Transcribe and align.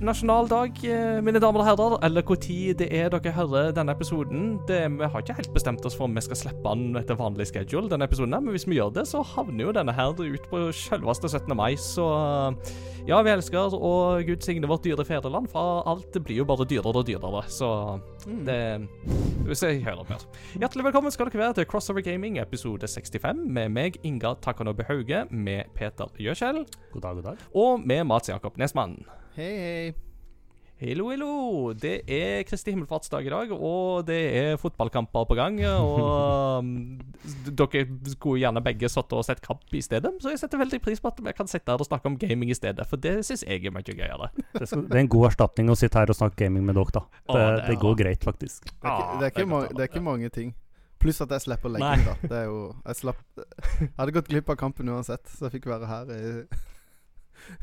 Nasjonaldag, 0.00 0.78
eh, 0.88 1.18
mine 1.20 1.40
damer 1.42 1.60
og 1.60 1.66
herrer. 1.66 1.94
Eller 2.06 2.24
hvor 2.24 2.38
tid 2.40 2.78
det 2.80 2.86
er 2.88 3.10
dere 3.12 3.34
hører 3.36 3.72
denne 3.76 3.92
episoden. 3.92 4.54
Det, 4.66 4.78
vi 4.96 5.04
har 5.04 5.20
ikke 5.20 5.36
helt 5.36 5.52
bestemt 5.52 5.84
oss 5.84 5.96
for 5.96 6.08
om 6.08 6.14
vi 6.16 6.22
skal 6.24 6.38
slippe 6.40 6.72
den 6.72 6.96
etter 6.96 7.18
vanlig 7.20 7.50
schedule, 7.50 7.90
denne 7.90 8.08
episoden 8.08 8.32
men 8.32 8.54
hvis 8.54 8.64
vi 8.66 8.78
gjør 8.78 8.94
det, 8.96 9.04
så 9.10 9.20
havner 9.20 9.66
jo 9.66 9.74
denne 9.76 9.92
her 9.92 10.16
ut 10.16 10.48
på 10.48 10.62
selveste 10.72 11.28
17. 11.28 11.52
mai. 11.56 11.74
Så 11.76 12.06
ja, 13.04 13.20
vi 13.20 13.34
elsker 13.34 13.76
og 13.76 14.24
Gud 14.24 14.40
signe 14.40 14.68
vårt 14.70 14.88
dyre 14.88 15.04
fedreland, 15.04 15.52
for 15.52 15.84
alt 15.84 16.16
blir 16.24 16.40
jo 16.40 16.48
bare 16.48 16.64
dyrere 16.64 16.96
og 16.96 17.06
dyrere. 17.06 17.44
Så 17.52 18.00
det 18.46 18.88
Hvis 19.44 19.62
jeg 19.62 19.84
hører 19.84 20.08
mer. 20.08 20.24
Hjertelig 20.56 20.84
velkommen 20.84 21.12
skal 21.12 21.28
dere 21.28 21.44
være 21.44 21.60
til 21.60 21.68
Crossover 21.68 22.00
Gaming 22.00 22.40
episode 22.40 22.88
65 22.88 23.44
med 23.52 23.68
meg, 23.68 24.00
Inga 24.02 24.38
Takanobbe 24.40 24.88
Hauge, 24.88 25.26
med 25.30 25.68
Peter 25.74 26.08
Gjøkjell. 26.16 26.64
God 26.92 27.00
dag, 27.02 27.14
god 27.20 27.22
dag. 27.22 27.48
og 27.54 27.80
med 27.84 28.04
Mats 28.04 28.28
Jakob 28.28 28.56
Nesmann. 28.56 29.04
Hei, 29.40 29.52
hei. 29.56 29.92
Hallo, 30.80 31.06
hallo. 31.08 31.28
Det 31.72 32.02
er 32.12 32.42
Kristi 32.44 32.74
himmelfartsdag 32.74 33.24
i 33.24 33.30
dag, 33.32 33.52
og 33.56 34.02
det 34.08 34.18
er 34.36 34.58
fotballkamper 34.60 35.24
på 35.30 35.36
gang. 35.38 35.56
Og 35.64 36.58
um, 36.60 36.98
dere 37.48 37.86
skulle 38.12 38.42
gjerne 38.42 38.60
begge 38.64 38.90
satt 38.92 39.14
og 39.16 39.24
sett 39.24 39.40
kamp 39.44 39.64
i 39.72 39.80
stedet, 39.84 40.12
så 40.20 40.34
jeg 40.34 40.42
setter 40.42 40.60
veldig 40.60 40.80
pris 40.84 41.00
på 41.00 41.08
at 41.08 41.22
vi 41.24 41.32
kan 41.36 41.48
sitte 41.48 41.72
her 41.72 41.80
og 41.80 41.88
snakke 41.88 42.10
om 42.12 42.18
gaming 42.20 42.52
i 42.52 42.56
stedet, 42.58 42.84
for 42.90 43.00
det 43.00 43.14
syns 43.28 43.46
jeg 43.46 43.64
er 43.64 43.72
mye 43.72 43.86
gøyere. 43.88 44.28
Det, 44.58 44.68
er 44.74 45.00
en 45.06 45.12
god 45.14 45.30
erstatning 45.30 45.72
å 45.72 45.76
sitte 45.80 46.02
her 46.02 46.12
og 46.12 46.18
snakke 46.20 46.42
gaming 46.44 46.66
med 46.68 46.76
dere, 46.76 46.96
da. 46.98 47.06
Å, 47.08 47.32
Det, 47.32 47.40
det 47.40 47.44
er- 47.46 47.68
det 47.70 47.78
går 47.86 47.96
greit, 48.02 48.26
faktisk. 48.28 48.68
Det 48.68 48.74
er 48.74 48.90
ikke, 48.90 48.92
Ah, 48.92 49.14
det 49.16 49.24
er 49.24 49.32
ikke, 49.32 49.46
godt 49.46 49.54
ma 49.54 49.62
å 49.62 49.70
det 49.72 49.86
er 49.86 49.92
ikke 49.94 50.04
mange 50.10 50.32
ting. 50.36 50.52
Pluss 51.00 51.22
at 51.24 51.32
jeg 51.32 51.46
slipper 51.46 51.72
legging, 51.72 52.04
da. 52.10 52.18
Det 52.28 52.36
er 52.42 52.50
jo 52.50 52.58
Jeg 52.84 52.96
slapp 52.98 53.22
Jeg 53.80 53.94
hadde 53.96 54.12
gått 54.18 54.28
glipp 54.28 54.52
av 54.52 54.60
kampen 54.60 54.92
uansett, 54.92 55.24
så 55.32 55.48
jeg 55.48 55.62
fikk 55.62 55.70
være 55.72 55.88
her 55.88 56.12
i 56.12 56.20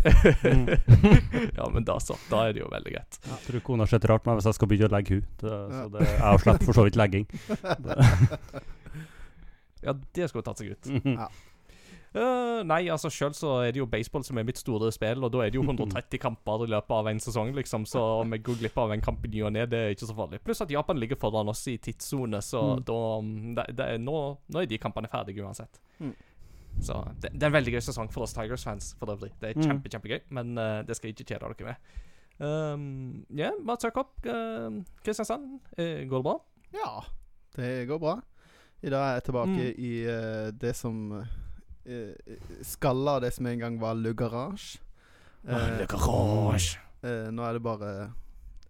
ja, 1.58 1.70
men 1.74 1.84
da 1.88 1.98
så. 2.00 2.16
Da 2.32 2.44
er 2.48 2.54
det 2.58 2.62
jo 2.64 2.70
veldig 2.72 2.94
greit. 2.96 3.20
Jeg 3.28 3.40
tror 3.48 3.64
kona 3.68 3.86
har 3.88 3.92
sett 3.96 4.06
rart 4.10 4.24
på 4.26 4.32
meg 4.32 4.40
hvis 4.42 4.50
jeg 4.52 4.58
skal 4.60 4.72
begynne 4.72 4.90
å 4.90 4.96
legge 4.96 5.18
henne. 5.20 5.28
Så 5.42 5.84
det, 5.96 6.08
jeg 6.14 6.44
slipper 6.46 6.66
for 6.70 6.80
så 6.82 6.88
vidt 6.88 7.00
legging. 7.00 7.28
Ja, 9.86 9.94
det 9.94 10.26
skulle 10.32 10.44
tatt 10.44 10.58
seg 10.60 10.74
ut. 10.74 10.88
Mhm. 10.90 11.14
Ja. 11.22 11.28
Uh, 12.18 12.64
nei, 12.66 12.80
altså 12.90 13.12
sjøl 13.14 13.34
så 13.38 13.50
er 13.62 13.74
det 13.76 13.82
jo 13.82 13.86
baseball 13.92 14.24
som 14.26 14.40
er 14.42 14.46
mitt 14.48 14.58
store 14.58 14.88
spill, 14.96 15.22
og 15.28 15.30
da 15.36 15.44
er 15.44 15.52
det 15.54 15.60
jo 15.60 15.62
130 15.68 16.18
kamper 16.24 16.64
i 16.66 16.70
løpet 16.72 16.94
av 16.96 17.10
en 17.12 17.20
sesong, 17.22 17.52
liksom, 17.54 17.84
så 17.86 18.02
om 18.24 18.32
jeg 18.34 18.42
går 18.48 18.58
glipp 18.64 18.80
av 18.82 18.94
en 18.96 19.04
kamp 19.06 19.28
i 19.28 19.30
ny 19.36 19.44
og 19.46 19.52
ne, 19.54 19.68
det 19.70 19.82
er 19.84 19.94
ikke 19.94 20.08
så 20.10 20.16
farlig. 20.18 20.40
Pluss 20.48 20.64
at 20.66 20.72
Japan 20.74 20.98
ligger 20.98 21.20
foran 21.22 21.52
oss 21.52 21.62
i 21.70 21.76
tidssone, 21.78 22.40
så 22.42 22.64
Mm. 22.80 22.82
da 22.88 22.98
mm, 23.22 23.54
det, 23.60 23.66
det 23.78 23.86
er, 23.94 24.02
nå, 24.02 24.16
nå 24.50 24.64
er 24.64 24.72
de 24.72 24.80
kampene 24.82 25.12
ferdige 25.12 25.46
uansett. 25.46 25.78
Mm. 26.02 26.16
Så 26.82 26.94
det, 27.22 27.32
det 27.34 27.44
er 27.44 27.48
en 27.50 27.54
veldig 27.58 27.74
gøy 27.74 27.82
sesong 27.82 28.12
for 28.14 28.24
oss 28.28 28.34
Tigers-fans, 28.38 28.92
for 29.00 29.10
øvrig. 29.16 29.32
Det 29.42 29.50
er 29.50 29.58
Mm. 29.58 29.64
kjempe, 29.66 29.90
kjempegøy, 29.90 30.20
men 30.30 30.58
uh, 30.58 30.82
det 30.86 30.96
skal 30.96 31.10
jeg 31.10 31.16
ikke 31.20 31.34
kjede 31.34 31.54
dere 31.58 31.66
med. 31.72 31.76
Um, 32.40 33.26
ja, 33.36 33.50
bare 33.66 33.78
søk 33.82 33.98
uh, 33.98 34.84
Kristiansand, 35.04 35.60
Uh, 35.78 36.06
går 36.10 36.18
det 36.22 36.24
bra? 36.24 36.36
Ja, 36.74 36.92
det 37.56 37.88
går 37.90 37.98
bra. 38.00 38.20
I 38.84 38.90
dag 38.94 39.02
er 39.10 39.14
jeg 39.18 39.24
tilbake 39.24 39.50
Mm. 39.50 39.80
i 39.80 39.92
eh, 40.06 40.52
det 40.52 40.76
som 40.76 41.12
uh, 41.12 42.12
Skalla 42.62 43.16
av 43.16 43.22
det 43.22 43.34
som 43.34 43.46
en 43.48 43.60
gang 43.60 43.80
var 43.82 43.94
Le 43.96 44.14
Garage. 44.14 44.78
Le 45.44 45.86
Garage. 45.90 46.78
eh, 47.04 47.32
nå 47.32 47.42
er 47.44 47.54
det 47.54 47.64
bare 47.64 48.14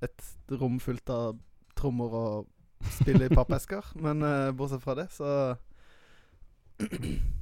et 0.01 0.23
rom 0.51 0.79
fullt 0.79 1.09
av 1.09 1.37
trommer 1.75 2.13
og 2.13 2.47
spill 3.01 3.21
i 3.21 3.27
pappesker. 3.27 3.83
Men 4.05 4.21
bortsett 4.55 4.81
fra 4.81 4.95
det, 4.95 5.09
så 5.11 5.57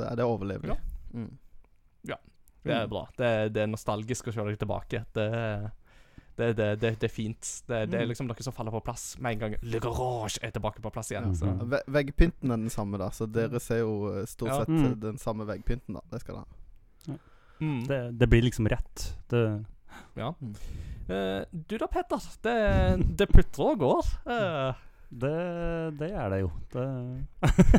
Så 0.00 0.16
det 0.16 0.24
overlevelig. 0.26 0.76
Mm. 1.14 1.30
Det 2.62 2.74
er 2.76 2.88
bra. 2.92 3.06
Det, 3.16 3.28
det 3.54 3.62
er 3.62 3.68
nostalgisk 3.72 4.26
å 4.28 4.32
se 4.36 4.42
deg 4.44 4.58
tilbake. 4.60 4.98
Det, 5.16 5.24
det, 6.36 6.48
det, 6.58 6.66
det, 6.82 6.90
det 7.00 7.06
er 7.08 7.12
fint. 7.12 7.40
Det, 7.66 7.78
det 7.88 7.96
er 7.96 8.04
Mm. 8.04 8.10
liksom 8.10 8.28
noe 8.28 8.44
som 8.44 8.52
faller 8.52 8.74
på 8.74 8.82
plass 8.84 9.04
med 9.18 9.32
en 9.32 9.38
gang. 9.46 9.54
Le 9.64 9.80
Garage 9.80 10.36
er 10.44 10.52
tilbake 10.52 10.82
på 10.84 10.92
plass 10.92 11.08
igjen. 11.10 11.32
Ja. 11.40 11.54
Ve 11.72 11.80
veggpynten 11.88 12.52
er 12.52 12.60
den 12.60 12.68
samme, 12.72 13.00
da, 13.00 13.08
så 13.16 13.24
dere 13.32 13.60
ser 13.64 13.80
jo 13.80 13.94
eh, 14.12 14.26
stort 14.28 14.52
Ja. 14.52 14.58
sett 14.60 14.68
Mm. 14.68 14.84
eh, 14.90 14.94
den 15.06 15.16
samme 15.18 15.46
veggpynten. 15.48 15.94
da 15.96 16.00
Det 16.12 16.20
skal 16.20 16.34
dere 16.36 16.44
ha. 16.44 17.16
Mm. 17.60 17.80
det, 17.88 18.18
det 18.18 18.28
blir 18.28 18.42
liksom 18.42 18.68
rett. 18.68 19.06
Det, 19.28 19.64
Ja. 20.16 20.34
Mm. 20.40 20.54
Eh, 21.08 21.44
du 21.66 21.78
da, 21.78 21.86
Petter. 21.88 22.20
Det, 22.42 23.16
det 23.16 23.28
putrer 23.32 23.72
og 23.72 23.78
går. 23.78 24.04
Eh, 24.36 24.74
det, 25.10 25.34
det 25.98 26.10
er 26.14 26.28
det 26.30 26.40
jo. 26.44 26.50
Det, 26.72 26.84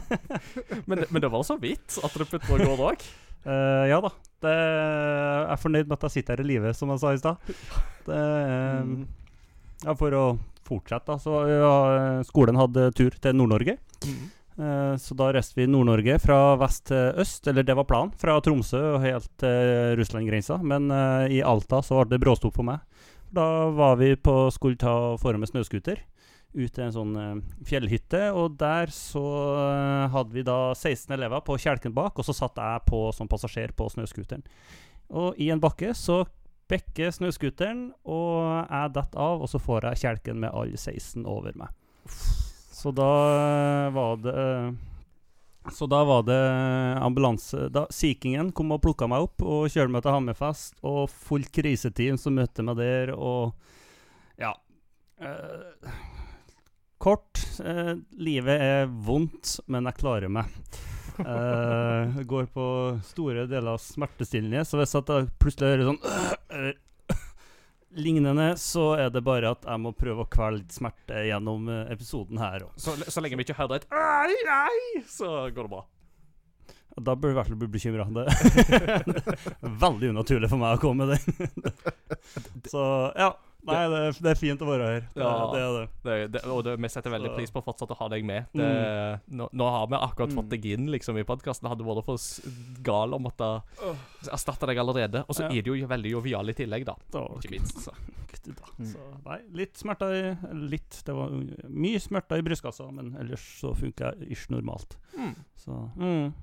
men, 0.88 0.98
det- 1.00 1.12
men 1.12 1.22
det 1.24 1.30
var 1.32 1.44
så 1.48 1.56
vidt 1.62 1.98
at 2.04 2.18
det 2.20 2.28
putrer 2.32 2.66
og 2.68 2.78
gå 2.82 2.90
òg. 2.92 3.06
Uh, 3.42 3.88
ja 3.90 3.98
da. 4.04 4.12
Det, 4.42 4.52
jeg 4.54 5.48
er 5.56 5.62
fornøyd 5.62 5.88
med 5.90 5.96
at 5.98 6.04
jeg 6.10 6.14
sitter 6.20 6.36
her 6.38 6.44
i 6.44 6.48
live, 6.50 6.74
som 6.78 6.92
jeg 6.94 7.02
sa 7.02 7.14
i 7.16 7.22
stad. 7.22 7.54
Mm. 8.10 9.08
Ja, 9.86 9.96
for 9.98 10.14
å 10.18 10.26
fortsette, 10.68 11.08
da. 11.10 11.18
Så 11.22 11.40
ja, 11.50 11.72
skolen 12.28 12.58
hadde 12.60 12.90
tur 12.98 13.16
til 13.22 13.38
Nord-Norge. 13.38 13.78
Eh, 14.62 14.94
Så 15.02 15.16
da 15.18 15.32
reiste 15.34 15.58
vi 15.58 15.66
Nord-Norge 15.70 16.20
fra 16.22 16.40
vest 16.62 16.86
til 16.92 17.18
øst, 17.22 17.48
eller 17.50 17.66
det 17.66 17.76
var 17.78 17.88
planen, 17.90 18.14
fra 18.22 18.38
Tromsø 18.46 18.82
og 18.96 19.02
helt 19.06 19.30
til 19.42 19.96
Russland-grensa. 20.02 20.60
Men 20.62 20.90
i 21.34 21.42
Alta 21.46 21.82
så 21.86 22.02
ble 22.04 22.18
det 22.18 22.22
bråstopp 22.26 22.58
for 22.60 22.68
meg. 22.68 22.82
Da 23.32 23.46
var 23.74 23.96
vi 24.02 24.14
på 24.20 24.36
skulle 24.54 24.78
ta 24.78 24.92
og 25.16 25.24
med 25.40 25.50
snøscooter 25.50 26.02
ut 26.54 26.74
til 26.74 26.84
en 26.84 26.94
sånn 26.96 27.16
eh, 27.20 27.40
fjellhytte, 27.68 28.26
og 28.36 28.58
der 28.60 28.92
så 28.94 29.24
eh, 29.62 30.12
hadde 30.14 30.36
vi 30.36 30.44
da 30.48 30.60
16 30.76 31.16
elever 31.16 31.44
på 31.48 31.58
kjelken 31.62 31.96
bak, 31.96 32.20
og 32.20 32.28
så 32.28 32.36
satt 32.36 32.60
jeg 32.60 32.86
på 32.90 33.08
som 33.16 33.30
passasjer 33.32 33.74
på 33.78 33.88
snøscooteren. 33.94 34.44
Og 35.12 35.40
i 35.42 35.50
en 35.52 35.62
bakke 35.64 35.94
så 35.98 36.24
bekker 36.72 37.12
snøscooteren, 37.16 37.90
og 38.08 38.68
jeg 38.68 38.94
detter 38.96 39.24
av, 39.24 39.44
og 39.44 39.52
så 39.52 39.60
får 39.62 39.90
jeg 39.90 40.04
kjelken 40.06 40.40
med 40.44 40.56
alle 40.56 40.80
16 40.80 41.28
over 41.28 41.56
meg. 41.60 41.74
Så 42.82 42.94
da 42.96 43.10
eh, 43.32 43.90
var 43.94 44.16
det 44.24 44.44
Så 45.78 45.86
da 45.86 46.00
var 46.04 46.24
det 46.26 46.40
ambulanse 46.98 47.68
da 47.70 47.84
Sea 47.94 48.48
kom 48.58 48.72
og 48.74 48.82
plukka 48.82 49.06
meg 49.06 49.28
opp 49.28 49.44
og 49.46 49.68
kjørte 49.70 49.94
meg 49.94 50.02
til 50.04 50.16
Hammerfest, 50.16 50.80
og 50.82 51.10
fullt 51.10 51.52
kriseteam 51.54 52.18
som 52.18 52.36
møtte 52.36 52.66
meg 52.66 52.80
der, 52.82 53.14
og 53.16 53.54
Ja. 54.42 54.56
Kort. 57.02 57.42
eh, 57.66 57.96
livet 58.22 58.62
er 58.62 58.88
vondt, 58.88 59.58
men 59.72 59.90
jeg 59.90 60.00
klarer 60.00 60.32
meg. 60.32 60.54
Eh, 61.22 62.22
går 62.32 62.48
på 62.54 62.68
store 63.10 63.48
deler 63.50 63.74
av 63.74 63.82
smertestillende, 63.82 64.64
så 64.66 64.80
hvis 64.80 64.96
jeg 64.96 65.28
plutselig 65.42 65.74
hører 65.74 65.92
sånn 65.92 66.02
eller 66.52 66.80
lignende, 67.92 68.54
så 68.58 68.94
er 68.96 69.10
det 69.12 69.24
bare 69.26 69.52
at 69.52 69.66
jeg 69.68 69.82
må 69.84 69.92
prøve 69.96 70.24
å 70.24 70.30
kvele 70.32 70.62
litt 70.62 70.76
smerte 70.76 71.26
gjennom 71.28 71.68
eh, 71.72 71.90
episoden 71.92 72.40
her. 72.42 72.68
òg. 72.68 72.78
Så, 72.80 72.96
så 73.08 73.24
lenge 73.24 73.40
vi 73.40 73.48
ikke 73.48 73.58
hører 73.60 73.82
et 73.82 73.90
ai, 73.92 74.36
ai, 74.48 75.04
så 75.10 75.50
går 75.52 75.68
det 75.68 75.74
bra. 75.74 75.84
da 77.02 77.16
bør 77.16 77.32
du 77.32 77.34
i 77.34 77.40
hvert 77.40 77.52
fall 77.52 77.62
bli 77.62 77.72
bekymra. 77.76 78.08
Veldig 79.86 80.14
unaturlig 80.16 80.52
for 80.52 80.62
meg 80.62 80.78
å 80.78 80.82
komme 80.82 81.08
med 81.08 81.18
den. 81.18 81.72
så 82.72 82.84
ja. 83.18 83.34
Nei, 83.68 83.82
det, 83.94 84.00
det 84.22 84.32
er 84.32 84.40
fint 84.40 84.62
å 84.64 84.68
være 84.70 84.86
her. 84.90 85.02
Det, 85.14 85.22
Ja. 85.22 85.34
det 85.54 85.60
er 85.62 85.74
det. 85.76 85.84
Det, 86.04 86.16
det, 86.34 86.42
og 86.50 86.66
vi 86.82 86.90
setter 86.90 87.12
veldig 87.14 87.34
pris 87.36 87.52
på 87.54 87.62
å 87.62 87.66
fortsette 87.66 87.94
å 87.94 88.00
ha 88.00 88.08
deg 88.10 88.26
med. 88.26 88.48
Det, 88.58 88.70
nå, 89.38 89.50
nå 89.54 89.68
har 89.76 89.88
vi 89.92 90.00
akkurat 90.00 90.34
fått 90.34 90.48
Mm. 90.48 90.54
deg 90.56 90.66
inn 90.66 90.88
liksom 90.90 91.18
i 91.22 91.24
podkasten. 91.28 91.70
Hadde 91.70 91.86
vært 91.86 92.06
for 92.06 92.18
gal 92.82 93.14
å 93.14 93.20
måtte 93.22 93.52
erstatte 94.32 94.66
deg 94.72 94.78
allerede. 94.82 95.24
Og 95.28 95.36
så 95.36 95.44
Ja. 95.46 95.50
er 95.50 95.62
det 95.62 95.70
jo 95.70 95.88
veldig 95.88 96.12
jovial 96.12 96.50
i 96.50 96.54
tillegg, 96.54 96.86
da. 96.86 96.96
Da, 97.12 97.28
Ikke 97.38 97.52
minst. 97.52 97.78
Så. 97.86 97.92
Mm. 98.42 98.88
Så, 98.90 98.98
nei, 99.28 99.36
litt 99.54 99.76
smerter 99.78 100.14
i 100.18 100.22
Litt. 100.72 101.04
Det 101.06 101.14
var 101.14 101.30
mye 101.70 102.00
smerter 102.02 102.40
i 102.40 102.42
brystkassa, 102.42 102.88
men 102.92 103.12
ellers 103.20 103.44
så 103.60 103.76
funker 103.78 104.16
jeg 104.18 104.32
ish 104.32 104.48
normalt. 104.50 104.96
Mm. 105.16 105.36
Så 105.62 105.76
mm. 105.96 106.34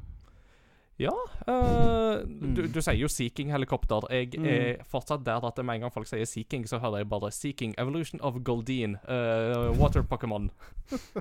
Ja 0.98 1.12
øh, 1.46 2.24
du, 2.56 2.64
du 2.74 2.80
sier 2.82 2.96
jo 2.98 3.06
Sea 3.08 3.28
King-helikopter. 3.30 4.08
Jeg 4.10 4.32
Mm. 4.38 4.44
er 4.50 4.82
fortsatt 4.90 5.22
der 5.24 5.44
at 5.46 5.60
med 5.64 5.74
en 5.76 5.80
gang 5.86 5.92
folk 5.94 6.06
sier 6.10 6.24
Sea 6.26 6.42
King, 6.50 6.66
så 6.68 6.78
hører 6.82 6.96
jeg 7.04 7.08
bare 7.08 7.30
Sea 7.30 7.52
King 7.52 7.74
Evolution 7.78 8.20
of 8.20 8.34
Goldeen. 8.44 8.96
uh, 9.08 9.70
water 9.78 10.02
Pokémon. 10.02 10.48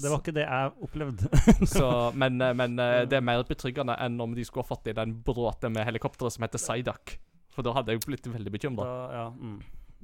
Det 0.00 0.08
var 0.08 0.20
ikke 0.22 0.32
det 0.32 0.44
jeg 0.46 0.70
opplevde. 0.80 1.28
Så, 1.68 1.88
men 2.16 2.40
øh, 2.40 2.54
men 2.56 2.76
det 2.78 3.12
er 3.18 3.20
mer 3.26 3.42
betryggende 3.44 3.96
enn 4.00 4.20
om 4.22 4.32
de 4.34 4.44
skulle 4.48 4.64
ha 4.64 4.70
fått 4.74 4.86
i 4.88 4.94
den 4.96 5.12
bråte 5.26 5.68
med 5.68 5.84
helikopteret 5.84 6.32
som 6.32 6.46
heter 6.46 6.58
Psyduck. 6.62 7.16
For 7.52 7.66
da 7.66 7.74
hadde 7.76 7.92
jeg 7.96 8.00
blitt 8.06 8.28
veldig 8.32 8.52
bekymra. 8.54 8.86
Ja, 9.12 9.26
mm. 9.34 9.58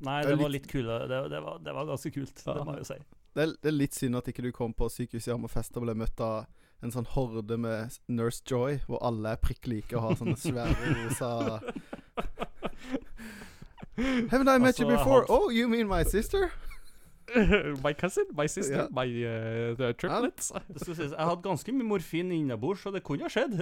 Nei, 0.05 0.19
Det 0.23 0.29
det 0.35 0.37
var 0.43 0.51
litt- 0.53 0.67
litt 0.67 0.69
kule. 0.73 0.99
Det, 1.09 1.21
det, 1.33 1.41
var, 1.41 1.59
det 1.65 1.73
var 1.73 1.87
ganske 1.89 2.11
kult, 2.13 2.43
Ja. 2.45 2.53
det 2.59 2.65
må 2.67 2.75
jeg 2.77 2.83
jo 2.85 2.89
si. 2.91 2.99
Det 3.37 3.43
er, 3.47 3.55
det 3.63 3.69
er 3.71 3.77
litt 3.79 3.95
synd 3.97 4.17
at 4.17 4.29
ikke 4.29 4.43
du 4.45 4.51
kom 4.53 4.75
på 4.77 4.89
sykehuset 4.93 5.29
i 5.29 5.33
Hammerfest 5.37 5.77
og 5.77 5.83
ble 5.87 5.95
møtt 5.95 6.21
av 6.21 6.45
en 6.85 6.93
sånn 6.93 7.07
horde 7.15 7.57
med 7.59 7.97
Nurse 8.09 8.43
Joy, 8.51 8.81
hvor 8.87 9.01
alle 9.07 9.33
er 9.37 9.41
prikk 9.43 9.67
like 9.71 9.97
og 9.97 10.03
har 10.03 10.19
sånne 10.21 10.37
svære 10.47 10.93
rosa 10.99 11.31
Haven't 13.97 14.49
I 14.53 14.59
met 14.61 14.77
you 14.79 14.85
Altså, 14.85 14.93
before? 14.93 15.21
hadde- 15.25 15.31
Oh, 15.33 15.49
you 15.51 15.69
mean 15.69 15.89
my 15.89 16.03
sister? 16.05 16.51
my 17.83 17.93
cousin, 17.93 18.25
my 18.37 18.47
sister, 18.47 18.77
yeah. 18.77 18.89
my 18.93 19.07
uh, 19.27 19.75
the 19.77 19.93
triplets. 19.99 20.53
Det 20.69 20.81
skal 20.85 20.95
sies, 20.95 21.11
jeg 21.17 21.27
hadde 21.27 21.43
ganske 21.43 21.73
mye 21.75 21.89
morfin 21.89 22.31
innabords, 22.33 22.81
så 22.85 22.93
det 22.95 23.03
kunne 23.03 23.27
ha 23.27 23.29
skjedd. 23.33 23.57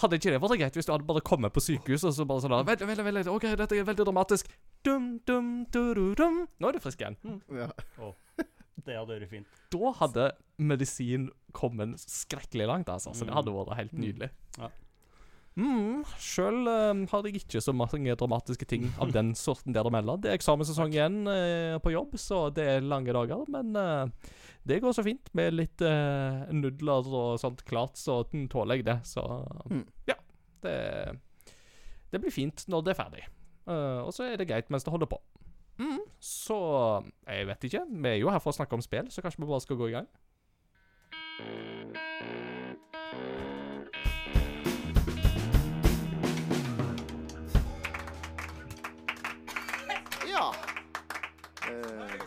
hadde 0.00 0.16
ikke 0.16 0.32
det 0.32 0.40
vært 0.42 0.58
greit 0.62 0.76
hvis 0.78 0.88
du 0.88 0.92
hadde 0.94 1.06
bare 1.08 1.22
kommet 1.26 1.52
på 1.54 1.60
sykehuset 1.62 2.08
og 2.12 2.14
så 2.16 2.26
bare 2.30 2.44
sånn 2.44 2.54
Vent, 2.68 2.84
vent, 2.88 3.02
vent, 3.04 3.30
OK, 3.32 3.46
dette 3.58 3.76
er 3.76 3.86
veldig 3.88 4.06
dramatisk. 4.08 4.48
Dum, 4.86 5.16
dum, 5.28 5.50
du, 5.74 5.80
du, 5.98 6.04
dum. 6.18 6.42
Nå 6.62 6.70
er 6.70 6.78
du 6.78 6.82
frisk 6.84 7.02
igjen. 7.02 7.18
Ja. 7.58 7.68
Det 8.86 8.96
hadde 8.98 9.16
vært 9.20 9.30
fint. 9.30 9.46
Da 9.72 9.92
hadde 10.00 10.30
medisin 10.58 11.30
kommet 11.56 11.98
skrekkelig 12.02 12.66
langt, 12.70 12.88
altså. 12.92 13.12
Så 13.14 13.26
det 13.28 13.34
hadde 13.34 13.52
vært 13.54 13.76
helt 13.78 13.92
Mm. 13.92 14.00
nydelig. 14.06 14.30
Ja. 14.58 14.68
Mm, 15.54 16.02
Sjøl 16.16 16.64
har 17.10 17.26
jeg 17.28 17.42
ikke 17.42 17.60
så 17.60 17.74
mange 17.76 18.14
dramatiske 18.16 18.64
ting 18.66 18.86
av 18.98 19.10
den 19.12 19.34
sorten 19.36 19.74
der 19.76 19.84
å 19.84 19.92
melde. 19.92 20.14
Det 20.24 20.30
er 20.32 20.38
eksamenssesong 20.38 20.94
igjen 20.94 21.18
uh, 21.28 21.76
på 21.84 21.92
jobb, 21.92 22.14
så 22.16 22.46
det 22.56 22.64
er 22.78 22.80
lange 22.86 23.12
dager. 23.12 23.44
Men 23.52 23.76
uh, 23.76 24.06
det 24.64 24.80
går 24.80 24.94
så 24.96 25.04
fint 25.04 25.28
med 25.34 25.52
litt 25.58 25.82
eh, 25.82 26.44
nudler 26.54 27.08
og 27.10 27.40
sånt 27.42 27.64
klart, 27.66 27.96
så 27.98 28.20
den 28.30 28.44
tåler 28.48 28.78
jeg 28.78 28.84
det. 28.86 29.00
Så 29.10 29.24
Mm. 29.68 29.84
ja. 30.06 30.14
Det, 30.62 31.18
det 32.12 32.20
blir 32.22 32.30
fint 32.30 32.62
når 32.70 32.84
det 32.86 32.92
er 32.94 33.00
ferdig. 33.02 33.24
Eh, 33.66 33.98
og 34.06 34.12
så 34.14 34.28
er 34.30 34.36
det 34.38 34.46
greit 34.46 34.70
mens 34.70 34.84
det 34.86 34.92
holder 34.94 35.10
på. 35.10 35.18
Mm, 35.82 36.02
så 36.22 36.58
jeg 37.26 37.46
vet 37.48 37.64
ikke. 37.66 37.86
Vi 37.90 38.08
er 38.08 38.20
jo 38.20 38.30
her 38.30 38.42
for 38.42 38.54
å 38.54 38.58
snakke 38.60 38.78
om 38.78 38.84
spill, 38.84 39.10
så 39.10 39.24
kanskje 39.24 39.42
vi 39.42 39.50
bare 39.50 39.64
skal 39.64 39.80
gå 39.80 39.90
i 39.90 39.96
gang. 39.96 40.10
ja. 50.32 50.54
Eh, 51.68 52.20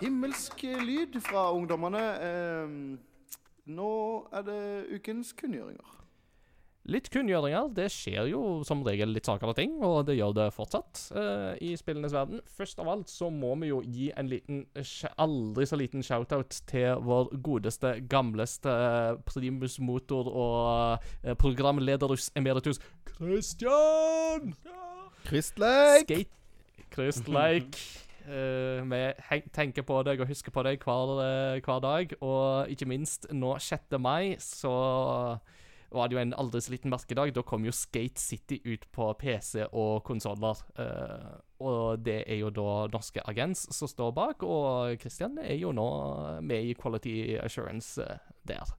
himmelsk 0.00 0.62
lyd 0.62 1.20
fra 1.22 1.50
ungdommene. 1.52 2.04
Eh, 2.28 2.68
nå 3.70 3.92
er 4.32 4.42
det 4.42 4.62
ukens 4.96 5.32
kunngjøringer. 5.32 5.99
Litt 6.90 7.06
kunngjøringer. 7.14 7.68
Det 7.76 7.86
skjer 7.94 8.30
jo 8.32 8.40
som 8.66 8.82
regel 8.86 9.12
litt 9.14 9.28
saker 9.28 9.52
og 9.52 9.56
ting, 9.58 9.76
og 9.86 10.02
det 10.08 10.16
gjør 10.18 10.34
det 10.40 10.48
fortsatt 10.56 11.04
uh, 11.14 11.52
i 11.62 11.76
spillenes 11.78 12.14
verden. 12.16 12.42
Først 12.58 12.82
av 12.82 12.90
alt 12.90 13.12
så 13.12 13.30
må 13.30 13.52
vi 13.60 13.70
jo 13.70 13.78
gi 13.86 14.08
en 14.18 14.30
liten, 14.30 14.64
aldri 15.22 15.68
så 15.70 15.78
liten 15.78 16.02
shout-out 16.06 16.58
til 16.70 16.98
vår 17.06 17.30
godeste, 17.46 17.94
gamleste 18.10 18.74
eh, 18.74 19.14
primus 19.28 19.78
motor 19.78 20.28
og 20.30 21.06
uh, 21.22 21.34
programlederus 21.38 22.32
emeritus 22.34 22.82
Christian! 23.14 24.54
Kristleik! 25.24 26.10
Skate. 26.10 26.36
Eh, 28.30 28.84
vi 28.84 29.40
tenker 29.54 29.82
på 29.82 29.96
deg 30.06 30.20
og 30.22 30.28
husker 30.30 30.52
på 30.54 30.62
deg 30.62 30.82
hver, 30.84 31.12
eh, 31.24 31.60
hver 31.64 31.80
dag. 31.82 32.12
Og 32.20 32.70
ikke 32.70 32.86
minst 32.86 33.26
nå 33.32 33.56
6. 33.58 33.98
mai 33.98 34.36
så 34.38 34.74
var 35.90 36.08
det 36.08 36.14
jo 36.16 36.20
en 36.22 36.34
aldri 36.38 36.60
så 36.62 36.72
liten 36.74 36.92
merkedag. 36.92 37.32
Da 37.34 37.42
kom 37.42 37.64
jo 37.66 37.72
Skate 37.74 38.20
City 38.22 38.60
ut 38.64 38.84
på 38.94 39.08
PC 39.18 39.64
og 39.72 40.04
konsoller. 40.06 40.60
Eh, 40.78 41.30
og 41.66 42.02
det 42.06 42.20
er 42.30 42.38
jo 42.40 42.50
da 42.54 42.86
norske 42.92 43.22
Agens 43.28 43.66
som 43.74 43.90
står 43.90 44.12
bak, 44.16 44.42
og 44.46 44.94
Christian 45.02 45.38
er 45.42 45.58
jo 45.60 45.72
nå 45.76 45.88
med 46.46 46.70
i 46.70 46.76
Quality 46.78 47.16
Assurance 47.42 48.00
eh, 48.02 48.18
der. 48.48 48.70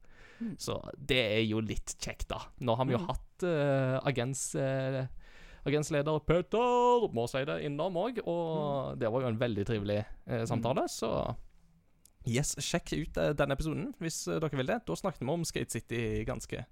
Mm. 0.42 0.56
Så 0.58 0.80
det 0.98 1.20
er 1.36 1.44
jo 1.46 1.60
litt 1.62 1.94
kjekt, 2.02 2.30
da. 2.32 2.40
Nå 2.66 2.74
har 2.80 2.88
vi 2.90 2.96
jo 2.96 3.02
Mm. 3.04 3.10
hatt 3.12 3.44
uh, 3.46 4.00
Agents 4.10 4.56
eh, 4.56 5.04
Agensleder 5.70 6.18
Petter 6.26 7.04
må 7.14 7.28
si 7.30 7.44
det 7.46 7.60
innom 7.68 7.94
òg, 8.02 8.18
og 8.26 8.98
det 8.98 9.12
var 9.14 9.22
jo 9.22 9.28
en 9.30 9.38
veldig 9.38 9.66
trivelig 9.70 10.00
eh, 10.26 10.42
samtale, 10.50 10.88
så 10.90 11.36
Yes, 12.30 12.54
sjekk 12.62 12.94
ut 12.94 13.18
eh, 13.18 13.32
den 13.38 13.54
episoden 13.54 13.88
hvis 14.02 14.24
eh, 14.30 14.42
dere 14.42 14.60
vil 14.60 14.70
det. 14.70 14.82
Da 14.86 14.98
snakket 14.98 15.24
vi 15.24 15.32
om 15.34 15.46
Skate 15.48 15.74
City 15.74 16.02
ganske, 16.28 16.66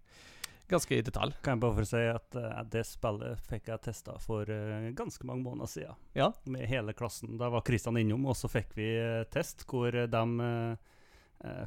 ganske 0.70 1.00
i 1.00 1.06
detalj. 1.06 1.34
Kan 1.46 1.58
jeg 1.58 1.64
bare 1.64 1.78
få 1.80 1.88
si 1.90 2.04
at 2.06 2.38
uh, 2.38 2.60
det 2.70 2.86
spillet 2.86 3.42
fikk 3.50 3.72
jeg 3.72 3.84
testa 3.88 4.18
for 4.22 4.50
uh, 4.50 4.92
ganske 4.98 5.26
mange 5.26 5.46
måneder 5.48 5.72
siden. 5.72 5.98
Ja. 6.18 6.30
Med 6.46 6.70
hele 6.70 6.94
klassen. 6.98 7.38
Da 7.42 7.50
var 7.50 7.66
Kristian 7.66 7.98
innom, 7.98 8.28
og 8.30 8.38
så 8.38 8.52
fikk 8.52 8.78
vi 8.78 8.92
uh, 9.00 9.26
test 9.34 9.66
hvor 9.70 9.92
de 9.94 10.78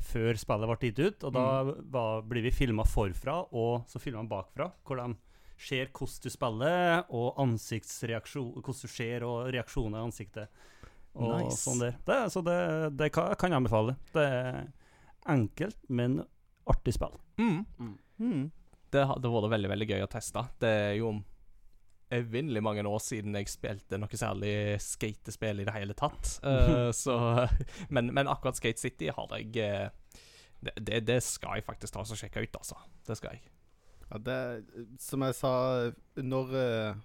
Før 0.05 0.37
spillet 0.37 0.69
ble 0.69 0.91
gitt 0.91 0.99
ut, 1.01 1.23
og 1.25 1.31
da 1.33 1.43
var, 1.95 2.19
blir 2.29 2.43
vi 2.45 2.51
filma 2.53 2.85
forfra, 2.85 3.39
og 3.57 3.87
så 3.89 3.97
filma 3.97 4.21
bakfra. 4.29 4.67
Hvor 4.85 5.01
de 5.01 5.15
ser 5.57 5.89
hvordan 5.89 6.19
du 6.21 6.29
spiller, 6.29 7.07
og 7.09 7.39
Hvordan 7.41 8.83
du 8.83 8.89
ser, 8.93 9.25
og 9.25 9.49
reaksjoner 9.49 9.97
i 9.97 10.05
ansiktet. 10.05 10.53
Og 11.19 11.35
Nice. 11.43 11.59
sånn 11.61 11.83
der. 11.83 11.99
Det, 12.09 12.21
så 12.33 12.41
det, 12.47 12.59
det 12.97 13.11
kan, 13.13 13.35
kan 13.41 13.53
jeg 13.53 13.63
anbefale. 13.63 13.97
Det 14.15 14.25
er 14.25 14.63
enkelt, 15.33 15.79
men 15.93 16.23
artig 16.71 16.95
spill. 16.97 17.19
Mm. 17.41 17.67
Mm. 18.23 18.47
Det 18.93 19.05
hadde 19.09 19.33
vært 19.35 19.53
veldig 19.53 19.71
veldig 19.73 19.89
gøy 19.91 20.07
å 20.07 20.11
teste. 20.11 20.45
Det 20.63 20.73
er 20.89 20.97
jo 21.01 21.13
evinnelig 22.13 22.61
mange 22.65 22.85
år 22.85 23.01
siden 23.01 23.37
jeg 23.39 23.49
spilte 23.49 23.97
noe 24.01 24.19
særlig 24.21 24.55
skatespill 24.85 25.63
i 25.63 25.69
det 25.69 25.77
hele 25.77 25.97
tatt. 25.97 26.35
Uh, 26.45 26.91
så, 27.05 27.17
men, 27.89 28.13
men 28.13 28.29
akkurat 28.29 28.59
Skate 28.59 28.81
City 28.81 29.09
har 29.13 29.33
jeg 29.39 29.57
eh, 29.65 30.19
det, 30.63 30.75
det, 30.77 31.01
det 31.09 31.23
skal 31.25 31.59
jeg 31.59 31.67
faktisk 31.67 31.95
ta 31.95 32.05
og 32.05 32.19
sjekke 32.19 32.45
ut, 32.45 32.61
altså. 32.61 32.79
Det 33.07 33.17
skal 33.19 33.35
jeg. 33.35 33.49
Ja, 34.13 34.21
det 34.21 34.99
Som 35.01 35.25
jeg 35.25 35.35
sa 35.39 35.55
når 36.21 36.53
uh, 36.53 37.01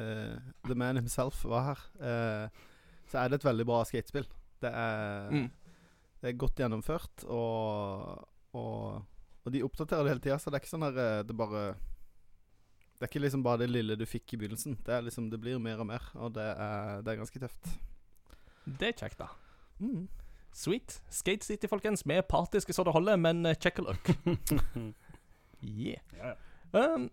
uh, 0.00 0.38
The 0.66 0.74
Man 0.74 0.96
himself 0.96 1.44
var 1.44 1.66
her, 1.68 1.84
eh, 2.00 2.64
så 3.08 3.18
er 3.22 3.28
det 3.32 3.38
et 3.40 3.46
veldig 3.48 3.66
bra 3.68 3.82
skatespill. 3.88 4.26
Det 4.62 4.70
er, 4.72 5.30
Mm. 5.30 5.50
det 6.20 6.28
er 6.32 6.36
godt 6.40 6.56
gjennomført, 6.60 7.24
og, 7.30 8.28
og, 8.54 9.02
og 9.44 9.52
de 9.54 9.62
oppdaterer 9.64 10.04
det 10.04 10.12
hele 10.14 10.20
tida, 10.24 10.38
så 10.38 10.50
det 10.50 10.58
er 10.58 10.64
ikke 10.64 10.72
sånn 10.74 10.86
her 10.88 10.96
Det 11.24 11.30
er 11.30 11.38
bare 11.38 11.62
Det 12.98 13.06
er 13.06 13.10
ikke 13.12 13.22
liksom 13.22 13.42
bare 13.46 13.58
det 13.62 13.70
lille 13.70 13.96
du 13.96 14.04
fikk 14.06 14.34
i 14.34 14.36
begynnelsen. 14.40 14.76
Det 14.84 14.94
er 14.94 15.02
liksom 15.06 15.30
Det 15.30 15.38
blir 15.40 15.58
mer 15.62 15.78
og 15.80 15.86
mer, 15.86 16.02
og 16.18 16.32
det 16.34 16.42
er, 16.58 17.02
det 17.02 17.12
er 17.12 17.20
ganske 17.22 17.38
tøft. 17.40 17.68
Det 18.66 18.88
er 18.88 18.96
kjekt, 18.98 19.18
da. 19.22 19.28
Mm. 19.78 20.08
Sweet. 20.52 21.00
Skate 21.10 21.44
City, 21.46 21.68
folkens. 21.70 22.02
Vi 22.06 22.14
er 22.18 22.22
partiske 22.26 22.72
så 22.74 22.82
det 22.84 22.92
holder, 22.92 23.16
men 23.16 23.46
eh, 23.46 23.54
check 23.54 23.78
a 23.78 23.82
look. 23.82 24.10
Yeah. 25.62 25.98
Um, 26.72 27.10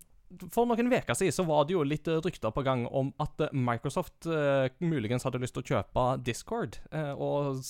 for 0.54 0.68
noen 0.70 0.92
uker 0.92 1.18
siden 1.18 1.34
så 1.36 1.46
var 1.48 1.66
det 1.66 1.76
jo 1.76 1.84
litt 1.86 2.08
eh, 2.12 2.22
rykter 2.24 2.54
på 2.54 2.64
gang 2.66 2.86
om 2.88 3.12
at 3.22 3.42
eh, 3.46 3.54
Microsoft 3.56 4.28
eh, 4.30 4.68
muligens 4.84 5.26
hadde 5.28 5.42
lyst 5.42 5.56
til 5.58 5.64
å 5.64 5.70
kjøpe 5.76 6.06
Discord, 6.26 6.80
eh, 6.92 7.12
og 7.14 7.62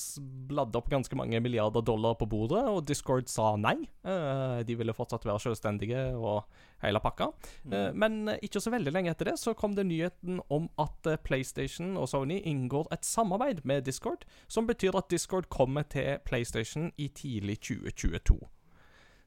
bladde 0.50 0.80
opp 0.80 0.90
ganske 0.92 1.18
mange 1.18 1.40
milliarder 1.42 1.84
dollar 1.86 2.16
på 2.20 2.28
bordet, 2.30 2.64
og 2.70 2.84
Discord 2.88 3.30
sa 3.32 3.54
nei. 3.60 3.76
Eh, 4.06 4.62
de 4.66 4.78
ville 4.78 4.96
fortsatt 4.96 5.26
være 5.26 5.44
selvstendige 5.46 6.08
og 6.16 6.46
hele 6.84 7.02
pakka. 7.02 7.30
Eh, 7.70 7.90
men 7.94 8.32
ikke 8.40 8.62
så 8.62 8.72
veldig 8.74 8.94
lenge 8.94 9.14
etter 9.14 9.32
det 9.32 9.38
så 9.42 9.56
kom 9.58 9.76
det 9.76 9.86
nyheten 9.88 10.42
om 10.52 10.68
at 10.82 11.12
PlayStation 11.26 11.94
og 12.00 12.10
Sony 12.12 12.40
inngår 12.42 12.90
et 12.94 13.06
samarbeid 13.06 13.64
med 13.68 13.86
Discord, 13.86 14.26
som 14.48 14.68
betyr 14.68 14.96
at 14.98 15.10
Discord 15.12 15.50
kommer 15.52 15.86
til 15.88 16.18
PlayStation 16.26 16.90
i 16.96 17.10
tidlig 17.14 17.60
2022. 17.62 18.40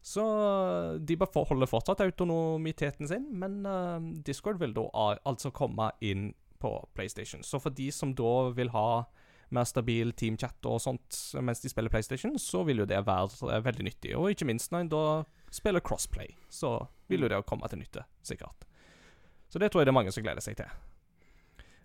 Så 0.02 0.24
de 1.04 1.18
beholder 1.20 1.68
fortsatt 1.68 2.02
autonomiteten 2.02 3.08
sin, 3.08 3.26
men 3.36 3.66
uh, 3.68 4.00
Discord 4.26 4.60
vil 4.62 4.74
da 4.78 4.88
altså 5.28 5.52
komme 5.52 5.92
inn 6.00 6.32
på 6.60 6.72
PlayStation. 6.96 7.44
Så 7.44 7.60
for 7.60 7.76
de 7.76 7.90
som 7.92 8.14
da 8.16 8.50
vil 8.56 8.72
ha 8.76 9.04
mer 9.50 9.66
stabil 9.66 10.12
teamchat 10.14 10.66
og 10.70 10.82
sånt 10.84 11.18
mens 11.42 11.64
de 11.64 11.72
spiller 11.72 11.92
PlayStation, 11.92 12.38
så 12.40 12.64
vil 12.68 12.84
jo 12.84 12.88
det 12.90 13.00
være 13.08 13.50
eh, 13.50 13.64
veldig 13.66 13.86
nyttig. 13.88 14.16
Og 14.18 14.32
ikke 14.34 14.48
minst 14.50 14.72
når 14.72 14.86
en 14.86 14.92
da 14.94 15.04
spiller 15.52 15.84
crossplay, 15.84 16.36
så 16.50 16.78
vil 17.10 17.26
jo 17.26 17.32
det 17.32 17.46
komme 17.50 17.68
til 17.70 17.82
nytte, 17.82 18.06
sikkert. 18.22 18.68
Så 19.50 19.60
det 19.60 19.72
tror 19.72 19.82
jeg 19.82 19.90
det 19.90 19.96
er 19.96 20.00
mange 20.00 20.14
som 20.14 20.26
gleder 20.26 20.46
seg 20.46 20.60
til. 20.60 20.70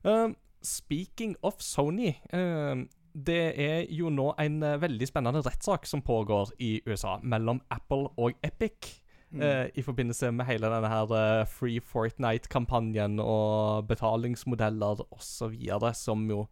Uh, 0.04 0.34
speaking 0.60 1.32
of 1.42 1.62
Sony 1.64 2.12
um, 2.32 2.88
Det 3.14 3.54
er 3.62 3.86
jo 3.94 4.10
nå 4.10 4.32
en 4.42 4.62
eh, 4.66 4.80
veldig 4.82 5.06
spennende 5.06 5.44
rettssak 5.46 5.86
som 5.86 6.02
pågår 6.02 6.50
i 6.58 6.80
USA 6.86 7.20
mellom 7.22 7.60
Apple 7.70 8.10
og 8.18 8.34
Epic. 8.42 9.00
Mm. 9.30 9.42
eh, 9.42 9.66
I 9.74 9.82
forbindelse 9.82 10.30
med 10.34 10.46
hele 10.46 10.70
denne 10.70 10.90
her 10.90 11.14
eh, 11.14 11.46
Free 11.46 11.80
Fortnite-kampanjen 11.80 13.20
og 13.22 13.86
betalingsmodeller 13.86 15.04
osv. 15.14 15.54
som 15.94 16.26
jo 16.30 16.46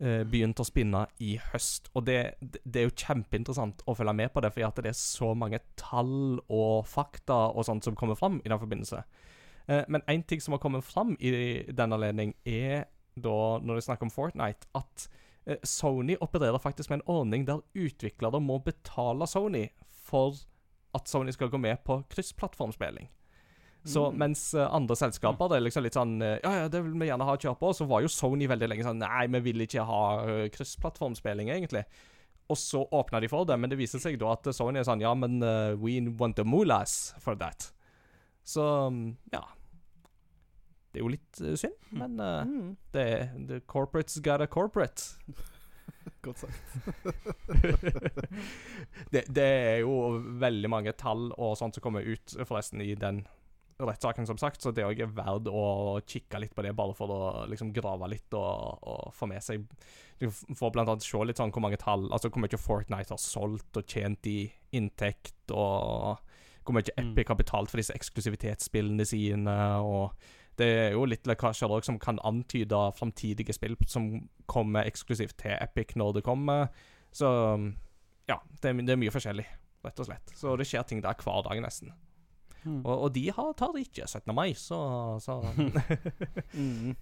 eh, 0.00 0.22
begynte 0.26 0.62
å 0.62 0.68
spinne 0.68 1.06
i 1.22 1.36
høst. 1.52 1.90
Og 1.94 2.06
det, 2.06 2.18
det 2.40 2.82
er 2.82 2.88
jo 2.88 2.96
kjempeinteressant 2.96 3.86
å 3.86 3.94
følge 3.94 4.16
med 4.18 4.34
på 4.34 4.42
det, 4.42 4.52
at 4.58 4.82
det 4.82 4.90
er 4.90 4.98
så 4.98 5.34
mange 5.34 5.62
tall 5.78 6.40
og 6.46 6.86
fakta 6.90 7.52
og 7.54 7.66
sånt 7.68 7.86
som 7.86 7.98
kommer 7.98 8.18
fram 8.18 8.40
i 8.44 8.50
den 8.50 8.62
forbindelse. 8.62 9.04
Eh, 9.66 9.84
men 9.88 10.02
én 10.10 10.26
ting 10.26 10.42
som 10.42 10.54
har 10.54 10.62
kommet 10.62 10.84
fram 10.84 11.16
i 11.18 11.62
den 11.70 11.92
anledning, 11.92 12.34
er 12.44 12.86
da, 13.16 13.58
når 13.62 13.74
det 13.74 13.82
er 13.82 13.88
snakk 13.88 14.02
om 14.02 14.12
Fortnite, 14.12 14.68
at 14.74 15.08
Sony 15.62 16.16
opererer 16.20 16.58
faktisk 16.58 16.90
med 16.90 17.00
en 17.00 17.08
ordning 17.18 17.44
der 17.46 17.62
utviklere 17.74 18.40
må 18.42 18.58
betale 18.64 19.28
Sony 19.30 19.68
for 20.06 20.34
at 20.96 21.08
Sony 21.08 21.30
skal 21.34 21.52
gå 21.52 21.60
med 21.60 21.84
på 21.84 22.00
kryssplattformspilling. 22.10 23.08
Så 23.86 24.10
Mm. 24.10 24.18
mens 24.18 24.54
eh, 24.54 24.74
andre 24.74 24.96
selskaper 24.96 25.48
det 25.48 25.56
er 25.56 25.62
liksom 25.62 25.84
litt 25.84 25.94
sånn 25.94 26.16
eh, 26.22 26.40
Ja, 26.42 26.52
ja, 26.56 26.68
det 26.68 26.80
vil 26.82 26.96
vi 26.98 27.06
gjerne 27.06 27.26
ha 27.28 27.36
kjør 27.36 27.54
på, 27.60 27.70
så 27.70 27.86
var 27.86 28.02
jo 28.02 28.10
Sony 28.10 28.48
veldig 28.50 28.68
lenge 28.68 28.82
sånn 28.82 28.98
Nei, 28.98 29.26
vi 29.30 29.40
vil 29.44 29.62
ikke 29.62 29.84
ha 29.86 30.00
eh, 30.24 30.48
kryssplattformspilling, 30.50 31.52
egentlig. 31.54 31.84
Og 32.50 32.58
så 32.58 32.82
åpna 32.90 33.20
de 33.22 33.28
for 33.30 33.46
det, 33.46 33.58
men 33.58 33.70
det 33.70 33.78
viser 33.78 34.02
seg 34.02 34.18
da 34.18 34.32
at 34.34 34.48
Sony 34.54 34.80
er 34.80 34.88
sånn 34.88 35.02
Ja, 35.02 35.14
men 35.14 35.38
uh, 35.42 35.76
we 35.78 36.00
want 36.18 36.36
the 36.36 36.44
moolahs 36.46 37.14
for 37.22 37.38
that. 37.38 37.72
Så 38.46 38.62
mm, 38.90 39.16
ja. 39.32 39.42
Det 40.96 41.02
er 41.02 41.04
jo 41.04 41.12
litt 41.12 41.40
eh, 41.44 41.56
synd, 41.60 41.74
men 41.92 42.16
uh, 42.16 42.38
Mm. 42.48 42.70
det, 42.96 43.06
the 43.50 43.58
corporates 43.68 44.16
got 44.24 44.40
a 44.40 44.46
corporate. 44.48 45.04
Godt 46.24 46.38
sagt. 46.40 46.56
det, 49.12 49.24
det 49.28 49.44
er 49.44 49.80
jo 49.82 49.92
veldig 50.40 50.70
mange 50.72 50.94
tall 50.98 51.28
og 51.36 51.56
sånt 51.60 51.76
som 51.76 51.84
kommer 51.84 52.06
ut 52.06 52.36
forresten 52.48 52.80
i 52.80 52.94
den 52.98 53.24
rettssaken, 53.76 54.24
som 54.24 54.38
sagt, 54.40 54.62
så 54.64 54.70
det 54.72 54.80
er 54.82 54.88
også 54.88 55.10
verdt 55.18 55.50
å 55.52 55.64
kikke 56.08 56.40
litt 56.40 56.54
på 56.56 56.64
det, 56.64 56.72
bare 56.78 56.94
for 56.96 57.12
å 57.12 57.18
liksom 57.50 57.74
grave 57.76 58.08
litt 58.08 58.32
og, 58.38 58.78
og 58.88 59.10
få 59.12 59.28
med 59.28 59.44
seg 59.44 59.66
Du 60.16 60.30
får 60.32 60.72
blant 60.72 60.88
annet 60.88 61.04
se 61.04 61.20
litt 61.28 61.36
sånn 61.36 61.52
hvor 61.52 61.60
mange 61.66 61.76
tall 61.82 62.06
Altså 62.08 62.30
hvor 62.32 62.40
mye 62.40 62.56
Fortnite 62.56 63.12
har 63.12 63.20
solgt 63.20 63.76
og 63.76 63.84
tjent 63.84 64.24
i 64.32 64.38
inntekt, 64.80 65.36
og 65.52 66.16
hvor 66.64 66.74
mye 66.78 66.88
Mm. 66.96 67.12
Epic 67.12 67.28
har 67.28 67.36
betalt 67.38 67.70
for 67.70 67.78
disse 67.78 67.94
eksklusivitetsspillene 67.94 69.04
sine, 69.06 69.52
og 69.84 70.16
det 70.60 70.66
er 70.66 70.94
jo 70.96 71.04
litt 71.08 71.28
lekkasjer 71.28 71.72
òg 71.72 71.84
som 71.86 71.98
kan 72.02 72.20
antyde 72.24 72.78
framtidige 72.96 73.54
spill 73.56 73.76
som 73.86 74.08
kommer 74.50 74.88
eksklusivt 74.88 75.36
til 75.42 75.56
Epic 75.58 75.96
når 75.98 76.18
det 76.18 76.24
kommer. 76.26 76.70
Så 77.12 77.28
ja, 78.28 78.40
det 78.62 78.70
er, 78.70 78.82
det 78.82 78.94
er 78.94 79.00
mye 79.00 79.14
forskjellig, 79.14 79.46
rett 79.86 80.02
og 80.02 80.08
slett. 80.08 80.34
Så 80.36 80.56
det 80.58 80.66
skjer 80.68 80.86
ting 80.88 81.02
der 81.04 81.18
hver 81.22 81.44
dag, 81.46 81.60
nesten. 81.64 81.92
Mm. 82.66 82.80
Og, 82.82 82.94
og 83.06 83.10
de 83.14 83.28
har, 83.30 83.52
tar 83.58 83.74
det 83.76 83.86
ikke 83.86 84.08
17. 84.08 84.34
mai, 84.34 84.54
så, 84.58 84.78
så 85.22 85.40
Mm. 86.56 86.96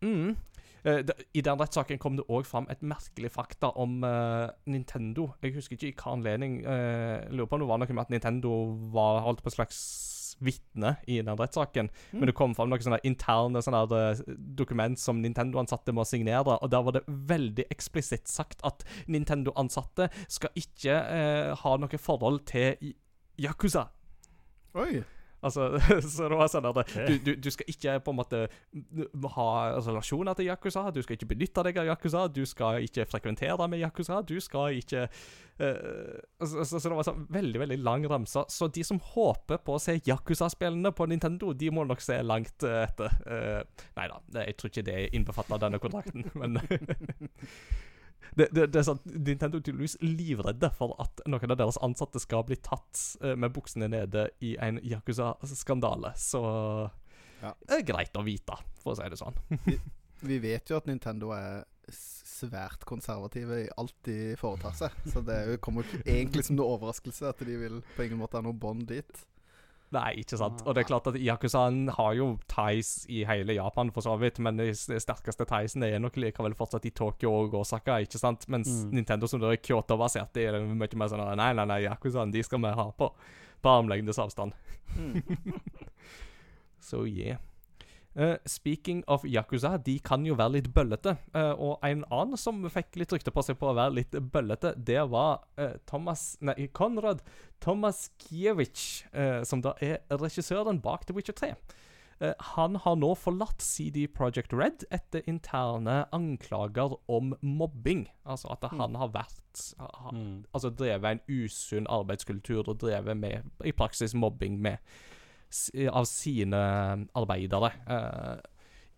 mm. 0.00 0.36
Eh, 0.84 1.00
I 1.36 1.42
den 1.44 1.58
rettssaken 1.60 1.98
kom 2.00 2.16
det 2.16 2.24
òg 2.32 2.46
fram 2.48 2.68
et 2.72 2.80
merkelig 2.80 3.28
fakta 3.34 3.68
om 3.76 4.00
uh, 4.04 4.48
Nintendo. 4.64 5.26
Jeg 5.42 5.52
husker 5.58 5.76
ikke 5.76 5.90
i 5.90 5.96
hva 5.98 6.14
anledning. 6.14 6.62
Uh, 6.64 7.28
lurer 7.28 7.50
på 7.50 7.58
om 7.58 7.64
det 7.64 7.68
var 7.68 7.82
noe 7.82 7.92
med 7.92 8.04
at 8.06 8.14
Nintendo 8.14 8.54
var 8.94 9.20
holdt 9.26 9.42
på 9.44 9.52
en 9.52 9.56
slags 9.58 9.82
vitne 10.44 10.94
i 11.06 11.20
den 11.20 11.36
rettssaken. 11.38 11.90
Men 12.12 12.30
det 12.30 12.36
kom 12.38 12.54
fram 12.56 12.72
noen 12.72 12.84
sånne 12.84 13.00
interne 13.06 13.62
sånne 13.64 13.82
eh, 13.98 14.24
dokument 14.58 14.98
som 15.00 15.20
Nintendo-ansatte 15.22 15.94
må 15.96 16.06
signere, 16.08 16.56
og 16.56 16.72
der 16.72 16.84
var 16.86 16.96
det 16.96 17.04
veldig 17.06 17.68
eksplisitt 17.72 18.28
sagt 18.30 18.64
at 18.66 18.84
Nintendo-ansatte 19.10 20.10
skal 20.26 20.56
ikke 20.58 20.96
eh, 20.96 21.54
ha 21.62 21.76
noe 21.80 22.00
forhold 22.00 22.44
til 22.50 22.92
Yakuza. 23.40 23.88
Oi. 24.80 25.00
Altså, 25.40 25.70
så 26.14 26.28
det 26.28 26.38
var 26.38 26.50
sånn 26.52 26.68
at 26.70 26.80
du, 27.08 27.14
du, 27.24 27.30
du 27.40 27.50
skal 27.52 27.70
ikke 27.72 27.98
på 28.04 28.12
en 28.12 28.18
måte 28.20 28.42
ha 29.36 29.50
relasjoner 29.80 30.36
til 30.36 30.50
Yakuza, 30.50 30.86
du 30.92 31.00
skal 31.04 31.16
ikke 31.16 31.30
benytte 31.32 31.64
deg 31.66 31.80
av 31.80 31.92
Yakuza, 31.92 32.26
du 32.28 32.42
skal 32.48 32.84
ikke 32.86 33.06
frekventere 33.08 33.68
med 33.70 33.80
Yakuza, 33.82 34.20
du 34.26 34.36
skal 34.42 34.76
ikke 34.80 35.06
uh, 35.08 36.20
så, 36.44 36.64
så, 36.64 36.76
så 36.76 36.84
det 36.84 36.98
var 36.98 37.08
sånn 37.08 37.26
veldig 37.32 37.64
veldig 37.64 37.80
lang 37.84 38.06
ramse. 38.10 38.44
Så 38.52 38.68
de 38.72 38.84
som 38.86 39.00
håper 39.12 39.62
på 39.64 39.76
å 39.76 39.82
se 39.82 39.98
Yakuza-spillene 40.06 40.92
på 40.96 41.08
Nintendo, 41.10 41.54
de 41.56 41.72
må 41.74 41.86
nok 41.88 42.04
se 42.04 42.20
langt 42.24 42.66
eh, 42.66 42.82
etter. 42.84 43.16
Uh, 43.24 43.86
nei 43.98 44.08
da, 44.12 44.20
jeg 44.44 44.58
tror 44.58 44.72
ikke 44.72 44.86
det 44.88 44.96
er 44.96 45.14
innbefattet 45.16 45.56
av 45.56 45.64
denne 45.64 45.80
kontrakten, 45.82 46.28
men 46.40 46.60
det, 48.36 48.48
det, 48.54 48.66
det 48.72 48.80
er 48.80 48.86
sånn 48.86 49.00
Nintendo 49.06 49.58
er 49.58 49.64
tydeligvis 49.66 49.96
livredde 50.04 50.70
for 50.76 50.94
at 51.02 51.22
noen 51.26 51.54
av 51.54 51.58
deres 51.60 51.78
ansatte 51.82 52.20
skal 52.22 52.44
bli 52.48 52.56
tatt 52.62 53.00
eh, 53.22 53.34
med 53.36 53.52
buksene 53.56 53.88
nede 53.90 54.28
i 54.46 54.54
en 54.62 54.78
Yakuza-skandale. 54.82 56.12
Så 56.16 56.42
Ja. 57.40 57.54
det 57.66 57.78
er 57.80 57.86
greit 57.88 58.16
å 58.20 58.24
vite, 58.26 58.56
for 58.82 58.92
å 58.92 58.96
si 58.98 59.08
det 59.08 59.18
sånn. 59.20 59.36
Vi 60.20 60.36
vet 60.42 60.68
jo 60.68 60.76
at 60.76 60.86
Nintendo 60.86 61.30
er 61.32 61.62
svært 61.90 62.84
konservative 62.88 63.56
i 63.64 63.68
alt 63.80 63.94
de 64.06 64.34
foretar 64.40 64.74
seg. 64.76 64.94
Så 65.08 65.22
det 65.24 65.36
er 65.36 65.56
kommer 65.64 65.84
ikke 65.84 66.04
egentlig 66.04 66.44
som 66.46 66.56
noe 66.58 66.76
overraskelse 66.76 67.30
at 67.32 67.40
de 67.44 67.56
vil 67.60 67.80
på 67.96 68.04
ingen 68.06 68.20
måte 68.20 68.36
ha 68.38 68.44
noe 68.44 68.56
bånd 68.56 68.86
dit. 68.90 69.24
Nei, 69.90 70.20
ikke 70.22 70.38
sant. 70.38 70.60
Og 70.66 70.74
det 70.76 70.84
er 70.84 70.86
klart 70.86 71.08
at 71.10 71.16
Yakuzaen 71.18 71.88
har 71.96 72.12
jo 72.14 72.28
Thais 72.46 73.06
i 73.10 73.24
hele 73.26 73.56
Japan, 73.56 73.90
for 73.90 74.06
så 74.06 74.14
vidt, 74.20 74.38
men 74.38 74.60
de 74.60 74.68
sterkeste 74.74 75.46
tiesene 75.50 75.88
er 75.90 75.98
nok 75.98 76.14
likevel 76.22 76.54
fortsatt 76.54 76.86
i 76.86 76.92
Tokyo 76.94 77.32
og 77.40 77.56
Osaka, 77.64 77.98
ikke 78.04 78.20
sant? 78.22 78.46
Mens 78.48 78.70
Mm. 78.84 78.92
Nintendo, 79.00 79.26
som 79.26 79.42
er 79.42 79.56
Kyoto-basert, 79.58 80.36
er 80.38 80.60
mye 80.62 80.96
mer 80.96 81.08
sånn 81.10 81.36
Nei, 81.36 81.52
nei, 81.52 81.64
nei, 81.66 81.80
Yakuzaen, 81.88 82.30
de 82.30 82.42
skal 82.46 82.62
vi 82.62 82.70
ha 82.70 82.90
på 82.92 83.10
på 83.60 83.68
armlengdes 83.68 84.18
avstand. 84.18 84.54
Så 86.80 87.04
yeah. 87.06 87.36
Eh, 88.16 88.36
speaking 88.44 89.04
of 89.06 89.22
Yakuza, 89.22 89.76
de 89.78 89.98
kan 90.02 90.24
jo 90.26 90.34
være 90.34 90.56
litt 90.56 90.70
bøllete. 90.74 91.12
Uh, 91.34 91.52
og 91.54 91.84
en 91.86 92.02
annen 92.10 92.36
som 92.40 92.58
fikk 92.72 92.98
litt 92.98 93.12
rykte 93.14 93.30
på 93.30 93.44
seg 93.46 93.58
på 93.60 93.68
å 93.70 93.76
være 93.78 93.94
litt 94.00 94.16
bøllete, 94.32 94.74
det 94.76 95.04
var 95.12 95.44
uh, 95.60 95.76
Thomas 95.86 96.32
Nei, 96.42 96.66
Konrad 96.74 97.22
Tomaskiewicz, 97.62 99.04
uh, 99.14 99.42
som 99.46 99.62
da 99.62 99.76
er 99.80 100.02
regissøren 100.10 100.82
bak 100.82 101.06
The 101.06 101.14
Witcher 101.14 101.38
3. 101.38 101.54
Eh, 102.20 102.34
han 102.52 102.76
har 102.76 102.96
nå 103.00 103.14
forlatt 103.16 103.62
CD 103.64 104.04
Project 104.12 104.52
Red 104.52 104.84
etter 104.92 105.24
interne 105.30 106.02
anklager 106.12 106.98
om 107.08 107.32
mobbing. 107.40 108.04
Altså 108.28 108.50
at 108.52 108.66
han 108.74 108.98
har 109.00 109.08
vært 109.14 109.62
ha, 109.78 110.10
Mm. 110.12 110.44
altså 110.52 110.70
drevet 110.70 111.04
en 111.10 111.20
usunn 111.28 111.86
arbeidskultur 111.88 112.68
og 112.68 112.78
drevet 112.78 113.16
med 113.16 113.50
i 113.64 113.72
praksis 113.72 114.14
mobbing 114.14 114.60
med, 114.60 114.78
av 115.90 116.06
sine 116.08 116.60
arbeidere. 117.18 117.72
Eh, 117.86 118.36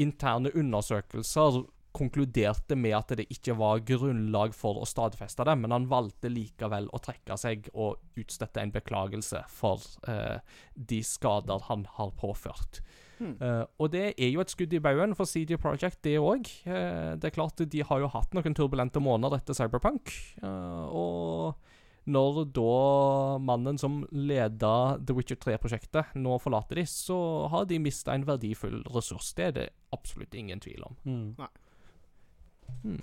interne 0.02 0.52
undersøkelser 0.54 1.62
konkluderte 1.92 2.76
med 2.76 2.94
at 2.97 3.12
det 3.18 3.26
ikke 3.32 3.54
var 3.59 3.82
grunnlag 3.85 4.54
for 4.56 4.80
å 4.80 4.88
stadfeste 4.88 5.44
det, 5.44 5.59
men 5.61 5.75
han 5.75 5.90
valgte 5.90 6.30
likevel 6.32 6.88
å 6.88 7.00
trekke 7.04 7.37
seg 7.37 7.68
og 7.75 8.00
utstette 8.16 8.62
en 8.62 8.73
beklagelse 8.73 9.42
for 9.52 9.85
eh, 10.09 10.40
de 10.75 11.02
skader 11.04 11.68
han 11.68 11.85
har 11.99 12.14
påført. 12.16 12.80
Hmm. 13.18 13.37
Eh, 13.37 13.64
og 13.76 13.92
det 13.92 14.06
er 14.16 14.32
jo 14.32 14.40
et 14.40 14.54
skudd 14.54 14.73
i 14.73 14.80
baugen 14.82 15.12
for 15.18 15.28
CD 15.28 15.59
Projekt, 15.61 16.00
det 16.09 16.16
òg. 16.16 16.49
det 16.64 17.28
er 17.28 17.37
klart, 17.37 17.61
de 17.61 17.85
har 17.85 18.00
jo 18.00 18.11
hatt 18.14 18.32
noen 18.35 18.56
turbulente 18.56 19.02
måneder 19.02 19.42
etter 19.42 19.61
Cyberpunk. 19.61 20.16
eh, 20.42 20.87
og 20.88 21.72
når 22.11 22.42
da 22.56 23.38
mannen 23.38 23.78
som 23.78 24.00
leda 24.11 24.99
The 24.99 25.14
Witcher 25.14 25.38
3-prosjektet, 25.38 26.16
nå 26.18 26.38
forlater 26.42 26.80
de, 26.80 26.87
så 26.88 27.47
har 27.52 27.68
de 27.71 27.78
mista 27.82 28.14
en 28.14 28.26
verdifull 28.26 28.82
ressurs. 28.94 29.32
Det 29.38 29.49
er 29.49 29.56
det 29.59 29.68
absolutt 29.94 30.35
ingen 30.35 30.62
tvil 30.62 30.82
om. 30.88 30.99
Mm. 31.06 33.00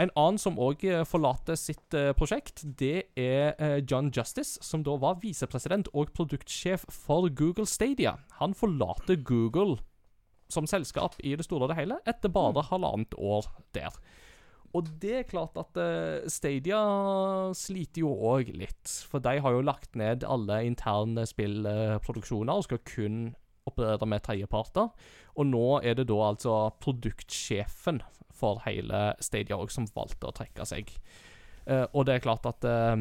En 0.00 0.12
annen 0.16 0.40
som 0.40 0.56
òg 0.56 0.86
forlater 1.04 1.58
sitt 1.60 1.94
eh, 1.94 2.14
prosjekt, 2.16 2.64
det 2.80 3.12
er 3.20 3.52
eh, 3.60 3.78
John 3.84 4.08
Justice, 4.14 4.56
som 4.64 4.84
da 4.86 4.96
var 4.96 5.20
visepresident 5.20 5.90
og 5.92 6.14
produktsjef 6.16 6.86
for 6.88 7.28
Google 7.28 7.68
Stadia. 7.68 8.16
Han 8.40 8.56
forlater 8.56 9.20
Google 9.20 9.76
som 10.52 10.68
selskap 10.68 11.16
i 11.24 11.34
det 11.36 11.46
store 11.46 11.66
og 11.66 11.72
det 11.72 11.80
hele 11.80 12.00
etter 12.08 12.32
bare 12.32 12.64
halvannet 12.68 13.16
år 13.16 13.48
der. 13.76 13.92
Og 14.72 14.88
det 15.02 15.12
er 15.18 15.28
klart 15.28 15.58
at 15.60 15.76
uh, 15.76 16.24
Stadia 16.32 16.80
sliter 17.56 18.06
jo 18.06 18.12
òg 18.32 18.54
litt, 18.56 18.88
for 19.08 19.20
de 19.24 19.36
har 19.44 19.56
jo 19.56 19.64
lagt 19.64 19.98
ned 20.00 20.24
alle 20.24 20.62
interne 20.64 21.26
spillproduksjoner 21.28 22.56
og 22.56 22.64
skal 22.64 22.80
kun 22.88 23.18
operere 23.68 24.08
med 24.08 24.24
tredjeparter. 24.24 24.88
Og 25.36 25.48
nå 25.48 25.66
er 25.84 25.98
det 25.98 26.08
da 26.08 26.18
altså 26.30 26.56
produktsjefen 26.82 28.00
for 28.32 28.62
hele 28.64 29.12
Stadia 29.22 29.60
òg 29.60 29.70
som 29.70 29.86
valgte 29.94 30.30
å 30.30 30.36
trekke 30.40 30.66
seg. 30.68 30.94
Uh, 31.68 31.84
og 31.92 32.08
det 32.08 32.16
er 32.16 32.24
klart 32.24 32.48
at 32.48 32.64
uh, 32.66 32.96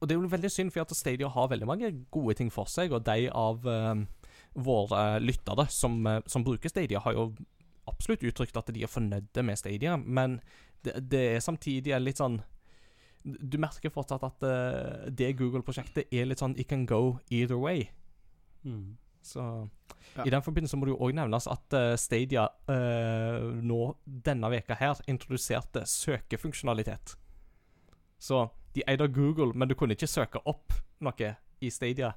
Og 0.00 0.08
det 0.08 0.16
er 0.16 0.18
jo 0.18 0.32
veldig 0.32 0.50
synd, 0.50 0.72
for 0.72 0.82
at 0.82 0.96
Stadia 0.96 1.28
har 1.30 1.52
veldig 1.52 1.68
mange 1.68 1.92
gode 2.10 2.38
ting 2.40 2.48
for 2.52 2.72
seg, 2.72 2.92
og 2.92 3.04
de 3.06 3.28
av 3.30 3.62
våre 4.56 5.02
lyttere 5.20 5.68
som, 5.70 6.00
som 6.26 6.44
bruker 6.44 6.72
Stadia, 6.72 7.00
har 7.04 7.14
jo 7.14 7.28
absolutt 7.90 8.24
uttrykt 8.26 8.56
at 8.56 8.70
de 8.74 8.82
er 8.82 8.90
fornøyde 8.90 9.42
med 9.42 9.58
Stadia, 9.58 9.96
men 9.96 10.40
det, 10.84 10.98
det 11.10 11.22
er 11.36 11.40
samtidig 11.44 11.96
litt 12.00 12.20
sånn 12.20 12.40
Du 13.26 13.56
merker 13.58 13.90
fortsatt 13.90 14.22
at 14.22 14.44
eh, 14.46 15.08
det 15.10 15.32
Google-prosjektet 15.38 16.12
er 16.14 16.28
litt 16.28 16.38
sånn 16.42 16.54
It 16.58 16.68
can 16.70 16.84
go 16.86 17.18
either 17.30 17.58
way. 17.58 17.88
Mm. 18.62 18.96
Så 19.22 19.68
Ja. 20.16 20.22
I 20.24 20.30
den 20.30 20.42
forbindelse 20.42 20.78
må 20.78 20.86
det 20.86 20.92
jo 20.94 21.00
òg 21.02 21.16
nevnes 21.18 21.48
at 21.50 21.74
eh, 21.74 21.96
Stadia 21.98 22.46
eh, 22.70 23.42
nå 23.66 23.80
denne 24.06 24.48
veka 24.52 24.76
her 24.78 25.00
introduserte 25.10 25.82
søkefunksjonalitet. 25.90 27.16
Så 28.18 28.46
de 28.74 28.84
eide 28.86 29.08
Google, 29.12 29.52
men 29.54 29.68
du 29.68 29.74
kunne 29.74 29.96
ikke 29.96 30.06
søke 30.08 30.40
opp 30.46 30.72
noe 31.04 31.34
i 31.60 31.70
Stadia 31.74 32.12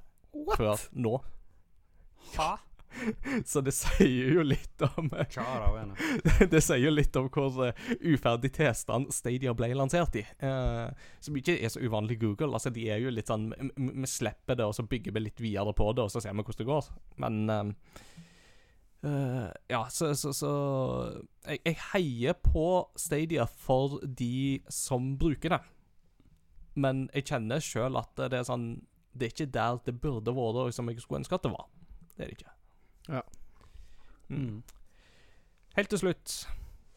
før 0.55 0.85
nå. 0.93 1.17
Ha? 2.37 2.51
Så 3.51 3.61
det 3.65 3.73
sier 3.75 4.35
jo 4.35 4.43
litt 4.45 4.83
om. 4.85 5.09
Det 6.51 6.61
sier 6.63 6.81
jo 6.81 6.93
litt 6.93 7.15
om 7.19 7.29
hvor 7.33 7.61
eh, 7.67 7.89
uferdig 8.01 8.51
tilstand 8.57 9.13
Stadia 9.15 9.53
ble 9.57 9.71
lansert 9.77 10.17
i. 10.19 10.25
Uh, 10.43 10.89
som 11.23 11.37
ikke 11.39 11.57
er 11.57 11.73
så 11.73 11.83
uvanlig 11.83 12.19
Google. 12.21 12.51
Altså, 12.53 12.71
de 12.73 12.87
er 12.91 13.01
jo 13.03 13.13
litt 13.13 13.29
sånn 13.29 13.49
Vi 13.75 14.09
slipper 14.09 14.59
det, 14.59 14.67
og 14.67 14.75
så 14.77 14.85
bygger 14.89 15.15
vi 15.15 15.25
litt 15.27 15.43
videre 15.43 15.73
på 15.75 15.91
det, 15.93 16.05
og 16.05 16.13
så 16.13 16.23
ser 16.23 16.35
vi 16.35 16.45
hvordan 16.45 16.61
det 16.61 16.69
går. 16.69 16.91
Men 17.23 17.41
uh, 17.49 17.73
uh, 19.07 19.49
Ja, 19.71 19.83
så, 19.93 20.13
så, 20.19 20.33
så 20.35 20.53
jeg, 21.47 21.63
jeg 21.65 21.81
heier 21.93 22.39
på 22.43 22.69
Stadia 22.99 23.47
for 23.49 23.99
de 24.03 24.59
som 24.73 25.15
bruker 25.19 25.57
det. 25.57 25.63
Men 26.79 27.07
jeg 27.15 27.27
kjenner 27.31 27.63
sjøl 27.63 27.97
at 27.99 28.13
det 28.29 28.39
er 28.39 28.47
sånn 28.47 28.71
det 29.19 29.25
er 29.25 29.33
ikke 29.33 29.51
der 29.51 29.79
det 29.85 29.95
burde 30.01 30.33
vært, 30.35 30.61
og 30.61 30.73
som 30.73 30.89
jeg 30.89 31.01
skulle 31.01 31.23
ønske 31.23 31.35
at 31.35 31.45
det 31.45 31.51
var. 31.51 31.67
Det 32.15 32.23
er 32.23 32.29
det 32.29 32.37
ikke. 32.37 32.58
Ja. 33.09 33.21
Mm. 34.29 34.63
Helt 35.75 35.89
til 35.89 35.99
slutt, 35.99 36.33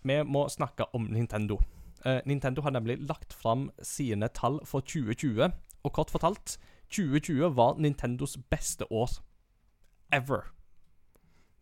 vi 0.05 0.23
må 0.23 0.49
snakke 0.49 0.85
om 0.95 1.09
Nintendo. 1.13 1.61
Eh, 2.05 2.21
Nintendo 2.27 2.63
har 2.63 2.71
nemlig 2.71 2.99
lagt 2.99 3.33
fram 3.33 3.71
sine 3.83 4.29
tall 4.29 4.61
for 4.67 4.81
2020, 4.81 5.53
og 5.83 5.93
kort 5.93 6.11
fortalt 6.11 6.59
2020 6.91 7.57
var 7.57 7.79
Nintendos 7.79 8.39
beste 8.51 8.93
år 8.93 9.09
ever. 10.13 10.53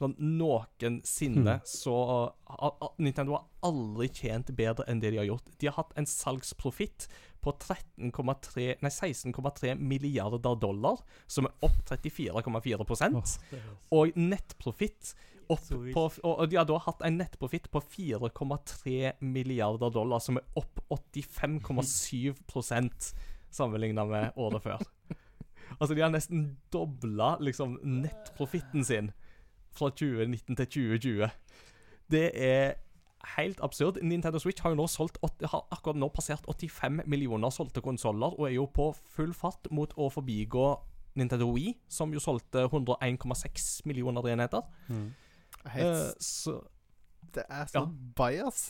Sånn 0.00 0.14
noensinne 0.16 1.60
Hmm. 1.60 1.68
så 1.68 1.92
Nintendo 2.98 3.32
har 3.36 3.44
aldri 3.68 4.08
tjent 4.08 4.48
bedre 4.56 4.84
enn 4.88 5.00
det 5.02 5.10
de 5.12 5.18
har 5.20 5.28
gjort. 5.28 5.44
De 5.60 5.68
har 5.68 5.76
hatt 5.76 5.92
en 6.00 6.08
salgsprofitt 6.08 7.04
på 7.40 7.52
13,3 7.52 8.76
Nei, 8.80 8.90
16,3 8.90 9.74
milliarder 9.76 10.56
dollar, 10.56 10.96
som 11.26 11.44
er 11.44 11.52
opp 11.60 11.84
34,4 11.84 13.38
Og 13.92 14.16
nettprofitt 14.16 15.14
opp 15.50 15.68
på 15.68 16.10
og 16.22 16.48
de 16.48 16.56
har 16.56 16.64
da 16.68 16.78
hatt 16.78 17.02
en 17.04 17.18
nettprofitt 17.18 17.70
på 17.72 17.80
4,3 17.82 19.12
milliarder 19.20 19.90
dollar, 19.90 20.18
som 20.22 20.36
er 20.38 20.44
opp 20.56 20.80
85,7% 20.90 23.14
sammenligna 23.50 24.04
med 24.06 24.32
året 24.36 24.62
før. 24.62 24.78
Altså, 25.78 25.94
de 25.94 26.02
har 26.02 26.10
nesten 26.10 26.56
dobla 26.74 27.36
liksom 27.38 27.78
nettprofitten 28.02 28.82
sin 28.84 29.12
fra 29.72 29.90
2019 29.90 30.56
til 30.56 30.66
2020. 30.66 31.30
Det 32.10 32.30
er 32.34 32.72
helt 33.36 33.60
absurd. 33.62 33.98
Nintendo 34.02 34.38
Switch 34.38 34.62
har 34.64 34.72
jo 34.72 34.78
nå 34.80 34.86
solgt 34.90 35.18
har 35.22 35.66
akkurat 35.70 35.96
nå 36.00 36.08
passert 36.08 36.46
85 36.48 37.02
millioner 37.06 37.50
solgte 37.54 37.80
konsoller, 37.84 38.32
og 38.38 38.48
er 38.48 38.54
jo 38.56 38.66
på 38.66 38.90
full 39.14 39.34
fart 39.36 39.68
mot 39.70 39.92
å 39.96 40.08
forbigå 40.10 40.66
Nintendo 41.20 41.50
Wii, 41.52 41.74
som 41.90 42.12
jo 42.14 42.20
solgte 42.22 42.64
101,6 42.70 43.82
millioner 43.90 44.26
enheter. 44.32 44.62
Mm. 44.88 45.08
Helt, 45.74 45.96
uh, 45.96 46.12
så 46.20 46.60
det 47.34 47.44
er 47.50 47.66
så 47.68 47.82
ja. 47.82 47.86
bias. 48.16 48.60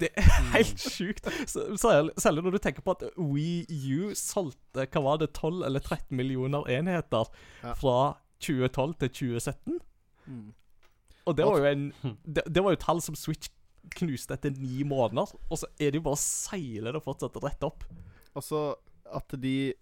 det 0.00 0.08
er 0.18 0.30
helt 0.56 0.80
sjukt. 0.80 1.28
Så- 1.46 1.68
Særlig 2.18 2.42
når 2.44 2.50
du 2.56 2.58
tenker 2.58 2.82
på 2.82 2.96
at 2.96 3.04
Wii 3.16 3.66
U 3.94 4.10
solgte 4.18 4.86
hva 4.90 5.02
var 5.04 5.20
det, 5.22 5.30
12 5.36 5.62
eller 5.68 5.80
13 5.80 6.16
millioner 6.16 6.66
enheter 6.68 7.30
Ja. 7.62 7.72
fra 7.78 8.16
2012 8.40 8.94
til 9.04 9.08
2017. 9.08 9.78
Mm. 10.30 10.52
Og 11.26 11.36
det 11.36 11.44
var 11.46 11.58
jo 11.60 11.64
en 11.68 11.88
det, 12.24 12.44
det 12.48 12.62
var 12.64 12.72
jo 12.76 12.80
tall 12.86 13.02
som 13.04 13.14
Switch 13.18 13.50
knuste 13.96 14.34
etter 14.36 14.54
ni 14.56 14.82
måneder. 14.84 15.30
Og 15.50 15.58
så 15.60 15.66
er 15.80 15.90
det 15.92 16.00
jo 16.00 16.06
bare 16.06 16.18
å 16.18 16.22
seile 16.22 16.92
det 16.94 17.02
fortsatt 17.04 17.36
rett 17.44 17.62
opp. 17.66 17.84
Og 18.34 18.42
så 18.46 18.64
at 19.10 19.36
de 19.42 19.74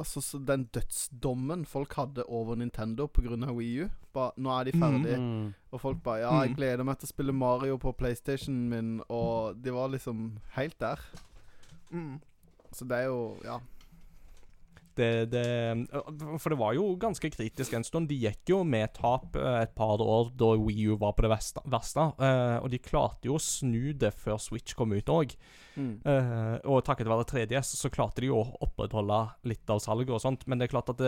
Altså, 0.00 0.22
så 0.24 0.38
den 0.42 0.64
dødsdommen 0.72 1.66
folk 1.68 1.92
hadde 1.94 2.24
over 2.26 2.56
Nintendo 2.56 3.04
pga. 3.12 3.36
Wii 3.52 3.84
U 3.84 3.88
ba, 4.14 4.30
Nå 4.40 4.50
er 4.58 4.64
de 4.64 4.72
ferdige. 4.72 5.18
Mm. 5.20 5.50
Og 5.70 5.80
folk 5.80 6.00
bare 6.02 6.20
Ja, 6.24 6.30
jeg 6.42 6.50
Mm. 6.50 6.56
gleder 6.56 6.84
meg 6.84 6.98
til 6.98 7.06
å 7.06 7.12
spille 7.12 7.32
Mario 7.36 7.76
på 7.78 7.92
PlayStation 7.96 8.68
min. 8.70 9.02
Og 9.10 9.60
de 9.62 9.70
var 9.70 9.88
liksom 9.92 10.38
helt 10.56 10.78
der. 10.80 10.98
Så 12.72 12.88
det 12.88 12.98
er 12.98 13.04
jo 13.10 13.36
Ja. 13.44 13.58
Det, 14.96 15.26
det, 15.32 15.44
for 16.40 16.52
det 16.52 16.58
var 16.60 16.74
jo 16.76 16.84
ganske 17.00 17.30
kritisk 17.32 17.72
en 17.76 17.86
stund. 17.86 18.10
De 18.10 18.18
gikk 18.20 18.52
jo 18.52 18.60
med 18.66 18.92
tap 18.96 19.36
eh, 19.38 19.62
et 19.62 19.74
par 19.76 20.02
år 20.02 20.32
da 20.38 20.52
Wii 20.60 20.92
U 20.92 20.98
var 21.00 21.14
på 21.16 21.24
det 21.26 21.32
verste. 21.32 21.62
verste 21.72 22.08
eh, 22.20 22.58
og 22.60 22.68
de 22.72 22.80
klarte 22.82 23.30
jo 23.30 23.38
å 23.38 23.42
snu 23.42 23.92
det 23.98 24.12
før 24.16 24.40
Switch 24.42 24.76
kom 24.78 24.92
ut 24.92 25.12
òg. 25.12 25.34
Mm. 25.76 25.94
Eh, 26.04 26.54
og 26.68 26.82
takket 26.86 27.10
være 27.10 27.28
3DS 27.30 27.74
så 27.80 27.92
klarte 27.92 28.24
de 28.24 28.30
jo 28.32 28.42
å 28.42 28.46
opprettholde 28.66 29.22
litt 29.48 29.72
av 29.72 29.82
salget 29.84 30.12
og 30.12 30.22
sånt. 30.24 30.46
Men 30.46 30.60
det 30.60 30.68
er 30.68 30.74
klart 30.74 30.92
at 30.92 31.02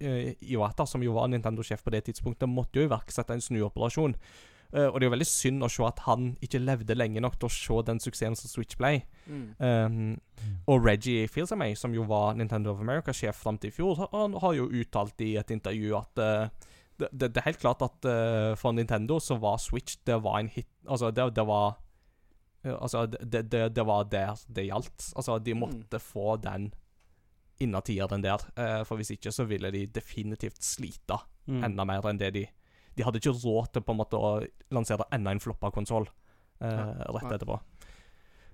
Iwata, 0.00 0.86
som 0.88 1.02
jo 1.04 1.16
var 1.16 1.30
Nintendo-sjef 1.32 1.84
på 1.86 1.94
det 1.94 2.04
tidspunktet, 2.10 2.50
måtte 2.50 2.80
jo 2.80 2.88
iverksette 2.88 3.36
en 3.36 3.44
snuoperasjon. 3.44 4.16
Eh, 4.72 4.86
og 4.86 5.00
det 5.00 5.04
er 5.04 5.08
jo 5.08 5.14
veldig 5.16 5.26
synd 5.28 5.64
å 5.66 5.70
se 5.72 5.84
at 5.86 6.02
han 6.06 6.30
ikke 6.44 6.60
levde 6.62 6.96
lenge 6.96 7.22
nok 7.22 7.38
til 7.40 7.48
å 7.48 7.52
se 7.54 7.78
den 7.88 8.00
suksessen 8.02 8.38
som 8.38 8.52
Switch 8.52 8.78
ble. 8.78 9.00
Mm. 9.26 9.44
Um, 9.58 10.54
og 10.70 10.86
Reggie 10.86 11.28
Fils-Aimé, 11.30 11.72
som 11.78 11.94
jo 11.94 12.04
var 12.08 12.36
Nintendo 12.38 12.74
of 12.74 12.82
America-sjef 12.82 13.42
fram 13.42 13.58
til 13.58 13.72
i 13.72 13.74
fjor, 13.74 14.04
han 14.12 14.36
har 14.42 14.56
jo 14.58 14.68
uttalt 14.70 15.20
i 15.26 15.34
et 15.40 15.50
intervju 15.50 15.96
at 15.98 16.22
uh, 16.22 16.68
det, 17.00 17.08
det, 17.12 17.30
det 17.32 17.42
er 17.42 17.48
helt 17.48 17.62
klart 17.62 17.82
at 17.82 18.06
uh, 18.10 18.52
for 18.60 18.76
Nintendo 18.76 19.18
så 19.22 19.38
var 19.40 19.56
Switch 19.62 19.96
Det 20.04 20.18
var 20.22 20.42
en 20.42 20.50
hit 20.52 20.68
Altså, 20.84 21.10
det, 21.10 21.30
det 21.36 21.46
var 21.48 21.78
Altså, 22.60 23.06
det, 23.06 23.46
det, 23.48 23.62
det 23.72 23.84
var 23.88 24.04
der 24.12 24.36
det 24.52 24.66
gjaldt. 24.66 25.12
Altså, 25.16 25.38
de 25.40 25.54
måtte 25.56 25.96
få 25.98 26.34
den 26.36 26.74
innertier 27.60 28.08
den 28.08 28.20
der. 28.24 28.44
Uh, 28.52 28.82
for 28.84 29.00
hvis 29.00 29.14
ikke 29.16 29.32
så 29.32 29.46
ville 29.48 29.70
de 29.72 29.86
definitivt 29.88 30.60
slite 30.64 31.16
Mm. 31.50 31.64
enda 31.64 31.86
mer 31.88 32.06
enn 32.06 32.20
det 32.20 32.30
de 32.36 32.44
De 32.96 33.04
hadde 33.06 33.20
ikke 33.22 33.36
råd 33.44 33.72
til 33.72 33.82
på 33.86 33.92
en 33.94 34.00
måte 34.00 34.18
å 34.18 34.32
lansere 34.74 35.06
enda 35.12 35.30
en 35.30 35.40
floppa 35.40 35.70
konsoll 35.74 36.08
Ja. 36.60 36.92
rett 37.14 37.32
etterpå. 37.32 37.60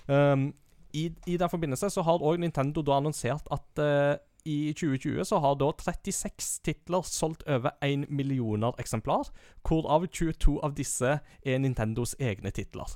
Um, 0.07 0.53
i, 0.94 1.09
I 1.27 1.37
den 1.37 1.51
forbindelse 1.51 1.90
så 1.90 2.03
har 2.07 2.22
òg 2.22 2.38
Nintendo 2.38 2.83
da 2.87 3.01
annonsert 3.01 3.49
at 3.51 3.81
uh, 3.83 4.14
i 4.46 4.72
2020 4.79 5.25
så 5.27 5.40
har 5.42 5.57
da 5.59 5.72
36 5.83 6.61
titler 6.62 7.03
solgt 7.03 7.42
over 7.51 7.75
1 7.83 8.07
millioner 8.14 8.77
eksemplar, 8.79 9.27
hvorav 9.66 10.07
22 10.07 10.61
av 10.62 10.77
disse 10.79 11.16
er 11.42 11.59
Nintendos 11.59 12.14
egne 12.22 12.53
titler. 12.55 12.94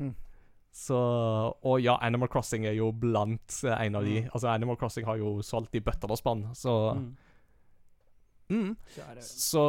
Hmm. 0.00 0.16
Så 0.74 0.98
Og 1.62 1.80
ja, 1.82 1.96
Animal 2.02 2.28
Crossing 2.30 2.66
er 2.66 2.74
jo 2.78 2.90
blant 2.92 3.60
eh, 3.64 3.86
en 3.86 3.94
av 3.98 4.04
de. 4.06 4.20
Mm. 4.22 4.28
Altså 4.34 4.48
Animal 4.50 4.76
Crossing 4.78 5.06
har 5.06 5.18
jo 5.18 5.40
solgt 5.42 5.74
i 5.74 5.80
bøtter 5.82 6.10
og 6.10 6.18
spann, 6.18 6.48
så 6.54 6.94
Mm. 6.96 7.16
Mm. 8.50 8.70
Så 9.24 9.64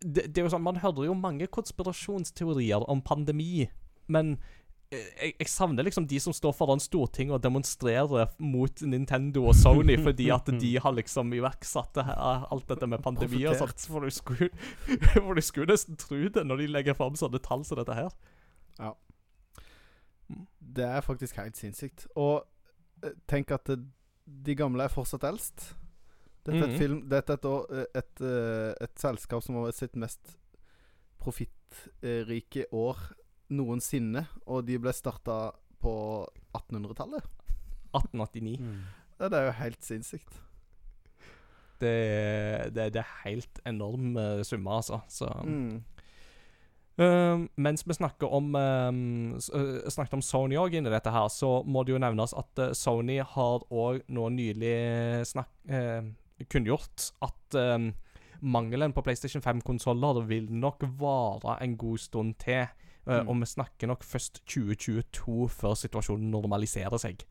det, 0.00 0.28
det 0.28 0.40
er 0.40 0.46
jo 0.46 0.52
sånn 0.52 0.64
Man 0.64 0.80
hører 0.82 1.08
jo 1.08 1.16
mange 1.18 1.48
konspirasjonsteorier 1.52 2.86
om 2.90 3.02
pandemi, 3.04 3.66
men 4.08 4.36
eh, 4.90 5.04
jeg, 5.20 5.34
jeg 5.42 5.50
savner 5.52 5.86
liksom 5.86 6.06
de 6.10 6.20
som 6.22 6.34
står 6.36 6.54
foran 6.56 6.82
Stortinget 6.82 7.36
og 7.36 7.44
demonstrerer 7.44 8.32
mot 8.40 8.84
Nintendo 8.88 9.44
og 9.50 9.56
Sony 9.58 9.98
fordi 10.06 10.30
at 10.34 10.48
de 10.60 10.72
har 10.80 10.96
liksom 10.96 11.34
iverksatt 11.36 12.00
alt 12.04 12.68
dette 12.70 12.88
med 12.88 13.04
pandemi 13.04 13.44
og 13.50 13.58
sånt. 13.60 13.84
For 13.90 14.06
du 14.06 14.14
skulle, 14.14 14.50
for 15.18 15.36
du 15.36 15.44
skulle 15.44 15.74
nesten 15.74 16.00
tro 16.00 16.22
det 16.26 16.46
når 16.46 16.64
de 16.64 16.72
legger 16.78 16.98
fram 16.98 17.18
sånne 17.18 17.42
tall 17.44 17.66
som 17.68 17.80
dette 17.80 17.98
her. 17.98 18.16
Ja. 18.78 18.94
Det 20.58 20.84
er 20.84 21.04
faktisk 21.04 21.36
helt 21.40 21.56
sinnssykt. 21.58 22.06
Og 22.16 22.44
eh, 23.04 23.16
tenk 23.30 23.52
at 23.56 23.70
de 24.28 24.54
gamle 24.56 24.84
er 24.84 24.92
fortsatt 24.92 25.24
eldst. 25.24 25.72
Dette 26.48 26.58
er 26.58 26.64
et, 26.64 26.72
Mhm. 26.72 26.78
film, 26.80 26.98
dette 27.12 27.32
er 27.34 27.38
et, 27.38 27.48
eh, 27.70 28.00
et, 28.00 28.20
eh, 28.24 28.74
et 28.86 28.94
selskap 28.98 29.42
som 29.44 29.54
har 29.60 29.72
sitt 29.76 29.94
mest 29.96 30.36
profittrike 31.20 32.64
år 32.72 32.96
noensinne. 33.50 34.26
Og 34.46 34.64
de 34.68 34.78
ble 34.80 34.92
starta 34.96 35.38
på 35.82 35.94
1800-tallet. 36.56 37.24
1889. 37.94 38.58
Mm. 38.60 38.80
Det 39.18 39.32
er 39.34 39.46
jo 39.48 39.54
helt 39.62 39.82
sinnssykt. 39.84 40.40
Det, 41.78 41.94
det, 42.74 42.88
det 42.96 43.02
er 43.04 43.12
helt 43.24 43.60
enorme 43.66 44.44
summer, 44.44 44.80
altså. 44.80 45.00
Så 45.08 45.28
Mm. 45.44 45.82
Uh, 47.00 47.44
mens 47.56 47.84
vi 47.86 47.94
snakker 47.94 48.26
om, 48.34 48.48
uh, 48.56 49.38
snakket 49.86 50.14
om 50.14 50.22
Sony 50.22 50.56
òg 50.58 50.74
inni 50.74 50.90
dette 50.90 51.12
her, 51.14 51.28
så 51.30 51.62
må 51.64 51.84
det 51.86 51.92
jo 51.92 51.98
nevnes 52.02 52.34
at 52.36 52.74
Sony 52.74 53.20
har 53.22 53.60
òg 53.70 54.00
nå 54.10 54.24
nylig 54.34 55.22
snakk, 55.30 55.46
uh, 55.70 56.02
kunngjort 56.46 57.10
at 57.26 57.58
um, 57.58 57.92
mangelen 58.40 58.92
på 58.94 59.02
PlayStation 59.02 59.42
5-konsoller 59.42 60.22
vil 60.28 60.46
nok 60.52 60.84
vare 61.00 61.58
en 61.64 61.76
god 61.76 61.98
stund 61.98 62.34
til. 62.44 62.62
Uh, 62.62 62.88
Mm. 63.08 63.28
Og 63.28 63.40
vi 63.40 63.46
snakker 63.46 63.88
nok 63.88 64.02
først 64.04 64.42
2022 64.44 65.48
før 65.48 65.74
situasjonen 65.74 66.30
normaliserer 66.30 67.00
seg. 67.00 67.22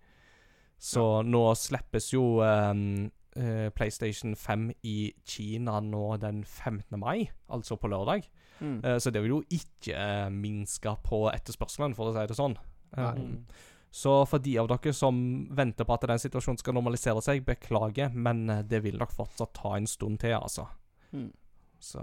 Så 0.80 1.22
nå 1.22 1.44
slippes 1.54 2.14
jo 2.14 2.42
um, 2.42 3.12
uh, 3.38 3.70
PlayStation 3.78 4.36
5 4.36 4.72
i 4.84 5.14
Kina 5.26 5.80
nå 5.80 6.18
den 6.18 6.44
15. 6.44 6.98
mai, 7.00 7.30
altså 7.50 7.78
på 7.78 7.88
lørdag. 7.88 8.26
Mm. 8.60 8.82
Uh, 8.86 8.98
Så 8.98 9.12
det 9.14 9.22
vil 9.22 9.36
jo 9.36 9.44
ikke 9.54 10.30
minske 10.34 10.96
på 11.04 11.28
etterspørselen, 11.30 11.94
for 11.94 12.10
å 12.10 12.18
si 12.18 12.26
det 12.26 12.38
sånn. 12.38 12.58
Nei. 12.98 13.44
Så 13.92 14.26
for 14.28 14.40
de 14.44 14.58
av 14.60 14.68
dere 14.68 14.94
som 14.94 15.48
venter 15.56 15.86
på 15.88 15.94
at 15.96 16.02
den 16.10 16.20
situasjonen 16.20 16.60
skal 16.60 16.74
normalisere 16.76 17.22
seg, 17.24 17.46
beklager, 17.48 18.12
men 18.14 18.50
eh, 18.50 18.62
det 18.68 18.82
vil 18.84 18.98
nok 19.00 19.12
fortsatt 19.16 19.54
ta 19.54 19.76
en 19.78 19.88
stund 19.88 20.20
til, 20.20 20.36
altså. 20.38 20.68
Mm. 21.14 21.32
Så 21.80 22.02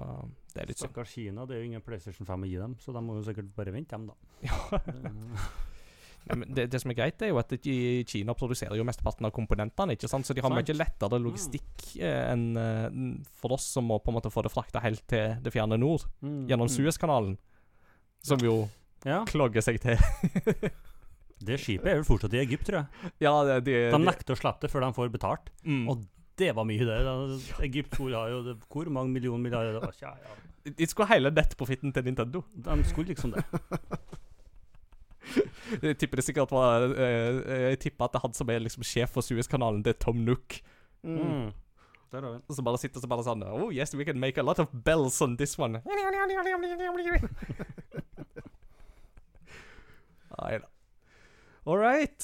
det 0.55 0.62
er 0.62 0.66
litt 0.70 0.79
synd. 0.79 0.90
Stakkars 0.92 1.12
Kina, 1.12 1.44
det 1.47 1.57
er 1.57 1.61
jo 1.64 1.68
ingen 1.73 1.83
PlayStation 1.83 2.27
5 2.27 2.42
å 2.47 2.49
gi 2.49 2.57
dem, 2.62 2.77
så 2.81 2.92
de 2.94 3.03
må 3.05 3.16
jo 3.18 3.25
sikkert 3.27 3.53
bare 3.57 3.73
vente, 3.75 3.90
dem, 3.97 4.09
da. 4.09 4.14
Ja. 4.49 4.81
Det- 4.87 5.40
Ja, 6.25 6.38
men 6.40 6.55
det, 6.57 6.70
det 6.73 6.79
som 6.81 6.88
er 6.88 6.97
greit, 6.97 7.20
er 7.20 7.29
jo 7.29 7.37
at 7.37 7.51
i 7.68 8.01
Kina 8.09 8.33
produserer 8.33 8.79
jo 8.79 8.85
mesteparten 8.88 9.27
av 9.29 9.33
komponentene, 9.37 9.92
ikke 9.92 10.09
sant? 10.09 10.25
så 10.25 10.33
de 10.33 10.40
har 10.40 10.49
mye 10.55 10.73
lettere 10.73 11.18
logistikk 11.20 11.83
eh, 12.01 12.31
enn 12.33 12.47
eh, 12.57 12.87
for 13.37 13.53
oss 13.59 13.66
som 13.75 13.85
må 13.85 13.99
på 14.01 14.09
en 14.09 14.16
måte 14.16 14.31
få 14.33 14.40
det 14.47 14.49
frakta 14.55 14.81
helt 14.81 15.03
til 15.12 15.35
det 15.44 15.53
fjerne 15.53 15.77
nord, 15.77 16.07
Mm. 16.25 16.47
gjennom 16.49 16.64
Mm. 16.70 16.73
Suezkanalen. 16.79 17.37
Som 18.25 18.40
jo 18.40 18.55
Ja, 19.05 19.18
klogger 19.29 19.61
seg 19.61 19.83
til. 19.85 20.01
det 21.40 21.59
skipet 21.61 21.90
er 21.90 21.99
vel 21.99 22.07
fortsatt 22.07 22.35
i 22.37 22.40
Egypt, 22.42 22.66
tror 22.68 22.83
jeg. 22.83 23.12
ja, 23.25 23.33
det, 23.49 23.57
det, 23.66 23.79
De 23.92 23.99
nekter 24.03 24.37
å 24.37 24.38
slippe 24.38 24.66
det 24.66 24.70
før 24.73 24.87
de 24.87 24.92
får 24.97 25.12
betalt. 25.14 25.51
mm. 25.64 25.88
Og 25.90 26.05
Det 26.38 26.51
var 26.55 26.64
mye, 26.66 26.83
det. 26.83 26.97
Egypt 27.62 27.99
har 27.99 28.29
jo 28.33 28.42
det, 28.42 28.57
Hvor 28.68 28.88
mange 28.90 29.12
millioner 29.14 29.42
milliarder 29.42 29.73
det 29.77 29.83
var? 29.85 29.92
Tja, 29.94 30.14
ja. 30.18 30.35
De 30.64 30.87
skulle 30.88 31.09
hele 31.11 31.31
nettprofitten 31.31 31.92
til 31.92 32.05
Nintendo. 32.05 32.42
De 32.55 32.85
skulle 32.88 33.12
liksom 33.12 33.35
det. 33.37 33.44
Jeg 35.83 35.97
tipper 35.99 36.20
det 36.20 36.25
sikkert 36.27 36.51
var 36.53 36.83
eh, 37.01 37.70
Jeg 37.70 37.79
tipper 37.81 38.05
at 38.05 38.12
det 38.12 38.18
er 38.20 38.25
han 38.27 38.35
som 38.37 38.51
er 38.53 38.61
liksom 38.61 38.85
sjef 38.87 39.11
for 39.14 39.25
Suezkanalen, 39.25 39.83
det 39.85 39.94
er 39.94 40.01
Tom 40.05 40.18
Nook. 40.25 40.59
Mm. 41.03 41.53
Der 42.12 42.20
har 42.23 42.31
vi. 42.35 42.55
Som 42.55 42.64
bare 42.66 42.79
sitter 42.79 43.01
så 43.03 43.09
bare 43.11 43.25
sånn 43.27 43.42
Oh 43.49 43.70
yes, 43.75 43.94
we 43.94 44.05
can 44.07 44.20
make 44.20 44.38
a 44.40 44.44
lot 44.44 44.59
of 44.62 44.68
bells 44.85 45.20
on 45.25 45.37
this 45.40 45.59
one. 45.59 45.81
Nei 50.35 50.59
da. 50.59 50.66
All 51.64 51.79
right. 51.81 52.20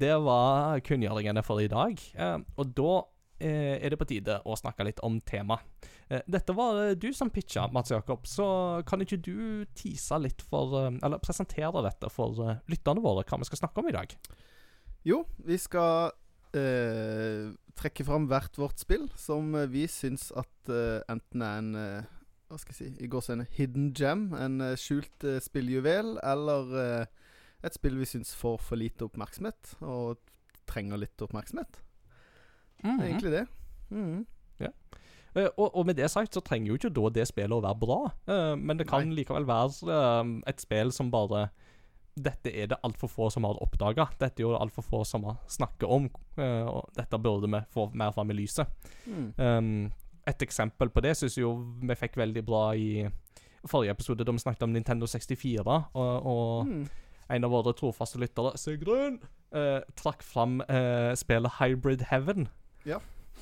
Det 0.00 0.14
var 0.24 0.80
kunngjøringene 0.80 1.42
for 1.44 1.60
i 1.60 1.68
dag. 1.68 1.98
Eh, 2.16 2.38
og 2.56 2.70
da 2.72 2.92
eh, 3.36 3.74
er 3.76 3.92
det 3.92 3.98
på 4.00 4.06
tide 4.08 4.38
å 4.48 4.56
snakke 4.56 4.86
litt 4.88 5.02
om 5.04 5.18
tema. 5.28 5.58
Eh, 6.08 6.22
dette 6.24 6.54
var 6.56 6.94
du 6.96 7.10
som 7.12 7.28
pitcha, 7.28 7.66
Mats 7.68 7.92
Jakob. 7.92 8.24
Så 8.24 8.46
kan 8.88 9.04
ikke 9.04 9.20
du 9.20 9.66
tease 9.76 10.16
litt 10.24 10.40
for 10.40 10.88
Eller 10.88 11.20
presentere 11.20 11.84
dette 11.84 12.08
for 12.08 12.56
lytterne 12.64 13.04
våre, 13.04 13.26
hva 13.28 13.42
vi 13.42 13.50
skal 13.50 13.60
snakke 13.60 13.84
om 13.84 13.92
i 13.92 13.96
dag? 13.98 14.16
Jo, 15.04 15.20
vi 15.44 15.60
skal 15.60 16.14
eh, 16.56 17.52
trekke 17.76 18.08
fram 18.08 18.24
hvert 18.32 18.56
vårt 18.56 18.80
spill 18.80 19.10
som 19.20 19.52
vi 19.68 19.84
syns 19.84 20.30
at 20.32 20.72
eh, 20.72 21.04
enten 21.12 21.44
er 21.44 21.60
en 21.60 21.70
eh, 21.76 22.14
Hva 22.48 22.56
skal 22.56 22.72
jeg 22.72 22.96
si 22.96 23.04
I 23.04 23.12
går 23.12 23.20
så 23.20 23.36
en 23.36 23.48
hidden 23.52 23.92
gem, 23.92 24.30
en 24.32 24.62
skjult 24.80 25.28
spilljuvel, 25.44 26.14
eller 26.24 26.78
eh, 26.80 27.26
et 27.64 27.74
spill 27.74 27.96
vi 27.98 28.04
syns 28.06 28.34
får 28.38 28.58
for 28.60 28.76
lite 28.76 29.04
oppmerksomhet, 29.08 29.74
og 29.82 30.18
trenger 30.66 30.98
litt 30.98 31.16
oppmerksomhet. 31.24 31.80
Det 32.78 32.84
Mhm. 32.86 33.00
er 33.00 33.06
egentlig 33.08 33.30
det. 33.32 33.46
Mhm. 33.90 34.26
Eh, 35.36 35.44
og, 35.58 35.76
og 35.76 35.86
med 35.86 35.94
det 35.96 36.08
sagt 36.10 36.32
så 36.34 36.40
trenger 36.42 36.68
jo 36.72 36.76
ikke 36.78 36.90
da 36.96 37.08
det 37.10 37.26
spillet 37.28 37.52
å 37.52 37.60
være 37.62 37.78
bra, 37.78 37.98
uh, 38.32 38.56
men 38.56 38.78
det 38.78 38.86
kan 38.88 39.04
Nei. 39.06 39.14
likevel 39.20 39.44
være 39.46 39.84
uh, 39.86 40.40
et 40.48 40.58
spill 40.60 40.90
som 40.90 41.10
bare 41.12 41.50
Dette 42.18 42.50
er 42.50 42.66
det 42.66 42.78
altfor 42.82 43.08
få 43.12 43.28
som 43.30 43.44
har 43.44 43.54
oppdaga. 43.62 44.08
Dette 44.18 44.40
er 44.42 44.48
det 44.48 44.58
altfor 44.58 44.82
få 44.82 45.04
som 45.06 45.22
har 45.28 45.36
snakket 45.46 45.86
om, 45.88 46.08
Uh, 46.38 46.64
og 46.66 46.88
dette 46.96 47.18
burde 47.22 47.46
vi 47.46 47.60
få 47.70 47.84
mer 47.94 48.10
fram 48.10 48.30
i 48.30 48.34
lyset. 48.34 48.66
Mm. 49.06 49.34
Um, 49.38 49.92
et 50.26 50.38
eksempel 50.42 50.88
på 50.90 51.00
det 51.02 51.16
syns 51.16 51.36
jo 51.38 51.52
vi 51.82 51.94
fikk 51.94 52.16
veldig 52.16 52.42
bra 52.46 52.72
i 52.74 53.06
forrige 53.66 53.90
episode, 53.94 54.24
da 54.24 54.32
vi 54.32 54.38
snakket 54.38 54.62
om 54.66 54.72
Nintendo 54.72 55.06
64. 55.06 55.84
Og, 55.94 56.26
og 56.26 56.66
Mm. 56.66 56.88
En 57.28 57.44
av 57.44 57.52
våre 57.52 57.74
trofaste 57.76 58.20
lyttere, 58.20 58.54
Sigrun, 58.60 59.20
eh, 59.52 59.80
trakk 59.98 60.24
fram 60.24 60.60
eh, 60.64 61.12
spillet 61.18 61.58
Hybrid 61.60 62.02
Heaven. 62.10 62.48
Ja. 62.88 63.00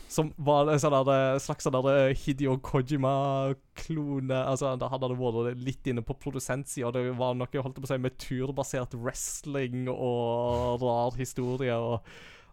Som 0.08 0.30
var 0.38 0.68
en 0.70 0.78
sånn 0.80 0.94
der, 1.08 1.38
slags 1.42 1.66
sånn 1.66 1.74
der 1.82 2.12
Hidio 2.14 2.54
Kojima-klone. 2.62 4.38
Altså, 4.38 4.76
Da 4.78 4.88
hadde 4.92 5.10
det 5.10 5.18
vært 5.18 5.58
litt 5.58 5.90
inne 5.90 6.04
på 6.06 6.14
produsentsida. 6.20 6.92
Det 6.94 7.10
var 7.18 7.34
noe 7.34 7.62
holdt 7.62 7.80
på 7.80 7.88
å 7.88 7.90
si, 7.90 7.98
med 7.98 8.18
turbasert 8.22 8.94
wrestling 8.94 9.90
og 9.90 10.82
rar 10.82 11.18
historie. 11.18 11.74
og 11.74 12.06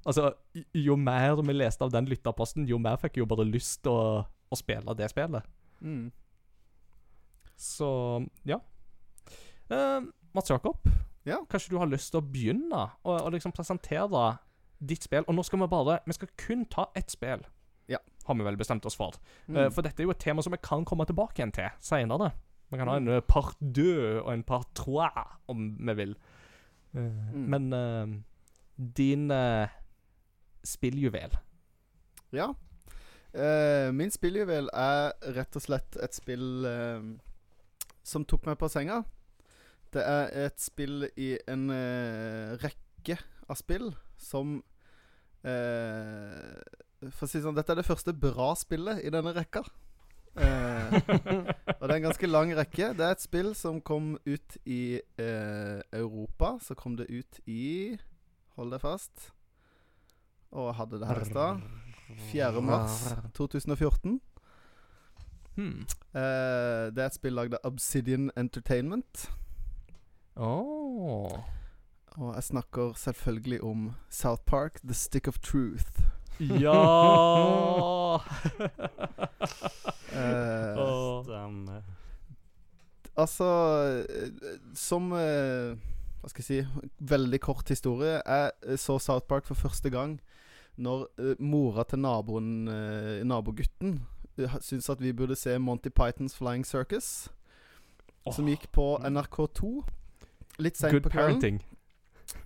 Altså, 0.06 0.34
Jo 0.74 0.98
mer 0.98 1.42
vi 1.42 1.54
leste 1.54 1.86
av 1.86 1.94
den 1.94 2.10
lytterposten, 2.10 2.68
jo 2.68 2.80
mer 2.82 2.98
fikk 2.98 3.18
jeg 3.18 3.24
jo 3.24 3.30
bare 3.30 3.48
lyst 3.48 3.84
til 3.86 3.94
å, 3.94 4.26
å 4.26 4.60
spille 4.60 4.98
det 4.98 5.10
spillet. 5.14 5.46
Mm. 5.82 6.12
Så 7.60 7.90
ja. 8.50 8.60
Uh, 9.72 10.04
Mats 10.34 10.50
Jakob, 10.50 10.82
Ja. 11.26 11.38
kanskje 11.50 11.70
du 11.70 11.78
har 11.80 11.88
lyst 11.88 12.12
til 12.12 12.20
å 12.20 12.26
begynne 12.26 12.92
å 13.06 13.30
liksom 13.32 13.54
presentere 13.56 14.38
ditt 14.84 15.04
spill? 15.04 15.24
Og 15.28 15.36
nå 15.36 15.44
skal 15.44 15.60
vi 15.60 15.68
bare 15.72 16.00
Vi 16.06 16.14
skal 16.14 16.28
kun 16.38 16.66
ta 16.66 16.90
ett 16.96 17.10
spill, 17.12 17.46
Ja. 17.88 17.98
har 18.26 18.36
vi 18.36 18.44
vel 18.44 18.58
bestemt 18.58 18.86
oss 18.86 18.96
for. 18.96 19.14
Mm. 19.48 19.56
Uh, 19.58 19.70
for 19.70 19.82
dette 19.82 20.02
er 20.02 20.06
jo 20.06 20.12
et 20.12 20.20
tema 20.20 20.42
som 20.44 20.52
vi 20.52 20.58
kan 20.62 20.84
komme 20.86 21.06
tilbake 21.06 21.40
igjen 21.40 21.54
til 21.54 21.70
seinere. 21.80 22.32
Vi 22.72 22.78
kan 22.78 22.88
ha 22.88 22.96
en 22.98 23.08
eh, 23.08 23.22
part 23.22 23.56
deux 23.60 24.22
og 24.24 24.34
en 24.34 24.44
part 24.44 24.68
trois, 24.76 25.12
om 25.48 25.78
vi 25.78 25.94
vil. 25.94 26.16
Uh, 26.96 27.10
Mm. 27.34 27.50
Men 27.50 27.74
uh, 27.74 28.08
din 28.98 29.32
spilljuvel 30.64 31.32
Ja. 32.34 32.54
Min 33.92 34.12
spilljuvel 34.12 34.70
er 34.74 35.12
rett 35.34 35.56
og 35.56 35.62
slett 35.62 35.98
et 36.04 36.14
spill 36.14 36.66
som 38.04 38.26
tok 38.26 38.46
meg 38.46 38.58
på 38.62 38.70
senga. 38.70 39.04
Det 39.94 40.04
er 40.04 40.32
et 40.48 40.62
spill 40.62 41.08
i 41.20 41.34
en 41.50 41.68
eh, 41.74 42.54
rekke 42.64 43.20
av 43.50 43.60
spill 43.60 43.92
som 44.18 44.56
eh, 45.46 46.62
For 47.12 47.26
å 47.26 47.30
si 47.30 47.38
det 47.38 47.46
sånn, 47.46 47.58
dette 47.58 47.76
er 47.76 47.82
det 47.82 47.88
første 47.88 48.16
bra 48.16 48.54
spillet 48.58 49.04
i 49.06 49.12
denne 49.14 49.36
rekka. 49.36 49.62
Eh, 50.34 50.96
og 51.78 51.84
det 51.84 51.92
er 51.92 51.96
en 52.00 52.08
ganske 52.08 52.30
lang 52.30 52.54
rekke. 52.58 52.90
Det 52.98 53.06
er 53.06 53.14
et 53.14 53.24
spill 53.26 53.54
som 53.58 53.82
kom 53.86 54.16
ut 54.26 54.58
i 54.66 54.98
eh, 55.22 55.80
Europa. 55.94 56.56
Så 56.64 56.78
kom 56.80 56.98
det 56.98 57.12
ut 57.12 57.40
i 57.46 57.98
Hold 58.54 58.70
deg 58.70 58.84
fast. 58.84 59.32
Og 60.54 60.68
jeg 60.70 60.78
hadde 60.78 61.00
det 61.02 61.08
her 61.10 61.22
i 61.22 61.26
stad. 61.26 61.64
4. 62.30 62.62
mars 62.62 63.00
2014. 63.34 64.20
Hmm. 65.56 65.86
Eh, 66.14 66.90
det 66.94 67.02
er 67.02 67.08
et 67.08 67.18
spill 67.18 67.34
lagd 67.38 67.58
av 67.58 67.66
Obsidian 67.72 68.30
Entertainment. 68.38 69.28
Oh. 70.36 71.30
Og 72.18 72.36
jeg 72.36 72.44
snakker 72.44 72.94
selvfølgelig 72.94 73.64
om 73.64 73.94
South 74.10 74.42
Park, 74.46 74.80
The 74.84 74.94
Stick 74.94 75.28
of 75.28 75.40
Truth. 75.40 76.02
Ja 76.40 76.74
Eh, 80.14 80.78
Åh. 80.78 81.24
Stemmer. 81.24 81.82
altså 83.16 83.46
eh, 84.10 84.30
Som 84.76 85.12
eh, 85.14 85.74
Hva 86.22 86.30
skal 86.30 86.44
jeg 86.44 86.46
si 86.46 86.90
Veldig 87.00 87.40
kort 87.42 87.70
historie. 87.70 88.22
Jeg 88.26 88.52
eh, 88.68 88.78
så 88.78 89.00
South 89.00 89.26
Park 89.26 89.46
for 89.46 89.56
første 89.56 89.90
gang 89.90 90.20
når 90.78 91.08
eh, 91.20 91.36
mora 91.40 91.84
til 91.84 92.00
naboen, 92.00 92.68
eh, 92.68 93.22
nabogutten 93.26 94.00
uh, 94.42 94.56
syntes 94.62 94.90
at 94.90 95.02
vi 95.02 95.14
burde 95.14 95.36
se 95.36 95.58
Monty 95.60 95.90
Pythons 95.94 96.34
Flying 96.36 96.66
Circus, 96.66 97.30
som 98.32 98.48
gikk 98.50 98.72
på 98.74 98.98
NRK2 98.98 99.84
litt 100.60 100.78
seint 100.78 101.02
på 101.04 101.10
kvelden. 101.10 101.40
parenting. 101.40 101.62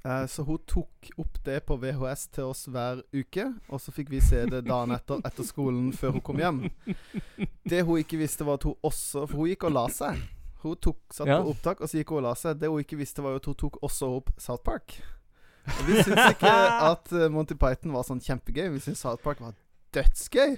Eh, 0.06 0.26
så 0.28 0.44
hun 0.44 0.58
tok 0.68 1.10
opp 1.18 1.38
det 1.46 1.60
på 1.66 1.78
VHS 1.80 2.28
til 2.36 2.44
oss 2.50 2.66
hver 2.72 3.02
uke, 3.14 3.46
og 3.70 3.80
så 3.82 3.92
fikk 3.94 4.10
vi 4.10 4.20
se 4.24 4.46
det 4.50 4.64
dagen 4.68 4.92
etter 4.96 5.22
etter 5.28 5.44
skolen 5.48 5.92
før 5.96 6.16
hun 6.18 6.22
kom 6.22 6.38
hjem. 6.42 6.64
Det 7.68 7.84
hun 7.86 8.00
ikke 8.02 8.18
visste, 8.20 8.46
var 8.48 8.58
at 8.60 8.64
hun 8.68 8.76
også 8.84 9.28
For 9.28 9.38
hun 9.44 9.48
gikk 9.52 9.64
og 9.70 9.76
la 9.78 9.86
seg. 9.94 10.18
Hun 10.64 10.76
tok 10.82 10.98
satt 11.14 11.28
Ja. 11.30 11.42
på 11.44 11.52
opptak, 11.54 11.82
og 11.82 11.88
så 11.90 12.00
gikk 12.00 12.10
hun 12.10 12.18
og 12.24 12.28
la 12.30 12.34
seg. 12.36 12.58
Det 12.60 12.70
hun 12.70 12.80
ikke 12.82 12.98
visste, 12.98 13.22
var 13.24 13.36
at 13.38 13.46
hun 13.46 13.56
tok 13.56 13.78
også 13.84 14.10
opp 14.18 14.32
South 14.42 14.64
Park. 14.66 14.98
Og 15.68 15.84
vi 15.88 16.02
syntes 16.02 16.32
ikke 16.34 16.52
at 16.92 17.12
eh, 17.14 17.28
Monty 17.30 17.54
Python 17.60 17.94
var 17.94 18.04
sånn 18.08 18.20
kjempegøy. 18.24 18.70
Vi 18.74 18.80
syntes 18.80 19.04
South 19.06 19.22
Park 19.24 19.40
var 19.44 19.54
dødsgøy. 19.94 20.58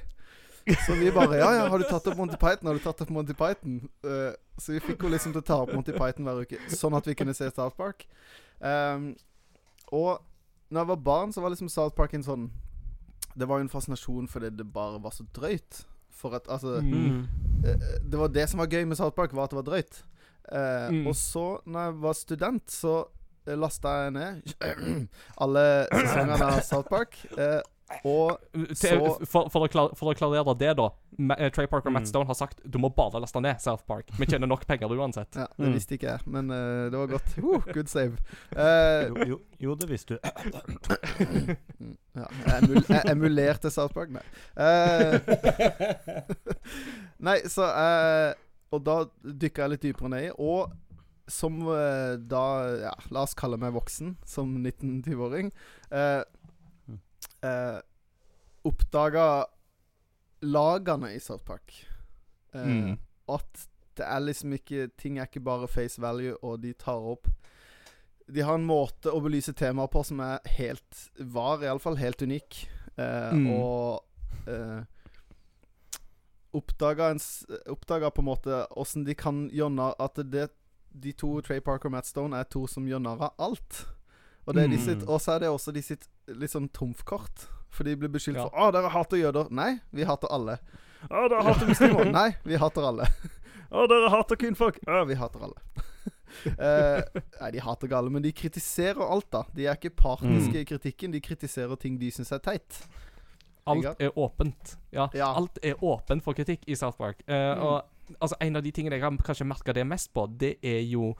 Så 0.85 0.95
vi 0.99 1.11
bare 1.11 1.37
Ja, 1.39 1.49
ja, 1.55 1.67
har 1.69 1.77
du 1.81 1.85
tatt 1.89 2.07
opp 2.07 2.17
Monty 2.17 2.37
Python? 2.37 2.67
Har 2.69 2.77
du 2.77 2.83
tatt 2.83 3.01
opp 3.01 3.09
Monty 3.15 3.33
Python? 3.33 3.79
Uh, 4.05 4.31
så 4.59 4.73
vi 4.75 4.79
fikk 4.83 5.01
henne 5.01 5.15
liksom 5.15 5.33
til 5.35 5.41
å 5.41 5.45
ta 5.47 5.57
opp 5.63 5.73
Monty 5.73 5.93
Python 5.95 6.25
hver 6.27 6.41
uke, 6.43 6.59
sånn 6.75 6.97
at 6.97 7.05
vi 7.07 7.15
kunne 7.15 7.33
se 7.37 7.47
South 7.55 7.77
Park. 7.79 8.05
Um, 8.59 9.13
og 9.95 10.19
når 10.69 10.81
jeg 10.83 10.87
var 10.91 10.99
barn, 11.05 11.31
så 11.33 11.41
var 11.41 11.49
liksom 11.53 11.69
South 11.71 11.95
Park 11.95 12.13
en 12.13 12.23
sånn 12.25 12.49
Det 13.39 13.47
var 13.47 13.57
jo 13.61 13.65
en 13.67 13.71
fascinasjon 13.71 14.27
fordi 14.27 14.49
det 14.59 14.65
bare 14.73 14.99
var 15.01 15.11
så 15.15 15.23
drøyt. 15.35 15.85
For 16.19 16.35
at 16.35 16.49
altså 16.51 16.81
Mm. 16.83 17.23
uh, 17.63 17.87
Det 18.03 18.19
var 18.19 18.27
det 18.27 18.49
som 18.49 18.59
var 18.59 18.67
gøy 18.67 18.83
med 18.85 18.97
South 18.97 19.15
Park, 19.15 19.33
var 19.33 19.43
at 19.47 19.51
det 19.55 19.61
var 19.63 19.69
drøyt. 19.71 20.03
Uh, 20.51 20.89
Mm. 20.91 21.07
Og 21.07 21.15
så, 21.15 21.59
når 21.65 21.79
jeg 21.85 22.01
var 22.01 22.13
student, 22.13 22.71
så 22.71 23.03
lasta 23.47 23.87
jeg 24.03 24.11
ned 24.13 24.41
alle 25.43 25.63
sesongene 25.93 26.45
av 26.45 26.59
South 26.61 26.89
Park. 26.89 27.15
eh, 27.37 27.61
og 28.05 28.37
Til, 28.53 28.75
Så- 28.75 29.25
for, 29.25 29.49
for, 29.49 29.65
å 29.65 29.69
klar, 29.71 29.93
for 29.97 30.11
å 30.11 30.15
klarere 30.17 30.53
det, 30.57 30.75
da. 30.77 30.89
Ma, 31.17 31.35
eh, 31.39 31.49
Trey 31.49 31.65
Parker 31.67 31.89
og 31.89 31.93
Matt 31.93 32.03
Mm. 32.05 32.09
Stone 32.11 32.25
har 32.29 32.35
sagt 32.37 32.61
du 32.69 32.77
må 32.79 32.89
bare 32.95 33.19
laste 33.19 33.41
ned 33.41 33.59
South 33.61 33.83
Park. 33.87 34.09
Vi 34.17 34.25
tjener 34.29 34.47
nok 34.47 34.65
penger 34.67 34.87
uansett. 34.93 35.35
ja, 35.35 35.47
Det 35.57 35.67
Mm. 35.67 35.73
visste 35.73 35.97
ikke 35.97 36.07
jeg, 36.13 36.19
men 36.27 36.51
eh, 36.51 36.89
det 36.89 36.97
var 36.99 37.07
godt. 37.07 37.37
Uh, 37.43 37.73
good 37.73 37.89
save. 37.89 38.17
Eh, 38.55 39.07
Jo, 39.09 39.25
jo, 39.25 39.39
jo, 39.59 39.75
det 39.75 39.89
visste 39.89 40.17
du. 40.17 40.19
Mm, 41.79 41.97
Ja, 42.15 42.25
jeg, 42.45 42.63
emul 42.63 42.83
jeg 42.89 43.03
emulerte 43.11 43.71
South 43.71 43.93
Park, 43.93 44.09
nei. 44.11 44.23
Eh, 44.57 45.19
nei, 47.29 47.39
så 47.49 47.65
eh, 47.69 48.33
Og 48.73 48.83
da 48.85 48.99
dykka 49.23 49.65
jeg 49.65 49.73
litt 49.75 49.85
dypere 49.87 50.11
ned 50.13 50.27
i. 50.29 50.31
Og 50.37 50.71
som 51.29 51.59
eh, 51.73 52.15
da 52.29 52.43
Ja, 52.87 52.93
la 53.13 53.23
oss 53.25 53.35
kalle 53.37 53.57
meg 53.61 53.73
voksen, 53.75 54.15
som 54.25 54.55
19-20-åring. 54.63 55.51
Eh, 55.93 56.21
eh, 57.43 57.79
oppdaga 58.65 59.45
lagene 60.41 61.13
i 61.15 61.19
South 61.19 61.45
Park. 61.45 61.85
Eh, 62.53 62.65
Mm. 62.65 62.97
At 63.29 63.67
det 63.95 64.05
er 64.07 64.19
liksom 64.23 64.53
ikke 64.55 64.87
Ting 64.97 65.17
er 65.19 65.27
ikke 65.27 65.43
bare 65.43 65.67
face 65.67 66.01
value, 66.01 66.33
og 66.43 66.61
de 66.63 66.71
tar 66.73 66.97
opp 66.97 67.27
De 68.31 68.41
har 68.41 68.55
en 68.57 68.65
måte 68.65 69.11
å 69.11 69.19
belyse 69.21 69.53
temaer 69.53 69.87
på 69.91 70.01
som 70.05 70.19
er 70.19 70.39
helt 70.57 71.09
Var 71.19 71.61
iallfall 71.67 71.97
helt 71.97 72.21
unik. 72.21 72.67
Eh, 72.97 73.33
Mm. 73.33 73.51
Og 73.53 74.03
eh, 74.47 74.81
oppdaga, 76.53 77.09
en, 77.13 77.19
oppdaga 77.69 78.09
på 78.09 78.21
en 78.21 78.25
måte 78.31 78.63
åssen 78.77 79.03
de 79.05 79.13
kan 79.15 79.49
gjøre 79.53 79.75
narr 79.75 79.95
At 79.99 80.15
det, 80.31 80.47
de 80.89 81.13
to, 81.13 81.35
Trey 81.45 81.59
Parker 81.61 81.89
og 81.89 81.91
Matt 81.99 82.07
Stone, 82.09 82.35
er 82.37 82.43
to 82.49 82.65
som 82.67 82.87
gjør 82.89 82.99
narr 83.05 83.21
av 83.29 83.33
alt. 83.37 83.83
Og, 84.49 84.55
det 84.55 84.63
er 84.63 84.67
de 84.71 84.77
Mm. 84.79 84.83
sitt, 84.85 85.03
også 85.07 85.35
er 85.35 85.39
det 85.43 85.49
også 85.53 85.71
de 85.73 85.81
sitt 85.85 86.07
litt 86.27 86.49
sånn 86.51 86.69
trumfkort. 86.73 87.45
For 87.69 87.83
de 87.85 87.95
blir 87.95 88.09
beskyldt 88.09 88.37
Ja. 88.41 88.47
for 88.49 88.57
'Å, 88.57 88.71
dere 88.73 88.89
hater 88.89 89.17
jøder'. 89.17 89.51
Nei, 89.51 89.79
vi 89.93 90.03
hater 90.03 90.27
alle. 90.31 90.57
'Å, 91.09 91.29
dere 91.29 91.43
hater 91.43 91.67
muslimer'. 91.67 92.11
Nei, 92.19 92.35
vi 92.43 92.55
hater 92.57 92.81
alle. 92.81 93.05
'Å, 93.71 93.87
dere 93.87 94.09
hater 94.09 94.35
kvinnfolk'. 94.35 94.79
Ja, 94.87 95.03
vi 95.05 95.13
hater 95.15 95.39
alle. 95.43 95.53
Eh, 96.45 97.01
nei, 97.41 97.51
de 97.51 97.59
hater 97.59 97.91
alle, 97.93 98.09
men 98.11 98.21
de 98.21 98.31
kritiserer 98.31 99.01
alt, 99.01 99.29
da. 99.31 99.43
De 99.55 99.65
er 99.65 99.73
ikke 99.75 99.89
partiske 99.95 100.53
Mm. 100.53 100.61
i 100.61 100.63
kritikken. 100.65 101.11
De 101.11 101.19
kritiserer 101.19 101.75
ting 101.79 101.97
de 101.97 102.11
syns 102.11 102.31
er 102.31 102.37
teit. 102.39 102.85
Alt 103.67 103.95
er 103.99 104.11
åpent. 104.15 104.75
Ja, 104.93 105.09
Ja. 105.13 105.33
alt 105.35 105.57
er 105.63 105.73
åpent 105.81 106.21
for 106.23 106.33
kritikk 106.33 106.59
i 106.67 106.75
South 106.75 106.97
Park. 106.97 107.23
Eh, 107.27 107.55
Mm. 107.55 107.61
Og 107.63 107.83
altså, 108.21 108.35
en 108.41 108.55
av 108.55 108.63
de 108.63 108.71
tingene 108.71 108.91
jeg 108.93 109.01
har 109.01 109.11
kanskje 109.17 109.47
merka 109.47 109.73
det 109.73 109.87
mest 109.87 110.13
på, 110.13 110.27
det 110.37 110.57
er 110.63 110.81
jo 110.87 111.15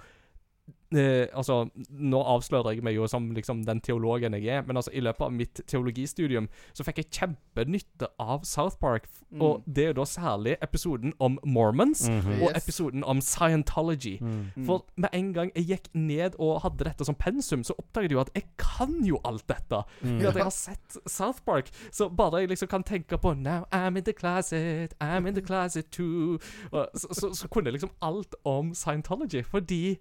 eh, 0.95 1.28
altså, 1.34 1.69
Nå 1.89 2.21
avslører 2.23 2.73
jeg 2.73 2.84
meg 2.84 2.95
jo 2.95 3.08
som 3.08 3.32
liksom 3.36 3.63
den 3.65 3.82
teologen 3.82 4.34
jeg 4.34 4.47
er, 4.47 4.62
men 4.67 4.78
altså, 4.78 4.91
i 4.93 4.99
løpet 5.06 5.21
av 5.21 5.32
mitt 5.34 5.62
teologistudium 5.67 6.47
så 6.73 6.84
fikk 6.84 6.97
jeg 7.04 7.10
kjempenytte 7.12 8.08
av 8.19 8.43
South 8.43 8.78
Park. 8.82 9.08
Mm. 9.32 9.41
Og 9.41 9.63
det 9.67 9.84
er 9.84 9.88
jo 9.91 9.97
da 10.02 10.06
særlig 10.10 10.56
episoden 10.63 11.13
om 11.19 11.38
Mormons 11.45 12.08
Mhm. 12.10 12.41
og 12.41 12.49
Yes. 12.56 12.63
episoden 12.63 13.04
om 13.04 13.21
Scientology. 13.21 14.17
Mm. 14.21 14.52
Mm. 14.56 14.65
For 14.65 14.86
med 14.97 15.10
en 15.13 15.34
gang 15.34 15.52
jeg 15.56 15.65
gikk 15.67 15.88
ned 15.93 16.36
og 16.39 16.62
hadde 16.62 16.84
dette 16.84 17.06
som 17.06 17.15
pensum, 17.15 17.63
så 17.63 17.73
oppdaget 17.78 18.10
jeg 18.12 18.17
jo 18.17 18.19
at 18.21 18.32
jeg 18.36 18.43
kan 18.58 19.04
jo 19.06 19.19
alt 19.25 19.47
dette. 19.47 19.84
Mm. 20.02 20.19
I 20.21 20.25
at 20.25 20.36
jeg 20.36 20.43
har 20.43 20.49
sett 20.49 20.97
South 21.08 21.41
Park. 21.45 21.69
Så 21.91 22.10
bare 22.10 22.39
jeg 22.41 22.49
liksom 22.49 22.67
kan 22.67 22.84
tenke 22.84 23.17
på 23.17 23.34
Now 23.38 23.65
I'm 23.71 23.97
in 23.97 24.04
the 24.04 24.13
closet, 24.13 24.93
I'm 25.02 25.28
in 25.28 25.34
the 25.36 25.41
closet 25.45 25.91
too. 25.91 26.39
Og 26.71 26.88
så, 26.95 27.08
så, 27.12 27.30
så 27.34 27.47
kunne 27.47 27.65
jeg 27.65 27.73
liksom 27.73 27.91
alt 28.02 28.36
om 28.45 28.73
Scientology, 28.73 29.43
fordi 29.43 29.97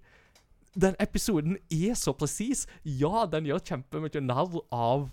den 0.76 0.96
episoden 1.00 1.56
er 1.70 1.94
så 1.94 2.12
presis. 2.16 2.66
Ja, 2.84 3.26
den 3.26 3.44
gjør 3.46 3.60
kjempemye 3.64 4.20
narr 4.24 4.60
av 4.72 5.08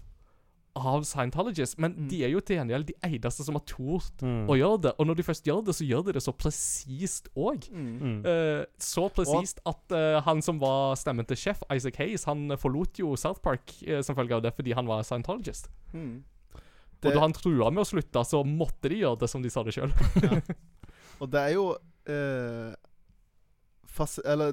av 0.76 1.06
Scientologists, 1.08 1.78
men 1.80 1.94
Mm. 1.96 2.10
de 2.10 2.18
er 2.26 2.30
jo 2.34 2.42
til 2.42 2.58
gjengjeld 2.58 2.86
de 2.88 2.94
eneste 3.02 3.46
som 3.46 3.56
har 3.56 3.62
tort 3.64 4.20
Mm. 4.22 4.50
å 4.50 4.58
gjøre 4.60 4.82
det. 4.82 4.92
Og 5.00 5.08
når 5.08 5.16
de 5.16 5.24
først 5.24 5.46
gjør 5.48 5.64
det, 5.64 5.74
så 5.74 5.88
gjør 5.88 6.04
de 6.04 6.12
det 6.12 6.22
så 6.22 6.34
presist 6.36 7.30
òg. 7.34 7.70
Mm. 7.72 8.26
Eh, 8.26 8.66
så 8.78 9.10
presist 9.10 9.62
at 9.66 9.80
uh, 9.96 10.20
han 10.20 10.42
som 10.42 10.60
var 10.60 10.96
stemmen 10.96 11.26
til 11.26 11.38
sjef, 11.38 11.64
Isaac 11.72 11.96
Hayes, 11.96 12.26
han 12.26 12.50
forlot 12.58 13.00
jo 13.00 13.16
South 13.16 13.40
Park 13.42 13.72
uh, 13.88 14.02
som 14.02 14.18
følge 14.18 14.36
av 14.36 14.42
det 14.44 14.52
fordi 14.54 14.74
han 14.76 14.86
var 14.86 15.02
scientologist. 15.04 15.70
Mm. 15.94 16.24
Og 17.06 17.14
da 17.14 17.20
han 17.22 17.32
trua 17.32 17.72
med 17.72 17.86
å 17.86 17.88
slutte, 17.88 18.26
så 18.26 18.44
måtte 18.44 18.90
de 18.90 19.00
gjøre 19.00 19.20
det 19.20 19.30
som 19.30 19.42
de 19.42 19.50
sa 19.50 19.64
det 19.64 19.76
sjøl. 19.78 19.94
Og 21.22 21.30
det 21.32 21.40
er 21.40 21.54
jo 21.54 21.70
eh, 22.06 22.76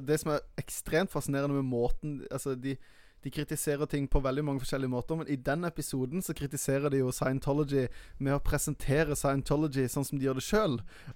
det 0.07 0.19
som 0.23 0.35
er 0.35 0.43
ekstremt 0.61 1.13
fascinerende 1.13 1.59
med 1.59 1.69
måten 1.69 2.21
Altså, 2.31 2.55
de, 2.55 2.77
de 3.25 3.31
kritiserer 3.31 3.87
ting 3.87 4.09
på 4.11 4.21
veldig 4.21 4.45
mange 4.45 4.63
forskjellige 4.63 4.91
måter, 4.91 5.19
men 5.19 5.29
i 5.31 5.37
den 5.37 5.65
episoden 5.65 6.23
så 6.23 6.35
kritiserer 6.35 6.91
de 6.91 7.03
jo 7.03 7.13
Scientology 7.15 7.87
med 8.19 8.35
å 8.35 8.41
presentere 8.43 9.17
Scientology 9.19 9.87
sånn 9.91 10.07
som 10.07 10.19
de 10.19 10.27
gjør 10.27 10.41
det 10.41 10.47
sjøl, 10.47 10.75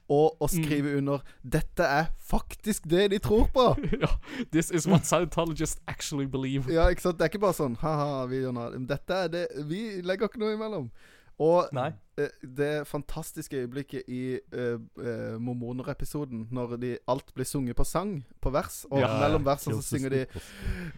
og 0.08 0.38
å 0.38 0.50
skrive 0.50 0.94
under 0.98 1.24
'Dette 1.42 1.82
er 1.82 2.12
faktisk 2.18 2.86
det 2.90 3.10
de 3.10 3.18
tror 3.18 3.50
på'. 3.54 3.74
ja, 4.04 4.12
This 4.52 4.70
is 4.70 4.86
what 4.86 5.06
Scientologists 5.06 5.80
actually 5.86 6.26
believe. 6.26 6.70
Ja, 6.72 6.88
ikke 6.90 7.08
sant? 7.08 7.18
Det 7.18 7.26
er 7.26 7.34
ikke 7.34 7.46
bare 7.48 7.58
sånn 7.58 7.78
Ha-ha, 7.82 8.24
vi 8.30 8.44
gjør 8.44 8.54
noe. 8.54 8.86
Dette 8.86 9.22
er 9.26 9.28
det 9.28 9.44
Vi 9.66 10.00
legger 10.06 10.30
ikke 10.30 10.42
noe 10.42 10.54
imellom. 10.54 10.90
Og 11.38 11.68
Nei. 11.77 11.90
eh, 12.16 12.33
det 12.57 12.87
fantastiske 12.88 13.57
øyeblikket 13.57 14.09
i 14.09 14.38
uh, 14.57 15.37
Mormoner-episoden, 15.40 16.46
når 16.51 16.77
de 16.81 16.92
alt 17.09 17.35
blir 17.35 17.44
sunget 17.44 17.77
på 17.77 17.85
sang, 17.85 18.25
på 18.40 18.51
vers, 18.51 18.87
og 18.90 19.01
Ja, 19.01 19.11
mellom 19.20 19.44
versene 19.44 19.77
så 19.77 19.83
synger 19.85 20.09
de 20.09 20.22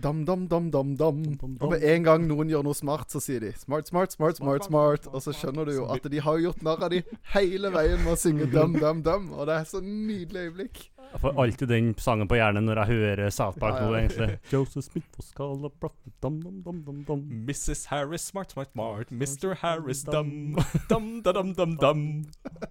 dam, 0.03 0.25
dam, 0.27 0.47
dam, 0.49 0.71
dam, 0.71 0.97
dam. 0.97 1.25
Og 1.61 1.73
med 1.73 1.83
en 1.83 2.07
gang 2.07 2.27
noen 2.29 2.53
gjør 2.53 2.63
noe 2.63 2.79
smart, 2.79 3.11
så 3.11 3.21
sier 3.21 3.43
de 3.43 3.53
smart, 3.59 3.91
smart, 3.91 4.15
smart, 4.15 4.39
smart, 4.39 4.65
smart. 4.71 5.11
Og 5.11 5.23
så 5.23 5.35
skjønner 5.35 5.67
du 5.67 5.75
jo 5.81 5.89
at 5.91 6.07
de 6.07 6.23
har 6.23 6.39
gjort 6.39 6.63
narr 6.63 6.87
av 6.87 6.95
de 6.95 7.03
hele 7.35 7.73
veien 7.79 7.99
med 8.05 8.15
å 8.15 8.21
synge 8.21 8.47
dam, 8.55 8.79
dam, 8.79 9.03
dam. 9.03 9.33
Og 9.35 9.51
det 9.51 9.59
er 9.59 9.67
så 9.67 9.83
nydelig 9.83 10.47
øyeblikk. 10.47 10.85
Jeg 11.13 11.21
får 11.23 11.39
alltid 11.43 11.69
den 11.71 11.87
sangen 11.99 12.29
på 12.29 12.37
hjernen 12.37 12.67
når 12.69 12.83
jeg 12.83 12.91
hører 12.93 13.31
South 13.33 13.59
Park 13.59 13.79
Ja, 13.81 13.87
nå, 13.89 13.95
egentlig. 13.97 14.39
Joseph 14.53 14.85
Smith 14.91 15.09
was 15.17 15.31
called 15.37 15.65
a 15.65 15.71
prophet, 15.81 16.13
dum, 16.23 16.37
dum, 16.43 16.59
dum, 16.67 16.83
dum, 16.85 16.99
dum. 17.09 17.23
Mrs. 17.49 17.87
Harris, 17.91 18.27
smart, 18.29 18.53
smart, 18.53 18.71
smart. 18.75 19.11
Mr. 19.11 19.55
Harris, 19.63 20.05
dum. 20.05 20.59
Dum, 20.91 21.09
da, 21.25 21.33
dum, 21.33 21.55
dum, 21.57 21.77
dum. 21.81 22.03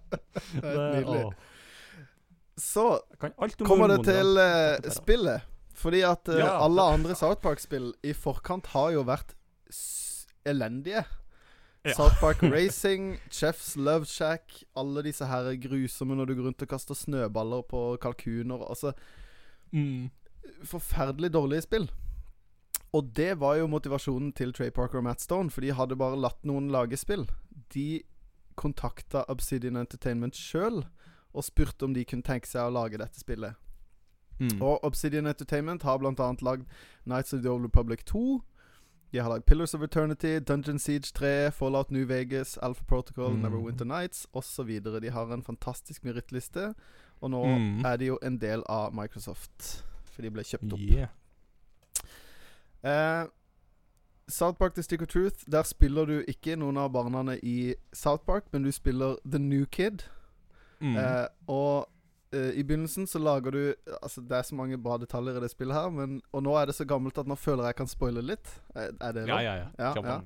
Det 0.62 0.74
er 0.74 1.00
nydelig. 1.00 1.24
Så 2.58 2.86
kommer 3.66 3.92
det 3.96 4.04
til 4.08 4.34
det. 4.38 4.94
spillet. 4.96 5.42
Fordi 5.78 6.02
at 6.02 6.30
uh, 6.30 6.38
Ja. 6.40 6.54
alle 6.66 6.82
andre 6.82 7.16
South 7.16 7.42
Park-spill 7.42 7.92
i 8.04 8.14
forkant 8.18 8.70
har 8.74 8.92
jo 8.96 9.04
vært 9.06 9.36
s 9.70 10.26
elendige. 10.48 11.04
Ja. 11.86 11.94
South 11.94 12.20
Park 12.20 12.42
Racing, 12.56 13.18
Chef's 13.32 13.76
Love 13.80 14.06
Shack, 14.06 14.64
alle 14.76 15.04
disse 15.04 15.26
her 15.26 15.54
grusomme 15.56 16.16
når 16.16 16.26
du 16.26 16.36
går 16.36 16.44
rundt 16.50 16.62
og 16.62 16.68
kaster 16.68 16.96
snøballer 16.96 17.62
på 17.70 17.98
kalkuner. 18.02 18.64
Altså 18.70 18.94
Mm. 19.74 20.10
forferdelig 20.64 21.34
dårlige 21.34 21.62
spill. 21.62 21.90
Og 22.94 23.12
det 23.16 23.40
var 23.40 23.56
jo 23.60 23.68
motivasjonen 23.68 24.34
til 24.34 24.54
Trey 24.54 24.70
Parker 24.72 24.98
og 24.98 25.04
Matt 25.04 25.22
Stone, 25.22 25.50
for 25.52 25.62
de 25.62 25.74
hadde 25.76 25.96
bare 26.00 26.16
latt 26.20 26.46
noen 26.48 26.70
lage 26.72 26.98
spill. 26.98 27.28
De 27.74 28.02
kontakta 28.56 29.26
Obsidian 29.30 29.76
Entertainment 29.76 30.36
sjøl 30.36 30.86
og 31.34 31.44
spurte 31.44 31.84
om 31.84 31.94
de 31.94 32.06
kunne 32.06 32.24
tenke 32.24 32.48
seg 32.48 32.64
å 32.64 32.72
lage 32.74 32.98
dette 32.98 33.20
spillet. 33.20 33.54
Mm. 34.40 34.62
Og 34.62 34.84
Obsidian 34.88 35.28
Entertainment 35.28 35.84
har 35.84 35.98
bl.a. 36.00 36.14
lagd 36.42 36.66
Nights 37.06 37.34
of 37.34 37.42
the 37.42 37.50
Old 37.50 37.64
Republic 37.68 38.04
2. 38.06 38.42
De 39.12 39.20
har 39.20 39.30
lagd 39.30 39.46
Pillars 39.46 39.74
of 39.74 39.82
Eternity, 39.82 40.40
Dungeon 40.40 40.80
Siege 40.80 41.12
3, 41.14 41.52
Fallout 41.52 41.92
New 41.92 42.06
Vegas, 42.06 42.58
Alpha 42.58 42.84
Protocol, 42.88 43.32
Mm. 43.34 43.42
Neverwinter 43.42 43.86
Nights 43.86 44.28
osv. 44.34 44.80
De 45.02 45.10
har 45.12 45.34
en 45.34 45.44
fantastisk 45.44 46.04
merittliste, 46.04 46.74
og 47.22 47.30
nå 47.32 47.44
Mm. 47.46 47.86
er 47.86 47.98
de 47.98 48.06
jo 48.06 48.20
en 48.22 48.38
del 48.38 48.64
av 48.70 48.94
Microsoft. 48.94 49.84
For 50.06 50.22
de 50.22 50.30
ble 50.32 50.44
kjøpt 50.44 50.74
opp. 50.74 50.80
Yeah. 50.80 51.08
Eh, 52.84 53.28
South 54.30 54.58
Park 54.58 54.74
The 54.76 54.84
Stick 54.84 55.02
of 55.02 55.08
Truth, 55.08 55.46
der 55.52 55.64
spiller 55.64 56.06
du 56.06 56.24
ikke 56.28 56.56
noen 56.60 56.78
av 56.78 56.92
barna 56.92 57.38
i 57.44 57.76
South 57.94 58.24
Park, 58.26 58.44
men 58.52 58.64
du 58.64 58.72
spiller 58.72 59.16
The 59.26 59.40
New 59.40 59.66
Kid. 59.66 60.04
Mm. 60.82 60.96
Eh, 60.98 61.28
og 61.48 61.88
eh, 62.34 62.52
i 62.60 62.64
begynnelsen 62.64 63.08
så 63.08 63.20
lager 63.20 63.52
du 63.52 63.62
Altså 64.02 64.22
Det 64.22 64.38
er 64.38 64.44
så 64.44 64.56
mange 64.56 64.78
bra 64.78 64.98
detaljer 64.98 65.38
i 65.38 65.44
det 65.46 65.52
spillet 65.52 65.76
her, 65.76 65.90
men, 65.90 66.22
og 66.34 66.44
nå 66.44 66.56
er 66.60 66.66
det 66.70 66.76
så 66.76 66.86
gammelt 66.86 67.18
at 67.18 67.28
nå 67.28 67.36
føler 67.36 67.64
jeg 67.64 67.76
jeg 67.76 67.82
kan 67.82 67.88
spoile 67.92 68.22
litt. 68.22 68.48
Er, 68.76 68.92
er 69.02 69.12
det 69.14 69.28
ja, 69.28 69.34
lov? 69.36 69.44
ja, 69.44 69.56
ja. 69.56 69.68
Ja, 69.80 69.94
ja. 69.96 70.22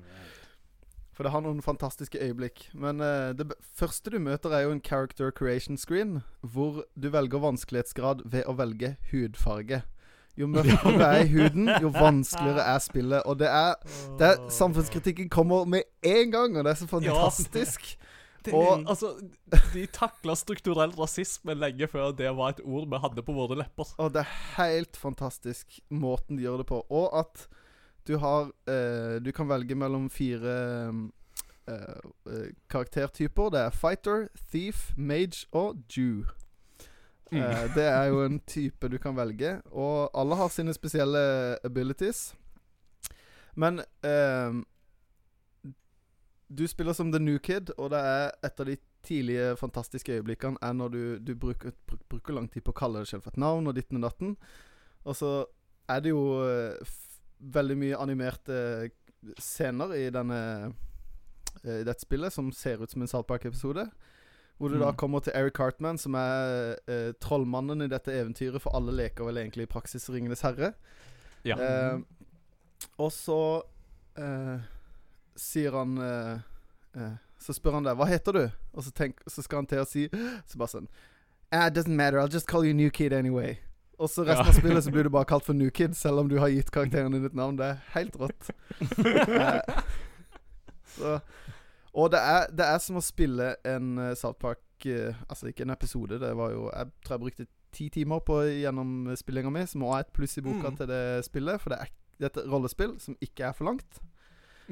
For 1.12 1.26
det 1.26 1.32
har 1.34 1.42
noen 1.44 1.60
fantastiske 1.60 2.16
øyeblikk. 2.24 2.70
Men 2.72 3.00
uh, 3.04 3.32
det 3.36 3.44
b- 3.50 3.58
første 3.76 4.10
du 4.10 4.16
møter, 4.18 4.50
er 4.56 4.62
jo 4.64 4.70
en 4.72 4.80
character 4.80 5.30
creation 5.30 5.76
screen, 5.76 6.22
hvor 6.40 6.86
du 6.96 7.10
velger 7.12 7.42
vanskelighetsgrad 7.42 8.22
ved 8.32 8.46
å 8.48 8.54
velge 8.56 8.94
hudfarge. 9.10 9.82
Jo 10.40 10.46
mørkere 10.48 10.94
du 10.96 11.02
er 11.04 11.18
i 11.20 11.28
huden, 11.28 11.68
jo 11.84 11.90
vanskeligere 11.92 12.64
er 12.64 12.78
spillet. 12.80 13.26
Og 13.28 13.36
det 13.42 13.50
er, 13.52 13.74
det 14.16 14.30
er 14.30 14.46
Samfunnskritikken 14.48 15.28
kommer 15.28 15.66
med 15.68 15.84
en 16.02 16.32
gang, 16.32 16.56
og 16.56 16.64
det 16.64 16.72
er 16.72 16.80
så 16.80 16.88
fantastisk. 16.88 17.92
Det, 18.44 18.52
Og- 18.54 18.84
altså, 18.88 19.12
de 19.74 19.86
takla 19.86 20.34
strukturell 20.34 20.90
rasisme 20.98 21.54
lenge 21.54 21.86
før 21.88 22.10
det 22.16 22.30
var 22.36 22.50
et 22.56 22.60
ord 22.64 22.88
vi 22.90 22.98
hadde 23.04 23.22
på 23.22 23.32
våre 23.36 23.56
lepper. 23.60 23.94
Og 23.98 24.12
det 24.14 24.24
er 24.24 24.36
helt 24.58 24.96
fantastisk 24.96 25.78
måten 25.90 26.36
de 26.36 26.42
gjør 26.46 26.58
det 26.62 26.66
på. 26.66 26.80
Og 26.90 27.18
at 27.18 27.46
du 28.08 28.16
har 28.18 28.50
eh, 28.66 29.20
Du 29.22 29.30
kan 29.32 29.46
velge 29.48 29.74
mellom 29.78 30.08
fire 30.10 30.54
eh, 31.68 31.74
eh, 32.26 32.48
karaktertyper. 32.70 33.50
Det 33.54 33.60
er 33.60 33.70
fighter, 33.70 34.28
thief, 34.50 34.90
mage 34.96 35.46
og 35.52 35.76
Jew. 35.96 36.24
Eh, 37.32 37.68
det 37.74 37.84
er 37.86 38.04
jo 38.10 38.24
en 38.26 38.40
type 38.40 38.88
du 38.92 38.98
kan 38.98 39.14
velge, 39.16 39.62
og 39.72 40.10
alle 40.14 40.36
har 40.36 40.48
sine 40.52 40.74
spesielle 40.74 41.56
abilities. 41.64 42.34
Men 43.56 43.78
eh, 44.04 44.52
du 46.54 46.66
spiller 46.68 46.92
som 46.96 47.12
The 47.12 47.18
New 47.22 47.38
Kid, 47.38 47.70
og 47.78 47.90
det 47.94 48.00
er 48.04 48.30
et 48.44 48.60
av 48.60 48.66
de 48.68 48.76
tidlige 49.06 49.56
fantastiske 49.56 50.12
øyeblikkene 50.18 50.60
er 50.62 50.72
når 50.76 50.92
du, 50.92 51.02
du 51.18 51.32
bruker, 51.34 51.72
bruker 52.10 52.36
lang 52.36 52.48
tid 52.52 52.62
på 52.66 52.74
å 52.74 52.78
kalle 52.82 53.00
deg 53.02 53.08
selv 53.10 53.24
for 53.24 53.32
et 53.34 53.40
navn 53.42 53.66
og 53.70 53.74
ditten 53.78 53.98
og 53.98 54.04
datten. 54.06 54.36
Og 55.08 55.16
så 55.18 55.30
er 55.90 56.00
det 56.04 56.12
jo 56.12 56.22
eh, 56.46 56.92
veldig 57.56 57.76
mye 57.80 57.98
animerte 58.04 58.58
scener 59.42 59.94
i 59.98 60.04
denne 60.14 60.38
eh, 61.64 61.80
i 61.80 61.84
dette 61.86 62.02
spillet 62.04 62.32
som 62.34 62.50
ser 62.54 62.80
ut 62.82 62.90
som 62.90 63.02
en 63.04 63.10
South 63.10 63.26
Park-episode. 63.28 63.86
Hvor 64.58 64.68
du 64.70 64.78
da 64.78 64.90
Mm. 64.92 64.96
kommer 64.96 65.20
til 65.20 65.32
Eric 65.34 65.54
Cartman, 65.58 65.98
som 65.98 66.14
er 66.14 66.76
eh, 66.86 67.12
trollmannen 67.20 67.82
i 67.82 67.88
dette 67.90 68.12
eventyret, 68.14 68.60
for 68.62 68.74
alle 68.76 68.92
leker 68.94 69.24
vel 69.26 69.40
egentlig 69.40 69.66
i 69.66 69.72
praksis 69.72 70.06
Ringenes 70.10 70.42
herre. 70.46 70.74
Ja. 71.44 71.56
Eh, 71.58 71.98
og 72.98 73.10
så 73.12 73.62
eh, 74.18 74.60
sier 75.36 75.72
han 75.72 75.98
eh, 75.98 76.38
eh, 76.96 77.12
Så 77.38 77.52
spør 77.56 77.72
han 77.80 77.84
deg 77.84 77.96
'Hva 77.96 78.06
heter 78.06 78.32
du?' 78.32 78.50
Og 78.74 78.84
så, 78.84 78.90
tenk, 78.92 79.20
så 79.28 79.42
skal 79.42 79.56
han 79.62 79.66
til 79.66 79.78
å 79.82 79.86
si 79.88 80.08
Så 80.46 80.58
bare 80.58 80.68
sånn 80.68 80.88
ah, 81.52 81.66
'It 81.66 81.74
doesn't 81.74 81.94
matter. 81.96 82.18
I'll 82.18 82.32
just 82.32 82.46
call 82.46 82.64
you 82.64 82.72
New 82.74 82.90
Kid 82.90 83.12
anyway'. 83.12 83.58
Og 83.98 84.08
så 84.10 84.24
resten 84.24 84.44
Ja. 84.46 84.50
av 84.50 84.54
spillet 84.58 84.84
så 84.84 84.90
blir 84.90 85.02
du 85.04 85.10
bare 85.10 85.24
kalt 85.24 85.44
for 85.44 85.52
New 85.54 85.70
Kid, 85.70 85.94
selv 85.94 86.18
om 86.18 86.28
du 86.28 86.38
har 86.38 86.48
gitt 86.48 86.70
karakteren 86.70 87.12
din 87.12 87.24
et 87.24 87.34
navn. 87.34 87.56
Det 87.56 87.64
er 87.66 87.76
helt 87.94 88.16
rått. 88.16 88.50
Eh, 88.80 89.82
så, 90.86 91.20
og 91.94 92.10
det 92.12 92.18
er, 92.20 92.46
det 92.50 92.66
er 92.66 92.78
som 92.78 92.96
å 92.96 93.02
spille 93.04 93.54
en 93.68 93.98
uh, 93.98 94.14
South 94.18 94.38
Park 94.40 94.60
uh, 94.86 95.14
Altså 95.28 95.46
ikke 95.48 95.62
en 95.66 95.70
episode. 95.70 96.18
Det 96.20 96.32
var 96.36 96.50
jo 96.52 96.70
Jeg 96.72 96.86
tror 97.04 97.14
jeg 97.14 97.20
brukte 97.20 97.46
ti 97.72 97.88
timer 97.88 98.18
på 98.20 98.40
gjennomspillinga 98.60 99.50
mi, 99.50 99.66
som 99.66 99.82
også 99.86 99.96
er 99.96 100.06
et 100.06 100.12
pluss 100.12 100.38
i 100.38 100.42
boka 100.44 100.70
Mm. 100.70 100.76
til 100.76 100.86
det 100.88 101.02
spillet. 101.24 101.60
For 101.60 101.70
det 101.70 101.78
er, 101.80 101.92
det 102.18 102.24
er 102.28 102.40
et 102.40 102.50
rollespill 102.52 102.98
som 103.00 103.16
ikke 103.20 103.44
er 103.48 103.52
for 103.52 103.64
langt. 103.64 104.00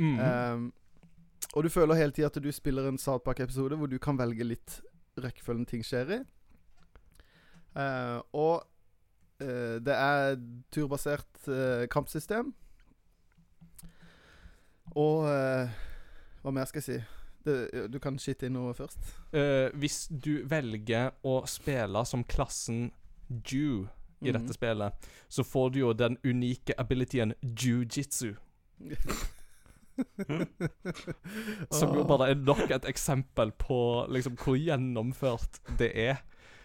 Mm. 0.01 0.17
Um, 0.19 0.73
og 1.55 1.65
du 1.67 1.69
føler 1.73 1.99
hele 1.99 2.15
tida 2.17 2.31
at 2.31 2.39
du 2.41 2.49
spiller 2.55 2.87
en 2.89 2.99
South 3.01 3.25
Park-episode 3.27 3.77
hvor 3.77 3.91
du 3.91 3.99
kan 4.01 4.17
velge 4.17 4.47
litt 4.47 4.79
rekkefølgen 5.21 5.67
ting 5.69 5.83
skjer 5.85 6.15
i. 6.15 6.19
Uh, 7.77 8.19
og 8.35 8.65
uh, 9.43 9.77
det 9.83 9.95
er 9.95 10.39
turbasert 10.73 11.29
uh, 11.49 11.85
kampsystem. 11.93 12.55
Og 14.99 15.23
eh, 15.31 15.69
Hva 16.43 16.51
mer 16.51 16.67
skal 16.67 16.81
jeg 16.81 16.87
si? 16.89 16.97
Det, 17.47 17.91
du 17.95 18.01
kan 18.03 18.17
skitte 18.19 18.49
inn 18.49 18.57
noe 18.57 18.73
først. 18.75 18.99
Hvis 19.79 20.09
du 20.11 20.41
velger 20.51 21.13
å 21.23 21.37
spille 21.49 22.03
som 22.11 22.25
klassen 22.27 22.89
Jew 23.47 23.85
i 24.21 24.33
Mhm. 24.33 24.33
dette 24.35 24.57
spillet, 24.59 25.07
så 25.29 25.45
får 25.47 25.71
du 25.73 25.79
jo 25.79 25.93
den 25.95 26.19
unike 26.27 26.75
abilityen 26.77 27.33
jiu-jitsu. 27.41 28.35
Som 31.71 31.95
jo 31.97 32.05
bare 32.09 32.31
er 32.33 32.41
nok 32.41 32.67
et 32.71 32.87
eksempel 32.91 33.53
på 33.61 33.79
liksom 34.13 34.37
hvor 34.41 34.59
gjennomført 34.59 35.61
det 35.81 35.91
er. 36.09 36.21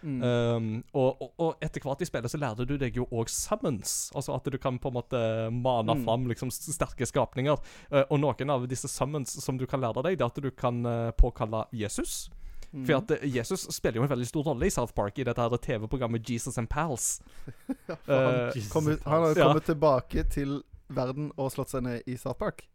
Mm. 0.05 0.19
Um, 0.21 0.65
og, 0.93 1.21
og, 1.23 1.29
og 1.41 1.63
etter 1.65 1.81
hvert 1.81 2.03
i 2.03 2.05
spillet 2.05 2.29
så 2.29 2.37
lærte 2.37 2.65
du 2.69 2.75
deg 2.77 2.93
jo 2.99 3.07
òg 3.09 3.29
summons. 3.33 4.11
Altså 4.13 4.35
at 4.35 4.45
du 4.53 4.57
kan 4.61 4.77
på 4.77 4.91
en 4.91 4.97
måte 4.99 5.21
mane 5.55 5.95
Mm. 5.95 6.03
fram 6.05 6.27
liksom 6.29 6.51
sterke 6.53 7.07
skapninger. 7.09 7.57
Uh, 7.89 8.03
og 8.11 8.19
noen 8.21 8.53
av 8.53 8.67
disse 8.69 8.89
summons 8.91 9.33
som 9.41 9.57
du 9.57 9.65
kan 9.65 9.81
lære 9.81 10.03
deg, 10.05 10.19
det 10.19 10.25
er 10.27 10.29
at 10.29 10.41
du 10.45 10.51
kan 10.51 10.83
uh, 10.85 11.09
påkalle 11.17 11.63
Jesus. 11.73 12.27
Mm. 12.75 12.83
For 12.85 12.99
at 12.99 13.15
uh, 13.15 13.25
Jesus 13.25 13.65
spiller 13.73 13.97
jo 14.01 14.05
en 14.05 14.11
veldig 14.13 14.27
stor 14.29 14.43
rolle 14.51 14.67
i 14.67 14.73
South 14.73 14.93
Park, 14.93 15.17
i 15.17 15.25
dette 15.25 15.41
her 15.41 15.57
TV-programmet 15.57 16.29
Jesus 16.29 16.57
and 16.61 16.69
Pals. 16.69 17.21
Ja, 17.89 17.95
han, 18.05 18.13
uh, 18.13 18.53
Jesus 18.53 18.71
kom 18.73 18.85
han 18.91 18.99
har 19.25 19.33
Ja. 19.33 19.47
kommet 19.47 19.65
tilbake 19.65 20.23
til 20.29 20.59
verden 20.93 21.31
og 21.37 21.49
slått 21.55 21.71
seg 21.73 21.81
ned 21.87 22.05
i 22.05 22.17
South 22.19 22.37
Park. 22.37 22.67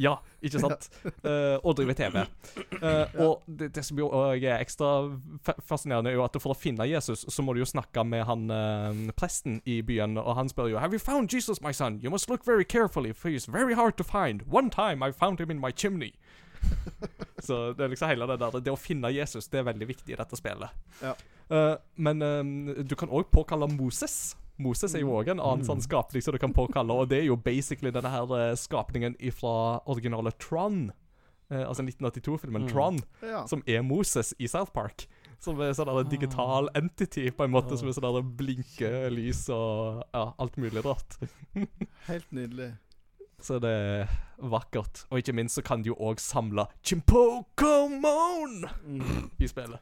Ja, 0.00 0.14
ikke 0.40 0.62
sant? 0.62 0.88
Uh, 1.20 1.58
og 1.66 1.76
driver 1.78 1.96
TV. 1.98 2.22
Uh, 2.80 3.20
Og 3.20 3.44
det, 3.46 3.70
det 3.76 3.84
som 3.84 3.98
jo 4.00 4.08
er 4.32 4.56
ekstra 4.56 5.10
fascinerende, 5.66 6.12
er 6.12 6.16
jo 6.16 6.24
at 6.24 6.38
for 6.40 6.54
å 6.54 6.58
finne 6.58 6.86
Jesus, 6.88 7.26
så 7.28 7.44
må 7.44 7.54
du 7.54 7.60
jo 7.60 7.68
snakke 7.68 8.04
med 8.08 8.24
han 8.28 8.46
uh, 8.48 9.12
presten 9.18 9.60
i 9.68 9.80
byen, 9.84 10.16
og 10.20 10.34
han 10.38 10.48
spør 10.48 10.72
jo 10.72 10.80
Have 10.80 10.96
you 10.96 11.02
found 11.02 11.32
Jesus, 11.32 11.60
my 11.60 11.72
son? 11.76 12.00
You 12.02 12.10
must 12.10 12.30
look 12.30 12.46
very 12.46 12.64
carefully, 12.64 13.12
for 13.12 13.28
he's 13.28 13.46
very 13.50 13.74
hard 13.74 13.98
to 14.00 14.04
find. 14.04 14.42
One 14.48 14.70
time 14.70 15.04
I 15.04 15.12
found 15.12 15.40
him 15.40 15.50
in 15.50 15.60
my 15.60 15.72
chimney. 15.72 16.14
så 17.38 17.72
det 17.72 17.84
er 17.84 17.88
liksom 17.88 18.10
hele 18.10 18.26
det 18.28 18.36
der 18.40 18.60
Det 18.60 18.72
å 18.72 18.76
finne 18.76 19.08
Jesus, 19.14 19.48
det 19.48 19.62
er 19.62 19.68
veldig 19.70 19.88
viktig 19.88 20.14
i 20.14 20.18
dette 20.18 20.36
spillet. 20.36 20.74
Ja. 21.00 21.14
Eh, 21.50 21.76
men 21.96 22.22
eh, 22.22 22.84
du 22.84 22.94
kan 22.98 23.10
òg 23.10 23.30
påkalle 23.32 23.68
Moses. 23.72 24.36
Moses 24.60 24.94
er 24.94 25.00
jo 25.00 25.14
òg 25.16 25.28
en 25.32 25.40
annen 25.40 25.64
Mm. 25.64 25.66
sånn 25.68 25.82
skapning 25.82 26.22
som 26.22 26.32
du 26.32 26.38
kan 26.38 26.52
påkalle, 26.52 26.92
og 26.92 27.08
det 27.08 27.18
er 27.22 27.24
jo 27.30 27.36
basically 27.36 27.90
denne 27.90 28.10
her 28.10 28.22
eh, 28.36 28.54
skapningen 28.54 29.16
fra 29.32 29.80
originale 29.86 30.32
Tron. 30.38 30.92
Eh, 31.50 31.64
altså 31.66 31.82
1982-filmen 31.82 32.62
Mm. 32.62 32.68
Tron, 32.70 32.98
Ja. 33.22 33.44
som 33.46 33.62
er 33.66 33.82
Moses 33.82 34.34
i 34.38 34.46
South 34.46 34.72
Park. 34.72 35.06
Som 35.40 35.58
er 35.60 35.72
sånn 35.72 35.88
en 35.88 36.08
digital 36.08 36.68
entity, 36.76 37.30
på 37.30 37.44
en 37.44 37.50
måte, 37.50 37.72
Ah. 37.72 37.76
som 37.76 37.88
er 37.88 37.92
sånn 37.92 38.12
der 38.14 38.22
blinker 38.22 39.10
lys 39.10 39.48
og 39.48 40.04
ja, 40.14 40.32
alt 40.38 40.56
mulig 40.56 40.84
rart. 40.84 41.16
Helt 42.06 42.30
nydelig. 42.30 42.74
Så 43.40 43.58
det 43.58 43.70
er 43.70 44.08
vakkert. 44.38 45.06
Og 45.10 45.18
ikke 45.22 45.32
minst 45.34 45.56
så 45.56 45.64
kan 45.64 45.80
de 45.82 45.88
jo 45.88 45.94
òg 45.96 46.20
samle 46.20 46.66
Chimpokomon 46.84 48.64
Mm. 48.86 49.30
i 49.40 49.46
spillet. 49.48 49.80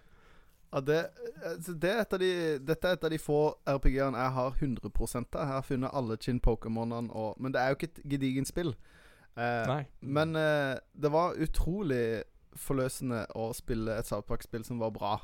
Ja, 0.72 0.80
det, 0.84 0.98
altså, 1.44 1.72
det 1.80 1.90
er 1.90 2.18
de, 2.20 2.30
dette 2.68 2.88
er 2.88 2.92
et 2.98 3.04
av 3.04 3.10
de 3.10 3.18
få 3.18 3.38
RPG-ene 3.66 4.18
jeg 4.20 4.32
har 4.36 4.50
100 4.60 4.90
av. 5.14 5.26
Jeg 5.32 5.46
har 5.46 5.62
funnet 5.62 5.90
alle 5.94 6.16
Chin-pokémonene, 6.20 7.10
og- 7.10 7.40
men 7.40 7.52
det 7.52 7.60
er 7.60 7.68
jo 7.68 7.74
ikke 7.78 7.88
et 7.92 8.02
gedigent 8.10 8.48
spill. 8.48 8.74
Eh, 9.36 9.66
men 10.02 10.36
eh, 10.36 10.76
det 11.00 11.12
var 11.12 11.34
utrolig 11.40 12.22
forløsende 12.56 13.26
å 13.36 13.52
spille 13.54 13.98
et 13.98 14.06
South 14.06 14.26
Park-spill 14.26 14.64
som 14.64 14.78
var 14.78 14.90
bra 14.90 15.16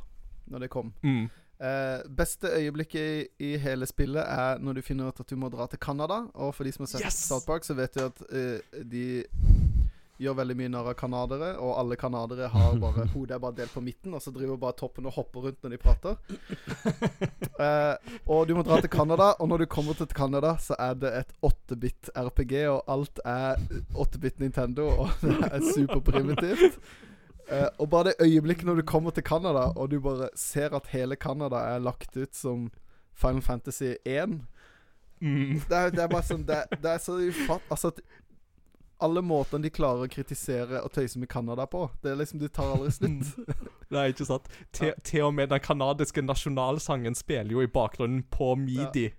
når 0.46 0.61
det 0.61 0.70
kom. 0.70 0.92
Mm. 1.02 1.28
Eh, 1.61 2.00
beste 2.16 2.48
øyeblikket 2.50 3.00
i, 3.40 3.52
i 3.52 3.57
hele 3.59 3.87
spillet 3.87 4.22
er 4.26 4.59
når 4.59 4.74
du 4.74 4.83
finner 4.83 5.09
ut 5.09 5.20
at 5.20 5.28
du 5.30 5.37
må 5.37 5.48
dra 5.50 5.66
til 5.66 5.78
Canada. 5.78 6.22
Og 6.35 6.54
for 6.54 6.64
de 6.64 6.72
som 6.72 6.83
har 6.85 6.87
sett 6.94 7.04
Yes! 7.04 7.14
South 7.28 7.46
Park, 7.46 7.64
så 7.64 7.74
vet 7.74 7.94
du 7.94 8.04
at 8.04 8.22
eh, 8.30 8.83
de 8.85 9.24
gjør 10.22 10.37
veldig 10.38 10.57
mye 10.59 10.70
narr 10.72 10.90
av 10.92 10.96
canadere. 10.98 11.50
Og 11.62 11.74
alle 11.81 11.98
canadere 12.00 12.50
har 12.53 12.79
bare 12.83 13.07
hodet 13.14 13.37
er 13.37 13.42
bare 13.42 13.59
delt 13.61 13.74
på 13.74 13.83
midten, 13.85 14.14
og 14.14 14.22
så 14.22 14.33
driver 14.35 14.61
bare 14.61 14.77
toppen 14.79 15.09
og 15.11 15.16
hopper 15.18 15.48
rundt 15.48 15.64
når 15.64 15.77
de 15.77 15.83
prater. 15.85 16.20
Eh, 17.55 18.16
og 18.27 18.48
du 18.48 18.57
må 18.57 18.64
dra 18.66 18.81
til 18.83 18.90
Canada, 18.90 19.29
og 19.38 19.46
når 19.46 19.62
du 19.62 19.66
kommer 19.70 19.94
til 19.94 20.09
Canada, 20.11 20.57
så 20.59 20.74
er 20.83 20.96
det 20.98 21.12
et 21.20 21.29
8-bit 21.46 22.09
RPG, 22.18 22.55
og 22.66 22.81
alt 22.90 23.20
er 23.22 23.61
8-bit 23.94 24.42
Nintendo, 24.42 24.88
og 24.90 25.12
det 25.22 25.37
er 25.46 25.62
superprimitivt. 25.62 26.81
Eh, 27.46 27.68
og 27.79 27.87
bare 27.92 28.11
det 28.11 28.27
øyeblikket 28.27 28.66
når 28.66 28.81
du 28.81 28.85
kommer 28.90 29.14
til 29.14 29.22
Canada, 29.22 29.68
og 29.79 29.92
du 29.92 30.00
bare 30.03 30.33
ser 30.35 30.74
at 30.74 30.90
hele 30.90 31.14
Canada 31.14 31.62
er 31.77 31.87
lagt 31.87 32.18
ut 32.18 32.35
som 32.35 32.72
Final 33.14 33.46
Fantasy 33.46 33.94
1 34.03 34.40
Mm. 35.20 35.61
Det 35.68 35.77
er, 35.77 35.90
det 35.94 36.03
er 36.03 36.09
bare 36.11 36.27
sånn 36.27 36.42
Det, 36.44 36.57
det 36.83 36.90
er 36.90 36.98
så 37.00 37.14
ufatt... 37.16 37.62
Altså 37.72 37.94
alle 39.02 39.22
måtene 39.24 39.62
de 39.66 39.70
klarer 39.74 40.07
å 40.07 40.11
kritisere 40.12 40.80
og 40.85 40.92
tøyse 40.94 41.18
med 41.18 41.28
Canada 41.33 41.66
på, 41.66 41.88
det 42.02 42.12
er 42.12 42.20
liksom 42.20 42.40
de 42.40 42.48
tar 42.48 42.74
aldri 42.76 42.92
slutt. 42.98 43.35
Nei, 43.94 44.09
ikke 44.12 44.26
sant. 44.28 44.48
Til, 44.72 44.94
til 45.04 45.26
og 45.26 45.35
med 45.35 45.50
den 45.52 45.61
kanadiske 45.61 46.22
nasjonalsangen 46.24 47.14
spiller 47.18 47.52
jo 47.57 47.62
i 47.64 47.70
bakgrunnen 47.70 48.22
på 48.30 48.54
midi. 48.61 49.11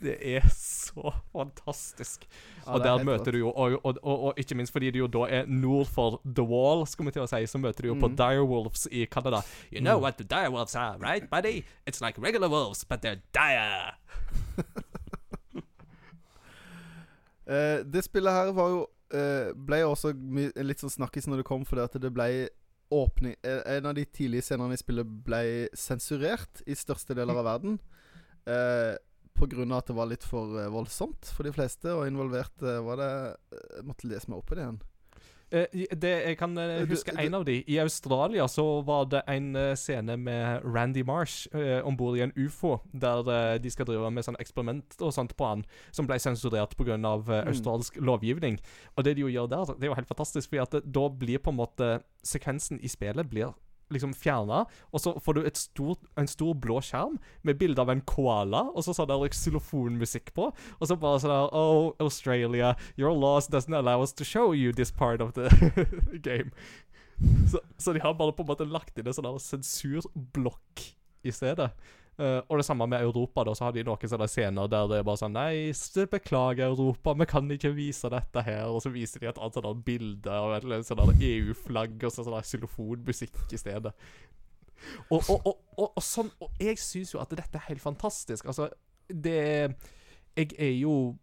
Det 0.00 0.14
er 0.24 0.46
så 0.56 1.10
fantastisk. 1.34 2.22
Ja, 2.64 2.70
og 2.72 2.78
er 2.80 2.84
der 2.86 3.02
møter 3.04 3.34
du 3.36 3.38
jo 3.42 3.50
og, 3.52 3.74
og, 3.84 3.98
og, 4.00 4.22
og 4.30 4.38
ikke 4.40 4.56
minst 4.56 4.72
fordi 4.72 4.88
det 4.94 5.02
jo 5.02 5.08
da 5.12 5.26
er 5.28 5.44
nord 5.50 5.90
for 5.92 6.16
The 6.24 6.40
Wall, 6.48 6.86
skal 6.88 7.04
vi 7.04 7.12
til 7.12 7.26
å 7.26 7.28
si, 7.28 7.42
så 7.50 7.60
møter 7.60 7.84
du 7.84 7.90
jo 7.90 7.98
på 8.00 8.08
Mm. 8.08 8.16
Direwolves 8.16 8.86
i 8.90 9.04
Canada. 9.12 9.42
You 9.70 9.82
know 9.84 9.98
what 10.00 10.16
the 10.16 10.24
direwolves 10.24 10.74
are, 10.74 10.96
right, 10.98 11.28
buddy? 11.28 11.64
It's 11.86 12.00
like 12.00 12.16
regular 12.18 12.48
wolves, 12.48 12.84
but 12.84 13.02
they're 13.02 13.20
dire. 13.36 13.92
Eh, 17.50 17.82
det 17.84 18.04
spillet 18.06 18.34
her 18.34 18.52
var 18.54 18.70
jo 18.70 18.80
uh, 19.16 19.50
Ble 19.58 19.80
også 19.82 20.12
litt 20.62 20.82
sånn 20.82 20.92
snakkis 20.92 21.26
når 21.26 21.42
det 21.42 21.48
kom, 21.48 21.64
fordi 21.66 21.82
at 21.82 21.96
det 21.98 22.12
ble 22.14 22.28
åpning 22.94 23.34
eh, 23.46 23.62
En 23.76 23.88
av 23.90 23.96
de 23.98 24.04
tidlige 24.06 24.46
scenene 24.46 24.76
i 24.76 24.80
spillet 24.80 25.14
ble 25.26 25.42
sensurert 25.74 26.62
i 26.66 26.78
største 26.78 27.16
deler 27.18 27.38
av 27.38 27.48
verden. 27.48 27.78
Uh, 28.46 28.94
av 29.40 29.78
at 29.78 29.88
det 29.88 29.96
var 29.96 30.08
litt 30.10 30.24
for 30.26 30.58
voldsomt 30.68 31.30
for 31.32 31.48
de 31.48 31.52
fleste, 31.54 31.88
og 31.94 32.04
involvert 32.04 32.60
eh, 32.60 32.80
var 32.84 33.00
det 33.00 33.84
måtte 33.86 34.10
lese 34.10 34.28
meg 34.28 34.42
opp 34.42 34.52
i 34.52 34.58
det 34.58 34.66
igjen. 34.66 34.80
Eh, 35.52 35.66
det, 35.98 36.10
jeg 36.28 36.36
kan 36.38 36.56
eh, 36.58 36.84
huske 36.86 37.10
du- 37.10 37.18
en 37.24 37.34
av 37.34 37.44
de. 37.44 37.56
I 37.66 37.78
Australia 37.82 38.46
så 38.48 38.84
var 38.86 39.04
det 39.10 39.22
en 39.26 39.56
eh, 39.56 39.74
scene 39.74 40.16
med 40.16 40.62
Randy 40.64 41.02
Marsh 41.02 41.48
uh, 41.54 41.80
om 41.86 41.96
bord 41.96 42.16
i 42.18 42.22
en 42.22 42.32
ufo, 42.36 42.76
der 42.92 43.26
eh, 43.28 43.58
de 43.58 43.70
skal 43.70 43.86
drive 43.86 44.10
med 44.14 44.24
sånn 44.24 44.38
eksperiment 44.38 44.94
og 45.00 45.12
sånt 45.12 45.34
på 45.36 45.48
han, 45.48 45.64
som 45.90 46.06
ble 46.06 46.18
sensurert 46.22 46.76
pga. 46.78 46.94
Uh, 47.00 47.40
Mm. 47.40 47.48
australsk 47.48 47.96
lovgivning. 48.00 48.58
Og 48.96 49.04
det 49.04 49.16
de 49.16 49.22
jo 49.22 49.28
gjør 49.28 49.48
der, 49.50 49.74
det 49.74 49.84
er 49.84 49.90
jo 49.90 49.94
helt 49.98 50.08
fantastisk, 50.08 50.50
fordi 50.50 50.80
da 50.86 51.08
blir 51.08 51.38
på 51.38 51.50
en 51.50 51.56
måte 51.58 52.02
sekvensen 52.22 52.78
i 52.82 52.88
spillet 52.88 53.28
blir 53.30 53.52
liksom 53.90 54.12
fjerna, 54.16 54.64
og 54.90 55.02
så 55.02 55.14
får 55.22 55.36
du 55.36 55.48
stort, 55.58 56.04
en 56.20 56.30
stor 56.30 56.54
blå 56.54 56.80
skjerm 56.84 57.18
med 57.46 57.58
bilde 57.60 57.82
av 57.82 57.90
en 57.92 58.02
koala, 58.06 58.66
og 58.74 58.84
så 58.86 58.94
sånn 58.96 59.10
der 59.10 59.34
xylofonmusikk 59.34 60.32
på, 60.36 60.50
og 60.50 60.84
så 60.86 60.98
bare 61.00 61.22
sånn 61.22 61.34
der 61.34 61.48
Oh, 61.60 61.92
Australia, 62.00 62.74
your 62.96 63.12
laws 63.16 63.48
doesn't 63.50 63.76
allow 63.76 64.02
us 64.02 64.14
to 64.14 64.24
show 64.24 64.52
you 64.54 64.72
this 64.72 64.90
part 64.90 65.20
of 65.20 65.34
the 65.34 65.48
game. 66.28 66.54
Så, 67.50 67.60
så 67.76 67.92
de 67.92 68.00
har 68.00 68.14
bare 68.16 68.32
på 68.32 68.44
en 68.44 68.48
måte 68.48 68.68
lagt 68.68 68.98
inn 68.98 69.10
en 69.10 69.16
sånn 69.16 69.40
sensurblokk 69.42 70.86
i 71.26 71.32
stedet. 71.34 71.68
Eh, 72.20 72.40
og 72.52 72.58
det 72.60 72.66
samme 72.66 72.86
med 72.86 73.00
Europa. 73.00 73.44
da, 73.44 73.54
Så 73.54 73.64
har 73.64 73.72
de 73.72 73.84
noen 73.84 74.10
sånne 74.12 74.28
scener 74.28 74.68
der 74.68 74.88
det 74.90 74.98
er 74.98 75.06
bare 75.08 75.20
sånn 75.20 75.32
Nei, 75.32 75.72
beklager, 76.12 76.66
Europa, 76.68 77.14
vi 77.16 77.26
kan 77.26 77.48
ikke 77.50 77.72
vise 77.72 78.10
dette 78.12 78.42
her. 78.44 78.66
Og 78.68 78.82
så 78.84 78.92
viser 78.92 79.20
de 79.20 79.30
et 79.30 79.38
annet 79.38 79.56
sånt 79.56 79.84
bilde 79.84 80.28
av 80.28 80.52
et 80.58 80.86
sånt 80.86 81.22
EU-flagg 81.22 82.04
og 82.04 82.12
så 82.12 82.26
sånn 82.26 82.44
xylofonmusikk 82.44 83.56
i 83.56 83.60
stedet. 83.60 83.94
Og, 85.08 85.22
og, 85.28 85.46
og, 85.46 85.56
og, 85.76 85.88
og 85.92 86.00
sånn 86.00 86.30
Og 86.40 86.54
jeg 86.56 86.78
syns 86.80 87.10
jo 87.12 87.18
at 87.20 87.32
dette 87.36 87.58
er 87.58 87.68
helt 87.68 87.82
fantastisk. 87.84 88.46
Altså, 88.46 88.70
det 89.08 89.76
Jeg 90.36 90.54
er 90.56 90.76
jo 90.80 91.16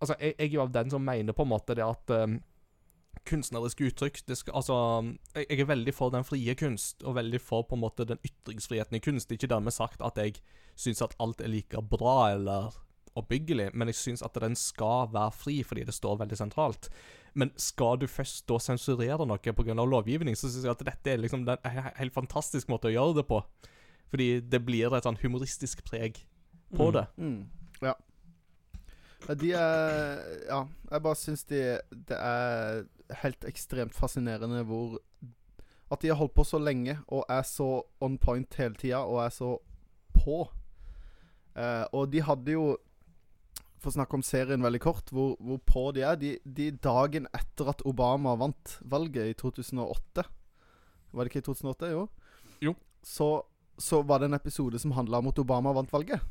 Altså, 0.00 0.14
jeg, 0.20 0.34
jeg 0.38 0.48
er 0.48 0.54
jo 0.54 0.62
av 0.62 0.72
den 0.72 0.90
som 0.90 1.02
mener 1.04 1.34
på 1.36 1.44
en 1.44 1.50
måte 1.50 1.74
det 1.76 1.84
at 1.84 2.10
um, 2.24 2.38
kunstneriske 3.26 3.90
uttrykk. 3.90 4.22
Det 4.28 4.36
skal, 4.40 4.54
altså, 4.60 4.76
jeg, 5.34 5.46
jeg 5.50 5.60
er 5.64 5.68
veldig 5.72 5.94
for 5.94 6.14
den 6.14 6.24
frie 6.26 6.54
kunst, 6.58 7.02
og 7.04 7.16
veldig 7.18 7.40
for 7.42 7.66
på 7.68 7.76
en 7.76 7.82
måte 7.84 8.06
den 8.08 8.22
ytringsfriheten 8.24 8.96
i 8.98 9.02
kunst. 9.04 9.28
Det 9.28 9.36
er 9.36 9.42
ikke 9.42 9.54
dermed 9.54 9.74
sagt 9.76 10.02
at 10.06 10.16
jeg 10.22 10.38
syns 10.78 11.02
at 11.04 11.16
alt 11.22 11.40
er 11.44 11.52
like 11.52 11.82
bra 11.90 12.32
eller 12.34 12.74
oppbyggelig, 13.16 13.70
men 13.74 13.88
jeg 13.88 13.96
syns 13.96 14.22
at 14.22 14.34
den 14.42 14.54
skal 14.60 15.08
være 15.12 15.32
fri, 15.32 15.62
fordi 15.64 15.86
det 15.88 15.94
står 15.96 16.18
veldig 16.20 16.36
sentralt. 16.36 16.90
Men 17.36 17.50
skal 17.60 17.96
du 18.00 18.06
først 18.08 18.44
da 18.48 18.58
sensurere 18.60 19.26
noe 19.28 19.38
pga. 19.40 19.74
lovgivning, 19.76 20.36
så 20.36 20.48
syns 20.48 20.64
jeg 20.64 20.72
at 20.72 20.84
dette 20.84 21.12
er 21.14 21.18
liksom 21.22 21.46
en 21.48 21.92
helt 21.96 22.14
fantastisk 22.14 22.68
måte 22.68 22.88
å 22.88 22.92
gjøre 22.94 23.18
det 23.20 23.26
på. 23.28 23.42
Fordi 24.12 24.28
det 24.40 24.60
blir 24.64 24.94
et 24.94 25.04
sånn 25.04 25.18
humoristisk 25.20 25.82
preg 25.84 26.22
på 26.76 26.88
Mm. 26.88 26.92
det. 26.92 27.06
Mm. 27.18 27.48
Ja. 27.82 27.94
De 29.34 29.52
er 29.52 30.20
Ja, 30.46 30.60
jeg 30.90 31.02
bare 31.02 31.18
syns 31.18 31.44
de 31.50 31.60
Det 31.90 32.16
er 32.16 32.84
helt 33.22 33.46
ekstremt 33.48 33.94
fascinerende 33.94 34.62
hvor 34.66 34.98
At 35.90 36.02
de 36.02 36.10
har 36.10 36.18
holdt 36.18 36.34
på 36.34 36.44
så 36.46 36.58
lenge 36.58 36.98
og 37.06 37.26
er 37.30 37.42
så 37.46 37.82
on 38.02 38.18
point 38.18 38.54
hele 38.58 38.74
tida 38.74 39.04
og 39.06 39.20
er 39.24 39.30
så 39.30 39.52
på. 40.16 40.48
Eh, 41.54 41.84
og 41.92 42.10
de 42.10 42.22
hadde 42.26 42.56
jo 42.56 42.64
For 43.78 43.92
å 43.92 43.94
snakke 43.94 44.18
om 44.18 44.24
serien 44.26 44.64
veldig 44.64 44.80
kort, 44.82 45.12
hvor, 45.14 45.36
hvor 45.38 45.60
på 45.62 45.84
de 45.94 46.02
er. 46.02 46.18
De, 46.18 46.32
de 46.42 46.70
dagen 46.72 47.28
etter 47.36 47.70
at 47.70 47.84
Obama 47.86 48.34
vant 48.40 48.78
valget 48.82 49.30
i 49.30 49.36
2008 49.38 50.24
Var 51.12 51.22
det 51.22 51.30
ikke 51.30 51.44
i 51.44 51.48
2008? 51.52 51.92
Jo. 51.92 52.08
Jo. 52.66 52.74
Så, 53.06 53.30
så 53.78 54.02
var 54.02 54.20
det 54.20 54.30
en 54.30 54.40
episode 54.40 54.80
som 54.82 54.96
handla 54.96 55.22
om 55.22 55.30
at 55.30 55.38
Obama 55.38 55.70
vant 55.76 55.92
valget. 55.92 56.24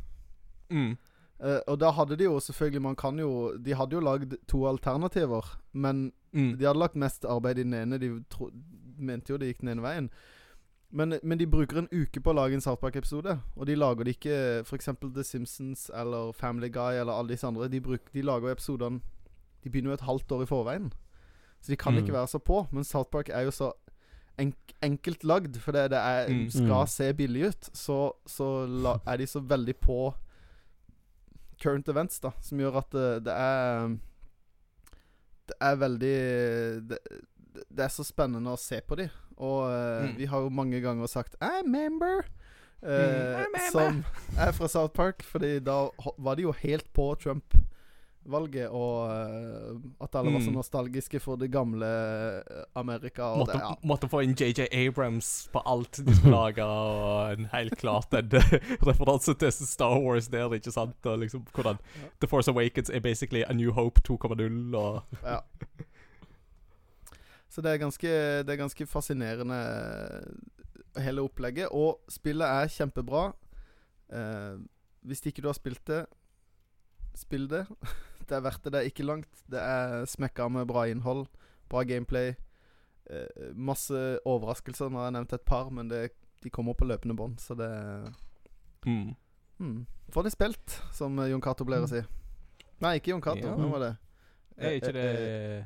Mm. 0.67 0.97
Eh, 1.43 1.59
og 1.67 1.79
da 1.79 1.89
hadde 1.91 2.15
de 2.15 2.23
jo 2.23 2.39
selvfølgelig 2.39 2.81
Man 2.81 2.95
kan 2.95 3.17
jo 3.19 3.57
De 3.57 3.73
hadde 3.75 3.91
jo 3.91 3.99
lagd 3.99 4.37
to 4.47 4.65
alternativer, 4.67 5.57
men 5.73 6.13
Mm. 6.33 6.57
de 6.57 6.65
hadde 6.65 6.79
lagt 6.79 6.95
mest 6.95 7.25
arbeid 7.25 7.57
i 7.57 7.63
den 7.63 7.73
ene. 7.73 7.97
De 7.99 8.23
tro, 8.29 8.49
mente 8.97 9.29
jo 9.31 9.37
det 9.37 9.47
gikk 9.53 9.59
den 9.61 9.69
ene 9.69 9.81
veien. 9.81 10.09
Men, 10.91 11.19
men 11.23 11.37
de 11.37 11.45
bruker 11.47 11.77
en 11.77 11.87
uke 11.91 12.19
på 12.21 12.31
å 12.31 12.35
lage 12.35 12.53
en 12.53 12.61
South 12.61 12.79
Park-episode. 12.81 13.39
Og 13.55 13.65
de 13.67 13.75
lager 13.75 14.03
det 14.03 14.15
ikke 14.17 14.63
f.eks. 14.65 14.89
The 15.13 15.23
Simpsons 15.23 15.89
eller 15.93 16.31
Family 16.33 16.69
Guy 16.69 16.99
eller 16.99 17.13
alle 17.13 17.29
disse 17.29 17.47
andre. 17.47 17.67
De, 17.69 17.79
bruk, 17.81 18.11
de 18.13 18.21
lager 18.21 18.51
episodene 18.51 19.01
De 19.63 19.69
begynner 19.69 19.89
jo 19.91 19.93
et 19.93 20.01
halvt 20.01 20.31
år 20.31 20.41
i 20.43 20.45
forveien. 20.45 20.91
Så 21.61 21.71
de 21.71 21.75
kan 21.77 21.93
Mm. 21.93 21.97
ikke 22.03 22.13
være 22.13 22.27
så 22.27 22.37
på. 22.39 22.67
Men 22.71 22.83
South 22.83 23.09
Park 23.11 23.29
er 23.29 23.41
jo 23.41 23.51
så 23.51 23.71
enk 24.37 24.55
enkelt 24.83 25.23
lagd, 25.23 25.55
for 25.57 25.71
det 25.71 25.91
er, 25.93 26.27
Mm. 26.29 26.49
skal 26.51 26.83
Mm. 26.83 26.87
se 26.87 27.13
billig 27.13 27.47
ut. 27.47 27.69
Så, 27.73 28.11
så 28.27 28.65
la, 28.67 28.97
er 29.07 29.17
de 29.17 29.23
så 29.25 29.39
veldig 29.41 29.75
på 29.81 30.13
current 31.65 31.89
events, 31.91 32.19
da, 32.23 32.31
som 32.45 32.61
gjør 32.61 32.77
at 32.83 32.93
det, 32.95 33.09
det 33.25 33.33
er 33.35 33.95
Det 35.49 35.55
er 35.61 35.75
veldig 35.81 36.15
det, 36.89 36.97
det 37.69 37.83
er 37.85 37.91
så 37.93 38.03
spennende 38.05 38.53
å 38.53 38.59
se 38.59 38.79
på 38.81 38.97
de. 38.99 39.09
Og 39.37 39.67
eh, 39.69 40.05
Mm. 40.05 40.15
vi 40.17 40.25
har 40.31 40.41
jo 40.45 40.49
mange 40.49 40.79
ganger 40.81 41.07
sagt 41.11 41.35
'I'm 41.41 41.69
member'. 41.69 42.25
Mm, 42.81 42.89
eh, 42.91 43.43
I'm 43.43 43.53
member. 43.53 43.71
som 43.71 44.03
er 44.37 44.51
fra 44.51 44.67
South 44.67 44.93
Park. 44.93 45.23
Fordi 45.23 45.59
da 45.59 45.89
var 46.17 46.35
de 46.35 46.43
jo 46.43 46.51
helt 46.51 46.87
på 46.93 47.15
Trump-valget, 48.25 48.69
og 48.69 49.11
eh, 49.11 49.75
at 50.01 50.15
alle 50.15 50.31
var 50.33 50.39
så 50.41 50.49
Mm. 50.49 50.55
nostalgiske 50.57 51.19
for 51.21 51.35
det 51.37 51.51
gamle 51.51 51.85
eh, 51.85 52.63
Amerika. 52.75 53.35
Måtte, 53.37 53.53
det, 53.53 53.61
ja. 53.61 53.75
måtte 53.83 54.09
få 54.09 54.21
inn 54.23 54.33
JJ 54.35 54.65
Abrams 54.73 55.49
på 55.53 55.61
alt 55.65 56.01
de 56.05 56.15
skulle 56.15 56.31
lage, 56.35 56.63
og 56.63 57.33
en 57.39 57.45
helt 57.53 57.77
klart 57.77 58.13
en 58.13 58.29
referanse 58.89 59.33
til 59.37 59.51
Star 59.51 59.99
Wars 60.01 60.27
der, 60.27 60.49
ikke 60.53 60.71
sant? 60.71 60.95
Og 61.05 61.19
liksom 61.19 61.45
hvordan 61.53 61.77
Ja. 61.95 62.09
The 62.21 62.27
Force 62.27 62.51
Awakens 62.51 62.89
er 62.89 62.99
basically 62.99 63.43
A 63.47 63.53
New 63.53 63.71
Hope 63.71 64.01
2,0, 64.01 64.75
og 64.75 65.03
Ja. 65.23 65.39
Så 67.49 67.61
det 67.61 67.71
er 67.71 67.77
ganske, 67.77 68.07
det 68.43 68.49
er 68.49 68.55
ganske 68.59 68.85
fascinerende 68.85 69.55
eh, 70.97 71.01
hele 71.03 71.21
opplegget. 71.21 71.67
Og 71.71 72.01
spillet 72.09 72.45
er 72.47 72.67
kjempebra. 72.67 73.29
Eh, 74.11 74.57
hvis 75.05 75.21
ikke 75.25 75.41
du 75.41 75.47
har 75.47 75.53
spilt 75.53 75.85
det, 75.87 76.05
spill 77.15 77.47
det. 77.47 77.65
Det 78.29 78.37
er 78.37 78.45
verdt 78.45 78.63
det. 78.63 78.73
Det 78.73 78.81
er 78.81 78.89
ikke 78.89 79.07
langt. 79.07 79.43
Det 79.51 79.61
er 79.61 80.05
smekka 80.09 80.47
med 80.49 80.67
bra 80.69 80.85
innhold, 80.89 81.25
bra 81.69 81.83
gameplay. 81.87 82.33
Eh, 83.09 83.51
masse 83.53 84.19
overraskelser. 84.25 84.89
Nå 84.89 85.01
har 85.01 85.09
jeg 85.09 85.17
nevnt 85.19 85.37
et 85.37 85.45
par, 85.45 85.69
men 85.69 85.89
det, 85.91 86.09
de 86.43 86.49
kommer 86.49 86.73
på 86.73 86.87
løpende 86.89 87.17
bånd, 87.17 87.37
så 87.39 87.57
det 87.57 87.69
mm. 88.85 89.13
mm. 89.59 89.85
Få 90.13 90.21
det 90.21 90.31
spilt, 90.33 90.81
som 90.93 91.17
Jon 91.25 91.41
Cato 91.41 91.65
pleier 91.65 91.85
å 91.85 91.89
si. 91.89 92.01
Nei, 92.81 92.97
ikke 92.99 93.13
Jon 93.13 93.23
Cato. 93.23 93.45
Ja. 93.45 93.55
Hvem 93.57 93.71
var 93.77 93.87
det? 93.87 93.93
Er 94.55 94.77
ikke 94.77 94.93
Eh, 94.95 95.05
eh, 95.05 95.17
det 95.21 95.65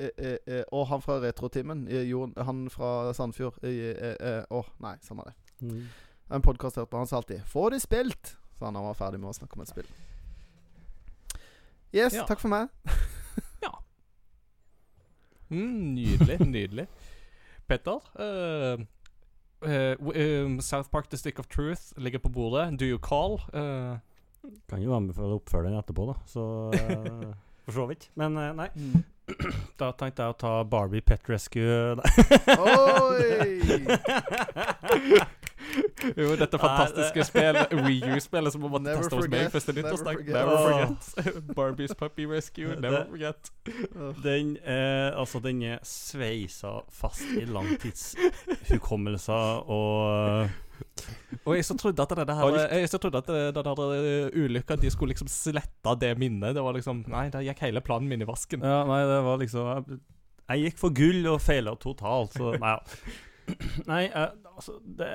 Eh, 0.00 0.08
eh, 0.16 0.36
eh, 0.46 0.64
og 0.72 0.86
han 0.88 1.02
fra 1.02 1.20
Retrotimen. 1.20 1.88
eh, 1.88 2.44
Han 2.44 2.70
fra 2.70 3.12
Sandfjord. 3.12 3.58
eh, 3.62 3.70
eh, 3.70 4.16
eh, 4.20 4.44
Å, 4.50 4.64
nei, 4.80 4.96
samme 5.02 5.22
det. 5.26 5.34
Mm. 5.60 5.86
En 6.30 6.42
podkast 6.42 6.76
hørte 6.76 6.90
på. 6.90 6.96
Han 6.96 7.06
sa 7.06 7.16
alltid 7.16 7.40
'Få 7.44 7.70
det 7.70 7.82
spilt', 7.82 8.36
sa 8.54 8.64
han 8.64 8.74
da 8.74 8.80
han 8.80 8.86
var 8.86 8.94
ferdig 8.94 9.20
med 9.20 9.30
å 9.30 9.34
snakke 9.34 9.56
om 9.56 9.62
et 9.62 9.68
spill. 9.68 9.86
Yes, 11.92 12.14
Ja. 12.14 12.24
takk 12.26 12.38
for 12.40 12.48
meg. 12.52 12.68
mm, 15.50 15.94
Nydelig, 15.94 16.38
nydelig. 16.46 16.86
Petter, 17.68 17.98
uh, 18.18 18.78
uh, 19.62 19.94
um, 20.44 20.60
South 20.60 20.90
Park 20.90 21.08
The 21.10 21.16
Stick 21.18 21.38
of 21.38 21.46
Truth 21.48 21.92
ligger 21.96 22.18
på 22.18 22.28
bordet. 22.28 22.78
Do 22.78 22.84
you 22.86 22.98
call? 22.98 23.40
Uh, 23.54 23.98
Kan 24.68 24.80
jo 24.82 24.94
anbefale 24.96 25.36
oppfølgeren 25.36 25.76
etterpå, 25.78 26.06
da. 26.08 26.14
Så 26.26 26.42
eh, 26.72 27.32
For 27.66 27.72
så 27.76 27.84
vidt. 27.90 28.06
Men 28.16 28.36
eh, 28.40 28.52
nei. 28.56 28.68
Da 29.78 29.92
tenkte 29.94 30.24
jeg 30.24 30.32
å 30.32 30.38
ta 30.40 30.52
Barbie 30.66 31.02
Pet 31.06 31.28
Rescue. 31.30 31.94
Oi! 32.58 33.68
jo, 36.16 36.36
dette 36.40 36.58
fantastiske 36.60 37.24
spillet, 37.28 37.68
Wii 37.86 38.00
U-spillet 38.16 38.52
som 38.54 38.60
vi 38.64 38.68
måtte 38.72 38.86
Never 38.88 39.02
teste 39.02 39.16
hos 39.20 39.28
meg 39.30 39.50
første 39.54 39.72
never 39.72 39.82
nyttårsdag. 39.90 40.14
forget. 40.16 40.34
Never 40.34 40.56
forget. 40.66 41.00
Oh. 41.18 41.24
Barbies 41.58 41.94
Puppy 41.98 42.24
Rescue, 42.30 42.70
never 42.80 42.98
Det- 42.98 43.08
forget. 43.10 43.40
Den, 44.24 44.46
er, 44.64 45.10
altså, 45.20 45.38
den 45.44 45.62
er 45.62 45.78
sveisa 45.86 46.72
fast 46.90 47.22
i 47.38 47.44
langtidshukommelser 47.44 49.70
og 49.70 50.48
Og 51.46 51.54
jeg 51.56 51.64
så 51.64 51.74
trodde 51.78 52.02
at 52.02 52.08
det 52.16 52.34
her 52.36 52.44
Alt. 52.44 52.70
Jeg 52.72 52.88
så 52.88 52.98
trodde 52.98 53.18
at 53.20 53.26
den 53.28 53.54
der 53.54 53.80
eh, 54.00 54.28
ulykka 54.44 54.76
De 54.80 54.90
skulle 54.90 55.08
liksom 55.12 55.28
slette 55.28 55.94
det 56.00 56.14
minnet. 56.18 56.54
Det 56.56 56.62
var 56.64 56.72
liksom 56.76 57.04
Nei, 57.08 57.28
der 57.30 57.40
gikk 57.44 57.58
hele 57.66 57.80
planen 57.84 58.08
min 58.08 58.22
i 58.22 58.24
vasken. 58.28 58.60
Ja, 58.64 58.80
nei, 58.88 59.02
det 59.08 59.20
var 59.26 59.36
liksom 59.42 59.66
Jeg, 59.68 59.84
jeg 60.50 60.58
gikk 60.64 60.78
for 60.80 60.90
gull 60.96 61.26
og 61.30 61.40
feila 61.44 61.74
totalt, 61.78 62.32
så 62.34 62.50
nei. 62.58 62.72
ja. 62.74 62.78
Nei, 63.90 64.04
uh, 64.12 64.30
altså 64.54 64.76
det, 64.84 65.10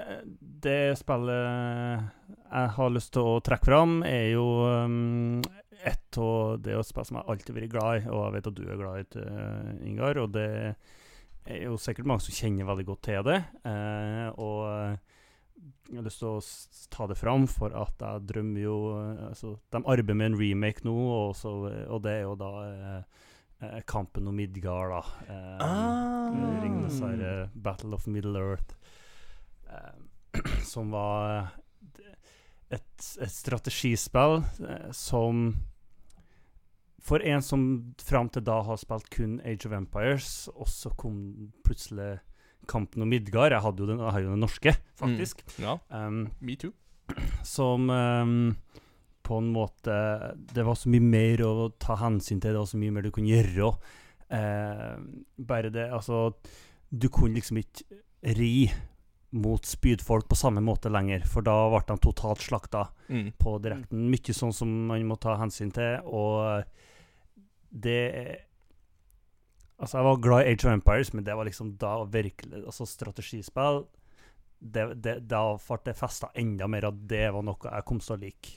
det 0.63 0.79
spillet 0.99 2.35
jeg 2.45 2.73
har 2.77 2.93
lyst 2.93 3.13
til 3.15 3.29
å 3.35 3.39
trekke 3.43 3.67
fram, 3.67 3.99
er 4.07 4.29
jo 4.33 4.45
um, 4.65 5.41
et 5.85 6.19
av 6.21 6.61
Det 6.63 6.73
er 6.73 6.79
et 6.79 6.87
spill 6.87 7.05
som 7.05 7.19
jeg 7.19 7.29
alltid 7.29 7.51
har 7.51 7.59
vært 7.59 7.73
glad 7.73 7.97
i, 7.97 8.05
og 8.09 8.21
jeg 8.23 8.35
vet 8.35 8.47
at 8.51 8.57
du 8.57 8.63
er 8.65 8.79
glad 8.79 9.01
i 9.01 9.09
det, 9.15 9.25
Ingar. 9.85 10.21
Og 10.23 10.31
det 10.33 10.47
er 11.45 11.65
jo 11.67 11.75
sikkert 11.81 12.09
mange 12.09 12.25
som 12.25 12.37
kjenner 12.37 12.69
veldig 12.69 12.87
godt 12.87 13.03
til 13.09 13.27
det. 13.27 13.41
Uh, 13.67 14.29
og 14.41 14.61
eh, 14.71 15.15
jeg 15.89 15.99
har 15.99 16.05
lyst 16.07 16.21
til 16.21 16.31
å 16.31 16.41
ta 16.93 17.07
det 17.09 17.17
fram, 17.19 17.45
for 17.49 17.73
at 17.77 18.01
jeg 18.01 18.25
drømmer 18.31 18.63
jo 18.63 18.77
eh, 18.97 19.23
altså, 19.29 19.55
De 19.71 19.81
arbeider 19.83 20.17
med 20.17 20.31
en 20.31 20.39
remake 20.39 20.85
nå, 20.87 20.95
og, 20.95 21.35
så, 21.37 21.53
og 21.85 22.01
det 22.05 22.17
er 22.19 22.25
jo 22.25 22.35
da 22.39 22.51
eh, 22.65 23.23
eh, 23.73 23.81
Kampen 23.87 24.27
om 24.27 24.35
Midgard, 24.35 24.91
da. 24.91 25.03
Eh, 25.33 25.57
Ah. 25.65 26.61
Ringenes 26.63 26.99
herre, 27.01 27.49
Battle 27.53 27.95
of 27.95 28.07
Middle 28.07 28.39
Earth. 28.39 28.75
Eh, 29.69 30.41
som 30.71 30.91
var 30.91 31.29
eh, 31.37 32.09
et, 32.75 33.07
et 33.21 33.31
strategispill 33.31 34.41
eh, 34.67 34.91
som 34.91 35.55
For 37.05 37.21
en 37.21 37.41
som 37.45 37.93
fram 38.01 38.29
til 38.33 38.41
da 38.47 38.55
har 38.65 38.79
spilt 38.81 39.09
kun 39.13 39.35
Age 39.45 39.67
of 39.69 39.75
Empires, 39.77 40.47
og 40.55 40.65
så 40.67 40.89
kom 40.97 41.51
plutselig 41.63 42.15
Kampen 42.67 43.03
om 43.05 43.09
Midgard. 43.13 43.51
Jeg, 43.53 43.61
hadde 43.61 43.83
jo 43.83 43.85
den, 43.91 43.99
jeg 44.01 44.11
har 44.15 44.23
jo 44.23 44.31
den 44.31 44.41
norske, 44.41 44.73
faktisk. 44.97 45.43
Ja, 45.61 45.75
Um, 45.93 46.31
me 46.41 46.55
too. 46.57 46.71
som 47.45 47.89
um, 47.93 48.55
på 49.25 49.37
en 49.41 49.47
måte 49.53 49.95
Det 50.53 50.63
var 50.65 50.77
så 50.77 50.89
mye 50.93 51.01
mer 51.03 51.41
å 51.45 51.69
ta 51.81 51.95
hensyn 51.99 52.39
til, 52.41 52.53
det 52.53 52.61
var 52.61 52.69
så 52.69 52.77
mye 52.81 52.93
mer 52.95 53.05
du 53.07 53.11
kunne 53.15 53.33
gjøre. 53.33 53.71
Eh, 54.29 54.95
bare 55.37 55.69
det 55.73 55.87
Altså, 55.91 56.33
du 56.93 57.09
kunne 57.09 57.35
liksom 57.39 57.57
ikke 57.61 58.01
ri 58.37 58.69
mot 59.35 59.65
spydfolk 59.67 60.29
på 60.31 60.37
samme 60.39 60.61
måte 60.63 60.87
lenger, 60.93 61.25
for 61.27 61.43
da 61.43 61.53
ble 61.73 61.81
de 61.89 61.97
totalt 62.05 62.39
slakta 62.45 62.85
Mm. 63.09 63.33
på 63.37 63.57
direkten. 63.61 64.05
Mye 64.09 64.33
sånn 64.33 64.53
som 64.53 64.69
man 64.87 65.03
må 65.05 65.17
ta 65.19 65.35
hensyn 65.37 65.71
til, 65.73 65.99
og 66.05 66.63
det 67.71 68.41
Altså, 69.77 69.97
jeg 69.99 70.05
var 70.07 70.21
glad 70.23 70.45
i 70.45 70.51
Age 70.53 70.65
of 70.65 70.71
Empires, 70.71 71.13
men 71.13 71.23
det 71.27 71.35
var 71.35 71.43
liksom 71.45 71.73
da 71.77 71.97
virkelig 72.05 72.61
Altså, 72.65 72.85
strategispill 72.87 73.81
det, 74.61 75.01
det, 75.03 75.27
Da 75.27 75.41
ble 75.59 75.77
det 75.83 75.97
festa 75.99 76.29
enda 76.33 76.67
mer 76.71 76.87
at 76.87 77.01
det 77.11 77.25
var 77.35 77.43
noe 77.43 77.59
jeg 77.67 77.85
kom 77.85 77.99
til 77.99 78.15
å 78.15 78.19
like. 78.21 78.53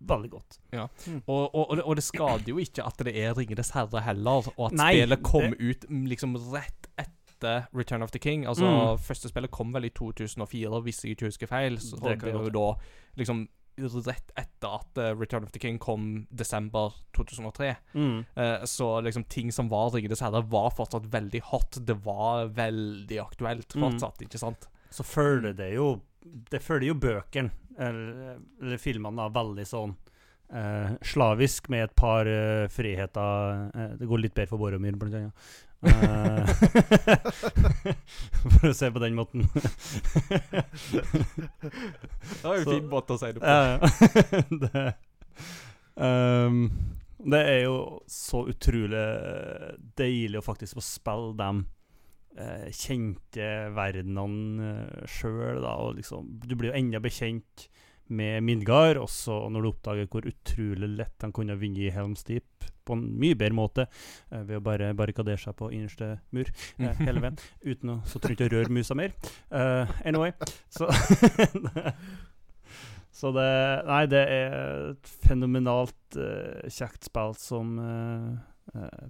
Veldig 0.00 0.30
godt. 0.30 0.58
Og, 0.72 1.54
og, 1.54 1.70
og, 1.70 1.76
det, 1.76 1.84
og 1.84 1.96
det 1.96 2.04
skader 2.04 2.48
jo 2.48 2.58
ikke 2.58 2.84
at 2.86 2.96
det 3.04 3.16
er 3.16 3.34
Ringenes 3.36 3.70
herre 3.76 4.00
heller, 4.06 4.48
og 4.56 4.66
at 4.70 4.72
Nei, 4.78 4.92
spillet 5.00 5.22
kom 5.22 5.50
det- 5.50 5.60
ut 5.60 5.88
mm, 5.90 6.06
liksom 6.06 6.36
rett 6.54 6.88
etter 6.98 7.66
Return 7.72 8.02
of 8.02 8.10
the 8.10 8.18
King. 8.18 8.44
Altså, 8.46 8.64
Mm. 8.64 8.98
Første 8.98 9.28
spillet 9.28 9.50
kom 9.50 9.72
vel 9.72 9.84
i 9.84 9.88
2004, 9.90 10.80
hvis 10.82 11.04
jeg 11.04 11.16
ikke 11.16 11.26
husker 11.30 11.46
feil. 11.46 11.78
Så 11.78 11.96
Det 11.96 12.20
det, 12.20 12.34
er 12.34 12.38
jo 12.38 12.50
da 12.50 12.74
liksom 13.16 13.48
rett 13.80 14.32
etter 14.36 14.68
at 14.76 14.98
eh, 14.98 15.14
Return 15.16 15.42
of 15.44 15.52
the 15.52 15.58
King 15.58 15.78
kom 15.78 16.26
desember 16.36 16.90
2003. 17.16 17.76
Mm. 17.94 18.26
Eh, 18.36 18.64
så 18.68 19.00
liksom 19.02 19.24
ting 19.28 19.50
som 19.52 19.68
var 19.70 19.90
Ringenes 19.94 20.20
herre, 20.20 20.42
var 20.42 20.70
fortsatt 20.70 21.06
veldig 21.10 21.40
hot. 21.48 21.78
Det 21.86 21.96
var 22.04 22.48
veldig 22.48 23.18
aktuelt 23.24 23.74
Mm. 23.76 23.80
fortsatt, 23.86 24.20
ikke 24.22 24.38
sant? 24.38 24.66
Så 24.90 25.02
føler 25.04 25.54
det 25.56 25.74
jo 25.74 26.00
Det 26.22 26.60
følger 26.62 26.90
jo 26.90 27.00
bøkene, 27.00 27.50
eller, 27.80 28.38
eller 28.60 28.80
filmene, 28.80 29.16
da, 29.16 29.28
veldig 29.32 29.66
sånn 29.68 29.94
eh, 30.52 30.92
slavisk, 31.12 31.70
med 31.72 31.86
et 31.88 31.94
par 31.96 32.28
eh, 32.28 32.68
friheter 32.72 33.70
eh, 33.74 33.92
Det 34.00 34.08
går 34.10 34.24
litt 34.24 34.36
bedre 34.36 34.50
for 34.52 34.60
Boromir, 34.60 34.98
blant 35.00 35.16
annet. 35.16 35.34
Eh, 35.80 36.44
for 38.58 38.68
å 38.68 38.74
se 38.76 38.90
på 38.92 39.00
den 39.00 39.16
måten. 39.16 39.48
Det 42.28 42.44
var 42.44 42.58
jo 42.58 42.60
en 42.60 42.68
fin 42.68 42.90
måte 42.90 43.16
å 43.16 43.20
si 43.20 43.32
det 43.32 43.40
på. 43.40 43.46
Det, 44.60 44.86
um, 46.00 46.64
det 47.20 47.40
er 47.44 47.58
jo 47.66 48.00
så 48.08 48.46
utrolig 48.48 49.00
deilig 49.98 50.40
å 50.40 50.44
faktisk 50.44 50.78
få 50.78 50.84
spille 50.84 51.34
dem 51.36 51.64
eh, 51.64 51.79
kjente 52.72 53.46
verdenene 53.76 54.72
uh, 54.80 55.06
sjøl. 55.10 55.64
Og 55.66 55.96
liksom, 55.98 56.28
du 56.46 56.54
blir 56.56 56.70
jo 56.70 56.78
enda 56.78 57.00
bekjent 57.02 57.68
med 58.10 58.42
Midgard, 58.42 58.98
også 58.98 59.44
når 59.52 59.62
du 59.62 59.68
oppdager 59.70 60.08
hvor 60.10 60.26
utrolig 60.26 60.88
lett 60.98 61.22
han 61.22 61.34
kunne 61.34 61.54
vinne 61.60 61.84
i 61.84 61.92
Helms 61.94 62.24
Deep 62.26 62.66
på 62.86 62.96
en 62.96 63.04
mye 63.22 63.36
bedre 63.38 63.54
måte 63.54 63.84
eh, 63.86 64.42
ved 64.48 64.58
å 64.58 64.64
bare 64.64 64.90
barrikadere 64.98 65.38
seg 65.38 65.54
på 65.58 65.70
innerste 65.76 66.16
mur 66.34 66.48
eh, 66.48 67.02
hele 67.06 67.22
veien, 67.22 67.38
uten 67.62 67.94
å 67.94 68.00
så 68.08 68.18
trenger 68.18 68.40
ikke 68.40 68.50
å 68.50 68.54
røre 68.56 68.74
musa 68.80 68.98
mer. 68.98 69.14
Eh, 69.54 69.94
anyway, 70.10 70.34
så 70.74 70.90
Så 73.20 73.32
det 73.34 73.50
Nei, 73.88 74.04
det 74.08 74.20
er 74.32 74.52
et 74.92 75.08
fenomenalt 75.26 76.16
uh, 76.16 76.62
kjekt 76.70 77.08
spill 77.08 77.34
som 77.36 77.74
eh, 77.82 78.28
eh, 78.78 79.08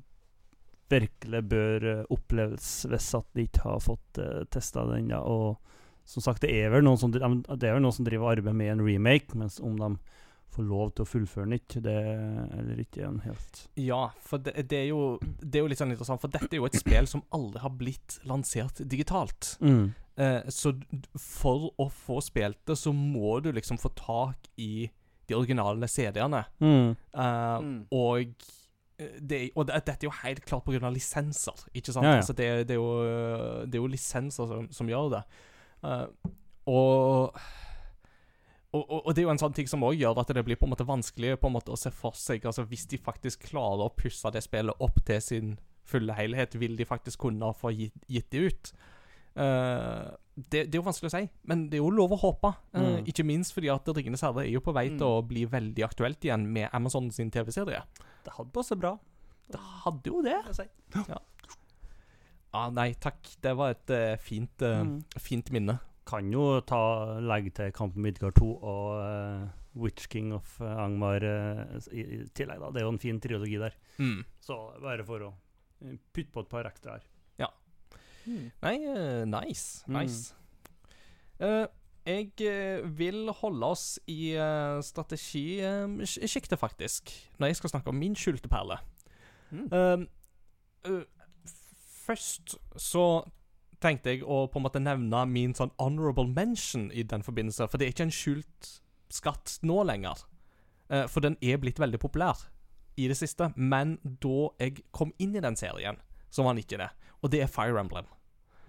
virkelig 0.90 1.42
bør 1.50 1.88
eh, 1.92 2.06
oppleves 2.12 2.70
hvis 2.90 3.10
at 3.18 3.28
de 3.36 3.46
ikke 3.46 3.64
har 3.66 3.82
fått 3.84 4.20
uh, 4.22 4.42
testa 4.50 4.84
den. 4.90 5.10
Ja. 5.12 5.20
Og 5.22 5.58
som 6.04 6.24
sagt, 6.24 6.42
det 6.42 6.50
er 6.58 6.72
vel 6.74 6.84
noen 6.86 6.98
som, 6.98 7.12
det 7.12 7.22
er 7.22 7.76
vel 7.76 7.84
noen 7.84 7.94
som 7.94 8.06
driver 8.06 8.26
og 8.26 8.32
arbeider 8.38 8.58
med 8.58 8.72
en 8.74 8.84
remake, 8.86 9.36
mens 9.38 9.60
om 9.62 9.76
de 9.78 9.94
får 10.50 10.66
lov 10.66 10.88
til 10.90 11.04
å 11.04 11.06
fullføre 11.06 11.46
den 11.46 11.58
ikke, 11.60 11.80
det 11.84 11.96
eller 12.58 12.80
ikke 12.82 13.04
er 13.04 13.06
en 13.06 13.20
helt 13.22 13.60
Ja, 13.78 14.00
for 14.26 14.42
det, 14.42 14.56
det, 14.66 14.80
er 14.80 14.88
jo, 14.88 15.02
det 15.38 15.60
er 15.60 15.62
jo 15.62 15.70
litt 15.70 15.78
sånn 15.78 15.92
interessant, 15.94 16.22
for 16.24 16.32
dette 16.34 16.50
er 16.50 16.58
jo 16.58 16.66
et 16.66 16.78
spill 16.80 17.06
som 17.06 17.22
aldri 17.36 17.62
har 17.62 17.74
blitt 17.78 18.18
lansert 18.26 18.82
digitalt. 18.90 19.56
mm. 19.62 19.90
Eh, 20.20 20.42
så 20.52 20.74
for 21.16 21.70
å 21.80 21.86
få 21.88 22.18
spilt 22.20 22.58
det, 22.68 22.74
så 22.76 22.90
må 22.92 23.38
du 23.40 23.52
liksom 23.56 23.78
få 23.80 23.88
tak 23.96 24.50
i 24.60 24.90
de 25.30 25.36
originale 25.38 25.88
CD-ene. 25.88 26.42
Mm. 26.60 26.90
Eh, 27.14 27.54
Mm. 27.62 27.78
Og 27.94 28.26
eh, 28.26 28.50
det, 29.20 29.40
og 29.54 29.66
det, 29.68 29.80
dette 29.86 30.04
er 30.04 30.08
jo 30.08 30.18
helt 30.22 30.44
klart 30.48 30.66
pga. 30.66 30.90
lisenser, 30.92 31.64
ikke 31.72 31.94
sant? 31.94 32.06
Ja, 32.06 32.18
ja. 32.18 32.20
Altså 32.22 32.36
det, 32.36 32.50
det, 32.68 32.76
er 32.76 32.80
jo, 32.80 33.64
det 33.66 33.78
er 33.78 33.82
jo 33.82 33.90
lisenser 33.90 34.50
som, 34.50 34.68
som 34.74 34.90
gjør 34.90 35.10
det. 35.16 35.22
Uh, 35.80 36.06
og, 36.68 37.40
og, 38.76 38.84
og 39.00 39.10
det 39.14 39.22
er 39.22 39.28
jo 39.28 39.32
en 39.32 39.42
sånn 39.42 39.56
ting 39.56 39.70
som 39.70 39.84
òg 39.86 39.96
gjør 39.98 40.20
at 40.22 40.32
det 40.36 40.44
blir 40.46 40.58
på 40.60 40.68
en 40.68 40.74
måte 40.74 40.86
vanskelig 40.86 41.38
på 41.40 41.48
en 41.48 41.56
måte 41.56 41.72
å 41.72 41.78
se 41.80 41.90
for 41.94 42.14
seg 42.18 42.44
Altså 42.46 42.66
Hvis 42.68 42.84
de 42.90 43.00
faktisk 43.00 43.48
klarer 43.48 43.86
å 43.86 43.94
pusse 43.96 44.30
det 44.34 44.44
spillet 44.44 44.84
opp 44.84 45.00
til 45.08 45.22
sin 45.24 45.54
fulle 45.90 46.14
helhet, 46.14 46.54
vil 46.60 46.76
de 46.78 46.86
faktisk 46.86 47.24
kunne 47.24 47.50
få 47.56 47.72
gitt, 47.74 47.96
gitt 48.06 48.28
det 48.30 48.44
ut? 48.46 48.72
Eh, 49.40 50.10
det, 50.50 50.70
det 50.70 50.74
er 50.74 50.80
jo 50.80 50.86
vanskelig 50.86 51.10
å 51.10 51.14
si, 51.18 51.28
men 51.44 51.68
det 51.70 51.78
er 51.78 51.82
jo 51.84 51.90
lov 51.90 52.12
å 52.16 52.18
håpe. 52.22 52.50
Mm. 52.72 52.80
Uh, 52.82 52.98
Ikke 53.10 53.24
minst 53.26 53.52
fordi 53.54 53.68
at 53.72 53.84
'Ringenes 53.86 54.22
herre' 54.24 54.46
er 54.46 54.50
jo 54.52 54.60
på 54.60 54.72
vei 54.74 54.88
til 54.88 54.98
Mm. 55.06 55.18
å 55.18 55.26
bli 55.28 55.44
veldig 55.46 55.84
aktuelt 55.84 56.20
igjen 56.24 56.46
med 56.46 56.68
Amazon 56.72 57.10
sin 57.10 57.30
TV-serie. 57.30 57.82
Det 58.24 58.32
hadde 58.36 58.52
passet 58.52 58.78
bra. 58.78 58.98
Det 59.50 59.60
hadde 59.84 60.06
jo 60.06 60.22
det. 60.22 60.38
Ja. 61.08 61.18
Ah, 62.52 62.70
nei, 62.70 62.94
takk. 62.98 63.22
Det 63.42 63.52
var 63.56 63.70
et 63.76 63.90
uh, 63.90 64.16
fint, 64.18 64.62
uh, 64.62 64.82
Mm. 64.84 65.04
fint 65.18 65.50
minne. 65.52 65.78
Kan 66.06 66.30
jo 66.32 66.60
ta, 66.66 67.20
legge 67.20 67.52
til 67.54 67.70
Kampen 67.72 68.02
Midgard 68.02 68.34
2 68.34 68.48
og 68.66 68.86
eh, 69.04 69.48
Witch 69.78 70.08
King 70.10 70.32
of 70.34 70.56
eh, 70.60 70.66
Angmar 70.82 71.22
eh, 71.22 71.78
i, 71.92 72.00
i 72.00 72.24
tillegg. 72.34 72.58
da. 72.58 72.70
Det 72.72 72.80
er 72.80 72.86
jo 72.88 72.92
en 72.94 72.98
fin 72.98 73.20
triologi 73.20 73.58
der. 73.60 73.76
Mm. 74.00 74.24
Så 74.42 74.56
bare 74.82 75.04
for 75.06 75.20
å 75.28 75.32
eh, 75.84 75.94
putte 76.12 76.32
på 76.34 76.40
et 76.42 76.48
par 76.50 76.64
ekstra 76.66 76.96
her. 76.96 77.04
Mm. 78.26 78.50
Nei, 78.62 78.76
eh, 78.84 79.24
nice. 79.28 79.84
Mm. 79.86 79.96
Nice. 79.96 80.34
Eh, 81.40 81.66
jeg 82.06 82.32
eh, 82.40 82.98
vil 82.98 83.28
holde 83.40 83.66
oss 83.66 83.98
i 84.08 84.32
uh, 84.36 84.80
strategisjiktet, 84.82 86.58
faktisk, 86.58 87.12
når 87.38 87.46
jeg 87.50 87.56
skal 87.56 87.70
snakke 87.74 87.92
om 87.92 87.98
min 88.00 88.16
skjulte 88.16 88.48
perle. 88.48 88.78
Mm. 89.50 90.06
Uh, 90.86 91.02
først 92.06 92.56
så 92.76 93.04
tenkte 93.80 94.14
jeg 94.14 94.24
å 94.24 94.46
på 94.50 94.60
en 94.60 94.64
måte 94.64 94.82
nevne 94.82 95.24
min 95.28 95.54
sånn 95.56 95.72
honorable 95.80 96.28
mention 96.28 96.88
i 96.92 97.04
den 97.04 97.24
forbindelse, 97.24 97.68
for 97.68 97.80
det 97.80 97.88
er 97.88 97.94
ikke 97.94 98.08
en 98.08 98.16
skjult 98.16 98.72
skatt 99.12 99.58
nå 99.66 99.82
lenger. 99.88 100.24
Uh, 100.88 101.06
for 101.08 101.24
den 101.24 101.36
er 101.44 101.60
blitt 101.60 101.80
veldig 101.80 102.00
populær 102.00 102.48
i 103.00 103.08
det 103.08 103.16
siste, 103.16 103.52
men 103.56 103.98
da 104.02 104.50
jeg 104.60 104.82
kom 104.90 105.12
inn 105.22 105.36
i 105.36 105.44
den 105.44 105.56
serien, 105.56 106.00
så 106.30 106.44
var 106.44 106.54
den 106.54 106.64
ikke 106.64 106.80
det. 106.80 106.90
Og 107.22 107.32
det 107.32 107.42
er 107.44 107.52
Fire 107.52 107.80
Emblem. 107.80 108.08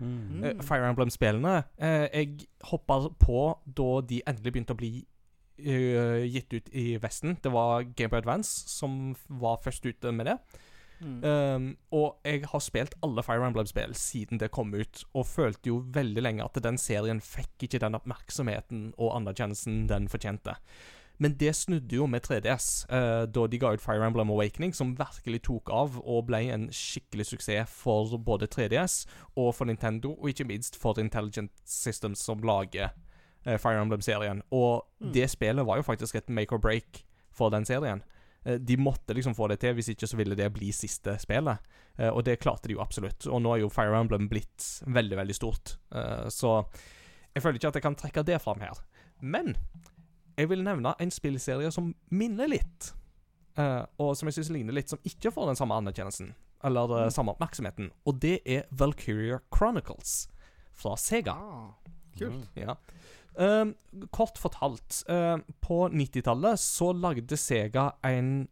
Mm. 0.02 0.44
Eh, 0.44 0.62
Fire 0.66 0.88
Emblem-spillene 0.90 1.60
eh, 1.78 2.08
Jeg 2.10 2.48
hoppa 2.72 3.04
på 3.22 3.42
da 3.66 3.90
de 4.10 4.24
endelig 4.26 4.54
begynte 4.56 4.74
å 4.74 4.80
bli 4.80 4.96
eh, 5.62 6.26
gitt 6.26 6.54
ut 6.56 6.72
i 6.74 6.96
Vesten. 7.02 7.38
Det 7.42 7.52
var 7.54 7.86
Game 7.94 8.10
Boy 8.10 8.24
Advance 8.24 8.66
som 8.72 9.14
var 9.30 9.62
først 9.62 9.86
ute 9.86 10.14
med 10.16 10.32
det. 10.32 10.38
Mm. 11.02 11.22
Um, 11.26 11.64
og 11.98 12.28
jeg 12.30 12.44
har 12.46 12.62
spilt 12.62 12.94
alle 13.02 13.24
Fire 13.26 13.48
Emblem-spill 13.48 13.96
siden 13.98 14.38
det 14.42 14.52
kom 14.54 14.74
ut, 14.74 15.02
og 15.18 15.26
følte 15.26 15.72
jo 15.72 15.80
veldig 15.96 16.22
lenge 16.22 16.46
at 16.46 16.60
den 16.62 16.78
serien 16.78 17.22
fikk 17.26 17.66
ikke 17.66 17.82
den 17.82 17.98
oppmerksomheten 17.98 18.92
og 19.00 19.16
anerkjennelsen 19.18 19.88
den 19.90 20.06
fortjente. 20.14 20.54
Men 21.22 21.36
det 21.38 21.52
snudde 21.56 21.94
jo 22.00 22.08
med 22.10 22.24
3DS, 22.26 22.86
eh, 22.90 23.26
da 23.30 23.44
de 23.48 23.58
ga 23.62 23.74
ut 23.76 23.82
Fire 23.84 24.02
Emblem 24.08 24.32
Awakening, 24.34 24.74
som 24.74 24.96
virkelig 24.98 25.44
tok 25.46 25.70
av 25.70 26.00
og 26.02 26.26
ble 26.32 26.40
en 26.50 26.64
skikkelig 26.74 27.28
suksess 27.30 27.70
for 27.70 28.18
både 28.18 28.48
3DS 28.50 29.04
og 29.38 29.52
for 29.54 29.70
Nintendo, 29.70 30.16
og 30.18 30.32
ikke 30.32 30.48
minst 30.50 30.80
for 30.82 30.98
Intelligent 31.00 31.52
Systems, 31.64 32.24
som 32.26 32.42
lager 32.42 32.90
eh, 33.46 33.58
Fire 33.62 33.82
Emblem-serien. 33.84 34.42
Og 34.52 34.88
Mm. 35.02 35.12
det 35.14 35.30
spillet 35.30 35.66
var 35.66 35.78
jo 35.78 35.84
faktisk 35.84 36.16
et 36.16 36.30
make 36.30 36.52
or 36.54 36.60
break 36.60 37.04
for 37.32 37.50
den 37.50 37.66
serien. 37.66 38.02
Eh, 38.46 38.58
De 38.58 38.78
måtte 38.78 39.14
liksom 39.14 39.36
få 39.36 39.48
det 39.50 39.60
til, 39.60 39.74
hvis 39.74 39.90
ikke 39.90 40.08
så 40.08 40.18
ville 40.18 40.36
det 40.36 40.52
bli 40.54 40.72
siste 40.72 41.18
spillet. 41.20 41.58
Eh, 42.00 42.10
og 42.10 42.24
det 42.26 42.40
klarte 42.40 42.68
de 42.68 42.74
jo 42.74 42.82
absolutt. 42.82 43.28
Og 43.28 43.42
nå 43.42 43.54
er 43.56 43.60
jo 43.62 43.70
Fire 43.70 43.94
Emblem 44.00 44.28
blitt 44.30 44.82
veldig, 44.88 45.18
veldig 45.18 45.36
stort. 45.36 45.78
Eh, 45.94 46.30
så 46.30 46.66
jeg 47.36 47.44
føler 47.44 47.58
ikke 47.60 47.68
at 47.68 47.76
jeg 47.76 47.84
kan 47.84 47.96
trekke 47.96 48.24
det 48.26 48.42
fram 48.42 48.60
her. 48.60 48.74
Men 49.22 49.56
jeg 50.42 50.50
vil 50.52 50.64
nevne 50.66 50.96
en 51.00 51.12
spillserie 51.14 51.72
som 51.74 51.94
minner 52.10 52.50
litt. 52.52 52.92
uh, 53.60 53.84
og 54.00 54.16
som 54.18 54.30
jeg 54.30 54.38
syns 54.40 54.50
ligner 54.56 54.74
litt, 54.74 54.90
som 54.90 55.00
ikke 55.06 55.32
får 55.36 55.52
den 55.52 55.58
samme 55.60 55.76
anerkjennelsen. 55.82 56.34
Eller 56.64 56.88
Mm. 56.88 57.10
samme 57.12 57.34
oppmerksomheten. 57.34 57.90
Og 58.06 58.20
det 58.22 58.40
er 58.46 58.64
Valkyria 58.72 59.40
Chronicles 59.54 60.28
fra 60.74 60.96
Sega. 60.96 61.34
Ah, 61.34 61.74
kult. 62.18 62.48
Ja. 62.56 62.76
Ehm, 63.38 63.76
kort 64.12 64.38
fortalt, 64.38 65.04
eh, 65.10 65.38
på 65.62 65.90
90-tallet 65.92 66.60
så 66.60 66.92
lagde 66.94 67.38
Sega 67.38 67.92
en 68.04 68.48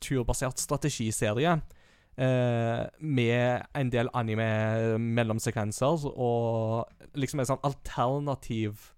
turbasert 0.00 0.58
strategiserie 0.58 1.60
Uh, 2.18 2.86
med 2.98 3.66
en 3.76 3.90
del 3.92 4.08
anime-mellomsekvenser 4.14 6.06
og 6.16 6.88
liksom 7.14 7.40
en 7.42 7.48
sånn 7.50 7.64
alternativ 7.66 8.94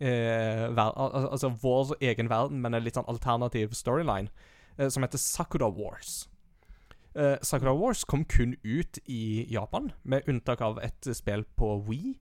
eh, 0.00 0.66
ver 0.74 0.90
al 0.96 1.12
al 1.12 1.28
Altså 1.30 1.52
vår 1.62 1.96
egen 2.00 2.30
verden, 2.30 2.60
men 2.60 2.74
en 2.74 2.84
litt 2.84 2.98
sånn 2.98 3.08
alternativ 3.08 3.74
storyline, 3.76 4.30
eh, 4.78 4.88
som 4.88 5.04
heter 5.04 5.18
Sakura 5.18 5.68
Wars. 5.68 6.28
Eh, 7.14 7.36
Sakura 7.42 7.74
Wars 7.74 8.04
kom 8.04 8.24
kun 8.24 8.56
ut 8.64 8.98
i 9.06 9.46
Japan, 9.50 9.92
med 10.02 10.28
unntak 10.28 10.60
av 10.60 10.78
et 10.82 11.14
spill 11.14 11.44
på 11.56 11.76
Wii. 11.86 12.16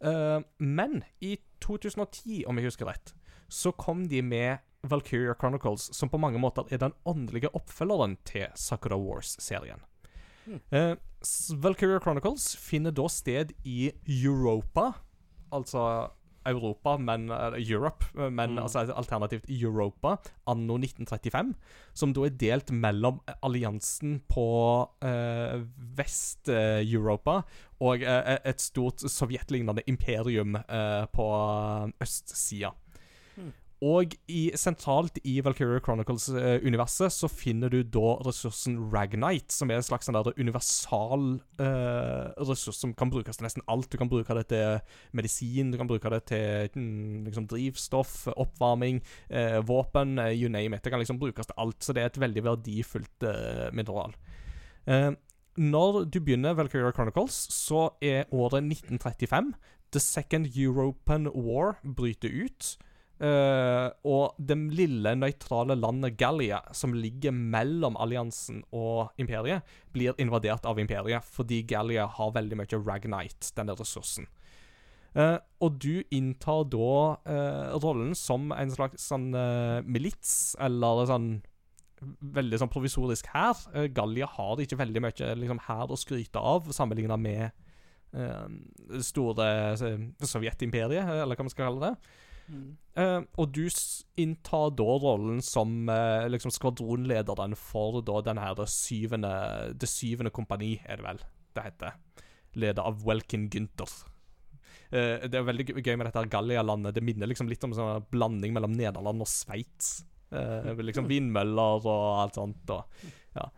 Eh, 0.00 0.40
men 0.58 1.02
i 1.20 1.36
2010, 1.60 2.44
om 2.46 2.58
jeg 2.58 2.70
husker 2.70 2.90
rett, 2.90 3.14
så 3.48 3.72
kom 3.72 4.08
de 4.08 4.22
med 4.22 4.58
Valkyria 4.86 5.34
Chronicles, 5.34 5.88
som 5.94 6.08
på 6.08 6.18
mange 6.18 6.38
måter 6.38 6.66
er 6.70 6.78
den 6.82 6.94
åndelige 7.06 7.50
oppfølgeren 7.54 8.16
til 8.26 8.46
Sakura 8.54 8.98
Wars-serien. 8.98 9.82
Mm. 10.46 10.60
Eh, 10.70 10.94
Valkyria 11.62 12.00
Chronicles 12.02 12.54
finner 12.56 12.94
da 12.94 13.08
sted 13.10 13.52
i 13.64 13.90
Europa, 14.06 14.92
altså 15.52 16.10
Europa, 16.46 16.96
men 16.96 17.30
Europe, 17.58 18.06
men 18.14 18.56
Mm. 18.56 18.62
altså 18.62 18.86
alternativt 18.94 19.44
Europa, 19.50 20.16
anno 20.46 20.78
1935, 20.78 21.54
som 21.94 22.12
da 22.12 22.26
er 22.26 22.30
delt 22.38 22.70
mellom 22.72 23.20
alliansen 23.42 24.20
på 24.28 24.88
eh, 25.02 25.60
Vest-Europa 25.96 27.42
og 27.80 28.02
eh, 28.02 28.38
et 28.44 28.60
stort 28.60 29.04
sovjetlignende 29.04 29.82
imperium 29.86 30.56
eh, 30.56 31.06
på 31.12 31.26
østsida. 32.02 32.72
Mm. 33.36 33.52
Og 33.84 34.14
i, 34.32 34.46
sentralt 34.56 35.18
i 35.28 35.34
Valkyria 35.44 35.82
Chronicles-universet 35.84 37.12
så 37.12 37.28
finner 37.28 37.68
du 37.68 37.82
da 37.84 38.14
ressursen 38.24 38.78
Ragnite, 38.92 39.52
som 39.52 39.68
er 39.68 39.76
en 39.76 39.84
slags 39.84 40.08
sånn 40.08 40.16
der 40.16 40.38
universal 40.40 41.26
eh, 41.60 42.30
ressurs 42.48 42.80
som 42.80 42.94
kan 42.96 43.12
brukes 43.12 43.36
til 43.36 43.44
nesten 43.44 43.66
alt. 43.68 43.90
Du 43.92 43.98
kan 44.00 44.08
bruke 44.08 44.38
det 44.38 44.46
til 44.54 44.80
medisin, 45.16 45.74
du 45.74 45.76
kan 45.76 45.90
bruke 45.90 46.12
det 46.14 46.22
til 46.32 46.72
mm, 46.72 47.26
liksom 47.28 47.50
drivstoff, 47.52 48.14
oppvarming, 48.32 49.02
eh, 49.28 49.58
våpen, 49.60 50.16
eh, 50.24 50.32
you 50.32 50.48
name 50.48 50.72
it. 50.72 50.84
Det 50.86 50.94
kan 50.94 51.04
liksom 51.04 51.20
brukes 51.20 51.52
til 51.52 51.60
alt, 51.60 51.76
så 51.84 51.92
det 51.92 52.06
er 52.06 52.10
et 52.14 52.20
veldig 52.24 52.46
verdifullt 52.48 53.28
eh, 53.28 53.68
mineral. 53.76 54.16
Eh, 54.88 55.12
når 55.60 56.06
du 56.08 56.20
begynner 56.20 56.56
Valkyria 56.56 56.96
Chronicles, 56.96 57.44
så 57.52 57.90
er 58.00 58.24
året 58.32 58.64
1935. 58.64 59.52
The 59.92 60.00
Second 60.00 60.48
European 60.56 61.28
War 61.28 61.76
bryter 61.84 62.32
ut. 62.32 62.76
Eh, 63.16 63.86
og 64.04 64.36
det 64.36 64.56
lille 64.76 65.14
nøytrale 65.16 65.76
landet 65.78 66.18
Gallia, 66.20 66.60
som 66.76 66.92
ligger 66.92 67.32
mellom 67.32 67.96
alliansen 67.96 68.60
og 68.76 69.16
imperiet, 69.20 69.64
blir 69.94 70.16
invadert 70.20 70.66
av 70.68 70.80
imperiet 70.82 71.24
fordi 71.24 71.62
Gallia 71.68 72.04
har 72.18 72.34
veldig 72.36 72.58
mye 72.60 72.80
Ragnite, 72.82 73.54
denne 73.56 73.76
ressursen. 73.78 74.28
Uh, 75.16 75.38
og 75.64 75.78
du 75.80 76.02
inntar 76.12 76.66
da 76.68 76.88
uh, 77.24 77.76
rollen 77.80 78.10
som 78.12 78.50
en 78.52 78.72
slags 78.74 79.06
sånn 79.08 79.30
milits, 79.88 80.52
eller 80.60 81.06
sånn 81.08 81.30
veldig 82.36 82.58
sånn 82.60 82.68
provisorisk 82.68 83.30
hær. 83.32 83.62
Gallia 83.96 84.28
har 84.28 84.60
ikke 84.60 84.76
veldig 84.76 85.00
mye 85.00 85.30
liksom, 85.40 85.62
å 85.64 85.96
skryte 85.96 86.36
av, 86.36 86.68
sammenligna 86.76 87.16
med 87.16 87.64
store 89.02 89.46
Sovjetimperiet, 90.20 91.08
eller 91.08 91.36
hva 91.36 91.46
man 91.48 91.52
skal 91.52 91.70
kalle 91.70 91.88
det. 91.88 92.12
Eh, 92.96 93.20
og 93.36 93.52
du 93.52 93.66
inntar 94.20 94.72
da 94.78 94.88
rollen 95.02 95.42
som 95.44 95.88
uh, 95.90 96.24
liksom 96.30 96.52
skvadronlederen 96.54 97.56
for 97.58 98.00
da 98.06 98.22
den 98.24 98.40
her 98.40 98.62
syvende 98.70 99.32
Det 99.76 99.88
syvende 99.90 100.32
kompani, 100.32 100.76
er 100.86 101.00
det 101.00 101.08
vel 101.08 101.24
det 101.56 101.64
heter. 101.64 101.96
Leder 102.56 102.84
av 102.88 103.00
Welkin 103.04 103.48
Gunther. 103.52 103.92
Uh, 104.92 105.24
det 105.26 105.34
er 105.34 105.48
veldig 105.48 105.68
gøy 105.80 105.94
med 105.96 106.08
dette 106.08 106.26
Gallia-landet. 106.32 106.96
Det 106.96 107.04
minner 107.04 107.30
liksom 107.30 107.50
litt 107.50 107.64
om 107.64 107.74
en 107.74 107.80
sånn 107.80 108.10
blanding 108.12 108.56
mellom 108.56 108.76
Nederland 108.76 109.24
og 109.24 109.30
Sveits. 109.30 109.98
Uh, 110.32 110.72
liksom 110.88 111.08
vindmøller 111.10 111.84
og 111.84 112.06
alt 112.22 112.38
sånt. 112.38 112.76
Og, 112.76 113.08
ja. 113.36 113.50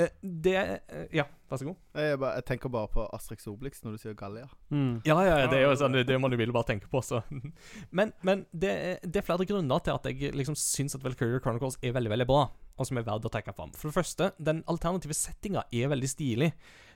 Eh, 0.00 0.08
det 0.22 0.54
eh, 0.56 1.06
Ja, 1.18 1.24
vær 1.50 1.60
så 1.60 1.66
god. 1.68 1.76
Jeg, 1.98 2.18
bare, 2.22 2.34
jeg 2.38 2.46
tenker 2.48 2.72
bare 2.72 2.88
på 2.92 3.04
Astrix 3.16 3.46
Obelix 3.50 3.82
når 3.84 3.96
du 3.96 4.02
sier 4.02 4.14
Gallia. 4.18 4.46
Mm. 4.72 5.00
Ja, 5.08 5.16
ja, 5.26 5.36
det 5.50 5.58
er 5.58 5.66
jo 5.66 5.74
sånn, 5.80 5.98
det 6.06 6.18
må 6.22 6.30
du 6.32 6.36
vil 6.40 6.52
bare 6.54 6.68
tenke 6.72 6.88
på, 6.92 7.02
så. 7.04 7.20
Men, 7.96 8.12
men 8.22 8.46
det, 8.52 8.70
er- 8.70 9.00
det 9.06 9.20
er 9.22 9.26
flere 9.26 9.46
grunner 9.50 9.82
til 9.84 9.96
at 9.98 10.06
jeg 10.10 10.32
liksom 10.38 10.56
syns 10.58 10.94
at 10.96 11.02
Valkyrie 11.04 11.42
Chronicles 11.44 11.76
er 11.82 11.92
veldig 11.96 12.12
veldig 12.14 12.28
bra, 12.30 12.44
og 12.80 12.86
som 12.88 12.96
er 13.00 13.04
verdt 13.08 13.26
å 13.28 13.32
trekke 13.34 13.52
fram. 13.56 13.72
For 13.76 13.90
det 13.90 13.96
første, 13.98 14.30
den 14.38 14.62
alternative 14.70 15.16
settinga 15.18 15.66
er 15.74 15.90
veldig 15.92 16.08
stilig. 16.10 16.52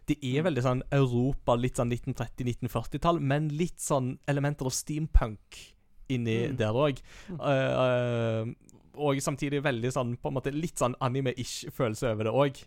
Det 0.08 0.18
er 0.24 0.44
veldig 0.46 0.62
sånn 0.64 0.82
Europa, 0.92 1.54
litt 1.56 1.78
sånn 1.80 1.90
1930-1940-tall, 1.92 3.20
men 3.24 3.48
litt 3.56 3.80
sånn 3.80 4.14
elementer 4.28 4.68
av 4.68 4.74
steampunk 4.76 5.60
inni 6.12 6.34
Mm. 6.50 6.56
der 6.60 6.76
òg. 6.76 6.98
Og 8.94 9.20
samtidig 9.22 9.64
veldig 9.64 9.90
sånn 9.94 10.14
på 10.20 10.30
en 10.30 10.38
måte 10.38 10.54
litt 10.54 10.80
sånn 10.80 10.96
anime-ish 11.04 11.70
følelse 11.74 12.14
over 12.14 12.28
det 12.28 12.34
òg. 12.44 12.62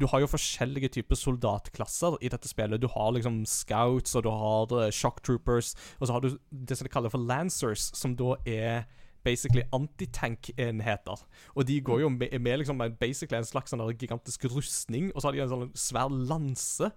du 0.00 0.06
har 0.08 0.22
jo 0.22 0.30
forskjellige 0.30 0.88
typer 0.88 1.18
soldatklasser 1.20 2.16
i 2.24 2.30
dette 2.32 2.48
spillet. 2.48 2.80
Du 2.80 2.88
har 2.88 3.12
liksom 3.12 3.42
scouts, 3.46 4.16
og 4.16 4.24
du 4.24 4.30
har 4.30 4.72
uh, 4.72 4.90
shock 4.90 5.20
troopers, 5.22 5.74
og 6.00 6.08
så 6.08 6.16
har 6.16 6.24
du 6.24 6.38
det 6.50 6.78
som 6.78 6.88
de 6.88 6.92
kaller 6.92 7.12
for 7.12 7.20
lancers, 7.20 7.90
som 7.94 8.16
da 8.16 8.34
er 8.48 8.86
basically 9.24 9.62
antitank-enheter. 9.72 11.20
Og 11.54 11.66
de 11.66 11.80
går 11.80 12.00
jo 12.00 12.08
med, 12.08 12.40
med 12.40 12.58
liksom 12.58 12.82
basically 13.00 13.38
en 13.38 13.46
slags 13.46 13.72
sånn 13.72 13.84
gigantisk 13.94 14.48
rustning, 14.50 15.12
og 15.12 15.20
så 15.20 15.28
har 15.28 15.36
de 15.36 15.44
en 15.44 15.52
sånn 15.52 15.74
svær 15.78 16.10
lanse. 16.10 16.90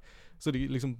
Så 0.45 0.51
de 0.53 0.59
liksom 0.69 0.91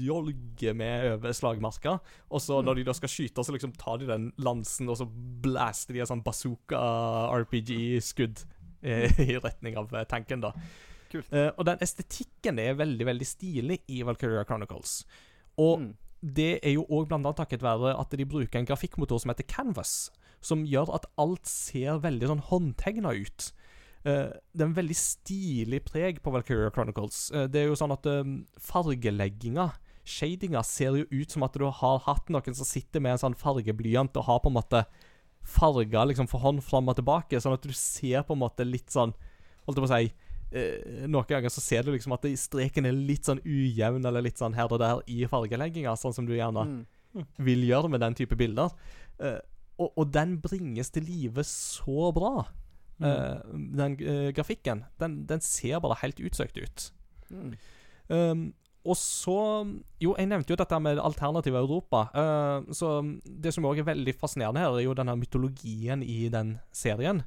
jolger 0.00 0.72
med 0.78 1.18
over 1.18 1.34
slagmarka. 1.36 1.98
Og 2.32 2.40
så 2.40 2.62
når 2.64 2.78
de 2.78 2.84
da 2.88 2.94
skal 2.96 3.10
skyte, 3.12 3.42
så 3.44 3.52
liksom 3.52 3.74
tar 3.76 3.98
de 4.00 4.06
den 4.08 4.30
lansen, 4.40 4.88
og 4.88 4.96
så 4.96 5.04
blaster 5.44 5.92
de 5.92 6.00
en 6.00 6.08
sånn 6.08 6.22
bazooka-RPG-skudd 6.24 8.44
eh, 8.82 9.20
i 9.28 9.36
retning 9.38 9.76
av 9.80 9.92
eh, 9.94 10.06
tanken, 10.08 10.44
da. 10.44 10.52
Kult. 11.12 11.28
Eh, 11.32 11.50
og 11.52 11.66
den 11.68 11.82
estetikken 11.84 12.58
er 12.62 12.78
veldig, 12.78 13.06
veldig 13.10 13.28
stilig 13.28 13.80
i 13.92 14.00
Valkyria 14.06 14.44
Chronicles. 14.48 15.02
Og 15.60 15.80
Mm. 15.84 15.90
det 16.34 16.52
er 16.64 16.72
jo 16.74 16.86
òg 16.88 17.08
blant 17.10 17.26
annet 17.26 17.36
takket 17.36 17.62
være 17.62 17.92
at 18.00 18.10
de 18.16 18.24
bruker 18.26 18.58
en 18.58 18.66
grafikkmotor 18.66 19.20
som 19.20 19.30
heter 19.30 19.44
Canvas, 19.46 20.10
som 20.40 20.64
gjør 20.64 20.94
at 20.96 21.06
alt 21.20 21.46
ser 21.46 22.00
veldig 22.00 22.30
sånn 22.30 22.42
håndtegna 22.48 23.12
ut. 23.14 23.50
Eh, 24.04 24.34
det 24.52 24.60
er 24.60 24.68
en 24.68 24.76
veldig 24.76 24.96
stilig 24.98 25.80
preg 25.86 26.20
på 26.22 26.32
Valkyria 26.34 26.70
Chronicles. 26.74 27.30
Eh, 27.32 27.46
det 27.48 27.62
er 27.62 27.70
jo 27.70 27.78
sånn 27.80 27.94
at 27.94 28.06
um, 28.06 28.34
fargelegginga, 28.60 29.70
shadinga, 30.04 30.62
ser 30.64 30.98
jo 31.00 31.06
ut 31.08 31.30
som 31.32 31.46
at 31.46 31.56
du 31.56 31.64
har 31.64 32.02
hatt 32.04 32.28
noen 32.28 32.56
som 32.56 32.68
sitter 32.68 33.00
med 33.00 33.14
en 33.16 33.22
sånn 33.22 33.38
fargeblyant 33.40 34.16
og 34.20 34.26
har 34.28 34.42
på 34.44 34.52
en 34.52 34.58
måte 34.58 34.84
farga 35.44 36.04
liksom 36.08 36.28
for 36.28 36.40
hånd 36.44 36.62
fram 36.64 36.88
og 36.88 36.96
tilbake, 36.98 37.40
sånn 37.40 37.56
at 37.56 37.64
du 37.64 37.72
ser 37.76 38.22
på 38.24 38.36
en 38.36 38.42
måte 38.44 38.64
litt 38.64 38.92
sånn 38.92 39.12
Holdt 39.64 39.78
jeg 39.78 39.84
på 39.84 39.88
å 39.88 39.96
si 39.96 40.08
eh, 40.56 41.04
Noen 41.08 41.28
ganger 41.28 41.52
så 41.52 41.62
ser 41.64 41.84
du 41.84 41.90
liksom 41.94 42.12
at 42.16 42.26
streken 42.36 42.84
er 42.88 42.92
litt 42.92 43.24
sånn 43.24 43.40
ujevn, 43.44 44.04
eller 44.04 44.24
litt 44.24 44.40
sånn 44.40 44.56
her 44.56 44.68
og 44.72 44.80
der 44.82 45.00
i 45.08 45.22
fargelegginga, 45.28 45.96
sånn 45.96 46.12
som 46.16 46.28
du 46.28 46.34
gjerne 46.36 46.66
Mm. 47.14 47.26
vil 47.46 47.60
gjøre 47.68 47.88
med 47.92 48.00
den 48.02 48.14
type 48.18 48.34
bilder. 48.34 48.72
Eh, 49.22 49.38
og, 49.78 49.92
og 49.96 50.08
den 50.10 50.40
bringes 50.42 50.90
til 50.90 51.04
live 51.06 51.44
så 51.46 52.08
bra, 52.14 52.44
eh, 53.00 53.54
den 53.78 53.96
eh, 54.00 54.28
grafikken. 54.36 54.84
Den, 55.00 55.22
den 55.26 55.40
ser 55.44 55.80
bare 55.84 55.98
helt 56.02 56.20
utsøkt 56.20 56.60
ut. 56.60 56.90
Mm. 57.30 57.54
Um, 58.08 58.44
og 58.84 58.98
så 59.00 59.64
Jo, 60.02 60.12
jeg 60.18 60.28
nevnte 60.28 60.52
jo 60.52 60.58
dette 60.60 60.78
med 60.82 61.00
alternative 61.00 61.62
Europa. 61.64 62.04
Uh, 62.12 62.72
så 62.72 62.98
det 63.24 63.54
som 63.56 63.64
òg 63.64 63.80
er 63.80 63.88
veldig 63.88 64.14
fascinerende 64.20 64.60
her, 64.60 64.76
er 64.76 64.84
jo 64.84 64.96
denne 64.96 65.16
mytologien 65.16 66.04
i 66.04 66.28
den 66.32 66.58
serien. 66.72 67.22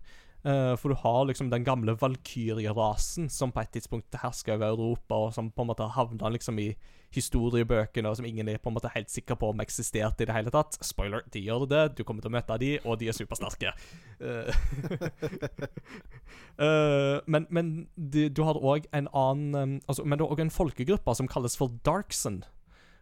Uh, 0.47 0.77
for 0.79 0.93
du 0.93 0.99
har 1.01 1.25
liksom 1.27 1.49
den 1.51 1.65
gamle 1.67 1.97
valkyrjerasen 1.99 3.27
som 3.29 3.51
på 3.51 3.65
et 3.65 3.73
tidspunkt 3.75 4.15
hersker 4.21 4.55
over 4.55 4.69
Europa, 4.69 5.17
og 5.27 5.33
som 5.35 5.49
på 5.51 5.65
en 5.65 5.71
måte 5.73 5.89
havna 5.91 6.31
liksom 6.31 6.61
i 6.63 6.69
historiebøkene, 7.15 8.07
og 8.07 8.17
som 8.19 8.27
ingen 8.27 8.47
er 8.47 8.61
på 8.61 8.71
en 8.71 8.77
måte 8.77 8.91
helt 8.93 9.11
sikker 9.11 9.35
på 9.39 9.49
om 9.51 9.63
eksisterte 9.63 10.23
i 10.23 10.29
det 10.29 10.35
hele 10.35 10.51
tatt. 10.53 10.79
Spoiler, 10.83 11.25
de 11.33 11.43
gjør 11.43 11.67
det. 11.67 11.83
Du 11.97 12.03
kommer 12.07 12.23
til 12.23 12.31
å 12.31 12.37
møte 12.37 12.59
de, 12.63 12.73
og 12.85 12.99
de 13.01 13.11
er 13.11 13.17
supersterke. 13.17 13.73
Uh, 14.23 14.51
Uh, 16.57 17.19
men 17.31 17.45
men 17.53 17.67
du, 17.95 18.29
du 18.33 18.41
har 18.47 18.57
òg 18.57 18.87
en 18.95 19.07
annen 19.13 19.55
um, 19.55 19.73
altså, 19.87 20.03
Men 20.03 20.17
du 20.17 20.23
har 20.25 20.33
òg 20.33 20.41
en 20.41 20.53
folkegruppe 20.53 21.13
som 21.15 21.29
kalles 21.29 21.57
for 21.57 21.75
Darkson. 21.85 22.41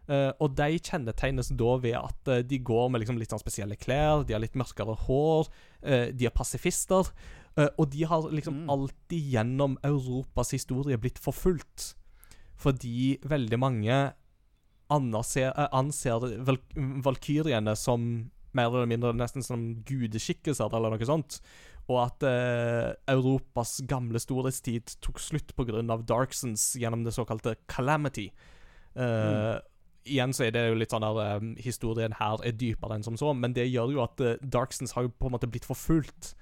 Uh, 0.06 0.30
og 0.38 0.54
de 0.54 0.78
kjennetegnes 0.78 1.48
da 1.58 1.72
ved 1.82 1.96
at 1.98 2.30
uh, 2.30 2.42
de 2.46 2.60
går 2.62 2.92
med 2.94 3.02
liksom 3.02 3.18
litt 3.18 3.32
sånn 3.34 3.42
spesielle 3.42 3.74
klær, 3.74 4.22
de 4.22 4.36
har 4.36 4.42
litt 4.44 4.54
mørkere 4.54 4.94
hår, 5.08 5.50
uh, 5.82 6.12
de 6.14 6.28
er 6.28 6.36
pasifister. 6.36 7.10
uh, 7.58 7.70
og 7.80 7.90
de 7.90 8.04
har 8.04 8.22
liksom 8.30 8.66
Mm. 8.66 8.70
alltid 8.70 9.32
gjennom 9.34 9.78
Europas 9.82 10.52
historie 10.52 10.98
blitt 10.98 11.18
forfulgt. 11.18 11.96
Fordi 12.56 13.18
veldig 13.24 13.60
mange 13.60 14.14
anser, 14.92 15.50
uh, 15.58 15.70
anser 15.72 16.20
val 16.46 16.60
valkyriene 17.02 17.76
som 17.76 18.30
mer 18.54 18.68
eller 18.70 18.86
mindre 18.86 19.14
nesten 19.14 19.44
som 19.44 19.84
gudeskikkelser 19.84 20.70
eller 20.72 20.94
noe 20.94 21.06
sånt. 21.06 21.40
Og 21.88 22.00
at 22.06 22.24
Europas 23.08 23.82
gamle 23.86 24.18
storhetstid 24.18 24.96
tok 25.02 25.20
slutt 25.20 25.56
pga. 25.56 25.84
Darksons 26.02 26.76
gjennom 26.80 27.04
det 27.04 27.14
såkalte 27.14 27.56
Calamity. 27.68 28.32
Eh, 28.96 29.60
Igjen 30.06 30.34
så 30.38 30.46
er 30.46 30.56
det 30.56 30.66
jo 30.68 30.80
litt 30.80 30.94
sånn 30.94 31.06
der 31.06 31.38
um, 31.42 31.54
Historien 31.62 32.16
her 32.20 32.42
er 32.46 32.56
dypere 32.58 32.98
enn 32.98 33.06
som 33.06 33.18
så, 33.20 33.34
men 33.34 33.56
det 33.58 33.68
gjør 33.68 33.96
jo 33.96 34.04
at 34.06 34.22
uh, 34.22 34.36
Darksons 34.42 34.96
har 34.98 35.08
jo 35.08 35.14
på 35.14 35.30
en 35.30 35.36
måte 35.38 35.50
blitt 35.50 35.68
forfulgt 35.68 36.34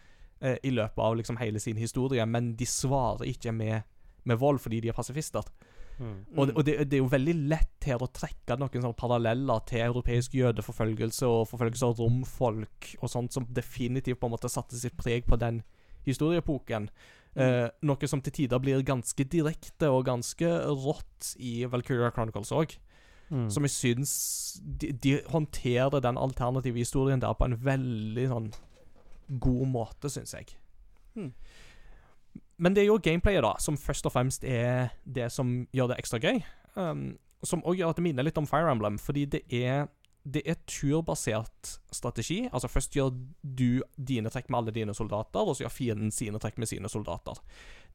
uh, 0.43 0.57
i 0.59 0.73
løpet 0.73 0.99
av 0.99 1.15
liksom 1.19 1.39
hele 1.39 1.61
sin 1.63 1.79
historie, 1.79 2.25
men 2.25 2.53
de 2.59 2.67
svarer 2.67 3.29
ikke 3.31 3.55
med, 3.55 3.87
med 4.27 4.41
vold 4.41 4.61
fordi 4.63 4.83
de 4.83 4.91
er 4.91 4.97
pasifister. 4.97 5.47
Mm. 5.99 6.25
Og, 6.35 6.51
og 6.57 6.63
det, 6.65 6.77
det 6.89 6.97
er 6.97 7.03
jo 7.03 7.11
veldig 7.11 7.35
lett 7.51 7.87
her 7.87 8.01
å 8.01 8.09
trekke 8.09 8.57
noen 8.57 8.81
sånne 8.81 8.97
paralleller 8.97 9.65
til 9.69 9.83
europeisk 9.85 10.37
jødeforfølgelse 10.39 11.29
og 11.29 11.47
forfølgelse 11.51 11.89
av 11.89 11.99
romfolk 12.01 12.93
og 12.99 13.11
sånt 13.11 13.35
som 13.35 13.45
definitivt 13.53 14.19
på 14.21 14.29
en 14.29 14.33
måte 14.33 14.51
satte 14.51 14.79
sitt 14.79 14.97
preg 14.97 15.27
på 15.29 15.37
den 15.39 15.61
historieepoken. 16.07 16.89
Eh, 17.33 17.67
noe 17.85 18.09
som 18.09 18.21
til 18.21 18.35
tider 18.35 18.61
blir 18.61 18.83
ganske 18.85 19.25
direkte 19.25 19.89
og 19.89 20.05
ganske 20.09 20.49
rått 20.69 21.33
i 21.41 21.63
Valkyria 21.69 22.11
Chronicles 22.13 22.53
òg. 22.53 22.75
Mm. 23.33 23.47
Som 23.49 23.65
jeg 23.65 23.73
syns 23.73 24.11
de, 24.61 24.91
de 24.93 25.15
håndterer 25.33 26.03
den 26.05 26.19
alternative 26.21 26.77
historien 26.77 27.21
der 27.21 27.33
på 27.33 27.47
en 27.49 27.57
veldig 27.65 28.27
sånn 28.29 28.51
god 29.41 29.65
måte, 29.71 30.11
syns 30.13 30.35
jeg. 30.37 30.53
Mm. 31.17 31.31
Men 32.61 32.75
det 32.75 32.83
er 32.83 32.91
jo 32.91 32.99
gameplayet, 33.01 33.41
da, 33.45 33.55
som 33.59 33.79
først 33.79 34.05
og 34.05 34.13
fremst 34.13 34.45
er 34.45 34.93
det 35.03 35.31
som 35.33 35.63
gjør 35.73 35.91
det 35.91 35.99
ekstra 36.03 36.21
gøy. 36.21 36.43
Um, 36.77 37.15
som 37.43 37.63
òg 37.65 37.81
gjør 37.81 37.91
at 37.91 37.99
det 37.99 38.05
minner 38.05 38.25
litt 38.25 38.37
om 38.39 38.47
Fire 38.47 38.69
Emblem, 38.71 38.99
fordi 39.01 39.25
det 39.33 39.43
er 39.49 39.87
det 40.23 40.39
er 40.47 40.55
turbasert 40.71 41.73
strategi. 41.91 42.45
Altså 42.53 42.69
Først 42.71 42.95
gjør 42.95 43.09
du 43.43 43.81
dine 43.97 44.31
trekk 44.31 44.47
med 44.49 44.61
alle 44.61 44.71
dine 44.71 44.93
soldater, 44.95 45.43
og 45.43 45.55
så 45.55 45.65
gjør 45.65 45.73
fienden 45.75 46.13
sine 46.15 46.39
trekk 46.39 46.61
med 46.61 46.69
sine 46.71 46.87
soldater. 46.89 47.41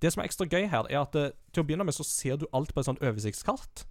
Det 0.03 0.13
som 0.13 0.21
er 0.21 0.29
ekstra 0.29 0.45
gøy 0.45 0.67
her, 0.69 0.85
er 0.91 1.01
at 1.01 1.17
det, 1.17 1.31
til 1.53 1.65
å 1.65 1.69
begynne 1.69 1.87
med 1.89 1.97
så 1.97 2.05
ser 2.05 2.37
du 2.37 2.45
alt 2.53 2.75
på 2.75 2.83
et 2.83 2.91
sånt 2.91 3.01
oversiktskart. 3.01 3.87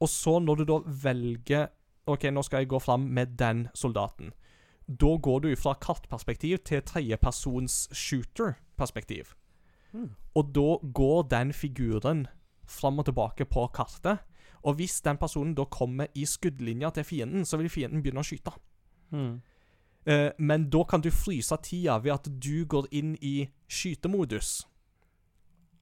Og 0.00 0.08
så, 0.08 0.38
når 0.38 0.60
du 0.60 0.64
da 0.68 0.78
velger 1.04 1.68
OK, 2.10 2.24
nå 2.32 2.42
skal 2.42 2.64
jeg 2.64 2.70
gå 2.72 2.80
fram 2.82 3.04
med 3.14 3.36
den 3.38 3.68
soldaten, 3.76 4.32
da 4.88 5.12
går 5.22 5.44
du 5.44 5.50
fra 5.56 5.76
kartperspektiv 5.78 6.58
til 6.66 6.82
tredjepersons 6.82 7.88
shooter-perspektiv. 7.94 9.34
Mm. 9.92 10.10
Og 10.34 10.50
da 10.54 10.78
går 10.94 11.22
den 11.30 11.52
figuren 11.52 12.26
fram 12.66 12.98
og 12.98 13.06
tilbake 13.06 13.44
på 13.44 13.66
kartet. 13.74 14.18
Og 14.62 14.74
hvis 14.74 15.00
den 15.00 15.16
personen 15.16 15.54
da 15.54 15.64
kommer 15.64 16.10
i 16.14 16.24
skuddlinja 16.26 16.90
til 16.90 17.04
fienden, 17.04 17.44
så 17.44 17.56
vil 17.56 17.70
fienden 17.70 18.02
begynne 18.02 18.24
å 18.24 18.26
skyte. 18.26 18.52
Mm. 19.10 19.40
Eh, 20.06 20.30
men 20.38 20.68
da 20.70 20.84
kan 20.88 21.00
du 21.00 21.10
fryse 21.10 21.56
tida 21.62 21.98
ved 22.02 22.12
at 22.12 22.28
du 22.42 22.64
går 22.66 22.90
inn 22.90 23.14
i 23.20 23.48
skytemodus. 23.68 24.66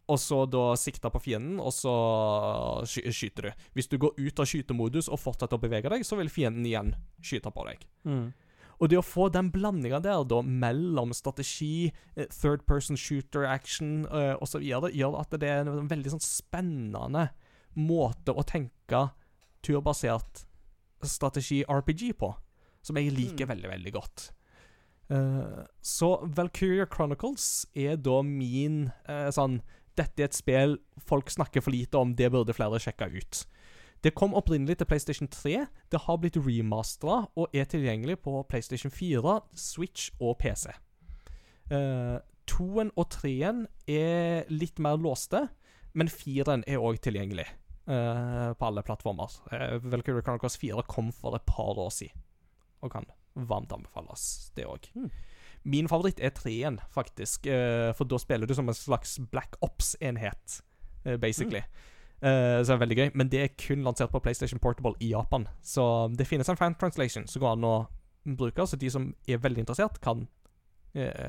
Og 0.09 0.17
så 0.21 0.43
da 0.49 0.73
sikter 0.81 1.13
på 1.13 1.21
fienden, 1.21 1.59
og 1.61 1.73
så 1.77 1.95
sky 2.89 3.13
skyter 3.13 3.49
du. 3.49 3.65
Hvis 3.77 3.91
du 3.93 3.99
går 4.01 4.17
ut 4.17 4.41
av 4.41 4.49
skytemodus 4.49 5.11
og 5.13 5.21
fortsetter 5.21 5.59
å 5.59 5.63
bevege 5.63 5.91
deg, 5.93 6.05
så 6.07 6.17
vil 6.17 6.33
fienden 6.33 6.65
igjen 6.65 6.95
skyte 7.21 7.53
på 7.53 7.67
deg. 7.69 7.85
Mm. 8.09 8.31
Og 8.79 8.91
det 8.91 8.99
å 9.01 9.05
få 9.05 9.27
den 9.35 9.51
blandinga 9.53 9.99
der 10.01 10.23
da 10.31 10.39
mellom 10.43 11.13
strategi, 11.17 11.91
eh, 12.17 12.29
third 12.31 12.65
person 12.67 12.97
shooter 12.97 13.45
action 13.45 14.07
uh, 14.07 14.37
osv., 14.41 14.63
gjør 14.63 15.19
at 15.21 15.35
det 15.35 15.51
er 15.51 15.67
en 15.67 15.91
veldig 15.91 16.15
sånn 16.15 16.25
spennende 16.25 17.29
måte 17.75 18.33
å 18.33 18.47
tenke 18.47 19.09
turbasert 19.67 20.45
strategi-RPG 21.03 22.13
på, 22.19 22.33
som 22.83 22.97
jeg 22.97 23.13
liker 23.15 23.47
Mm. 23.47 23.51
veldig, 23.55 23.71
veldig 23.75 23.93
godt. 23.93 24.31
Uh, 25.11 25.65
så 25.81 26.21
Valkyria 26.23 26.87
Chronicles 26.87 27.67
er 27.75 27.97
da 27.97 28.21
min 28.23 28.91
uh, 29.09 29.31
sånn 29.33 29.63
Dette 29.99 30.23
er 30.23 30.31
et 30.31 30.37
spill 30.37 30.79
folk 31.09 31.31
snakker 31.33 31.65
for 31.65 31.75
lite 31.75 31.99
om, 31.99 32.15
det 32.15 32.31
burde 32.33 32.55
flere 32.57 32.81
sjekke 32.83 33.11
ut. 33.15 33.43
Det 34.05 34.15
kom 34.15 34.35
opprinnelig 34.39 34.79
til 34.79 34.87
PlayStation 34.87 35.29
3. 35.29 35.67
Det 35.91 36.01
har 36.05 36.19
blitt 36.23 36.39
remastera 36.39 37.25
og 37.35 37.55
er 37.55 37.67
tilgjengelig 37.67 38.21
på 38.23 38.45
PlayStation 38.51 38.93
4, 38.95 39.41
Switch 39.59 40.13
og 40.21 40.39
PC. 40.39 40.71
Uh, 41.73 42.23
toen 42.49 42.93
og 42.97 43.09
treen 43.13 43.67
er 43.91 44.47
litt 44.53 44.79
mer 44.79 45.01
låste, 45.03 45.49
men 45.99 46.09
firen 46.13 46.63
er 46.71 46.79
òg 46.79 47.01
tilgjengelig 47.03 47.49
uh, 47.91 48.55
på 48.55 48.71
alle 48.71 48.87
plattformer. 48.87 49.35
Uh, 49.51 49.83
Valkyrie 49.83 50.23
Chronicles 50.23 50.61
4 50.63 50.87
kom 50.89 51.11
for 51.13 51.37
et 51.37 51.49
par 51.49 51.75
år 51.75 51.91
siden, 51.93 52.23
og 52.81 52.95
kan 52.95 53.11
varmt 53.35 53.75
anbefales, 53.75 54.53
det 54.55 54.67
òg. 54.71 54.87
Hmm. 54.95 55.11
Min 55.69 55.89
favoritt 55.91 56.21
er 56.25 56.33
treen, 56.33 56.81
faktisk, 56.95 57.47
Uh, 57.49 57.93
for 57.97 58.09
da 58.09 58.19
spiller 58.21 58.49
du 58.49 58.55
som 58.57 58.69
en 58.69 58.77
slags 58.77 59.19
Black 59.33 59.57
Ops-enhet, 59.65 60.63
uh, 61.05 61.17
basically. 61.21 61.63
Eh, 62.19 62.59
så 62.65 62.73
det 62.73 62.75
er 62.75 62.81
veldig 62.83 62.97
gøy, 62.99 63.11
men 63.15 63.29
det 63.31 63.41
er 63.45 63.53
kun 63.55 63.85
lansert 63.87 64.11
på 64.11 64.19
PlayStation 64.19 64.59
Portable 64.59 64.97
i 64.99 65.13
Japan. 65.13 65.45
Så 65.63 66.09
det 66.19 66.27
finnes 66.27 66.49
en 66.51 66.59
fan 66.59 66.75
translation 66.75 67.29
som 67.31 67.45
går 67.45 67.53
an 67.55 67.67
å 67.69 67.75
bruke, 68.39 68.67
så 68.67 68.75
de 68.77 68.91
som 68.91 69.15
er 69.29 69.39
veldig 69.39 69.63
interessert, 69.63 70.01
kan 70.03 70.27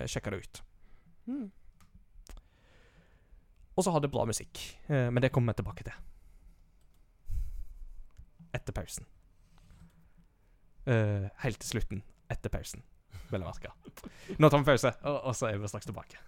sjekke 0.09 0.31
det 0.33 0.39
ut. 0.41 0.61
Mm. 1.29 1.51
Og 3.77 3.85
så 3.85 3.93
har 3.93 4.01
det 4.01 4.09
bra 4.09 4.25
musikk, 4.25 4.63
men 4.87 5.21
det 5.21 5.29
kommer 5.29 5.53
vi 5.53 5.59
tilbake 5.59 5.85
til. 5.85 5.93
Etter 8.57 8.73
pausen. 8.73 9.05
Helt 10.89 11.61
til 11.61 11.69
slutten 11.69 12.01
etter 12.33 12.49
pausen, 12.49 12.81
vil 13.33 13.45
å 13.45 13.49
merke. 13.49 13.73
Nå 14.37 14.49
tar 14.49 14.61
vi 14.61 14.69
pause, 14.71 14.93
og, 15.03 15.17
og 15.31 15.37
så 15.37 15.49
er 15.49 15.61
vi 15.61 15.71
straks 15.71 15.89
tilbake. 15.89 16.21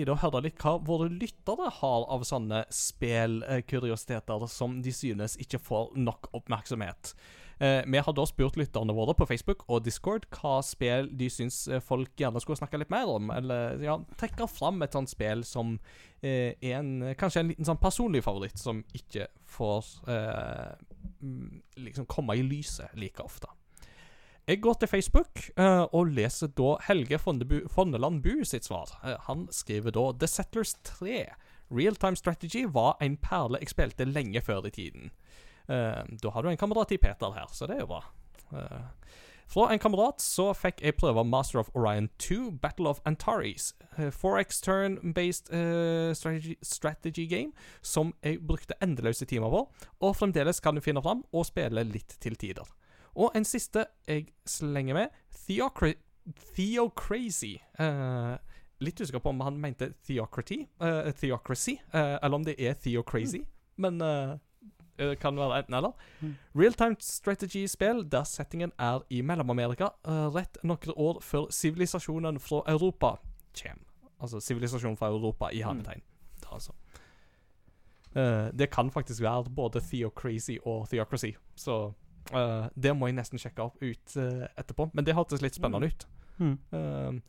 Tide 0.00 0.14
å 0.14 0.20
høre 0.20 0.42
litt 0.46 0.60
hva 0.62 0.78
våre 0.84 1.10
lyttere 1.12 1.68
har 1.80 2.08
av 2.12 2.24
sånne 2.26 2.64
spillkuriositeter 2.74 4.48
som 4.50 4.80
de 4.84 4.94
synes 4.94 5.36
ikke 5.40 5.60
får 5.62 5.94
nok 6.00 6.30
oppmerksomhet. 6.36 7.14
Eh, 7.60 7.82
vi 7.86 8.00
har 8.00 8.14
da 8.16 8.24
spurt 8.24 8.56
lytterne 8.56 8.94
våre 8.96 9.12
på 9.12 9.26
Facebook 9.28 9.66
og 9.68 9.82
Discord 9.84 10.24
hva 10.32 10.62
spill 10.64 11.10
de 11.20 11.28
syns 11.28 11.66
eh, 11.68 11.82
folk 11.84 12.14
gjerne 12.16 12.40
skulle 12.40 12.56
snakke 12.56 12.80
litt 12.80 12.92
mer 12.92 13.10
om. 13.12 13.28
Eller 13.34 13.82
ja, 13.84 13.98
trekke 14.20 14.48
fram 14.48 14.80
et 14.80 14.96
sånt 14.96 15.12
spill 15.12 15.44
som 15.44 15.74
eh, 16.24 16.56
en, 16.72 17.12
kanskje 17.20 17.44
en 17.44 17.52
liten 17.52 17.68
sånn 17.68 17.82
personlig 17.82 18.24
favoritt, 18.24 18.56
som 18.56 18.80
ikke 18.96 19.28
får 19.44 19.92
eh, 20.08 20.72
mm, 21.20 21.60
liksom 21.84 22.08
komme 22.08 22.38
i 22.40 22.46
lyset 22.48 22.96
like 22.96 23.20
ofte. 23.20 23.52
Jeg 24.50 24.62
går 24.62 24.80
til 24.80 24.88
Facebook 24.88 25.40
uh, 25.60 25.86
og 25.94 26.08
leser 26.10 26.48
da 26.58 26.72
Helge 26.88 27.20
Fondebu, 27.22 27.68
Fondeland 27.70 28.18
Bu 28.24 28.40
sitt 28.44 28.64
svar. 28.66 28.90
Uh, 29.04 29.14
han 29.28 29.44
skriver 29.54 29.94
da 29.94 30.08
The 30.18 30.26
Settlers 30.26 30.72
3. 30.82 31.20
Real 31.70 31.94
Time 31.94 32.18
Strategy 32.18 32.64
var 32.66 32.96
en 33.00 33.14
perle 33.22 33.60
jeg 33.62 33.70
spilte 33.70 34.08
lenge 34.08 34.42
før 34.42 34.66
i 34.66 34.72
tiden. 34.74 35.12
Uh, 35.68 36.02
da 36.22 36.32
har 36.34 36.42
du 36.42 36.50
en 36.50 36.58
kamerat 36.58 36.90
i 36.90 36.98
Peter 36.98 37.30
her, 37.36 37.46
så 37.54 37.68
det 37.70 37.76
er 37.76 37.84
jo 37.84 37.92
bra. 37.92 38.02
Fra 39.46 39.68
en 39.70 39.78
kamerat 39.78 40.18
så 40.22 40.48
fikk 40.54 40.82
jeg 40.82 40.98
prøve 40.98 41.24
Master 41.24 41.62
of 41.62 41.70
Orion 41.74 42.08
2, 42.18 42.50
Battle 42.62 42.90
of 42.90 42.98
Antares. 43.06 43.70
Forex 44.10 44.58
turn-based 44.66 45.54
uh, 45.54 46.10
strategy, 46.14 46.58
strategy 46.62 47.28
game 47.30 47.52
som 47.82 48.14
jeg 48.24 48.42
brukte 48.42 48.74
endeløse 48.82 49.30
timer 49.30 49.50
på, 49.50 49.64
og 50.00 50.16
fremdeles 50.16 50.58
kan 50.58 50.74
du 50.74 50.82
finne 50.82 51.02
fram 51.06 51.22
og 51.30 51.46
spille 51.46 51.86
litt 51.86 52.18
til 52.18 52.34
tider. 52.34 52.66
Og 53.14 53.32
en 53.34 53.44
siste 53.44 53.86
jeg 54.08 54.28
slenger 54.46 54.94
med. 54.94 55.08
Theocra 55.46 55.92
Theocrazy. 56.54 57.56
Uh, 57.80 58.36
litt 58.80 59.00
usikker 59.00 59.22
på 59.22 59.32
om 59.32 59.40
han 59.44 59.58
mente 59.60 59.92
Theocraty, 60.06 60.62
eh, 60.80 61.10
Theocracy, 61.12 61.74
uh, 61.94 62.16
eller 62.22 62.36
om 62.36 62.44
det 62.44 62.54
er 62.58 62.76
Theocrazy. 62.80 63.42
Men 63.76 63.98
det 65.00 65.10
eh, 65.10 65.16
kan 65.16 65.36
være 65.36 65.58
enten 65.58 65.74
eller. 65.74 65.92
Mm. 66.20 66.34
Real-time 66.54 66.96
strategy-spill 67.00 68.04
der 68.12 68.24
settingen 68.24 68.72
er 68.78 69.00
i 69.10 69.22
Mellom-Amerika, 69.22 69.88
eh, 70.04 70.26
rett 70.34 70.58
noen 70.62 70.92
år 70.96 71.20
før 71.24 71.48
sivilisasjonen 71.50 72.40
fra 72.40 72.62
Europa 72.68 73.16
kommer. 73.62 73.86
Altså 74.20 74.40
sivilisasjonen 74.40 74.96
fra 74.96 75.08
Europa 75.08 75.48
i 75.52 75.62
hermetegn. 75.62 76.02
Mm. 76.02 76.52
Altså. 76.52 76.72
Eh, 78.16 78.50
det 78.58 78.70
kan 78.70 78.90
faktisk 78.90 79.22
være 79.22 79.50
både 79.56 79.80
Theocrazy 79.80 80.58
og 80.64 80.88
Theocracy, 80.88 81.32
så 81.56 81.92
eh, 82.36 82.70
det 82.74 82.94
må 82.96 83.10
jeg 83.10 83.18
nesten 83.18 83.40
sjekke 83.42 83.66
opp 83.66 83.82
ut 83.82 84.16
uh, 84.16 84.46
etterpå. 84.58 84.90
Men 84.94 85.06
det 85.06 85.16
hørtes 85.18 85.42
litt 85.44 85.58
spennende 85.58 85.90
ut. 85.90 86.06
Mm. 86.40 86.54
Uh, 86.72 87.20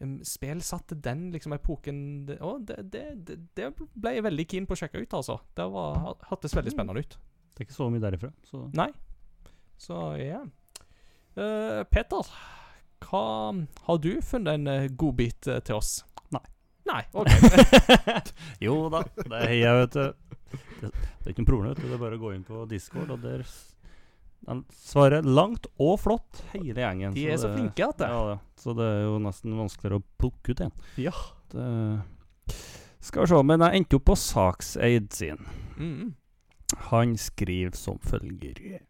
um, 0.00 0.14
spill 0.24 0.62
satte 0.64 0.96
den 0.96 1.28
liksom 1.34 1.52
epoken 1.56 1.98
det, 2.28 2.38
å, 2.40 2.56
det, 2.64 2.78
det, 2.92 3.36
det, 3.58 3.68
ble 3.76 4.14
jeg 4.16 4.24
veldig 4.24 4.46
keen 4.48 4.68
på 4.68 4.76
å 4.76 4.80
sjekke 4.82 5.02
ut, 5.02 5.18
altså. 5.18 5.40
Det 5.56 5.66
var, 5.74 6.14
hørtes 6.30 6.56
veldig 6.56 6.74
spennende 6.74 7.04
ut. 7.04 7.18
Det 7.50 7.64
er 7.64 7.68
ikke 7.68 7.76
så 7.76 7.90
mye 7.92 8.02
derifra. 8.02 8.32
Så. 8.48 8.64
Nei. 8.76 8.88
Så 9.80 9.98
ja. 10.20 10.40
Eh, 11.40 11.82
Peter, 11.90 12.30
hva 13.06 13.24
har 13.86 14.00
du 14.02 14.10
funnet 14.24 14.58
en 14.58 14.68
uh, 14.68 14.88
godbit 14.98 15.48
uh, 15.48 15.58
til 15.64 15.78
oss? 15.78 16.00
Nei. 16.34 16.42
Nei, 16.90 17.02
OK. 17.16 17.30
jo 18.66 18.74
da, 18.92 19.04
det 19.20 19.42
er 19.44 19.54
jeg, 19.54 19.76
vet 19.80 19.96
du. 19.96 20.36
Det, 20.80 20.90
det 20.90 20.90
er 20.90 21.32
ikke 21.32 21.44
noe 21.44 21.50
problem, 21.52 21.70
vet 21.70 21.82
du. 21.82 21.86
Det 21.86 21.96
er 21.96 22.02
bare 22.02 22.18
å 22.18 22.22
gå 22.24 22.32
inn 22.34 22.46
på 22.48 22.64
Discord, 22.70 23.12
og 23.14 23.22
der 23.24 23.44
den 24.46 24.64
svarer 24.72 25.22
langt 25.26 25.66
og 25.78 25.98
flott, 26.00 26.40
hele 26.54 26.80
gjengen. 26.80 27.12
De 27.14 27.26
er 27.28 27.36
så 27.36 27.48
det- 27.50 27.58
flinke 27.58 27.88
at 27.88 27.98
det. 27.98 28.08
Ja, 28.08 28.20
det. 28.34 28.38
Så 28.62 28.74
det 28.76 28.86
er 28.86 29.02
jo 29.04 29.18
nesten 29.18 29.56
vanskeligere 29.58 30.00
å 30.00 30.04
plukke 30.18 30.50
ut 30.54 30.60
en. 30.60 30.72
Ja. 30.96 31.12
Det 31.50 31.66
skal 33.00 33.22
vi 33.24 33.26
se, 33.32 33.42
men 33.42 33.60
jeg 33.60 33.76
endte 33.80 33.96
opp 33.96 34.04
på 34.10 34.16
Sakseid 34.16 35.12
sin. 35.12 35.46
Mm. 35.78 36.14
Han 36.90 37.16
skriver 37.16 37.74
som 37.76 37.98
følger 37.98 38.80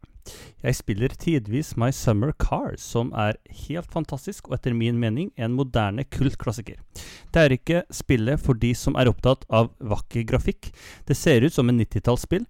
Jeg 0.60 0.76
spiller 0.76 1.14
tidvis 1.16 1.72
My 1.80 1.88
Summer 1.94 2.32
Car, 2.36 2.74
som 2.76 3.14
er 3.16 3.38
helt 3.66 3.88
fantastisk 3.92 4.50
og 4.50 4.58
etter 4.58 4.76
min 4.76 4.98
mening 5.00 5.30
en 5.40 5.54
moderne 5.56 6.04
kultklassiker. 6.04 6.80
Det 7.32 7.42
er 7.42 7.54
ikke 7.56 7.82
spillet 7.94 8.42
for 8.42 8.58
de 8.60 8.74
som 8.76 8.98
er 9.00 9.08
opptatt 9.08 9.46
av 9.48 9.70
vakker 9.80 10.26
grafikk. 10.28 10.72
Det 11.08 11.16
ser 11.16 11.46
ut 11.46 11.54
som 11.54 11.70
en 11.70 11.80
90-tallsspill, 11.80 12.44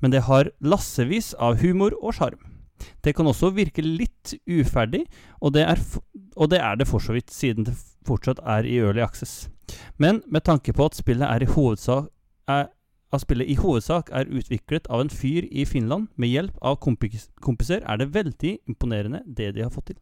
men 0.00 0.12
det 0.12 0.26
har 0.28 0.52
lassevis 0.60 1.32
av 1.40 1.62
humor 1.62 1.96
og 2.02 2.18
sjarm. 2.18 2.42
Det 3.00 3.14
kan 3.16 3.28
også 3.30 3.52
virke 3.54 3.84
litt 3.84 4.34
uferdig, 4.50 5.04
og 5.40 5.54
det 5.56 5.64
er, 5.64 5.80
og 6.36 6.50
det, 6.52 6.60
er 6.60 6.76
det 6.76 6.88
for 6.90 7.00
så 7.00 7.14
vidt, 7.16 7.32
siden 7.32 7.68
det 7.68 7.76
fortsatt 8.04 8.42
er 8.44 8.68
i 8.68 8.78
early 8.82 9.00
access. 9.04 9.48
Men 9.96 10.20
med 10.28 10.44
tanke 10.44 10.74
på 10.76 10.88
at 10.88 10.98
spillet 10.98 11.28
er 11.28 11.44
i 11.44 11.52
hovedsak 11.54 12.10
er, 12.50 12.68
at 13.14 13.22
spillet 13.24 13.50
i 13.50 13.56
hovedsak 13.58 14.10
er 14.12 14.30
utviklet 14.30 14.88
av 14.92 15.04
en 15.04 15.12
fyr 15.12 15.46
i 15.50 15.64
Finland 15.68 16.08
med 16.16 16.32
hjelp 16.32 16.56
av 16.62 16.78
kompis 16.82 17.28
kompiser, 17.44 17.82
er 17.86 18.00
det 18.00 18.12
veldig 18.14 18.56
imponerende 18.68 19.22
det 19.26 19.52
de 19.54 19.64
har 19.64 19.72
fått 19.74 19.92
til. 19.92 20.00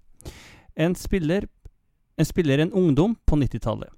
En 0.76 0.94
spiller 0.96 1.48
en, 2.18 2.26
spiller 2.26 2.58
en 2.62 2.72
ungdom 2.72 3.16
på 3.26 3.36
90-tallet, 3.40 3.90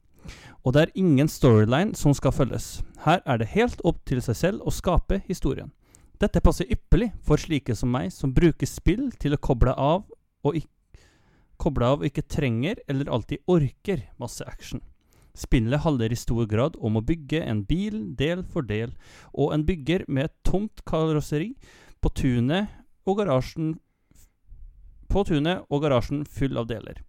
og 0.64 0.74
det 0.74 0.82
er 0.82 0.94
ingen 0.98 1.28
storyline 1.28 1.94
som 1.98 2.14
skal 2.16 2.32
følges. 2.32 2.82
Her 3.04 3.20
er 3.26 3.40
det 3.40 3.52
helt 3.52 3.82
opp 3.84 4.00
til 4.08 4.22
seg 4.24 4.38
selv 4.38 4.64
å 4.64 4.72
skape 4.72 5.20
historien. 5.28 5.72
Dette 6.22 6.40
passer 6.40 6.70
ypperlig 6.70 7.10
for 7.26 7.40
slike 7.40 7.74
som 7.76 7.90
meg, 7.92 8.12
som 8.14 8.32
bruker 8.32 8.70
spill 8.70 9.10
til 9.20 9.34
å 9.34 9.42
koble 9.42 9.74
av 9.74 10.06
og 10.44 10.56
ikke 10.56 10.70
koble 11.60 11.86
av 11.86 12.02
og 12.02 12.08
ikke 12.08 12.26
trenger 12.26 12.80
eller 12.90 13.10
alltid 13.12 13.44
orker 13.50 14.08
masse 14.20 14.44
action. 14.46 14.82
Spillet 15.34 15.82
handler 15.82 16.12
i 16.12 16.18
stor 16.18 16.46
grad 16.46 16.76
om 16.78 16.96
å 16.98 17.04
bygge 17.04 17.40
en 17.42 17.64
bil 17.66 18.14
del 18.18 18.44
for 18.46 18.66
del, 18.66 18.92
og 19.34 19.54
en 19.54 19.64
bygger 19.66 20.06
med 20.06 20.28
et 20.28 20.36
tomt 20.46 20.84
karosseri 20.86 21.54
på 22.00 22.12
tunet 22.14 22.70
og 23.04 23.18
garasjen 23.18 23.74
på 25.10 25.24
tunet 25.26 25.66
og 25.70 25.82
garasjen 25.84 26.22
full 26.26 26.56
av 26.58 26.68
deler. 26.70 27.02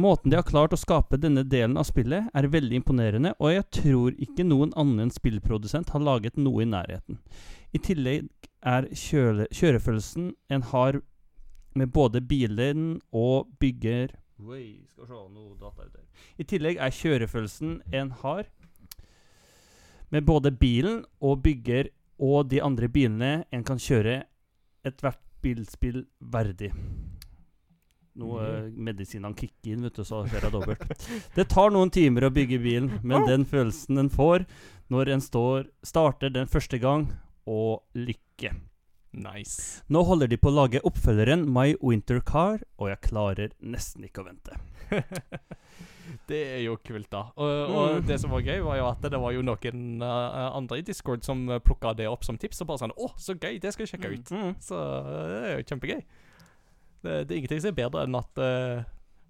Måten 0.00 0.30
de 0.30 0.38
har 0.38 0.46
klart 0.46 0.72
å 0.72 0.78
skape 0.78 1.18
denne 1.20 1.42
delen 1.44 1.76
av 1.78 1.84
spillet, 1.88 2.30
er 2.34 2.48
veldig 2.48 2.78
imponerende, 2.78 3.34
og 3.42 3.52
jeg 3.52 3.66
tror 3.76 4.14
ikke 4.22 4.46
noen 4.46 4.72
annen 4.78 5.10
spillprodusent 5.12 5.90
har 5.92 6.04
laget 6.06 6.38
noe 6.40 6.62
i 6.64 6.70
nærheten. 6.70 7.18
I 7.74 7.82
tillegg 7.82 8.30
er 8.66 8.88
kjørefølelsen 8.94 10.32
en 10.48 10.66
har 10.70 11.00
med 11.74 11.92
både 11.94 12.22
bilen 12.22 13.00
og 13.12 13.50
bygger 13.60 14.14
Oi, 14.40 14.80
skal 14.88 15.06
se 15.06 15.20
noe 15.34 15.56
data 15.60 15.84
ut 15.84 15.92
der. 15.94 16.06
I 16.40 16.46
tillegg 16.48 16.80
er 16.80 16.94
kjørefølelsen 16.94 17.80
en 17.92 18.12
har 18.22 18.48
med 20.10 20.26
både 20.26 20.50
bilen 20.50 21.04
og 21.20 21.42
bygger 21.44 21.90
og 22.20 22.50
de 22.50 22.60
andre 22.62 22.88
bilene 22.92 23.32
en 23.52 23.64
kan 23.64 23.80
kjøre 23.80 24.22
ethvert 24.84 25.20
bilspill 25.40 26.04
verdig. 26.20 26.72
Nå 28.20 28.30
mm. 28.36 28.72
medisinene 28.76 29.36
kicker 29.38 29.74
inn, 29.74 29.84
vet 29.86 29.96
du, 29.96 30.04
så 30.04 30.24
skjer 30.28 30.48
det 30.48 30.52
dobbelt. 30.52 31.06
Det 31.36 31.46
tar 31.48 31.70
noen 31.72 31.92
timer 31.94 32.26
å 32.26 32.34
bygge 32.34 32.58
bilen, 32.60 32.90
men 33.06 33.24
den 33.28 33.46
følelsen 33.48 34.02
en 34.02 34.10
får 34.12 34.44
når 34.90 35.14
en 35.14 35.22
står, 35.24 35.70
starter 35.86 36.32
den 36.34 36.50
første 36.50 36.80
gang, 36.82 37.06
og 37.48 37.86
lykke. 37.96 38.52
Nice. 39.12 39.82
Nå 39.90 40.04
holder 40.06 40.28
de 40.30 40.36
på 40.38 40.50
å 40.52 40.54
lage 40.54 40.80
oppfølgeren 40.86 41.42
My 41.50 41.74
Winter 41.82 42.20
Car, 42.22 42.60
og 42.78 42.92
jeg 42.92 43.00
klarer 43.08 43.50
nesten 43.58 44.04
ikke 44.06 44.22
å 44.22 44.28
vente. 44.28 44.54
det 46.30 46.38
er 46.56 46.62
jo 46.62 46.76
kult, 46.84 47.08
da. 47.10 47.24
Og, 47.34 47.50
og 47.74 47.96
Mm. 47.96 48.06
det 48.06 48.20
som 48.22 48.30
var 48.30 48.44
gøy, 48.46 48.60
var 48.62 48.78
jo 48.78 48.86
at 48.86 49.02
det 49.10 49.20
var 49.20 49.34
jo 49.34 49.42
noen 49.42 50.02
uh, 50.02 50.50
andre 50.56 50.78
i 50.78 50.86
Discord 50.86 51.24
som 51.26 51.42
uh, 51.50 51.58
plukka 51.58 51.92
det 51.98 52.06
opp 52.10 52.24
som 52.26 52.38
tips. 52.38 52.62
Og 52.62 52.70
bare 52.70 52.82
sånn 52.84 52.94
'Å, 52.94 53.10
så 53.18 53.34
gøy! 53.34 53.58
Det 53.58 53.72
skal 53.74 53.86
jeg 53.86 53.92
sjekke 53.96 54.12
ut.' 54.14 54.30
Mm. 54.30 54.54
Så 54.62 54.78
eh, 54.78 55.26
det 55.26 55.42
er 55.50 55.58
jo 55.58 55.68
kjempegøy. 55.72 56.00
Det, 57.02 57.12
det 57.26 57.30
er 57.34 57.38
ingenting 57.40 57.60
som 57.64 57.72
er 57.72 57.78
bedre 57.82 58.04
enn 58.06 58.14
at 58.18 58.38
uh, 58.38 58.84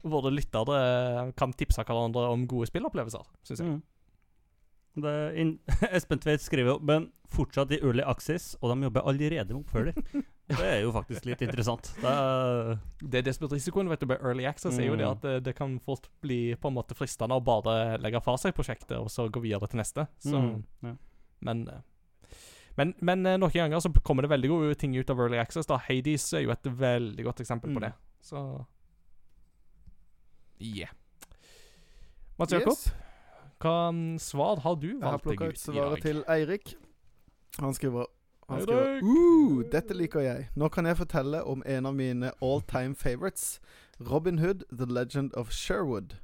våre 0.05 0.33
lyttere 0.33 0.77
eh, 0.77 1.33
kan 1.37 1.53
tipse 1.53 1.85
hverandre 1.85 2.29
om 2.33 2.47
gode 2.51 2.67
spillopplevelser, 2.69 3.25
syns 3.45 3.61
jeg. 3.61 3.69
Mm. 3.69 3.83
Det 5.01 5.59
Espen 5.97 6.19
Tveit 6.23 6.41
skriver 6.45 6.73
jo 6.75 6.79
Men 6.83 7.11
fortsatt 7.31 7.71
i 7.73 7.79
early 7.83 8.03
access, 8.03 8.57
og 8.61 8.73
de 8.75 8.83
jobber 8.89 9.07
allerede 9.07 9.55
med 9.55 9.65
oppfølger. 9.65 9.95
Det 10.51 10.65
er 10.67 10.81
jo 10.83 10.91
faktisk 10.91 11.29
litt 11.29 11.43
interessant. 11.47 11.93
Det 12.03 12.11
er, 12.11 12.79
Det 12.99 13.19
er 13.21 13.23
det 13.29 13.35
som 13.37 13.45
er 13.47 13.53
risikoen 13.55 13.87
vet 13.89 14.01
du, 14.03 14.07
med 14.11 14.19
early 14.19 14.45
access, 14.51 14.79
er 14.83 14.89
jo 14.89 14.97
det 14.99 15.07
Mm. 15.07 15.13
at 15.13 15.21
det, 15.23 15.35
det 15.47 15.55
kan 15.55 15.77
fort 15.79 16.09
bli 16.21 16.57
på 16.59 16.69
en 16.69 16.75
måte 16.75 16.97
fristende 16.99 17.37
å 17.39 17.45
bare 17.45 17.99
legge 18.03 18.19
fra 18.25 18.35
seg 18.37 18.53
prosjektet 18.57 18.97
og 18.99 19.07
så 19.15 19.29
gå 19.31 19.41
videre 19.45 19.69
til 19.71 19.79
neste. 19.79 20.09
Så, 20.19 20.35
mm, 20.43 20.65
ja. 20.83 20.97
Men 21.47 21.63
eh, 21.69 21.81
men, 22.77 22.95
men 23.01 23.27
eh, 23.27 23.37
noen 23.39 23.53
ganger 23.55 23.79
så 23.83 23.93
kommer 24.03 24.23
det 24.27 24.31
veldig 24.33 24.49
gode 24.51 24.75
ting 24.81 24.95
ut 24.99 25.11
av 25.11 25.21
early 25.23 25.39
access. 25.39 25.67
da 25.71 25.79
Hades 25.87 26.27
er 26.35 26.43
jo 26.49 26.51
et 26.51 26.65
veldig 26.67 27.25
godt 27.31 27.41
eksempel 27.47 27.71
på 27.71 27.79
Mm. 27.79 27.87
det. 27.87 27.93
Så 28.27 28.43
Yeah. 30.61 30.91
Mats 32.39 32.53
Jakob, 32.53 32.73
Yes. 32.75 32.93
Hva 33.61 33.93
svar 34.19 34.63
har 34.65 34.79
du 34.81 34.89
Jeg 34.89 35.03
har 35.03 35.19
valgt 35.19 35.27
plukka 35.29 35.51
ut 35.53 35.61
svaret 35.61 36.03
til 36.03 36.25
Eirik. 36.29 36.75
Han 37.61 37.75
skriver 37.75 38.09
han 38.51 38.63
skriver 38.63 39.03
uh, 39.03 39.61
Dette 39.71 39.95
liker 39.95 40.25
jeg. 40.25 40.49
Nå 40.59 40.69
kan 40.69 40.87
jeg 40.87 40.99
fortelle 40.99 41.43
om 41.47 41.63
en 41.67 41.87
av 41.87 41.95
mine 41.95 42.33
all 42.43 42.63
time 42.67 42.97
favorites. 42.97 43.61
Robin 44.01 44.39
Hood, 44.39 44.65
The 44.73 44.87
Legend 44.89 45.35
of 45.35 45.53
Sherwood. 45.53 46.17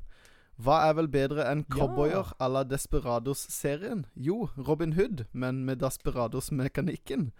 Hva 0.56 0.80
er 0.88 0.96
vel 0.96 1.08
bedre 1.12 1.44
enn 1.44 1.66
cowboyer 1.68 2.32
à 2.40 2.48
la 2.48 2.64
Desperados-serien? 2.64 4.06
Jo, 4.16 4.48
Robin 4.56 4.96
Hood, 4.96 5.26
men 5.32 5.64
med 5.64 5.82
Desperados-mekanikken. 5.84 7.30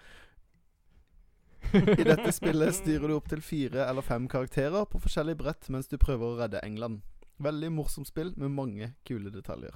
I 1.72 2.05
dette 2.05 2.30
spillet 2.36 2.76
styrer 2.76 3.09
du 3.09 3.16
opp 3.16 3.30
til 3.32 3.40
fire 3.42 3.88
eller 3.88 4.05
fem 4.05 4.28
karakterer 4.28 4.84
på 4.84 5.01
forskjellig 5.03 5.38
brett 5.40 5.70
mens 5.72 5.88
du 5.88 5.97
prøver 5.99 6.28
å 6.28 6.38
redde 6.42 6.61
England. 6.62 7.01
Veldig 7.43 7.68
morsomt 7.72 8.09
spill 8.09 8.32
med 8.41 8.51
mange 8.55 8.95
kule 9.07 9.30
detaljer. 9.34 9.74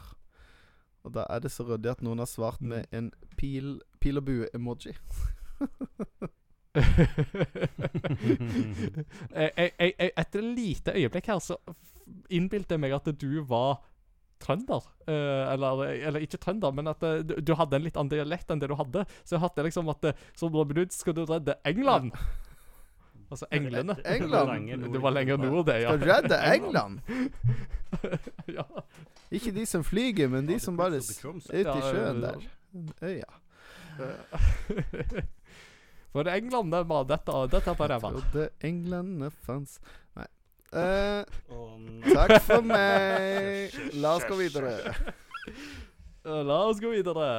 Og 1.05 1.13
da 1.17 1.25
er 1.33 1.41
det 1.45 1.51
så 1.53 1.65
ryddig 1.69 1.91
at 1.95 2.03
noen 2.05 2.19
har 2.21 2.29
svart 2.29 2.61
med 2.61 2.87
en 2.93 3.11
pil, 3.41 3.79
pil 4.01 4.21
og 4.21 4.25
bue-emoji. 4.29 4.95
jeg, 9.35 9.51
jeg, 9.57 9.71
jeg, 9.79 9.95
jeg- 9.99 10.13
etter 10.17 10.43
et 10.43 10.51
lite 10.57 10.95
øyeblikk 10.97 11.31
her, 11.33 11.41
så 11.43 11.57
innbilte 12.33 12.75
jeg 12.77 12.83
meg 12.83 12.95
at 12.97 13.09
du 13.21 13.31
var 13.49 13.81
trønder. 14.41 14.87
Eh, 15.07 15.53
eller, 15.53 15.83
eller 16.11 16.21
ikke 16.25 16.41
trønder, 16.41 16.73
men 16.73 16.89
at 16.89 17.03
eh, 17.05 17.21
du, 17.27 17.35
du 17.45 17.53
hadde 17.59 17.77
en 17.77 17.85
litt 17.85 17.97
annen 18.01 18.13
dialekt 18.13 18.51
enn 18.51 18.63
det 18.63 18.71
du 18.73 18.77
hadde. 18.79 19.05
Så 19.25 19.37
jeg 19.37 19.45
hadde 19.45 19.67
liksom 19.69 19.91
at 19.93 20.05
eh, 20.11 20.23
som 20.39 20.55
Robin 20.57 20.81
Hood 20.81 20.95
skal 20.97 21.17
du 21.19 21.25
redde 21.29 21.59
England. 21.69 22.15
Altså 23.31 23.47
englene. 23.55 23.95
England? 24.05 24.93
Det 24.93 25.03
var 25.03 25.11
lenger 25.15 25.37
nord, 25.37 25.67
det, 25.67 25.81
ja. 25.83 25.97
Skal 25.97 26.09
redde 26.11 26.39
England! 26.55 27.01
ja. 28.59 28.65
Ikke 29.31 29.53
de 29.55 29.67
som 29.67 29.85
flyger, 29.87 30.29
men 30.29 30.49
de 30.49 30.59
som 30.61 30.77
bare 30.77 30.99
er 30.99 31.05
ute 31.31 31.77
i 31.79 31.83
sjøen 31.85 32.25
ja. 32.25 32.33
der. 32.33 32.39
Øya. 33.11 33.31
For 36.11 36.27
England, 36.27 36.73
det 36.75 36.83
var 36.91 37.07
dette, 37.07 37.33
dette 37.55 37.75
på 37.79 37.87
ræva. 37.87 38.11
Trodde 38.17 38.49
englene 38.67 39.31
fanns 39.47 39.79
Nei. 40.19 40.27
Eh, 40.75 41.23
Å, 41.55 41.67
takk 42.11 42.37
for 42.47 42.67
meg. 42.67 43.77
La 44.03 44.17
oss 44.19 44.27
gå 44.27 44.39
videre. 44.39 44.75
La 46.27 46.65
oss 46.67 46.83
gå 46.83 46.91
videre. 46.97 47.31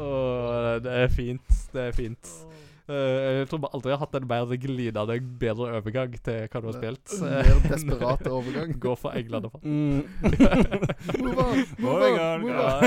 Åh, 0.00 0.80
det 0.84 0.92
er 1.04 1.08
fint. 1.12 1.60
Det 1.72 1.82
er 1.90 1.92
fint. 1.96 2.32
Uh, 2.90 2.96
jeg 2.96 3.48
tror 3.50 3.60
aldri 3.62 3.68
aldri 3.76 3.92
har 3.92 4.00
hatt 4.00 4.16
en 4.18 4.24
mer 4.26 4.50
glidende, 4.58 5.16
bedre 5.38 5.68
overgang 5.78 6.16
til 6.26 6.48
hva 6.50 6.62
du 6.62 6.66
har 6.70 6.78
spilt. 6.78 7.12
Mer 7.22 7.60
desperat 7.68 8.26
overgang. 8.26 8.72
Gå 8.82 8.96
for 8.98 9.14
England, 9.14 9.46
for. 9.52 9.62
Mm. 9.62 10.02
Move 11.22 11.38
on, 11.38 11.62
move 11.78 12.18
on, 12.18 12.40
move 12.40 12.58
on. 12.58 12.82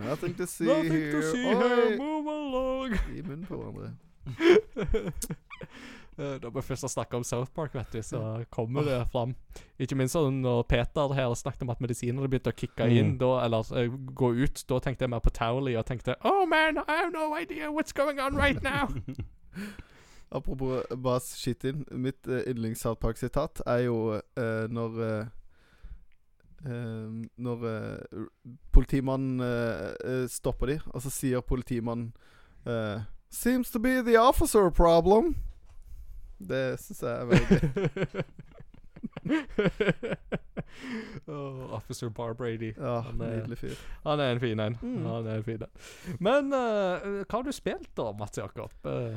Nothing 0.00 0.34
to 0.38 0.46
see 0.46 0.64
Nothing 0.70 0.92
here. 0.92 1.12
to 1.12 1.22
see 1.34 1.44
Oi. 1.44 1.54
here, 1.60 1.98
move 2.00 2.32
along. 2.32 2.96
I 3.12 3.20
munnen 3.26 3.44
på 3.44 3.60
hverandre. 3.60 3.92
Eh, 6.18 6.38
Når 6.42 6.50
vi 6.54 6.62
først 6.64 6.82
har 6.82 6.88
snakka 6.88 7.16
om 7.18 7.24
South 7.24 7.50
Park, 7.52 7.74
vet 7.74 7.90
du, 7.92 8.00
så 8.02 8.44
kommer 8.50 8.82
det 8.84 9.02
fram. 9.12 9.34
Ikke 9.78 9.96
minst 9.96 10.14
når 10.16 10.62
Peter 10.68 11.12
her 11.12 11.34
snakket 11.34 11.62
om 11.62 11.70
at 11.70 11.80
medisinene 11.80 12.28
begynte 12.28 12.52
å 12.52 12.56
kicke 12.56 12.86
inn, 12.88 13.12
Mm. 13.14 13.18
da, 13.18 13.44
eller 13.44 13.64
eh, 13.76 13.88
gå 14.14 14.30
ut, 14.42 14.64
da 14.68 14.78
tenkte 14.80 15.04
jeg 15.04 15.10
mer 15.10 15.20
på 15.20 15.30
Towley 15.30 15.76
og 15.76 15.84
tenkte 15.86 16.14
Oh 16.24 16.46
man, 16.46 16.78
I 16.78 16.96
have 17.02 17.12
no 17.12 17.34
idea 17.36 17.68
what's 17.70 17.92
going 17.92 18.18
on 18.20 18.34
right 18.34 18.62
now. 18.62 18.88
Apropos 20.32 20.82
Bas 20.90 20.96
bare 20.96 21.20
shit 21.20 21.64
inn. 21.64 21.84
Mitt 21.92 22.26
uh, 22.26 22.40
yndlings 22.48 22.80
South 22.80 22.98
Park-sitat 23.00 23.60
er 23.66 23.84
jo 23.84 24.16
uh, 24.16 24.66
når 24.68 25.00
eh, 25.06 25.26
eh, 26.66 27.26
Når 27.38 27.66
eh, 27.70 28.24
politimannen 28.72 29.40
eh, 29.40 29.92
eh, 30.04 30.26
stopper 30.28 30.66
de, 30.66 30.78
og 30.94 31.02
så 31.04 31.10
sier 31.12 31.40
politimannen 31.46 32.12
eh, 32.66 33.04
Seems 33.30 33.70
to 33.70 33.78
be 33.78 34.00
the 34.02 34.16
officer 34.16 34.70
problem. 34.70 35.34
Det 36.38 36.78
syns 36.80 37.02
jeg 37.02 37.12
er 37.12 37.24
veldig 37.30 37.60
gøy. 37.60 38.22
oh, 41.26 41.72
Officer 41.74 42.08
Bar 42.08 42.32
Brady. 42.34 42.72
Ja, 42.76 43.00
Han 43.00 43.20
er- 43.20 43.36
Nydelig 43.40 43.58
fyr. 43.58 43.74
Han 44.04 44.20
er 44.20 44.30
en 44.32 44.40
fin 44.40 44.60
en. 44.60 44.76
Mm. 44.82 45.04
Han 45.06 45.26
er 45.26 45.36
en 45.40 45.44
fin 45.44 45.62
en. 45.62 45.70
Men 46.20 46.52
uh, 46.52 47.24
hva 47.24 47.32
har 47.38 47.42
du 47.46 47.52
spilt 47.52 47.90
da, 47.96 48.10
Mats 48.18 48.38
Jakob? 48.38 48.70
Uh, 48.84 49.16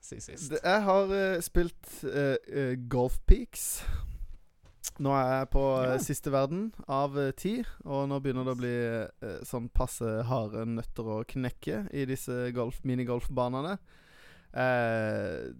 si 0.00 0.20
sist. 0.20 0.50
Det- 0.52 0.60
Jeg 0.64 0.82
har 0.86 1.04
uh, 1.12 1.40
spilt 1.40 2.04
uh, 2.04 2.36
eh, 2.48 2.76
Golf 2.88 3.18
Peaks. 3.26 3.84
Nå 5.00 5.10
er 5.16 5.38
jeg 5.40 5.48
på 5.50 5.62
eh, 5.82 5.88
Ja. 5.94 5.98
siste 5.98 6.30
verden 6.30 6.68
av 6.86 7.16
eh, 7.18 7.32
ti, 7.34 7.64
og 7.84 8.04
nå 8.08 8.20
begynner 8.22 8.44
det 8.46 8.52
å 8.52 8.60
bli 8.60 8.74
eh, 9.26 9.40
sånn 9.42 9.66
passe 9.74 10.04
harde 10.28 10.62
nøtter 10.70 11.02
å 11.08 11.24
knekke 11.26 11.88
i 11.90 12.04
disse 12.06 12.52
golf, 12.54 12.78
minigolfbanene. 12.86 13.72
Eh, 14.54 15.50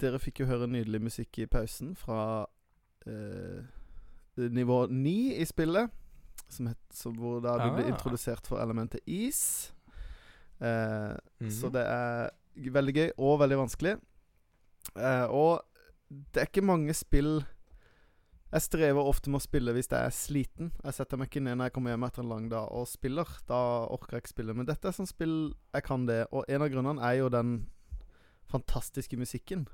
dere 0.00 0.18
fikk 0.18 0.40
jo 0.42 0.46
høre 0.50 0.66
nydelig 0.70 1.00
musikk 1.02 1.38
i 1.38 1.46
pausen 1.50 1.94
fra 1.96 2.46
eh, 3.06 3.62
nivå 4.36 4.86
ni 4.90 5.34
i 5.38 5.44
spillet, 5.46 5.90
som 6.50 6.66
het, 6.70 6.80
som 6.94 7.14
hvor 7.18 7.40
da 7.44 7.56
du 7.60 7.68
ah. 7.68 7.74
ble 7.76 7.86
introdusert 7.92 8.46
for 8.46 8.62
elementet 8.62 9.00
is. 9.06 9.72
Eh, 10.60 11.14
Mhm. 11.40 11.50
så 11.50 11.70
det 11.72 11.82
er 11.86 12.30
veldig 12.70 12.94
gøy 12.94 13.10
og 13.18 13.40
veldig 13.40 13.58
vanskelig. 13.58 13.96
Eh, 14.96 15.26
og 15.30 15.62
det 16.10 16.42
er 16.42 16.46
ikke 16.46 16.62
mange 16.64 16.94
spill 16.94 17.44
Jeg 18.54 18.62
strever 18.62 19.02
ofte 19.02 19.30
med 19.30 19.40
å 19.40 19.42
spille 19.42 19.72
hvis 19.74 19.88
jeg 19.90 19.98
er 19.98 20.12
sliten. 20.14 20.68
Jeg 20.84 20.94
setter 20.94 21.18
meg 21.18 21.26
ikke 21.26 21.40
ned 21.42 21.56
når 21.58 21.64
jeg 21.64 21.72
kommer 21.74 21.90
hjem 21.90 22.04
etter 22.06 22.22
en 22.22 22.28
lang 22.28 22.44
dag 22.52 22.68
og 22.70 22.86
spiller. 22.86 23.26
Da 23.48 23.56
orker 23.90 24.14
jeg 24.14 24.22
ikke 24.22 24.30
spille. 24.30 24.54
Men 24.54 24.66
dette 24.68 24.86
er 24.86 24.94
sånn 24.94 25.08
spill 25.10 25.56
jeg 25.74 25.82
kan 25.82 26.06
det. 26.06 26.28
Og 26.30 26.44
en 26.46 26.62
av 26.62 26.70
grunnene 26.70 27.02
er 27.02 27.16
jo 27.18 27.28
den 27.34 27.66
fantastiske 28.46 29.16
musikken. 29.18 29.66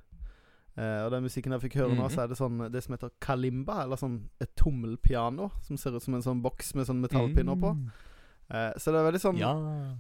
Eh, 0.79 1.05
og 1.05 1.11
den 1.11 1.23
musikken 1.25 1.53
jeg 1.53 1.61
fikk 1.65 1.75
høre 1.81 1.95
nå, 1.97 2.05
Mhm. 2.07 2.11
så 2.15 2.23
er 2.23 2.29
det 2.29 2.37
sånn 2.39 2.71
det 2.73 2.83
som 2.85 2.95
heter 2.95 3.11
kalimba, 3.21 3.83
eller 3.83 3.97
sånn 3.97 4.29
et 4.41 4.55
tommelpiano, 4.57 5.51
som 5.63 5.77
ser 5.77 5.97
ut 5.97 6.03
som 6.03 6.15
en 6.15 6.23
sånn 6.23 6.43
boks 6.43 6.75
med 6.75 6.87
sånn 6.87 7.01
metallpinner 7.03 7.59
på. 7.61 7.75
Mm. 7.75 7.91
Eh, 8.51 8.73
så 8.79 8.93
det 8.93 9.01
er 9.01 9.11
veldig 9.11 9.21
sånn 9.21 9.39
Ja. 9.39 9.97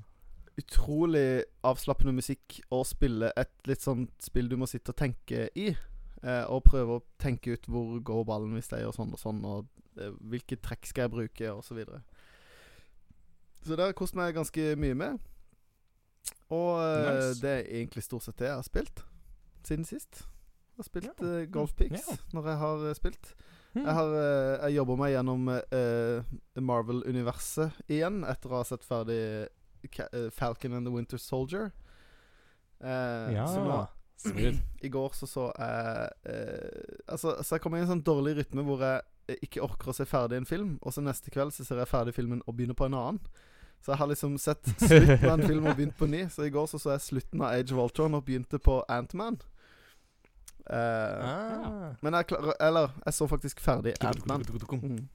utrolig 0.58 1.42
avslappende 1.64 2.12
musikk 2.14 2.60
å 2.70 2.84
spille 2.84 3.32
et 3.36 3.50
litt 3.66 3.80
sånt 3.80 4.10
spill 4.22 4.48
du 4.48 4.56
må 4.56 4.66
sitte 4.68 4.90
og 4.90 4.96
tenke 4.96 5.48
i. 5.56 5.76
Uh, 6.22 6.44
og 6.52 6.64
prøve 6.64 6.98
å 6.98 7.02
tenke 7.18 7.54
ut 7.54 7.62
hvor 7.66 7.98
går 8.04 8.24
ballen 8.26 8.52
hvis 8.52 8.68
jeg 8.68 8.82
gjør 8.84 8.92
sånn 8.94 9.12
og 9.14 9.18
sånn, 9.18 9.38
og 9.44 9.66
eh, 9.98 10.10
hvilke 10.28 10.58
trekk 10.60 10.84
skal 10.86 11.06
jeg 11.08 11.10
bruke, 11.14 11.48
og 11.54 11.62
så 11.64 11.74
videre. 11.74 12.02
Så 13.64 13.70
det 13.70 13.78
har 13.78 13.86
jeg 13.88 13.96
kost 13.96 14.14
meg 14.14 14.34
ganske 14.34 14.76
mye 14.76 14.94
med. 14.94 15.18
Og 16.50 16.76
eh, 16.82 17.14
Nice. 17.14 17.40
det 17.40 17.50
er 17.54 17.72
egentlig 17.72 18.02
stort 18.04 18.22
sett 18.22 18.36
det 18.36 18.48
jeg 18.50 18.54
har 18.54 18.62
spilt 18.68 19.02
siden 19.64 19.84
sist. 19.88 20.26
Har 20.80 20.88
spilt 20.88 21.10
Ja. 21.20 21.30
eh, 21.36 21.46
Golf 21.52 21.76
Pics 21.76 22.08
Ja. 22.08 22.16
når 22.32 22.50
jeg 22.52 22.60
har 22.64 22.84
eh, 22.88 22.96
spilt. 22.98 23.32
Mm. 23.74 23.84
Jeg 23.84 23.94
har 23.94 24.08
uh, 24.10 24.64
Jeg 24.66 24.74
jobber 24.80 24.96
meg 24.98 25.12
gjennom 25.14 25.44
uh, 25.52 26.30
Marvel-universet 26.58 27.76
igjen 27.86 28.24
etter 28.26 28.50
å 28.50 28.58
ha 28.58 28.64
sett 28.66 28.82
ferdig 28.86 29.18
eh, 29.46 30.24
Falcon 30.34 30.74
and 30.74 30.88
the 30.88 30.92
Winter 30.94 31.20
Soldier. 31.22 31.70
Uh, 32.82 33.30
ja. 33.34 33.46
Så 33.46 33.62
nå 33.64 33.80
I 34.84 34.88
går 34.92 35.14
så 35.16 35.26
så 35.28 35.46
jeg 35.56 36.08
eh, 36.28 36.96
Altså, 37.08 37.36
så 37.42 37.54
jeg 37.56 37.62
kommer 37.64 37.78
i 37.78 37.84
en 37.86 37.88
sånn 37.88 38.02
dårlig 38.04 38.34
rytme 38.36 38.64
hvor 38.66 38.82
jeg 38.84 39.00
eh, 39.32 39.38
ikke 39.46 39.62
orker 39.64 39.92
å 39.92 39.94
se 39.96 40.04
ferdig 40.08 40.36
en 40.40 40.48
film, 40.48 40.74
og 40.82 40.92
så 40.92 41.00
neste 41.04 41.32
kveld 41.32 41.54
så 41.56 41.64
ser 41.64 41.80
jeg 41.80 41.88
ferdig 41.88 42.12
filmen 42.18 42.42
og 42.46 42.56
begynner 42.58 42.76
på 42.76 42.88
en 42.90 42.98
annen. 42.98 43.22
Så 43.80 43.94
jeg 43.94 44.00
har 44.02 44.10
liksom 44.10 44.34
sett 44.36 44.60
slutten 44.90 45.24
av 45.30 45.38
en 45.38 45.46
film 45.48 45.70
og 45.70 45.78
begynt 45.78 45.96
på 45.96 46.08
ny. 46.10 46.26
Så 46.28 46.44
i 46.44 46.52
går 46.52 46.66
så 46.68 46.76
så 46.82 46.92
jeg 46.98 47.06
slutten 47.06 47.40
av 47.40 47.54
Age 47.56 47.72
of 47.72 47.80
Ultron 47.86 48.18
og 48.18 48.26
begynte 48.28 48.60
på 48.60 48.82
Antman. 48.92 49.38
Uh, 50.68 51.24
Ah. 51.24 51.94
men 52.02 52.12
jeg 52.14 52.26
klarer 52.26 52.52
Eller, 52.60 52.90
jeg 53.04 53.14
så 53.14 53.26
faktisk 53.28 53.60
ferdig 53.60 53.94
Antman. 54.04 54.42
Mm. 54.42 55.08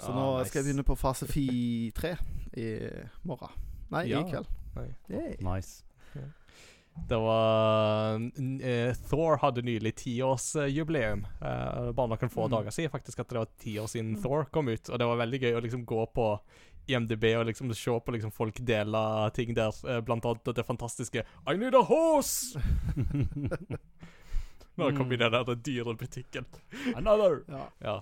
Så 0.00 0.10
Ah, 0.10 0.14
nå 0.16 0.38
nice. 0.38 0.48
skal 0.50 0.62
jeg 0.64 0.74
begynne 0.74 0.84
på 0.84 0.96
fase 0.98 1.26
4 1.26 2.16
i 2.56 2.90
morgen. 3.24 3.50
Nei, 3.90 4.06
Ja. 4.08 4.20
i 4.20 4.30
kveld. 4.30 4.46
Nice. 5.40 5.84
Det 7.08 7.16
var 7.18 8.14
eh, 8.62 8.94
Thor 9.10 9.36
hadde 9.42 9.62
nylig 9.62 9.94
tiårsjubileum. 9.96 11.24
Uh, 11.42 11.90
bare 11.92 12.08
noen 12.08 12.30
få 12.30 12.44
Mm. 12.46 12.50
dager 12.50 12.70
siden 12.70 12.90
faktisk 12.90 13.18
at 13.20 13.28
det 13.28 13.38
var 13.38 13.48
ti 13.58 13.76
år 13.78 13.86
siden 13.88 14.20
Thor 14.22 14.44
kom 14.52 14.68
ut. 14.68 14.88
Og 14.90 14.98
det 14.98 15.06
var 15.06 15.16
veldig 15.16 15.40
gøy 15.40 15.54
å 15.58 15.62
liksom 15.62 15.84
gå 15.84 16.06
på 16.14 16.38
IMDb 16.86 17.24
og 17.38 17.46
liksom 17.46 17.72
se 17.74 17.90
på 17.90 18.12
liksom 18.12 18.30
folk 18.32 18.54
dele 18.64 19.30
ting 19.32 19.54
der. 19.54 19.72
uh, 19.88 20.00
blant 20.00 20.24
annet 20.24 20.54
det 20.54 20.66
fantastiske 20.66 21.24
I 21.48 21.56
need 21.56 21.74
a 21.74 21.82
horse! 21.82 22.58
Når 24.76 24.90
han 24.90 24.96
kom 24.96 25.12
i 25.12 25.16
den 25.16 25.32
der 25.32 25.94
butikken. 25.94 26.46
Another! 26.98 27.44
Ja. 27.48 27.64
Ja, 27.80 27.94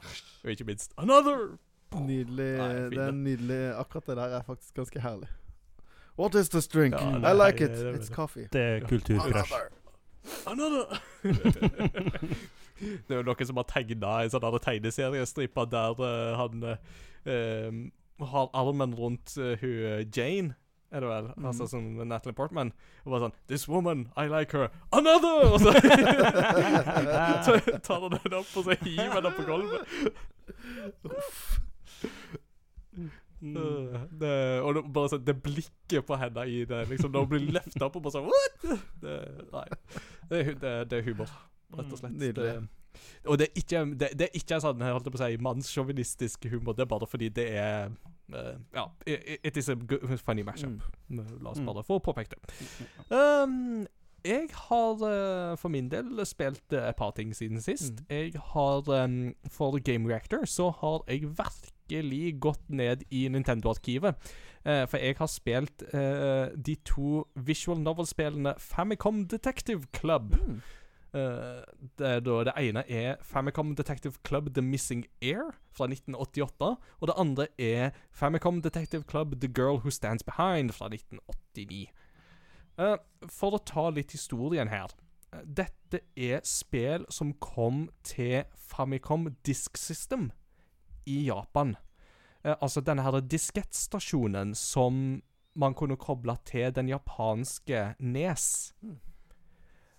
og 0.45 0.51
ikke 0.51 0.65
minst 0.65 0.95
Another! 0.97 1.59
Nydelig. 1.93 2.57
Nei, 2.57 2.75
det 2.89 2.99
er 2.99 3.11
nydelig 3.11 3.61
Akkurat 3.77 4.07
det 4.07 4.17
der 4.17 4.37
er 4.39 4.43
faktisk 4.43 4.75
ganske 4.75 5.01
herlig. 5.01 5.29
What 6.19 6.35
is 6.35 6.49
this 6.49 6.69
drink? 6.69 6.95
Ja, 6.95 7.33
I 7.33 7.35
like 7.35 7.65
it. 7.65 7.71
det 7.71 8.01
It's 8.01 8.15
coffee. 8.15 8.49
Det 8.53 8.61
er 8.61 8.87
kulturkrasj. 8.89 9.53
Another! 10.47 11.03
det 13.09 13.11
er 13.11 13.17
jo 13.17 13.23
noen 13.27 13.47
som 13.47 13.59
har 13.59 13.67
tegna 13.71 14.13
en 14.23 14.33
sånn 14.33 14.45
der 14.45 14.59
tegneseriestripe 14.63 15.65
der 15.73 16.03
uh, 16.03 16.37
han 16.39 16.67
uh, 16.67 18.27
har 18.33 18.51
armen 18.55 18.95
rundt 18.95 19.35
uh, 19.39 19.55
hun 19.61 20.13
Jane. 20.15 20.55
Er 20.93 21.01
det 21.01 21.09
vel? 21.09 21.29
Mm. 21.37 21.47
Altså 21.49 21.67
som 21.67 21.83
Natalie 21.83 22.37
Portman. 22.37 22.73
Og 23.05 23.13
bare 23.13 23.21
sånn 23.25 23.37
'This 23.49 23.69
woman, 23.69 24.09
I 24.17 24.29
like 24.29 24.53
her. 24.57 24.69
Another!' 24.93 25.53
Og 25.53 25.61
så 25.61 25.73
tar 27.87 28.01
han 28.01 28.19
den 28.19 28.35
opp, 28.37 28.57
og 28.57 28.65
så 28.65 28.77
hiver 28.83 29.15
han 29.17 29.25
den 29.25 29.33
på 29.39 29.47
gulvet. 29.49 29.81
Mm. 33.43 33.97
det, 34.21 34.61
og 34.63 34.75
det, 34.77 34.83
bare 34.95 35.09
sånn 35.11 35.25
Det 35.27 35.35
blikket 35.43 36.05
på 36.07 36.15
henne 36.15 36.45
i 36.47 36.61
det 36.69 36.85
liksom 36.93 37.11
Når 37.11 37.25
hun 37.25 37.31
blir 37.33 37.49
løfta 37.57 37.89
opp 37.89 37.97
og 37.99 38.05
bare 38.05 38.15
sånn 38.15 38.29
What?! 38.29 38.85
Det, 39.03 39.17
nei. 39.51 39.65
Det, 40.31 40.43
det, 40.63 40.75
det 40.93 41.01
er 41.01 41.09
humor, 41.09 41.33
rett 41.75 41.91
og 41.91 41.99
slett. 41.99 42.15
Nydelig. 42.21 42.53
Det, 42.53 43.01
og 43.27 43.41
det 43.41 43.49
er 43.49 43.59
ikke 43.65 43.83
Det, 43.99 44.13
det 44.21 44.29
er 44.29 44.39
ikke 44.39 44.61
sånn 44.63 44.85
jeg 44.85 44.95
holdt 44.95 45.11
på 45.11 45.19
å 45.19 45.23
si 45.25 45.41
mannssjåvinistisk 45.43 46.47
humor. 46.53 46.77
Det 46.79 46.87
er 46.87 46.93
bare 46.93 47.09
fordi 47.11 47.33
det 47.35 47.49
er 47.59 47.91
Ja, 48.75 48.85
it, 49.07 49.57
is 49.57 49.69
a 49.69 49.75
good, 49.75 50.19
funny 50.19 50.43
mashup. 50.43 50.81
La 51.11 51.51
oss 51.51 51.59
Mm. 51.59 51.67
bare 51.67 51.85
få 51.85 51.99
påpekt 51.99 52.35
det. 52.35 52.71
Um, 53.11 53.87
jeg 54.25 54.49
har 54.55 54.93
eh, 55.03 55.57
for 55.59 55.69
min 55.69 55.89
del 55.91 56.21
spilt 56.27 56.73
eh, 56.73 56.89
et 56.89 56.97
par 56.97 57.11
ting 57.17 57.33
siden 57.35 57.61
sist. 57.61 57.93
Mm. 58.01 58.07
Jeg 58.11 58.33
har 58.53 58.89
um, 59.05 59.35
For 59.51 59.79
Game 59.83 60.09
Reactor 60.09 60.45
så 60.47 60.71
har 60.71 61.03
jeg 61.09 61.23
virkelig 61.27 62.41
gått 62.41 62.71
ned 62.71 63.03
i 63.11 63.29
Nintendo-arkivet. 63.29 64.15
Uh, 64.65 64.87
for 64.87 64.97
jeg 65.03 65.17
har 65.19 65.27
spilt 65.27 65.83
uh, 65.93 66.55
de 66.67 66.77
to 66.87 67.25
visual 67.35 67.81
novel-spillene 67.83 68.55
Famicom 68.59 69.25
Detective 69.27 69.83
Club. 69.93 70.37
Mm. 70.39 70.61
Eh, 71.15 71.63
det, 71.99 72.13
da, 72.25 72.37
det 72.49 72.55
ene 72.57 72.83
er 72.89 73.19
Famicom 73.23 73.75
Detective 73.77 74.15
Club 74.25 74.55
The 74.55 74.63
Missing 74.63 75.05
Air 75.23 75.53
fra 75.71 75.85
1988. 75.85 76.77
Og 77.01 77.09
det 77.09 77.17
andre 77.17 77.47
er 77.59 77.91
Famicom 78.11 78.63
Detective 78.63 79.03
Club 79.03 79.41
The 79.41 79.49
Girl 79.49 79.81
Who 79.83 79.91
Stands 79.91 80.23
Behind 80.23 80.73
fra 80.73 80.89
1989. 80.89 81.91
Eh, 82.79 82.97
for 83.29 83.59
å 83.59 83.65
ta 83.65 83.89
litt 83.91 84.13
historien 84.17 84.73
her. 84.73 84.95
Eh, 85.33 85.45
Dette 85.45 86.01
er 86.17 86.41
spill 86.49 87.05
som 87.13 87.35
kom 87.35 87.91
til 88.05 88.45
Famicom 88.57 89.29
Disk 89.45 89.77
System 89.77 90.31
i 91.07 91.27
Japan. 91.27 91.77
Altså 92.43 92.81
denne 92.83 93.05
her 93.07 93.21
diskettstasjonen 93.21 94.51
som 94.59 95.23
man 95.55 95.75
kunne 95.79 95.95
koble 96.01 96.35
til 96.49 96.73
den 96.75 96.89
japanske 96.91 97.93
Nes. 98.01 98.73
Mm. 98.83 98.97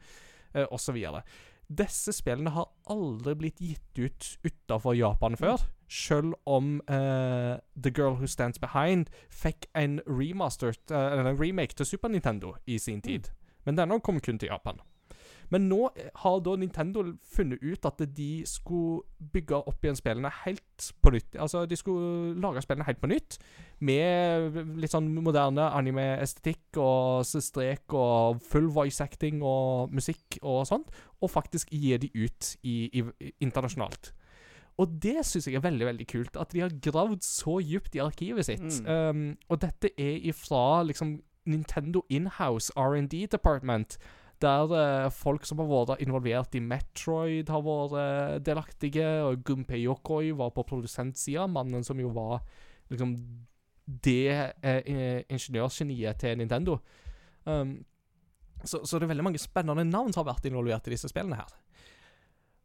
uh, 0.56 0.66
osv. 0.74 0.98
Disse 1.68 2.12
spillene 2.16 2.50
har 2.50 2.70
aldri 2.88 3.34
blitt 3.36 3.60
gitt 3.60 3.98
ut 4.00 4.38
utafor 4.44 4.94
Japan 4.96 5.36
før, 5.36 5.56
sjøl 5.88 6.32
om 6.48 6.80
uh, 6.88 7.60
The 7.76 7.92
Girl 7.92 8.16
Who 8.16 8.26
Stands 8.26 8.58
Behind 8.58 9.06
fikk 9.28 9.66
en 9.76 10.00
remastered, 10.06 10.90
eh, 10.90 11.20
en 11.20 11.36
remake 11.36 11.74
til 11.76 11.86
Super 11.86 12.08
Nintendo 12.08 12.54
i 12.66 12.78
sin 12.78 13.02
tid. 13.04 13.28
Men 13.68 13.76
denne 13.76 14.00
kom 14.00 14.20
kun 14.20 14.38
til 14.40 14.48
Japan. 14.48 14.80
Men 15.54 15.68
nå 15.70 15.80
eh, 15.94 16.10
har 16.22 16.40
da 16.44 16.56
Nintendo 16.60 17.04
funnet 17.34 17.62
ut 17.62 17.88
at 17.88 18.02
de 18.16 18.30
skulle 18.48 19.02
bygge 19.32 19.60
opp 19.70 19.84
igjen 19.84 19.98
spillene 19.98 20.32
helt 20.42 20.90
på 21.02 21.12
nytt. 21.14 21.38
Altså, 21.40 21.64
de 21.68 21.78
skulle 21.78 22.34
lage 22.40 22.62
spillene 22.64 22.86
helt 22.88 23.00
på 23.02 23.10
nytt, 23.10 23.38
med 23.84 24.58
litt 24.80 24.92
sånn 24.92 25.08
moderne 25.22 25.70
anime-estetikk 25.78 26.80
og 26.82 27.26
strek 27.28 27.96
og 27.96 28.42
full 28.44 28.68
voice 28.74 29.00
acting 29.04 29.42
og 29.46 29.94
musikk 29.94 30.40
og 30.42 30.64
sånt, 30.68 30.92
og 31.22 31.32
faktisk 31.32 31.72
gi 31.74 31.96
de 31.98 32.12
ut 32.14 32.54
i, 32.62 32.78
i, 33.00 33.32
internasjonalt. 33.44 34.12
Og 34.78 34.92
det 35.02 35.24
syns 35.26 35.48
jeg 35.48 35.58
er 35.58 35.64
veldig 35.64 35.88
veldig 35.88 36.06
kult. 36.06 36.36
At 36.38 36.52
de 36.54 36.62
har 36.62 36.74
gravd 36.84 37.24
så 37.26 37.56
dypt 37.58 37.96
i 37.98 38.02
arkivet 38.04 38.46
sitt. 38.46 38.62
Mm. 38.86 38.86
Um, 38.86 39.24
og 39.50 39.58
dette 39.64 39.90
er 39.98 40.20
ifra 40.30 40.84
liksom 40.86 41.16
Nintendo 41.48 42.04
Inhouse 42.08 42.70
R&D 42.76 43.26
Department. 43.32 43.98
Der 44.42 44.72
eh, 44.78 45.10
folk 45.10 45.46
som 45.48 45.58
har 45.62 45.68
vært 45.70 46.02
involvert 46.04 46.54
i 46.54 46.62
Metroid, 46.62 47.50
har 47.50 47.64
vært 47.66 47.98
eh, 47.98 48.38
delaktige. 48.46 49.06
Og 49.26 49.42
Gunpei 49.46 49.82
Yokoi 49.82 50.32
var 50.38 50.52
på 50.54 50.66
produsentsida. 50.68 51.48
Mannen 51.50 51.86
som 51.86 51.98
jo 51.98 52.12
var 52.14 52.42
liksom 52.92 53.16
det 53.88 54.54
eh, 54.62 55.22
ingeniørgeniet 55.28 56.20
til 56.20 56.38
Nintendo. 56.38 56.78
Um, 57.48 57.78
så, 58.64 58.82
så 58.84 58.98
det 58.98 59.06
er 59.06 59.14
veldig 59.14 59.24
mange 59.24 59.40
spennende 59.40 59.86
navn 59.88 60.12
som 60.12 60.24
har 60.24 60.34
vært 60.34 60.48
involvert 60.50 60.88
i 60.88 60.92
disse 60.92 61.08
spillene 61.10 61.38
her. 61.38 61.54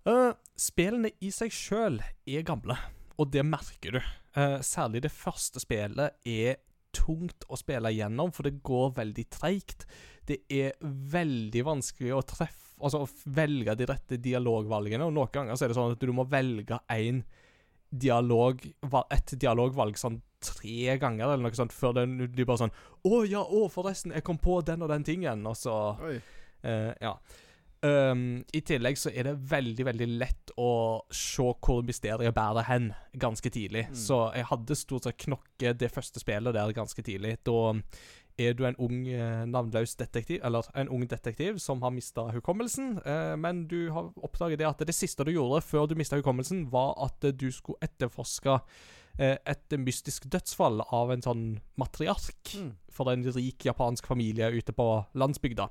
Uh, 0.03 0.33
spillene 0.59 1.13
i 1.23 1.29
seg 1.31 1.53
sjøl 1.55 2.01
er 2.27 2.45
gamle, 2.45 2.75
og 3.15 3.31
det 3.31 3.45
merker 3.47 3.97
du. 3.97 4.01
Uh, 4.35 4.59
særlig 4.65 5.05
det 5.05 5.13
første 5.15 5.61
spillet 5.63 6.17
er 6.27 6.59
tungt 6.95 7.45
å 7.49 7.59
spille 7.59 7.91
igjennom, 7.93 8.31
for 8.33 8.47
det 8.47 8.61
går 8.65 8.93
veldig 8.99 9.25
treigt. 9.33 9.87
Det 10.27 10.43
er 10.53 10.75
veldig 10.81 11.65
vanskelig 11.67 12.13
å 12.15 12.25
treffe 12.27 12.61
Altså 12.83 12.99
å 12.99 13.07
velge 13.31 13.75
de 13.79 13.85
rette 13.87 14.17
dialogvalgene, 14.19 15.05
og 15.05 15.13
noen 15.15 15.29
ganger 15.31 15.55
så 15.55 15.63
er 15.63 15.71
det 15.71 15.75
sånn 15.77 15.93
at 15.93 16.01
du 16.01 16.11
må 16.11 16.25
velge 16.27 16.79
en 16.91 17.21
dialog, 17.93 18.59
et 19.13 19.33
dialogvalg 19.39 19.95
sånn 20.01 20.17
tre 20.43 20.97
ganger, 20.99 21.29
eller 21.29 21.45
noe 21.45 21.55
sånt, 21.55 21.71
før 21.71 21.93
den, 22.01 22.17
de 22.33 22.45
bare 22.49 22.65
sånn 22.65 22.73
'Å 23.05 23.21
ja, 23.29 23.43
å, 23.45 23.69
forresten, 23.71 24.11
jeg 24.11 24.25
kom 24.25 24.41
på 24.41 24.59
den 24.65 24.83
og 24.83 24.89
den 24.89 25.05
tingen', 25.05 25.47
og 25.47 25.55
så. 25.55 25.77
Eh, 26.63 26.91
ja. 26.99 27.13
Um, 27.83 28.45
I 28.55 28.61
tillegg 28.63 28.95
så 28.95 29.11
er 29.11 29.27
det 29.27 29.33
veldig 29.51 29.85
veldig 29.89 30.07
lett 30.15 30.53
å 30.55 31.03
se 31.11 31.43
hvor 31.43 31.81
mysteriet 31.83 32.35
bærer 32.35 32.63
hen 32.69 32.91
ganske 33.19 33.49
tidlig. 33.51 33.89
Mm. 33.91 33.97
Så 33.99 34.19
jeg 34.37 34.47
hadde 34.47 34.77
stort 34.79 35.07
sett 35.09 35.19
knokket 35.25 35.81
det 35.81 35.91
første 35.91 36.21
spillet 36.23 36.55
der 36.55 36.75
ganske 36.77 37.03
tidlig. 37.03 37.37
Da 37.43 37.75
er 38.39 38.55
du 38.57 38.63
en 38.65 38.77
ung 38.81 39.03
eh, 39.11 39.43
navnløs 39.45 39.97
detektiv, 39.99 40.39
eller 40.47 40.65
en 40.79 40.89
ung 40.89 41.03
detektiv 41.09 41.59
som 41.61 41.83
har 41.85 41.93
mista 41.93 42.29
hukommelsen, 42.33 42.95
eh, 43.05 43.35
men 43.37 43.65
du 43.69 43.91
har 43.93 44.09
oppdaget 44.25 44.63
det 44.63 44.69
at 44.69 44.81
det 44.87 44.95
siste 44.95 45.25
du 45.27 45.33
gjorde 45.35 45.61
før 45.61 45.85
du 45.91 45.93
mista 45.99 46.17
hukommelsen, 46.17 46.71
var 46.71 46.95
at 47.03 47.27
eh, 47.27 47.35
du 47.35 47.51
skulle 47.53 47.83
etterforske 47.85 48.55
eh, 49.19 49.35
et 49.37 49.77
mystisk 49.77 50.25
dødsfall 50.33 50.81
av 50.89 51.13
en 51.13 51.21
sånn 51.25 51.45
matriark 51.77 52.55
Mm. 52.55 52.71
for 52.91 53.09
en 53.09 53.23
rik 53.33 53.65
japansk 53.65 54.05
familie 54.07 54.49
ute 54.53 54.73
på 54.73 54.87
landsbygda. 55.13 55.69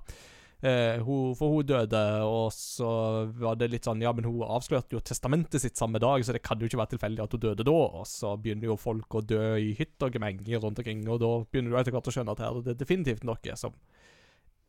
Eh, 0.62 1.00
hun, 1.02 1.32
for 1.34 1.50
hun 1.56 1.66
døde, 1.66 2.00
og 2.22 2.52
så 2.54 2.88
var 3.34 3.56
det 3.58 3.66
litt 3.72 3.82
sånn 3.88 4.00
Ja, 4.04 4.12
men 4.14 4.24
hun 4.28 4.44
avslørte 4.46 4.94
jo 4.94 5.00
testamentet 5.02 5.58
sitt 5.60 5.76
samme 5.76 5.98
dag, 5.98 6.22
så 6.22 6.32
det 6.36 6.42
kan 6.46 6.60
jo 6.62 6.68
ikke 6.70 6.78
være 6.78 6.92
tilfeldig 6.94 7.24
at 7.24 7.32
hun 7.34 7.40
døde 7.42 7.64
da. 7.66 7.72
Og 7.98 8.06
så 8.06 8.36
begynner 8.38 8.70
jo 8.70 8.76
folk 8.78 9.10
å 9.18 9.24
dø 9.26 9.40
i 9.58 9.72
hytt 9.74 9.98
og 10.06 10.12
gemenger 10.14 10.62
rundt 10.62 10.78
omkring, 10.78 11.02
og 11.10 11.18
da 11.18 11.32
begynner 11.50 11.70
du 11.74 11.78
etter 11.80 11.96
hvert 11.96 12.06
å 12.06 12.14
skjønne 12.14 12.30
at 12.36 12.38
her 12.44 12.60
det 12.60 12.62
er 12.62 12.76
det 12.76 12.78
definitivt 12.84 13.24
noe 13.26 13.56
som 13.58 13.74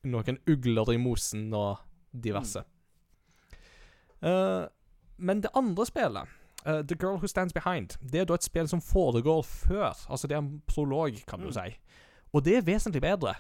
Noen 0.04 0.36
ugler 0.52 0.89
i 0.91 0.98
mosen 1.00 1.46
og 1.56 1.78
diverse. 2.12 2.60
Eh, 4.22 4.66
men 5.18 5.41
det 5.46 5.54
andre 5.56 5.86
spillet 5.86 6.39
Uh, 6.66 6.80
The 6.82 6.96
Girl 6.96 7.18
Who 7.20 7.28
Stands 7.28 7.52
Behind 7.52 7.98
Det 8.00 8.22
er 8.22 8.26
da 8.30 8.38
et 8.39 8.46
spill 8.46 8.70
som 8.72 8.80
foregår 8.80 9.41
før. 9.44 9.98
Altså 10.08 10.30
det 10.32 10.38
er 10.38 10.39
en 10.46 10.62
prolog, 10.66 11.18
kan 11.28 11.41
du 11.41 11.48
Mm. 11.50 11.52
si. 11.52 11.76
Og 12.34 12.44
det 12.46 12.54
er 12.56 12.62
vesentlig 12.62 13.02
bedre. 13.02 13.34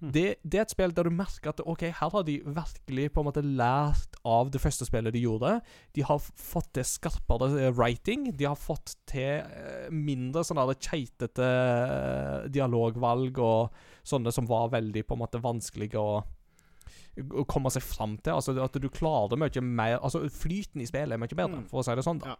Mm. 0.00 0.12
Det, 0.14 0.24
det 0.46 0.58
er 0.60 0.62
et 0.62 0.70
spill 0.70 0.92
der 0.94 1.08
du 1.08 1.10
merker 1.10 1.50
at 1.50 1.60
OK, 1.66 1.80
her 1.90 2.10
har 2.14 2.22
de 2.22 2.36
virkelig 2.46 3.08
på 3.12 3.20
en 3.20 3.26
måte 3.26 3.42
lært 3.42 4.14
av 4.24 4.50
det 4.54 4.60
første 4.62 4.86
spillet 4.86 5.12
de 5.12 5.24
gjorde. 5.24 5.56
De 5.96 6.04
har 6.06 6.18
fått 6.22 6.70
til 6.78 6.86
skarpere 6.86 7.48
eh, 7.58 7.72
writing. 7.74 8.28
De 8.38 8.46
har 8.46 8.54
fått 8.54 8.94
til 9.10 9.42
eh, 9.42 9.88
mindre 9.90 10.44
sånne 10.46 10.76
keitete 10.78 11.48
eh, 11.50 12.48
dialogvalg 12.54 13.38
og 13.42 13.74
sånne 14.06 14.30
som 14.32 14.46
var 14.46 14.70
veldig 14.76 15.02
på 15.08 15.18
en 15.18 15.24
måte 15.26 15.42
vanskelige 15.42 15.98
å 15.98 16.22
å 17.34 17.42
komme 17.50 17.66
seg 17.74 17.82
fram 17.82 18.12
til. 18.22 18.36
Altså 18.38 18.52
At 18.62 18.76
du 18.78 18.86
klarer 18.94 19.34
mye 19.36 19.60
mer 19.66 19.96
Altså 19.98 20.20
Flyten 20.30 20.80
i 20.84 20.86
spillet 20.86 21.16
er 21.16 21.18
mye 21.18 21.34
bedre, 21.34 21.64
Mm. 21.64 21.68
for 21.68 21.80
å 21.80 21.84
si 21.84 21.94
det 21.98 22.04
sånn. 22.06 22.20
da 22.22 22.28
Ja. 22.28 22.36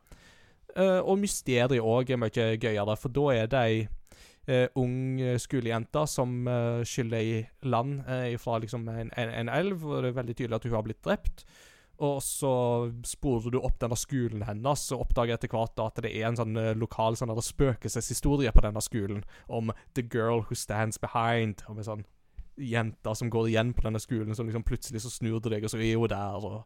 uh, 0.78 1.00
Og 1.02 1.18
mysteriet 1.18 1.80
òg 1.82 2.10
er 2.10 2.16
mye 2.22 2.30
gøyere, 2.62 2.96
for 2.96 3.08
da 3.08 3.24
er 3.34 3.46
det 3.50 3.58
ei 3.58 3.88
eh, 4.48 4.66
ung 4.80 5.20
eh, 5.20 5.36
skolejente 5.38 6.02
som 6.08 6.46
eh, 6.48 6.82
skyller 6.88 7.20
i 7.20 7.38
land 7.68 8.02
eh, 8.08 8.36
fra 8.40 8.58
liksom 8.62 8.88
en, 8.88 9.10
en, 9.14 9.32
en 9.42 9.48
elv, 9.52 9.84
og 9.86 10.02
det 10.02 10.12
er 10.12 10.20
veldig 10.22 10.36
tydelig 10.38 10.56
at 10.58 10.64
hun 10.68 10.78
har 10.78 10.86
blitt 10.88 11.02
drept. 11.04 11.44
Og 11.98 12.20
så 12.22 12.50
sporer 13.02 13.50
du 13.50 13.58
opp 13.58 13.80
denne 13.82 13.96
skolen 13.98 14.44
hennes, 14.46 14.84
og 14.94 15.00
oppdager 15.08 15.34
etter 15.34 15.50
hvert 15.50 15.72
da 15.76 15.88
at 15.90 15.96
det 16.04 16.12
er 16.14 16.28
en 16.28 16.36
sånn 16.38 16.54
eh, 16.60 16.74
lokal 16.78 17.16
sånn 17.18 17.32
der 17.32 17.42
spøkelseshistorie 17.42 18.52
på 18.54 18.62
denne 18.62 18.82
skolen 18.84 19.24
om 19.48 19.72
The 19.98 20.04
Girl 20.06 20.44
Who 20.46 20.54
Stands 20.54 21.00
Behind. 21.02 21.64
Om 21.66 21.80
en 21.82 21.88
sånn 21.88 22.04
jente 22.58 23.14
som 23.18 23.30
går 23.30 23.48
igjen 23.50 23.72
på 23.74 23.82
denne 23.86 24.00
skolen, 24.02 24.34
som 24.34 24.46
liksom 24.46 24.64
plutselig 24.66 25.02
så 25.04 25.10
snur 25.10 25.40
du 25.42 25.50
deg, 25.50 25.66
og 25.66 25.70
så 25.74 25.78
er 25.82 25.98
hun 25.98 26.08
der. 26.10 26.38
og 26.38 26.64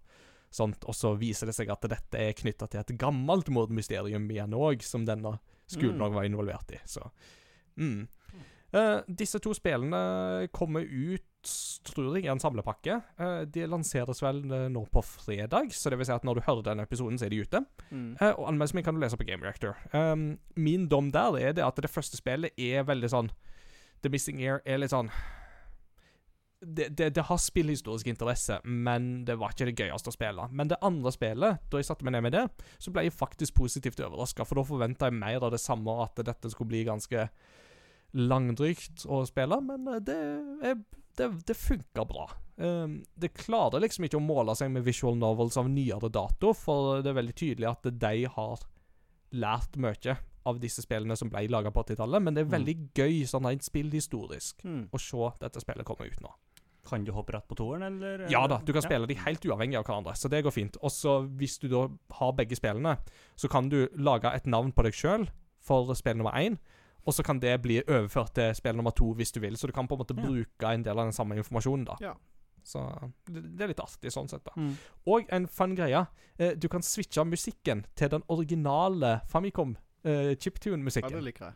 sånt, 0.52 0.84
Og 0.84 0.94
så 0.96 1.14
viser 1.16 1.48
det 1.48 1.54
seg 1.56 1.70
at 1.72 1.84
dette 1.88 2.18
er 2.20 2.36
knytta 2.36 2.68
til 2.68 2.80
et 2.80 2.92
gammelt 3.00 3.48
mordmysterium 3.48 4.28
igjen 4.30 4.52
òg, 4.52 4.82
som 4.84 5.06
denne 5.08 5.38
skolen 5.66 5.96
Mm. 5.96 6.04
òg 6.04 6.12
var 6.12 6.24
involvert 6.28 6.72
i. 6.76 6.80
Så 6.84 7.08
mm. 7.76 8.08
Uh, 8.72 9.02
disse 9.04 9.36
to 9.44 9.52
spillene 9.52 9.98
kommer 10.56 10.86
ut, 10.86 11.50
tror 11.84 12.14
jeg, 12.16 12.24
i 12.24 12.30
en 12.32 12.40
samlepakke. 12.40 13.02
Uh, 13.20 13.42
de 13.44 13.66
lanseres 13.68 14.22
vel 14.24 14.40
eh, 14.48 14.68
nå 14.72 14.86
på 14.88 15.02
fredag, 15.04 15.74
så 15.76 15.92
det 15.92 15.98
vil 16.00 16.08
si 16.08 16.14
at 16.14 16.24
når 16.24 16.38
du 16.38 16.46
hører 16.46 16.64
denne 16.70 16.86
episoden, 16.88 17.18
så 17.20 17.26
er 17.26 17.34
de 17.34 17.42
ute. 17.44 17.60
Mm. 17.90 18.14
Uh, 18.16 18.30
og 18.30 18.48
anmeldelsen 18.48 18.80
min 18.80 18.86
kan 18.86 18.96
du 18.96 19.02
lese 19.02 19.18
på 19.20 19.28
Game 19.28 19.44
Reactor. 19.44 19.76
Um, 19.92 20.38
min 20.56 20.88
dom 20.88 21.12
der 21.12 21.36
er 21.36 21.52
det 21.58 21.66
at 21.66 21.84
det 21.84 21.92
første 21.92 22.16
spillet 22.16 22.56
er 22.56 22.88
veldig 22.88 23.12
sånn 23.12 23.28
The 24.02 24.10
Missing 24.10 24.40
Air 24.42 24.62
er 24.64 24.80
litt 24.80 24.94
sånn 24.94 25.12
det, 26.62 26.88
det, 26.96 27.08
det 27.14 27.24
har 27.26 27.36
spillhistorisk 27.42 28.06
interesse, 28.06 28.60
men 28.64 29.24
det 29.26 29.34
var 29.40 29.50
ikke 29.50 29.66
det 29.70 29.74
gøyeste 29.82 30.12
å 30.12 30.14
spille. 30.14 30.44
Men 30.54 30.68
det 30.70 30.78
andre 30.86 31.10
spillet, 31.12 31.58
da 31.72 31.80
jeg 31.80 31.88
satte 31.88 32.04
meg 32.06 32.12
ned 32.14 32.22
med 32.22 32.32
det, 32.36 32.44
så 32.78 32.92
ble 32.94 33.02
jeg 33.08 33.12
faktisk 33.16 33.54
positivt 33.58 33.98
overraska, 34.00 34.46
for 34.46 34.60
da 34.60 34.64
forventa 34.68 35.08
jeg 35.10 35.18
mer 35.18 35.42
av 35.42 35.50
det 35.50 35.60
samme, 35.60 35.90
at 36.04 36.22
dette 36.24 36.50
skulle 36.54 36.70
bli 36.70 36.84
ganske 36.86 37.28
langdrygt 38.12 39.06
å 39.08 39.22
spille, 39.28 39.58
men 39.64 39.86
eh, 39.88 40.00
det, 40.04 40.74
det, 41.16 41.28
det 41.48 41.56
funka 41.56 42.04
bra. 42.08 42.26
Um, 42.62 42.98
det 43.18 43.32
klarer 43.40 43.80
liksom 43.82 44.04
ikke 44.06 44.18
å 44.20 44.24
måle 44.24 44.54
seg 44.58 44.70
med 44.74 44.84
visual 44.84 45.16
novels 45.18 45.56
av 45.58 45.70
nyere 45.72 46.10
dato, 46.12 46.52
for 46.56 47.00
det 47.02 47.10
er 47.14 47.18
veldig 47.22 47.36
tydelig 47.40 47.70
at 47.72 47.88
de 48.04 48.26
har 48.36 48.66
lært 49.32 49.78
mye 49.80 50.18
av 50.44 50.58
disse 50.60 50.82
spillene 50.84 51.16
som 51.16 51.30
ble 51.32 51.46
laga 51.48 51.70
på 51.72 51.84
80-tallet, 51.86 52.20
men 52.26 52.34
det 52.36 52.42
er 52.42 52.48
Mm. 52.50 52.54
veldig 52.58 52.74
gøy 52.98 53.20
sånn 53.30 53.46
rent 53.48 53.62
spillhistorisk 53.64 54.64
Mm. 54.66 54.88
å 54.92 54.98
se 55.00 55.30
dette 55.40 55.60
spillet 55.62 55.86
komme 55.86 56.06
ut 56.10 56.20
nå. 56.20 56.32
Kan 56.84 57.04
du 57.06 57.12
hoppe 57.14 57.32
rett 57.36 57.46
på 57.46 57.54
toeren, 57.54 57.82
eller? 57.86 58.24
Ja 58.30 58.46
da, 58.50 58.58
du 58.58 58.72
kan 58.72 58.82
Ja. 58.82 58.88
spille 58.88 59.06
de 59.06 59.14
helt 59.14 59.44
uavhengig 59.46 59.76
av 59.78 59.84
hverandre, 59.86 60.16
så 60.18 60.28
det 60.28 60.42
går 60.44 60.50
fint. 60.50 60.76
Og 60.82 60.90
så 60.90 61.20
hvis 61.38 61.58
du 61.62 61.68
da 61.68 61.88
har 62.18 62.32
begge 62.32 62.56
spillene, 62.58 62.96
så 63.36 63.48
kan 63.48 63.68
du 63.68 63.88
lage 63.96 64.24
et 64.34 64.46
navn 64.46 64.72
på 64.72 64.82
deg 64.82 64.92
sjøl 64.92 65.28
for 65.60 65.94
spill 65.94 66.16
nummer 66.16 66.32
én, 66.34 66.58
og 67.06 67.14
så 67.14 67.22
kan 67.24 67.38
det 67.38 67.62
bli 67.62 67.80
overført 67.86 68.34
til 68.34 68.54
spill 68.54 68.74
nummer 68.76 68.90
to 68.90 69.12
hvis 69.14 69.30
du 69.32 69.38
vil, 69.40 69.54
så 69.56 69.66
du 69.66 69.72
kan 69.72 69.86
på 69.86 69.94
en 69.94 70.02
måte 70.02 70.16
Ja. 70.16 70.22
bruke 70.26 70.72
en 70.74 70.82
del 70.82 70.98
av 70.98 71.04
den 71.06 71.12
samme 71.12 71.36
informasjonen, 71.38 71.84
da. 71.86 71.96
Ja. 72.00 72.14
Så 72.64 72.78
det, 73.26 73.56
det 73.56 73.60
er 73.64 73.68
litt 73.68 73.80
artig 73.80 74.10
sånn 74.12 74.28
sett, 74.28 74.44
da. 74.44 74.52
Mm. 74.56 74.76
Og 75.06 75.26
en 75.32 75.46
fun 75.46 75.74
greie. 75.74 76.06
Eh, 76.38 76.54
du 76.54 76.68
kan 76.68 76.80
switche 76.82 77.24
musikken 77.24 77.84
til 77.96 78.08
den 78.08 78.22
originale 78.28 79.20
Famicom 79.28 79.76
eh, 80.04 80.34
chiptune-musikken. 80.36 81.10
Ja, 81.10 81.16
det 81.16 81.24
liker 81.24 81.44
jeg. 81.46 81.54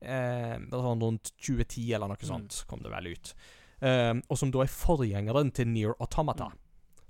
eh, 0.00 0.56
sånn 0.70 1.04
rundt 1.04 1.32
2010 1.38 1.94
eller 1.96 2.12
noe 2.12 2.28
sånt, 2.28 2.62
kom 2.70 2.84
det 2.84 2.92
vel 2.92 3.12
ut. 3.14 3.34
Um, 3.80 4.20
og 4.28 4.36
som 4.36 4.50
da 4.52 4.60
er 4.64 4.72
forgjengeren 4.72 5.52
til 5.56 5.70
Near 5.70 5.96
Automata. 6.00 6.50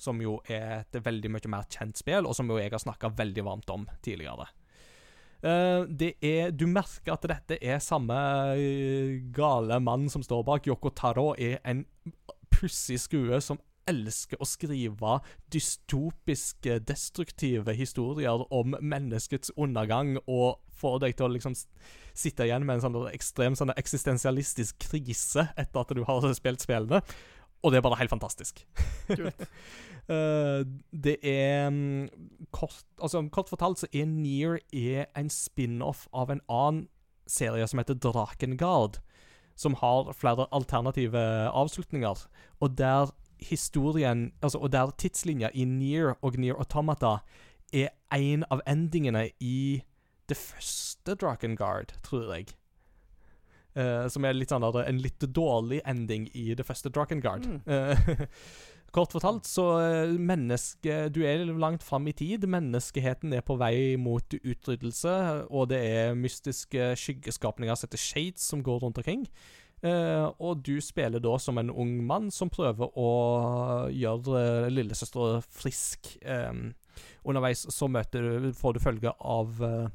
Som 0.01 0.23
jo 0.23 0.39
er 0.48 0.85
et 0.85 1.01
veldig 1.05 1.32
mye 1.35 1.51
mer 1.52 1.66
kjent 1.69 1.98
spill, 1.98 2.28
og 2.28 2.36
som 2.36 2.48
jo 2.48 2.61
jeg 2.61 2.73
har 2.73 2.82
snakka 2.82 3.12
veldig 3.19 3.44
varmt 3.44 3.73
om 3.74 3.86
tidligere. 4.05 4.47
Uh, 5.40 5.89
det 5.89 6.15
er 6.20 6.52
Du 6.52 6.66
merker 6.69 7.15
at 7.15 7.24
dette 7.24 7.57
er 7.65 7.81
samme 7.81 8.16
eh, 8.61 9.19
gale 9.35 9.81
mann 9.81 10.09
som 10.12 10.23
står 10.23 10.44
bak. 10.47 10.69
Yoko 10.69 10.93
Taro 10.94 11.32
er 11.35 11.59
en 11.65 11.85
pussig 12.52 13.01
skue 13.01 13.40
som 13.43 13.61
elsker 13.91 14.41
å 14.41 14.49
skrive 14.49 15.19
dystopiske, 15.53 16.79
destruktive 16.89 17.75
historier 17.77 18.47
om 18.55 18.77
menneskets 18.81 19.53
undergang, 19.59 20.17
og 20.27 20.62
får 20.81 21.03
deg 21.05 21.19
til 21.19 21.29
å 21.29 21.35
liksom 21.35 21.59
sitte 22.17 22.47
igjen 22.47 22.65
med 22.67 22.79
en 22.79 22.87
sånn 22.87 22.99
ekstrem 23.12 23.59
sånn 23.59 23.75
eksistensialistisk 23.77 24.81
krise 24.91 25.51
etter 25.59 25.83
at 25.83 25.95
du 25.97 26.03
har 26.09 26.27
spilt 26.37 26.65
spillene. 26.65 27.03
Og 27.61 27.73
det 27.73 27.81
er 27.81 27.85
bare 27.85 28.01
helt 28.01 28.12
fantastisk. 28.12 28.67
Kult. 29.11 29.47
Eh, 30.11 30.65
det 30.91 31.21
er 31.23 31.69
mm, 31.71 32.09
kort, 32.51 32.81
altså, 32.99 33.21
kort 33.31 33.47
fortalt 33.53 33.79
så 33.79 33.87
er 33.95 34.09
Near 34.11 34.57
er 34.75 35.05
en 35.15 35.29
spin-off 35.31 36.09
av 36.11 36.33
en 36.33 36.41
annen 36.51 36.81
serie 37.31 37.69
som 37.71 37.79
heter 37.79 37.95
Drakengard. 37.95 38.99
Som 39.55 39.77
har 39.79 40.11
flere 40.17 40.49
alternative 40.51 41.23
avslutninger. 41.55 42.25
Og 42.59 42.75
der 42.81 43.12
historien 43.43 44.33
Altså, 44.43 44.59
og 44.59 44.73
der 44.73 44.91
tidslinja 44.99 45.51
i 45.55 45.65
Near 45.65 46.17
og 46.23 46.39
Near 46.39 46.59
Automata 46.59 47.19
er 47.73 47.93
en 48.15 48.45
av 48.51 48.62
endingene 48.67 49.29
i 49.41 49.83
det 50.29 50.37
første 50.37 51.15
Drakengard, 51.15 51.95
tror 52.03 52.35
jeg. 52.35 52.51
Uh, 53.79 54.09
som 54.11 54.27
er 54.27 54.35
litt 54.35 54.51
sånn 54.51 54.65
der, 54.67 54.83
en 54.83 54.99
litt 54.99 55.23
dårlig 55.23 55.79
ending 55.87 56.27
i 56.35 56.51
det 56.59 56.67
første 56.67 56.91
Drakengard. 56.91 57.47
Mm. 57.47 57.61
Uh, 57.71 58.27
Kort 58.91 59.12
fortalt, 59.15 59.47
så 59.47 59.65
eh, 59.79 60.12
menneske 60.19 61.05
Du 61.15 61.21
er 61.23 61.45
langt 61.47 61.85
fram 61.87 62.09
i 62.11 62.15
tid. 62.17 62.43
Menneskeheten 62.51 63.33
er 63.37 63.45
på 63.47 63.55
vei 63.61 63.95
mot 64.03 64.35
utryddelse, 64.35 65.12
og 65.47 65.69
det 65.71 65.79
er 65.87 66.19
mystiske 66.19 66.91
skyggeskapninger 66.99 67.79
som 67.79 67.87
heter 67.87 68.03
Shades, 68.03 68.49
som 68.51 68.65
går 68.67 68.83
rundt 68.83 68.99
omkring. 68.99 69.29
Eh, 69.81 70.27
og 70.44 70.61
du 70.66 70.77
spiller 70.85 71.23
da 71.24 71.39
som 71.40 71.59
en 71.61 71.70
ung 71.73 71.94
mann 72.05 72.28
som 72.35 72.51
prøver 72.52 72.90
å 73.01 73.11
gjøre 73.89 74.43
uh, 74.66 74.69
lillesøster 74.73 75.40
frisk. 75.48 76.19
Eh, 76.20 76.52
underveis 77.24 77.65
så 77.73 77.89
du, 78.12 78.52
får 78.57 78.77
du 78.77 78.81
følge 78.81 79.12
av 79.16 79.62
uh, 79.65 79.89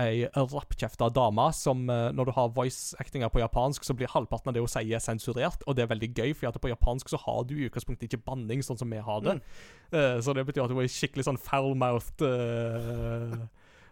ei 0.00 0.26
rappkjefta 0.32 1.10
dame 1.12 1.52
som 1.52 1.82
Når 1.84 2.24
du 2.24 2.32
har 2.32 2.52
voice-actinga 2.56 3.28
på 3.28 3.42
japansk, 3.42 3.84
så 3.84 3.92
blir 3.92 4.08
halvparten 4.08 4.48
av 4.48 4.54
det 4.56 4.62
hun 4.64 4.72
sier, 4.72 4.98
sensurert. 4.98 5.60
Og 5.66 5.76
det 5.76 5.84
er 5.84 5.92
veldig 5.92 6.10
gøy, 6.16 6.32
for 6.32 6.48
at 6.48 6.60
på 6.60 6.72
japansk 6.72 7.12
så 7.12 7.20
har 7.20 7.44
du 7.44 7.54
i 7.58 7.66
utgangspunktet 7.68 8.08
ikke 8.08 8.24
banning, 8.24 8.64
sånn 8.64 8.80
som 8.80 8.88
vi 8.88 8.96
har 9.04 9.20
det. 9.26 9.36
Eh, 9.92 10.16
så 10.24 10.32
det 10.32 10.46
betyr 10.48 10.64
at 10.64 10.72
hun 10.72 10.80
er 10.80 10.88
skikkelig 10.88 11.28
sånn 11.28 11.42
foul-mouthed 11.44 12.24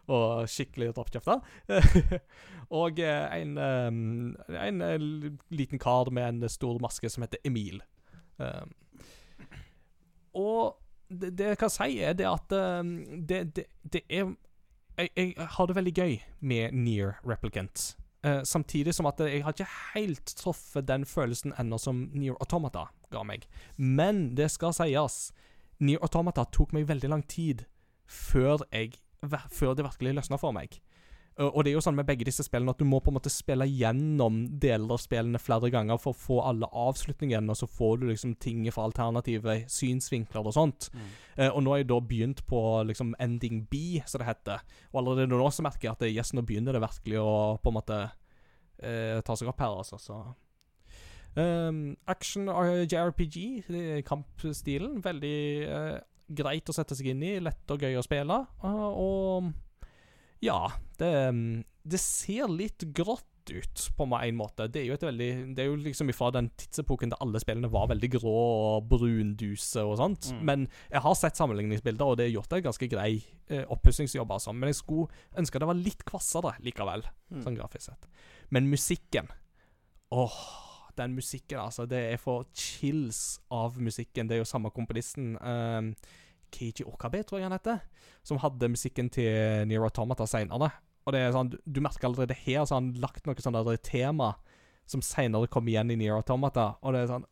og 0.08 0.48
skikkelig 0.50 0.90
rappkjefta. 0.96 1.38
og 2.80 3.00
eh, 3.02 3.38
en, 3.42 3.54
eh, 3.58 4.58
en 4.64 4.82
eh, 4.84 4.98
liten 5.54 5.80
kar 5.82 6.10
med 6.14 6.28
en 6.28 6.52
stor 6.52 6.80
maske 6.82 7.10
som 7.12 7.26
heter 7.26 7.42
Emil. 7.44 7.82
Eh, 8.40 8.66
og 10.38 10.78
det, 11.08 11.32
det 11.38 11.54
jeg 11.54 11.62
kan 11.62 11.72
si, 11.72 11.94
er 12.04 12.18
det 12.18 12.28
at 12.28 12.52
eh, 12.56 12.92
det, 13.28 13.42
det, 13.56 13.68
det 13.92 14.04
er 14.08 14.34
jeg, 14.98 15.10
jeg 15.14 15.48
har 15.54 15.66
det 15.70 15.76
veldig 15.78 15.94
gøy 15.94 16.18
med 16.40 16.74
Near 16.74 17.20
Replicant. 17.26 17.92
Eh, 18.26 18.42
samtidig 18.42 18.94
som 18.94 19.06
at 19.06 19.20
jeg 19.22 19.44
har 19.44 19.54
ikke 19.54 19.70
helt 19.94 20.32
truffet 20.36 20.88
den 20.88 21.06
følelsen 21.06 21.54
ennå 21.58 21.78
som 21.78 22.08
Near 22.12 22.34
Automata 22.40 22.88
ga 23.12 23.22
meg. 23.22 23.46
Men 23.76 24.34
det 24.36 24.50
skal 24.50 24.74
sies, 24.74 25.30
Near 25.78 26.02
Automata 26.02 26.44
tok 26.50 26.74
meg 26.74 26.88
veldig 26.88 27.12
lang 27.12 27.22
tid 27.30 27.64
før, 28.08 28.64
jeg, 28.72 28.98
før 29.26 29.74
det 29.74 29.86
virkelig 29.86 30.18
løsna 30.20 30.38
for 30.40 30.54
meg. 30.56 30.78
Og 31.38 31.62
det 31.62 31.70
er 31.70 31.76
jo 31.76 31.82
sånn 31.84 31.94
med 31.94 32.06
begge 32.08 32.26
disse 32.26 32.42
spillene 32.42 32.72
at 32.74 32.80
du 32.80 32.86
må 32.88 32.98
på 32.98 33.12
en 33.12 33.14
måte 33.14 33.30
spille 33.30 33.66
gjennom 33.70 34.40
deler 34.58 34.96
av 34.96 34.98
spillene 34.98 35.38
flere 35.38 35.70
ganger 35.70 36.00
for 36.02 36.10
å 36.10 36.18
få 36.18 36.38
alle 36.50 36.66
avslutningene, 36.66 37.46
og 37.54 37.60
så 37.60 37.68
får 37.70 38.00
du 38.00 38.08
liksom 38.08 38.32
ting 38.42 38.64
fra 38.74 38.88
alternative 38.88 39.54
synsvinkler 39.70 40.48
og 40.50 40.56
sånt. 40.56 40.88
Mm. 40.90 41.12
Eh, 41.36 41.52
og 41.52 41.62
nå 41.62 41.70
har 41.70 41.84
jeg 41.84 41.90
da 41.92 42.00
begynt 42.10 42.42
på 42.50 42.62
liksom 42.88 43.14
ending 43.22 43.62
B, 43.70 44.00
som 44.10 44.18
det 44.18 44.32
heter. 44.32 44.66
Og 44.90 44.98
allerede 45.04 45.30
nå 45.30 45.52
så 45.54 45.62
merker 45.62 45.92
jeg 45.92 45.94
at 45.94 46.04
yes, 46.10 46.34
nå 46.34 46.42
begynner 46.42 46.74
det 46.74 46.82
virkelig 46.82 47.22
å 47.22 47.30
på 47.62 47.70
en 47.70 47.78
måte 47.78 48.02
eh, 48.82 49.22
ta 49.22 49.38
seg 49.38 49.52
opp 49.52 49.62
her, 49.62 49.78
altså. 49.78 50.02
Så 50.02 50.18
um, 51.38 51.82
Action 52.10 52.50
eh, 52.50 52.82
JRPG, 52.82 53.38
kampstilen. 54.10 54.98
Veldig 55.06 55.38
eh, 55.70 55.98
greit 56.28 56.68
å 56.68 56.74
sette 56.76 56.94
seg 56.98 57.06
inn 57.14 57.22
i. 57.22 57.38
Lett 57.40 57.70
og 57.70 57.80
gøy 57.82 57.96
å 57.98 58.04
spille. 58.04 58.46
eh, 58.62 58.88
og 58.92 59.52
ja, 60.44 60.68
det, 61.00 61.08
mm, 61.34 61.64
det 61.88 61.98
ser 62.00 62.46
litt 62.52 62.84
grått 62.94 63.24
ut, 63.48 63.80
på 63.96 64.04
en 64.04 64.36
måte. 64.36 64.66
Det 64.68 64.82
er 64.82 64.86
jo 64.90 64.92
et 64.98 65.04
veldig 65.06 65.54
Det 65.56 65.62
er 65.64 65.70
jo 65.70 65.76
liksom 65.80 66.10
ifra 66.12 66.28
den 66.30 66.50
tidsepoken 66.60 67.08
der 67.08 67.16
alle 67.24 67.40
spillene 67.40 67.70
var 67.72 67.86
veldig 67.88 68.10
grå 68.18 68.32
og 68.76 68.90
brunduse 68.90 69.80
og 69.88 69.96
sånt. 69.96 70.28
Mm. 70.34 70.42
Men 70.44 70.66
jeg 70.92 71.00
har 71.00 71.14
sett 71.16 71.40
sammenligningsbilder, 71.40 72.04
og 72.04 72.18
det 72.20 72.26
er 72.26 72.34
gjort 72.36 72.52
en 72.52 72.66
ganske 72.68 72.88
grei 72.92 73.22
eh, 73.48 73.64
oppussingsjobb, 73.72 74.30
altså. 74.36 74.52
Men 74.52 74.68
jeg 74.68 74.74
skulle 74.82 75.08
ønske 75.40 75.58
det 75.58 75.66
var 75.70 75.80
litt 75.80 76.04
kvassere 76.04 76.54
likevel, 76.60 77.08
Mm. 77.32 77.42
sånn 77.44 77.56
grafisk 77.56 77.88
sett. 77.90 78.06
Men 78.50 78.68
musikken 78.70 79.28
Åh, 80.12 80.36
den 80.98 81.14
musikken, 81.16 81.60
altså. 81.62 81.86
Det 81.88 82.00
er 82.12 82.20
for 82.20 82.48
chills 82.56 83.38
av 83.54 83.78
musikken. 83.80 84.28
Det 84.28 84.36
er 84.36 84.42
jo 84.42 84.48
samme 84.48 84.72
komponisten. 84.74 85.36
Um, 85.40 85.94
Keiji 86.54 86.86
Okabe, 86.88 87.22
tror 87.26 87.40
jeg 87.40 87.48
han 87.48 87.56
heter. 87.56 87.80
Som 88.26 88.40
hadde 88.42 88.70
musikken 88.72 89.10
til 89.12 89.66
Near 89.68 89.86
Automata 89.88 90.26
seinere. 90.28 90.70
Og 91.06 91.14
det 91.14 91.22
er 91.24 91.32
sånn, 91.32 91.54
du, 91.64 91.80
merker 91.80 92.10
allerede 92.10 92.36
her 92.36 92.66
så 92.66 92.76
har 92.76 92.82
han 92.82 92.92
lagt 93.00 93.28
noe 93.28 93.40
sånn 93.40 93.56
tema 93.84 94.34
som 94.88 95.04
seinere 95.04 95.48
kommer 95.52 95.72
igjen 95.72 95.92
i 95.92 95.98
Near 96.00 96.20
Automata. 96.20 96.74
Og 96.82 96.96
det 96.96 97.04
er 97.04 97.12
sånn 97.14 97.28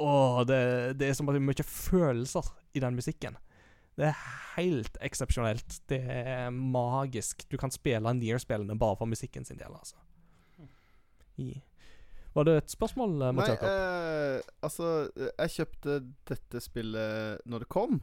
Åh, 0.00 0.38
det, 0.48 0.60
det 0.96 1.10
er 1.10 1.16
så 1.18 1.24
mye 1.28 1.64
følelser 1.66 2.46
i 2.72 2.80
den 2.80 2.96
musikken. 2.96 3.34
Det 4.00 4.06
er 4.08 4.20
helt 4.56 4.96
eksepsjonelt. 5.04 5.82
Det 5.92 5.98
er 6.00 6.46
magisk. 6.50 7.44
Du 7.52 7.58
kan 7.60 7.72
spille 7.74 8.14
Near-spillene 8.16 8.78
bare 8.80 8.96
for 8.96 9.10
musikken 9.10 9.44
sin 9.44 9.60
del, 9.60 9.74
altså. 9.76 10.00
I. 11.36 11.52
Var 12.34 12.44
det 12.46 12.56
et 12.60 12.70
spørsmål, 12.70 13.16
eh, 13.26 13.32
Nei, 13.34 13.46
Jakob? 13.48 13.68
eh, 13.68 14.40
altså 14.62 14.88
eh, 15.16 15.30
Jeg 15.40 15.54
kjøpte 15.56 15.96
dette 16.30 16.60
spillet 16.62 17.40
når 17.50 17.64
det 17.64 17.68
kom. 17.68 18.00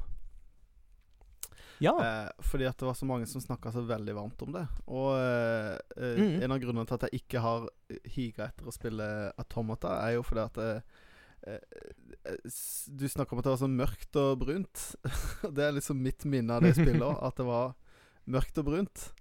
ja. 1.80 1.94
Eh, 2.02 2.30
fordi 2.42 2.66
at 2.68 2.78
det 2.82 2.88
var 2.88 2.96
så 2.98 3.06
mange 3.06 3.28
som 3.30 3.42
snakka 3.42 3.72
så 3.72 3.84
veldig 3.86 4.16
varmt 4.18 4.42
om 4.42 4.52
det. 4.56 4.64
Og 4.88 5.12
eh, 5.16 5.78
eh, 5.98 6.18
Mhm. 6.18 6.42
en 6.44 6.52
av 6.52 6.60
grunnene 6.60 6.88
til 6.88 6.96
at 6.98 7.06
jeg 7.12 7.22
ikke 7.22 7.40
har 7.44 7.68
higa 8.16 8.48
etter 8.50 8.66
å 8.66 8.74
spille 8.74 9.32
Atomata, 9.38 9.94
er 10.08 10.16
jo 10.18 10.24
fordi 10.24 10.42
at 10.44 10.58
eh, 10.58 10.82
eh, 11.48 12.38
s- 12.50 12.90
Du 12.92 13.06
snakker 13.08 13.34
om 13.34 13.40
at 13.40 13.46
det 13.46 13.54
var 13.54 13.62
så 13.68 13.70
mørkt 13.70 14.16
og 14.18 14.40
brunt. 14.40 14.96
det 15.54 15.64
er 15.64 15.72
liksom 15.78 16.02
mitt 16.02 16.26
minne 16.26 16.52
av 16.58 16.62
det 16.64 16.74
spillet 16.76 17.02
òg, 17.06 17.22
at 17.24 17.36
det 17.38 17.46
var 17.46 17.76
mørkt 18.28 18.58
og 18.58 18.66
brunt. 18.66 19.12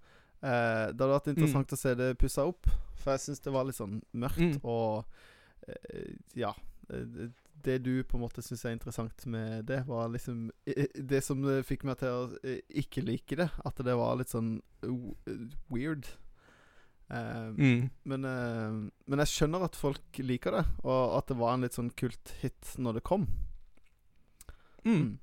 Eh, 0.43 0.91
det 0.93 0.99
hadde 1.01 1.13
vært 1.15 1.27
interessant 1.33 1.71
å 1.73 1.77
se 1.77 1.95
det 1.95 2.17
pussa 2.19 2.45
opp, 2.45 2.67
for 2.95 3.11
jeg 3.15 3.19
syns 3.25 3.39
det 3.41 3.53
var 3.53 3.65
litt 3.65 3.75
sånn 3.79 4.01
mørkt 4.13 4.37
Mm. 4.37 4.59
og 4.63 5.05
eh, 5.67 6.13
Ja. 6.35 6.53
eh, 6.89 7.29
det 7.63 7.81
du 7.83 8.03
på 8.03 8.15
en 8.17 8.21
måte 8.21 8.43
syns 8.45 8.63
er 8.65 8.75
interessant 8.77 9.25
med 9.25 9.65
det, 9.65 9.85
var 9.87 10.07
liksom 10.09 10.51
Det 10.65 11.23
som 11.23 11.43
eh, 11.49 11.63
fikk 11.63 11.83
meg 11.85 11.97
til 11.97 12.07
å 12.07 12.37
eh, 12.43 12.61
ikke 12.69 13.03
like 13.03 13.35
det. 13.35 13.49
At 13.65 13.75
det 13.77 13.95
var 13.97 14.15
litt 14.15 14.29
sånn 14.29 14.61
weird. 15.69 16.05
Eh, 17.09 17.51
Mm. 17.57 17.89
men, 18.05 18.25
eh, 18.25 18.91
men 19.07 19.19
jeg 19.19 19.27
skjønner 19.27 19.63
at 19.63 19.75
folk 19.75 20.01
liker 20.19 20.51
det, 20.51 20.65
og 20.83 21.17
at 21.17 21.27
det 21.27 21.37
var 21.37 21.53
en 21.55 21.61
litt 21.61 21.73
sånn 21.73 21.89
kult 21.95 22.29
hit 22.41 22.75
når 22.77 22.93
det 22.99 23.03
kom. 23.03 23.27
Mm. 24.85 25.17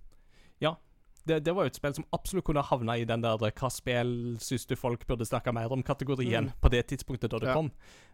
Det, 1.26 1.38
det 1.44 1.54
var 1.56 1.64
jo 1.64 1.72
et 1.72 1.76
spill 1.78 1.94
som 1.96 2.04
absolutt 2.12 2.44
kunne 2.44 2.62
havna 2.62 2.98
i 3.00 3.04
den 3.08 3.22
der 3.24 3.40
eh, 3.46 3.52
hva 3.56 3.70
spill 3.72 4.36
syns 4.44 4.66
du 4.68 4.74
folk 4.76 5.06
burde 5.08 5.24
snakke 5.24 5.52
mer 5.56 5.72
om-kategorien 5.72 6.50
Mm. 6.50 6.52
på 6.60 6.70
det 6.70 6.82
tidspunktet 6.88 7.30
da 7.30 7.38
det 7.38 7.48
Ja. 7.48 7.54
kom. 7.54 7.70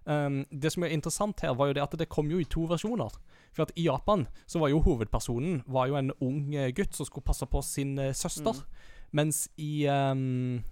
Um, 0.06 0.46
det 0.52 0.72
som 0.72 0.82
er 0.84 0.88
interessant 0.94 1.40
her, 1.40 1.54
var 1.54 1.66
jo 1.66 1.72
det 1.74 1.82
at 1.82 1.98
det 1.98 2.08
kom 2.08 2.30
jo 2.30 2.38
i 2.38 2.44
to 2.44 2.66
versjoner. 2.70 3.10
For 3.52 3.62
at 3.62 3.72
i 3.76 3.84
Japan 3.88 4.26
så 4.46 4.60
var 4.60 4.68
jo 4.70 4.80
hovedpersonen 4.80 5.62
var 5.66 5.88
jo 5.88 5.96
en 5.96 6.12
ung 6.20 6.54
eh, 6.54 6.70
gutt 6.70 6.94
som 6.94 7.04
skulle 7.06 7.24
passe 7.24 7.46
på 7.46 7.62
sin 7.62 7.98
uh, 7.98 8.12
søster. 8.12 8.52
Mm. 8.52 8.64
Mens 9.12 9.48
i 9.58 9.86
um, 9.88 10.62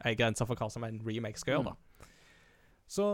ei 0.04 0.12
grense 0.18 0.44
for 0.46 0.54
hva 0.58 0.68
som 0.70 0.84
en 0.84 1.00
remake 1.06 1.38
skal 1.40 1.54
gjøre, 1.56 1.72
da. 1.72 2.06
Så 2.86 3.06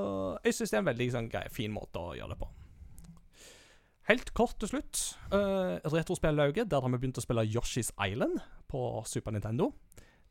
jeg 0.44 0.54
syns 0.56 0.70
det 0.72 0.76
er 0.76 0.82
en 0.82 0.88
veldig 0.90 1.06
sånn, 1.14 1.28
grei, 1.32 1.44
fin 1.54 1.72
måte 1.72 2.00
å 2.02 2.16
gjøre 2.18 2.34
det 2.34 2.38
på. 2.42 2.48
Helt 4.08 4.30
kort 4.32 4.56
til 4.56 4.70
slutt. 4.70 5.00
Uh, 5.28 5.76
Retrospillauget, 5.92 6.70
der 6.70 6.80
har 6.80 6.88
vi 6.88 7.00
begynt 7.00 7.18
å 7.20 7.24
spille 7.24 7.44
Yoshi's 7.44 7.90
Island 8.00 8.38
på 8.70 9.02
Super 9.04 9.34
Nintendo. 9.34 9.72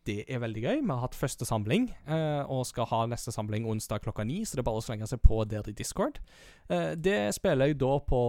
Det 0.08 0.24
er 0.32 0.40
veldig 0.40 0.64
gøy. 0.64 0.78
Vi 0.82 0.90
har 0.90 1.02
hatt 1.04 1.18
første 1.18 1.46
samling, 1.46 1.90
eh, 2.08 2.44
og 2.48 2.64
skal 2.66 2.88
ha 2.88 3.02
neste 3.12 3.32
samling 3.36 3.66
onsdag 3.68 4.06
klokka 4.06 4.24
ni, 4.24 4.38
så 4.46 4.56
det 4.56 4.62
er 4.64 4.68
bare 4.70 4.80
å 4.80 4.86
slenge 4.86 5.08
seg 5.10 5.20
på 5.20 5.42
der 5.52 5.68
i 5.68 5.74
Discord. 5.76 6.22
Eh, 6.70 6.96
det 6.96 7.36
spiller 7.36 7.68
jeg 7.68 7.80
da 7.82 7.98
på 8.00 8.22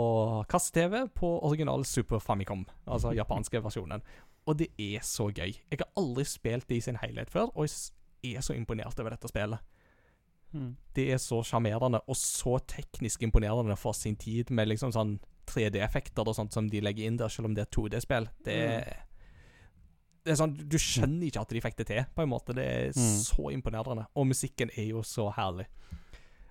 kasse-TV 0.50 1.06
på 1.14 1.30
original 1.46 1.84
Super 1.86 2.18
Famicom, 2.18 2.66
altså 2.84 3.14
japanske 3.14 3.62
versjonen. 3.62 4.02
Og 4.50 4.58
det 4.58 4.72
er 4.74 5.06
så 5.06 5.28
gøy. 5.30 5.54
Jeg 5.70 5.78
har 5.78 5.92
aldri 5.96 6.26
spilt 6.26 6.66
det 6.66 6.80
i 6.80 6.86
sin 6.88 6.98
helhet 6.98 7.30
før, 7.30 7.52
og 7.54 7.68
jeg 7.68 8.34
er 8.34 8.42
så 8.42 8.58
imponert 8.58 8.98
over 8.98 9.14
dette 9.14 9.30
spillet. 9.30 9.62
Mm. 10.52 10.76
Det 10.96 11.12
er 11.12 11.22
så 11.22 11.44
sjarmerende 11.44 12.00
og 12.08 12.16
så 12.16 12.58
teknisk 12.66 13.22
imponerende 13.22 13.76
for 13.78 13.94
sin 13.94 14.16
tid, 14.16 14.50
med 14.50 14.72
liksom 14.72 14.90
sånn 14.90 15.20
3D-effekter 15.48 16.28
og 16.28 16.36
sånt 16.36 16.52
som 16.54 16.68
de 16.70 16.80
legger 16.84 17.06
inn 17.08 17.16
der, 17.20 17.28
selv 17.32 17.48
om 17.50 17.54
det 17.56 17.64
er 17.66 17.70
2D-spill. 17.74 18.28
Det 18.44 18.54
er 18.68 19.04
Det 20.24 20.32
er 20.34 20.40
sånn, 20.42 20.56
Du 20.68 20.76
skjønner 20.76 21.26
ikke 21.30 21.40
at 21.40 21.48
de 21.56 21.60
fikk 21.64 21.76
det 21.78 21.86
til, 21.88 22.04
på 22.14 22.22
en 22.22 22.28
måte. 22.28 22.52
Det 22.54 22.64
er 22.66 22.88
Mm. 22.92 23.18
så 23.24 23.50
imponerende. 23.54 24.06
Og 24.14 24.26
musikken 24.26 24.70
er 24.76 24.88
jo 24.90 25.00
så 25.02 25.30
herlig. 25.32 25.64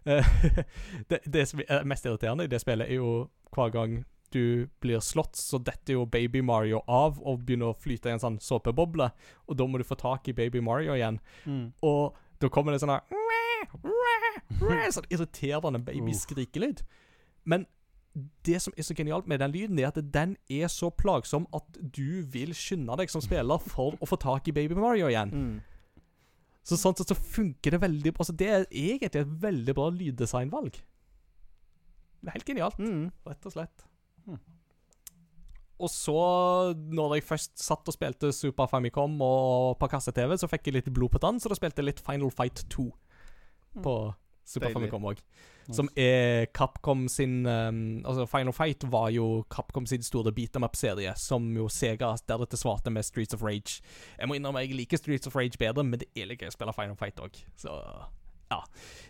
Eh, 0.06 0.24
det, 1.10 1.19
det 1.30 1.48
som 1.48 1.60
er 1.68 1.84
mest 1.86 2.06
irriterende 2.07 2.44
i 2.48 2.48
det 2.48 2.61
spillet, 2.64 2.88
er 2.90 2.95
jo 2.95 3.30
hver 3.53 3.69
gang 3.72 4.06
du 4.34 4.68
blir 4.82 4.99
slått, 4.99 5.36
så 5.38 5.60
detter 5.64 5.94
jo 5.94 6.06
Baby 6.06 6.41
Mario 6.41 6.82
av 6.88 7.19
og 7.24 7.45
begynner 7.45 7.69
å 7.72 7.78
flyte 7.80 8.10
i 8.10 8.15
en 8.15 8.19
sånn 8.19 8.40
såpeboble. 8.44 9.11
Og 9.48 9.56
da 9.57 9.68
må 9.68 9.78
du 9.78 9.84
få 9.88 9.95
tak 9.99 10.28
i 10.28 10.34
Baby 10.34 10.60
Mario 10.60 10.94
igjen. 10.98 11.19
Mm. 11.45 11.74
Og 11.84 12.15
da 12.40 12.49
kommer 12.49 12.72
det 12.74 12.82
sånn 12.82 12.90
her 12.91 13.02
Sånn 14.91 15.07
irriterende 15.11 15.80
babyskrikelyd. 15.86 16.82
Men 17.48 17.65
det 18.48 18.60
som 18.64 18.73
er 18.77 18.85
så 18.88 18.95
genialt 18.98 19.27
med 19.27 19.39
den 19.39 19.52
lyden, 19.53 19.80
er 19.80 19.88
at 19.91 19.99
den 20.14 20.35
er 20.49 20.68
så 20.72 20.89
plagsom 20.89 21.45
at 21.56 21.80
du 21.94 22.23
vil 22.34 22.53
skynde 22.57 22.95
deg 22.98 23.11
som 23.14 23.22
spiller 23.22 23.60
for 23.64 23.98
å 24.02 24.07
få 24.10 24.18
tak 24.19 24.48
i 24.48 24.56
Baby 24.56 24.77
Mario 24.77 25.07
igjen. 25.11 25.31
Mm. 25.34 25.57
Så 26.68 26.76
sånn 26.76 26.98
sett 26.99 27.07
så 27.14 27.15
funker 27.15 27.72
det 27.77 27.81
veldig 27.81 28.11
bra. 28.14 28.26
Altså, 28.26 28.35
det 28.35 28.48
er 28.52 28.65
egentlig 28.72 29.22
et 29.22 29.35
veldig 29.44 29.76
bra 29.77 29.89
lyddesignvalg. 29.95 30.81
Helt 32.27 32.45
genialt, 32.49 32.80
Mm. 32.80 33.11
rett 33.26 33.45
og 33.45 33.53
slett. 33.53 33.85
Hmm. 34.26 34.39
Og 35.80 35.89
så, 35.94 36.73
når 36.76 37.14
jeg 37.15 37.23
først 37.23 37.60
satt 37.61 37.88
og 37.88 37.94
spilte 37.94 38.34
Super 38.34 38.65
Famicom 38.68 39.22
og 39.22 39.77
på 39.80 39.88
kasse-TV, 39.88 40.34
så 40.38 40.49
fikk 40.49 40.65
jeg 40.65 40.73
litt 40.73 40.94
blod 40.94 41.11
på 41.14 41.19
tann, 41.22 41.39
så 41.39 41.48
da 41.49 41.56
spilte 41.56 41.77
jeg 41.84 41.85
litt 41.91 41.99
Final 42.03 42.31
Fight 42.31 42.65
2 42.73 42.91
på 43.84 43.94
Super 44.48 44.69
Deilig. 44.69 44.88
Famicom 44.90 45.07
òg. 45.10 45.22
Som 45.76 45.90
er 45.99 46.45
Capcom 46.56 47.07
sin 47.11 47.41
um, 47.45 47.80
Altså, 48.07 48.24
Final 48.32 48.53
Fight 48.56 48.86
var 48.88 49.10
jo 49.11 49.44
Capcom 49.52 49.86
sin 49.90 50.06
store 50.07 50.32
beat 50.32 50.56
em 50.56 50.64
up-serie, 50.64 51.11
som 51.19 51.49
jo 51.57 51.65
Sega 51.68 52.14
deretter 52.30 52.57
svarte 52.61 52.90
med 52.95 53.03
Streets 53.03 53.36
of 53.36 53.44
Rage. 53.44 53.82
Jeg 54.18 54.30
må 54.32 54.38
innrømme 54.40 54.61
jeg 54.64 54.78
liker 54.80 54.98
Streets 55.02 55.28
of 55.28 55.36
Rage 55.36 55.60
bedre, 55.60 55.84
men 55.84 55.99
det 55.99 56.07
er 56.15 56.30
litt 56.32 56.40
gøy 56.40 56.48
å 56.48 56.56
spille 56.56 56.74
Final 56.78 56.95
Fight 56.95 57.19
òg. 57.19 57.41
Så 57.60 57.74
ja. 58.48 58.61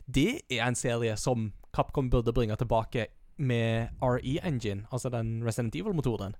Det 0.09 0.41
er 0.49 0.63
en 0.65 0.75
serie 0.79 1.13
som 1.21 1.51
Capcom 1.77 2.09
burde 2.09 2.33
bringe 2.33 2.57
tilbake 2.57 3.05
med 3.37 3.93
RE 4.01 4.39
Engine, 4.41 4.87
altså 4.89 5.11
den 5.13 5.43
Resident 5.45 5.75
Evil-motoren. 5.77 6.33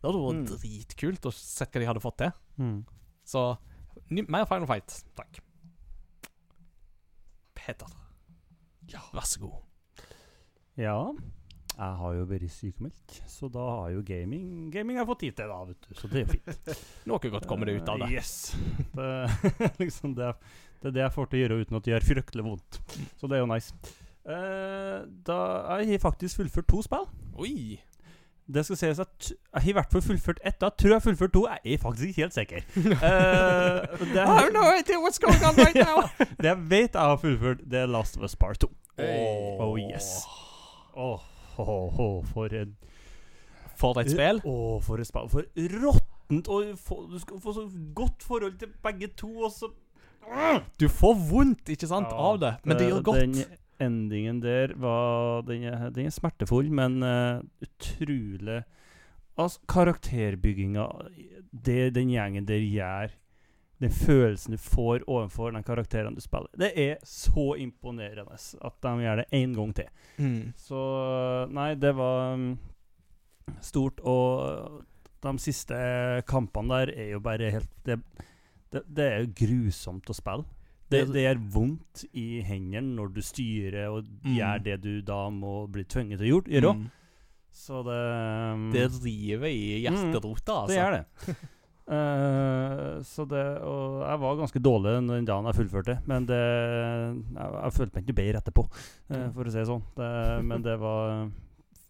Det 0.00 0.08
hadde 0.08 0.22
vært 0.24 0.38
Mm. 0.38 0.56
dritkult 0.56 1.26
å 1.28 1.32
se 1.34 1.66
hva 1.66 1.80
de 1.82 1.86
hadde 1.90 2.00
fått 2.00 2.16
til. 2.22 2.32
Mm. 2.56 2.86
Så 3.28 3.58
mer 4.08 4.46
Final 4.48 4.66
Fight, 4.70 5.02
takk. 5.18 5.40
Peter. 7.54 7.86
Ja, 8.92 9.02
vær 9.12 9.26
så 9.28 9.40
god. 9.42 9.58
Ja. 10.78 10.98
Jeg 11.78 11.94
har 12.00 12.14
jo 12.16 12.24
vært 12.26 12.50
sykemeldt, 12.50 13.18
så 13.30 13.46
da 13.54 13.62
har 13.62 13.90
jo 13.94 14.00
gaming 14.02 14.66
Gaming 14.74 14.96
har 14.98 15.04
jeg 15.04 15.10
fått 15.12 15.20
tid 15.22 15.36
til, 15.38 15.50
da, 15.52 15.58
vet 15.68 15.84
du. 15.86 15.92
Så 15.94 16.08
det 16.10 16.16
er 16.18 16.24
jo 16.24 16.32
fint. 16.32 16.80
Noe 17.10 17.30
godt 17.30 17.46
kommer 17.50 17.70
det 17.70 17.76
ut 17.78 17.92
av 17.92 18.00
det. 18.02 18.08
Eh, 18.08 18.16
Yes. 18.18 18.32
Det, 18.98 19.70
liksom 19.84 20.16
det, 20.18 20.32
det 20.82 20.90
er 20.90 20.96
det 20.96 21.04
jeg 21.04 21.14
får 21.14 21.30
til 21.30 21.38
å 21.38 21.42
gjøre 21.44 21.60
uten 21.62 21.78
at 21.78 21.86
det 21.86 21.94
gjør 21.94 22.08
fryktelig 22.08 22.46
vondt. 22.48 22.80
Så 23.20 23.30
det 23.30 23.38
er 23.38 23.44
jo 23.44 23.50
nice. 23.52 23.94
Da 24.28 25.04
da 25.24 25.36
Jeg 25.80 25.92
har 25.94 26.02
faktisk 26.02 26.36
fullført 26.42 26.66
to 26.68 26.82
spill. 26.84 27.06
Oi. 27.38 27.78
Det 28.48 28.64
skal 28.64 28.78
sies 28.80 28.98
at 29.02 29.28
jeg 29.30 29.60
har 29.62 29.68
i 29.68 29.72
hvert 29.76 29.92
fall 29.92 30.02
fullført 30.04 30.38
ett. 30.42 30.56
Da 30.60 30.70
tror 30.72 30.88
jeg 30.94 30.96
jeg 30.98 31.04
fullført 31.06 31.32
to. 31.36 31.44
Jeg 31.46 31.74
er 31.74 31.80
faktisk 31.82 32.08
ikke 32.10 32.22
helt 32.24 32.36
sikker. 32.36 32.62
uh, 32.76 33.98
det, 34.14 34.22
I 34.24 34.26
have 34.26 34.52
no 34.56 34.64
idea 34.72 34.98
what's 35.04 35.20
going 35.20 35.42
on 35.44 35.54
right 35.60 35.76
now. 35.76 36.02
det 36.40 36.48
jeg 36.48 36.62
vet 36.70 36.94
jeg 36.96 37.02
har 37.12 37.16
fullført, 37.20 37.64
det 37.70 37.82
er 37.84 37.86
Last 37.92 38.16
of 38.16 38.24
Us 38.24 38.36
Part 38.36 38.60
2. 38.64 38.70
Hey. 38.98 39.56
Oh, 39.62 39.76
yes. 39.78 40.26
Åh, 40.96 41.20
oh, 41.58 42.00
oh, 42.00 42.24
for 42.26 42.54
en 42.54 42.74
For 43.78 44.00
et 44.00 44.10
spill. 44.10 44.40
Oh, 44.42 44.80
for 44.82 44.98
et 44.98 45.06
spill. 45.06 45.28
For 45.30 45.46
råttent 45.84 46.50
og 46.50 46.72
for, 46.82 47.06
Du 47.06 47.18
skal 47.22 47.38
få 47.44 47.54
så 47.54 47.68
godt 47.94 48.26
forhold 48.26 48.58
til 48.58 48.72
begge 48.82 49.12
to, 49.16 49.30
og 49.46 49.52
så 49.54 49.70
Du 50.80 50.88
får 50.90 51.14
vondt, 51.30 51.70
ikke 51.70 51.86
sant, 51.86 52.10
Ja, 52.10 52.26
av 52.30 52.40
det, 52.42 52.52
men 52.64 52.78
det 52.78 52.88
gjør 52.88 53.06
godt. 53.06 53.20
Den 53.22 53.44
endingen 53.78 54.42
der 54.42 54.74
var 54.74 55.46
Den 55.46 55.62
er, 55.70 55.88
den 55.94 56.10
er 56.10 56.10
smertefull, 56.10 56.72
men 56.74 56.98
uh, 57.02 57.38
utrolig 57.62 58.64
Altså, 59.38 59.60
karakterbygginga 59.70 60.88
Det 61.54 61.94
den 61.94 62.10
gjengen 62.10 62.48
der 62.48 62.66
gjør 62.66 63.14
Den 63.80 63.90
følelsen 63.94 64.56
du 64.56 64.58
får 64.58 65.04
overfor 65.06 65.52
den 65.54 65.62
karakteren 65.62 66.14
du 66.16 66.20
spiller 66.20 66.48
Det 66.58 66.72
er 66.82 66.96
så 67.06 67.52
imponerende 67.62 68.34
at 68.34 68.80
de 68.82 68.92
gjør 69.04 69.20
det 69.22 69.26
én 69.38 69.54
gang 69.54 69.72
til. 69.78 69.88
Mm. 70.18 70.52
Så 70.58 70.80
Nei, 71.54 71.74
det 71.78 71.92
var 71.94 72.34
mm, 72.36 72.58
stort 73.62 74.00
og 74.02 74.82
De 75.22 75.32
siste 75.42 75.78
kampene 76.30 76.68
der 76.82 76.92
er 76.94 77.08
jo 77.16 77.20
bare 77.22 77.50
helt 77.54 77.70
Det, 77.86 78.00
det, 78.74 78.82
det 78.86 79.04
er 79.12 79.18
jo 79.24 79.32
grusomt 79.44 80.10
å 80.10 80.14
spille. 80.14 80.44
Det, 80.90 81.04
Det- 81.12 81.22
gjør 81.26 81.40
vondt 81.52 82.04
i 82.16 82.40
hendene 82.42 82.94
når 82.96 83.14
du 83.14 83.20
styrer 83.22 83.88
og 83.92 84.04
Mm. 84.24 84.34
gjør 84.36 84.62
det 84.64 84.80
du 84.82 85.02
da 85.02 85.28
må 85.30 85.66
bli 85.70 85.84
tvunget 85.84 86.18
til 86.18 86.26
å 86.26 86.30
gjøre. 86.42 86.50
gjøre. 86.60 86.74
Mm. 86.76 86.90
Så 87.52 87.82
det 87.84 88.00
um, 88.54 88.70
Det 88.72 88.86
river 89.04 89.46
i 89.48 89.82
hjerterota, 89.84 90.52
altså. 90.62 90.68
Det 90.68 90.78
gjør 90.78 90.96
det. 90.98 91.36
Eh, 91.88 92.98
så 93.08 93.24
det 93.24 93.42
Og 93.64 94.02
jeg 94.04 94.20
var 94.20 94.34
ganske 94.36 94.60
dårlig 94.60 94.90
den 94.98 95.24
dagen 95.24 95.46
jeg 95.48 95.56
fullførte, 95.56 95.94
men 96.04 96.26
det 96.28 96.36
Jeg, 96.36 97.46
jeg 97.54 97.76
følte 97.78 97.94
meg 97.94 98.02
ikke 98.04 98.16
bedre 98.18 98.42
etterpå, 98.42 98.66
uh, 99.08 99.30
for 99.32 99.48
å 99.48 99.54
si 99.54 99.62
det 99.62 99.70
sånn. 99.70 99.86
Det, 99.96 100.10
men 100.44 100.66
det 100.66 100.74
var 100.82 101.30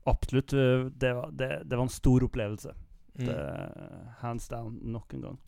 absolutt 0.08 0.54
eh, 0.54 0.86
det 0.94 1.12
var, 1.18 1.34
det, 1.34 1.50
det 1.66 1.76
var 1.76 1.84
en 1.84 1.92
stor 1.92 2.24
opplevelse. 2.28 2.70
Mm. 3.18 3.26
Det, 3.26 3.38
hands 4.22 4.48
down, 4.48 4.78
nok 4.94 5.14
en 5.14 5.22
gang. 5.26 5.38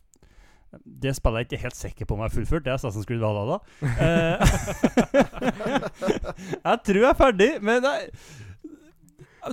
Det 0.83 1.15
spillet 1.15 1.35
er 1.35 1.39
jeg 1.43 1.49
ikke 1.49 1.65
helt 1.65 1.79
sikker 1.79 2.05
på 2.07 2.13
om 2.15 2.21
jeg 2.21 2.29
har 2.29 2.35
fullført. 2.35 2.65
Det 2.65 2.71
er 2.71 2.77
Assassin's 2.77 3.07
Creed 3.07 3.19
Valhalla. 3.19 3.57
Jeg 6.69 6.77
tror 6.85 7.01
jeg 7.01 7.09
er 7.09 7.19
ferdig, 7.19 7.51
men 7.61 7.83
jeg, 7.83 7.97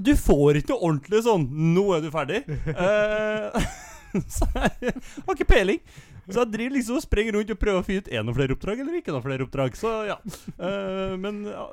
du 0.05 0.17
får 0.21 0.57
ikke 0.61 0.73
noe 0.75 0.85
ordentlig 0.91 1.21
sånn 1.25 1.45
'Nå 1.75 1.85
er 1.97 2.01
du 2.05 2.11
ferdig'. 2.13 2.43
Eh, 2.71 3.47
så 4.39 4.49
jeg 4.55 4.95
har 4.95 5.35
ikke 5.35 5.49
peiling. 5.49 5.83
Så 6.29 6.43
jeg 6.43 6.53
driver 6.53 6.75
liksom 6.77 6.99
og 6.99 7.05
springer 7.05 7.39
rundt 7.39 7.53
og 7.55 7.61
prøver 7.61 7.81
å 7.81 7.87
finne 7.87 8.03
ut 8.03 8.09
er 8.11 8.19
det 8.19 8.27
noen 8.27 8.37
flere 8.37 8.55
oppdrag 8.57 8.83
eller 8.83 8.99
ikke 8.99 9.15
noen 9.15 9.25
flere 9.25 9.45
oppdrag. 9.47 9.79
Så 9.81 9.93
ja. 10.11 10.19
uh, 10.61 11.15
men 11.21 11.41
uh, 11.49 11.73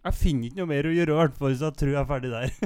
jeg 0.00 0.16
finner 0.16 0.48
ikke 0.48 0.60
noe 0.62 0.70
mer 0.70 0.88
å 0.88 0.94
gjøre, 0.94 1.12
i 1.12 1.18
hvert 1.18 1.36
fall, 1.42 1.56
så 1.60 1.68
jeg 1.68 1.76
tror 1.82 1.92
jeg 1.92 2.00
er 2.00 2.08
ferdig 2.08 2.30
der. 2.32 2.48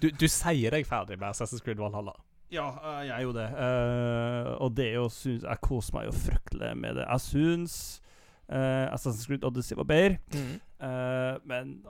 Du, 0.00 0.08
du 0.08 0.26
sier 0.30 0.72
deg 0.72 0.86
ferdig 0.88 1.18
med 1.18 1.28
Assassin's 1.28 1.62
Creed 1.64 1.80
Valhalla. 1.80 2.14
Ja, 2.52 2.70
uh, 2.78 3.02
jeg 3.04 3.12
er 3.16 3.22
jo 3.26 3.34
det. 3.36 3.46
Eh, 3.58 4.50
og 4.62 4.74
det 4.78 4.86
er 4.86 4.98
jo 5.00 5.08
synes, 5.10 5.42
Jeg 5.42 5.62
koser 5.64 5.96
meg 5.96 6.06
jo 6.06 6.14
fryktelig 6.16 6.72
med 6.78 7.00
det. 7.00 7.06
Jeg 7.08 7.24
syns 7.26 7.76
Assassin's 8.46 9.26
Creed 9.26 9.44
Odyssey 9.44 9.74
var 9.74 9.88
bedre, 9.90 10.20
eh, 10.78 11.34
men 11.50 11.80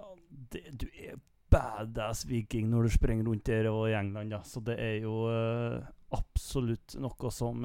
det, 0.52 0.62
du 0.80 0.86
er 0.96 1.18
badass 1.50 2.24
viking 2.26 2.70
når 2.70 2.86
du 2.86 2.94
springer 2.96 3.26
rundt 3.28 3.46
der 3.46 3.68
og 3.70 3.88
i 3.90 3.94
England, 3.98 4.32
da. 4.34 4.40
Så 4.46 4.60
det 4.66 4.78
er 4.82 4.96
jo 5.04 5.26
uh, 5.30 5.84
absolutt 6.16 6.96
noe 7.02 7.30
som 7.34 7.64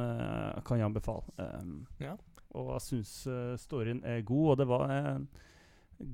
Kan 0.66 0.82
jeg 0.82 0.88
anbefale. 0.90 1.24
Um, 1.38 1.88
Ja. 2.02 2.16
Og 2.52 2.74
jeg 2.74 2.84
syns 2.84 3.14
uh, 3.32 3.56
storyen 3.58 4.03
er 4.03 4.26
god, 4.28 4.49
og 4.52 4.58
det 4.60 4.68
var 4.68 4.91
en 4.91 5.28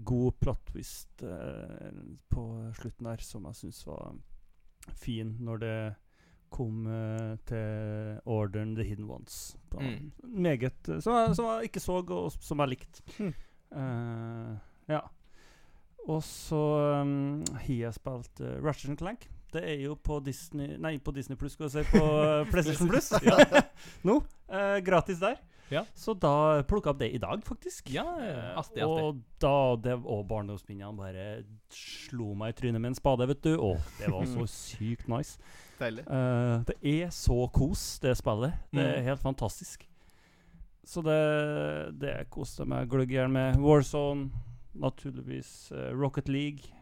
god 0.03 0.35
plattvist 0.44 1.23
eh, 1.23 1.94
på 2.30 2.41
slutten 2.76 3.07
der 3.07 3.22
som 3.23 3.45
jeg 3.48 3.56
syns 3.56 3.77
var 3.88 4.18
fin 4.99 5.30
når 5.39 5.61
det 5.61 5.77
kom 6.52 6.84
til 7.48 8.19
Orderen 8.27 8.73
The 8.76 8.84
Hidden 8.84 9.07
Ones. 9.10 9.56
Da, 9.72 9.80
Mm. 9.80 10.11
Meget 10.23 10.76
som, 10.99 11.14
jeg, 11.15 11.35
som 11.35 11.45
jeg 11.45 11.64
ikke 11.69 11.80
så, 11.80 11.98
og 12.03 12.31
som 12.31 12.60
jeg 12.60 12.73
likte. 12.73 13.02
Mm. 13.19 13.34
Ja. 14.91 15.02
Og 16.07 16.21
så 16.23 16.59
um, 17.03 17.41
har 17.51 17.73
jeg 17.73 17.93
spilt 17.97 18.39
uh, 18.43 18.53
Russian 18.63 18.95
Clank. 18.99 19.25
Det 19.51 19.61
er 19.63 19.77
jo 19.81 19.93
på 19.95 20.17
Disney 20.23 20.75
Nei, 20.79 20.97
på 20.99 21.11
Disney 21.15 21.38
Pluss, 21.39 21.53
skal 21.55 21.67
jeg 21.69 21.85
si. 21.85 21.97
På 21.97 22.03
uh, 22.03 22.47
PlayStation 22.51 22.88
Pluss. 22.91 23.11
ja. 23.23 23.38
Nå. 24.07 24.21
Uh, 24.47 24.77
gratis 24.88 25.19
der. 25.23 25.39
Ja. 25.67 25.81
Så 25.99 26.13
da 26.15 26.61
plukka 26.63 26.93
opp 26.93 26.99
det 27.01 27.09
i 27.11 27.19
dag, 27.19 27.41
faktisk. 27.43 27.89
Ja, 27.91 28.05
asti. 28.55 28.79
Eh, 28.79 28.85
artig. 28.88 28.88
Og 28.88 29.17
da 29.43 29.55
det, 29.84 29.97
og 29.99 30.21
barndomsminnene 30.29 30.95
bare 30.95 31.25
slo 31.75 32.29
meg 32.39 32.53
i 32.53 32.55
trynet 32.61 32.79
med 32.79 32.93
en 32.93 32.95
spade, 32.95 33.27
vet 33.27 33.41
du. 33.43 33.57
Å, 33.59 33.73
det 33.99 34.07
var 34.13 34.23
så 34.31 34.45
sykt 34.53 35.09
nice. 35.11 35.35
Deilig. 35.81 36.05
Eh, 36.07 36.53
det 36.71 36.77
er 36.88 37.11
så 37.11 37.41
kos, 37.51 37.84
det 37.99 38.15
spillet. 38.15 38.55
Det 38.71 38.79
er 38.85 39.01
Mm. 39.01 39.09
helt 39.09 39.25
fantastisk. 39.25 39.84
Så 40.88 41.03
det, 41.03 41.19
det 41.99 42.15
koste 42.31 42.63
meg 42.63 42.88
gløgg 42.88 43.11
i 43.11 43.17
hjel 43.19 43.27
med. 43.35 43.59
Warzone, 43.59 44.29
naturligvis. 44.80 45.72
uh, 45.72 45.91
Rocket 45.99 46.30
League. 46.30 46.74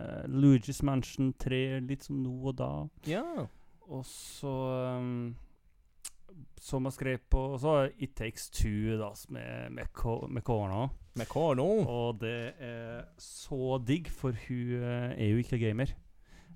Uh, 0.00 0.24
Luigi's 0.26 0.82
Mansion 0.82 1.32
3, 1.38 1.80
litt 1.86 2.02
som 2.04 2.16
nå 2.22 2.32
og 2.48 2.56
da. 2.58 2.70
Ja. 3.06 3.46
Og 3.92 4.04
så 4.06 4.50
um, 4.98 5.34
Som 6.62 6.84
jeg 6.86 6.92
skrev 6.96 7.18
på 7.30 7.40
Så 7.60 7.68
har 7.74 7.90
It 7.98 8.14
Takes 8.16 8.48
Two 8.50 8.96
da, 8.98 9.10
s- 9.12 9.28
med, 9.30 9.70
med, 9.72 9.90
Ko- 9.92 10.26
med 10.26 10.42
Kårna. 10.42 10.88
Og 11.86 12.20
det 12.22 12.54
er 12.62 13.02
så 13.18 13.76
digg, 13.84 14.08
for 14.08 14.32
hun 14.48 14.82
er 14.82 15.26
jo 15.28 15.36
ikke 15.42 15.58
gamer. 15.60 15.92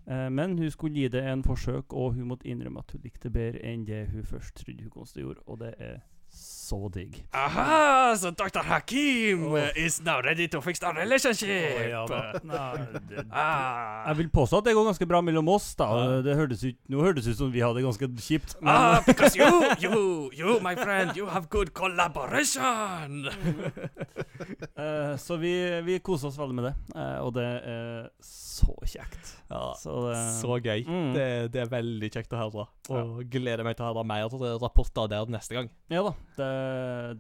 Uh, 0.07 0.31
men 0.33 0.57
hun 0.59 0.71
skulle 0.71 0.95
gi 0.95 1.09
det 1.13 1.25
en 1.27 1.43
forsøk, 1.45 1.93
og 1.93 2.15
hun 2.15 2.29
måtte 2.31 2.47
innrømme 2.49 2.79
at 2.81 2.93
hun 2.95 3.03
likte 3.05 3.31
bedre 3.31 3.59
enn 3.67 3.85
det 3.85 4.07
hun 4.15 4.25
først 4.25 4.55
trodde 4.63 4.87
hun 4.87 4.91
kom 4.95 5.05
til 5.11 5.25
å 5.25 5.27
gjøre, 5.29 5.43
og 5.47 5.59
det 5.61 5.75
er 5.83 5.99
så 6.67 6.79
digg. 6.95 7.21
Aha, 7.35 8.15
så 8.19 8.31
Dr. 8.35 8.65
Hakim 8.67 9.45
Oh. 9.53 9.59
is 9.79 10.01
now 10.03 10.19
ready 10.25 10.49
to 10.51 10.61
fix 10.61 10.81
the 10.83 10.91
relationship. 10.97 11.77
Oh, 11.79 11.89
ja, 11.89 12.03
det- 12.11 12.43
nei, 12.45 12.87
det- 13.11 13.27
ah. 13.31 14.09
Jeg 14.09 14.17
vil 14.19 14.29
påstå 14.35 14.59
at 14.59 14.65
det 14.65 14.75
går 14.75 14.89
ganske 14.91 15.07
bra 15.09 15.21
mellom 15.23 15.49
oss. 15.55 15.75
da 15.79 16.21
det 16.23 16.35
hørtes 16.37 16.65
ut, 16.67 16.77
Nå 16.91 17.01
hørtes 17.03 17.27
ut 17.31 17.37
som 17.39 17.53
vi 17.53 17.61
hadde 17.63 17.79
det 17.81 17.85
ganske 17.87 18.09
kjipt. 18.27 18.57
Men 18.61 18.75
Ah, 18.75 19.01
because 19.07 19.37
you, 19.39 19.63
you, 19.81 20.31
you, 20.35 20.59
my 20.61 20.75
friend, 20.75 21.17
you 21.17 21.27
have 21.27 21.49
good 21.49 21.73
collaboration. 21.75 23.29
uh, 24.79 25.17
Så 25.27 25.37
vi, 25.37 25.53
vi 25.87 25.99
koser 26.05 26.29
oss 26.31 26.39
veldig 26.39 26.55
med 26.59 26.65
det, 26.69 26.75
uh, 26.97 27.19
og 27.27 27.33
det 27.37 27.47
er 27.47 28.09
så 28.25 28.73
kjekt. 28.89 29.35
Ja, 29.51 29.73
Så 29.79 29.93
det 30.09 30.17
så 30.41 30.57
gøy. 30.65 30.83
Mm. 30.89 31.11
Det, 31.15 31.27
det 31.55 31.61
er 31.63 31.71
veldig 31.71 32.09
kjekt 32.15 32.33
å 32.35 32.41
høre. 32.41 32.67
Og 32.97 33.21
gleder 33.31 33.63
meg 33.67 33.77
til 33.79 33.87
å 33.87 33.93
høre 33.93 34.05
mer 34.09 34.31
rapporter 34.63 35.11
der 35.13 35.29
neste 35.31 35.55
gang. 35.59 35.69
Ja 35.93 36.03
da, 36.07 36.13
det, 36.39 36.49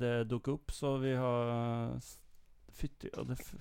det 0.00 0.14
dukker 0.30 0.58
opp, 0.58 0.74
så 0.74 0.96
vi 1.02 1.14
har 1.18 1.96
Fytti 2.76 3.08
og 3.16 3.30
det 3.30 3.38
f 3.40 3.54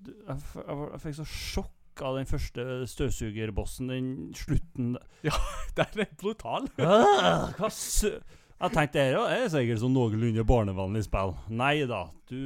jeg, 0.00 0.38
jeg, 0.56 1.00
fikk 1.02 1.16
så 1.18 1.26
sjokk 1.28 2.02
av 2.06 2.16
den 2.16 2.28
første 2.28 2.64
støvsugerbossen, 2.88 3.90
den 3.92 4.10
slutten 4.38 4.94
Den 5.76 6.04
er 6.06 6.14
brutal. 6.20 6.70
Ah, 6.80 7.50
Hva 7.58 7.68
sø... 7.74 8.14
Jeg 8.60 8.74
tenkte 8.74 9.04
det 9.14 9.20
er 9.32 9.46
sikkert 9.48 9.80
sånn 9.80 9.94
noenlunde 9.96 10.42
barnevennlig 10.44 11.06
spill. 11.06 11.32
Nei 11.48 11.86
da, 11.88 12.02
du 12.28 12.40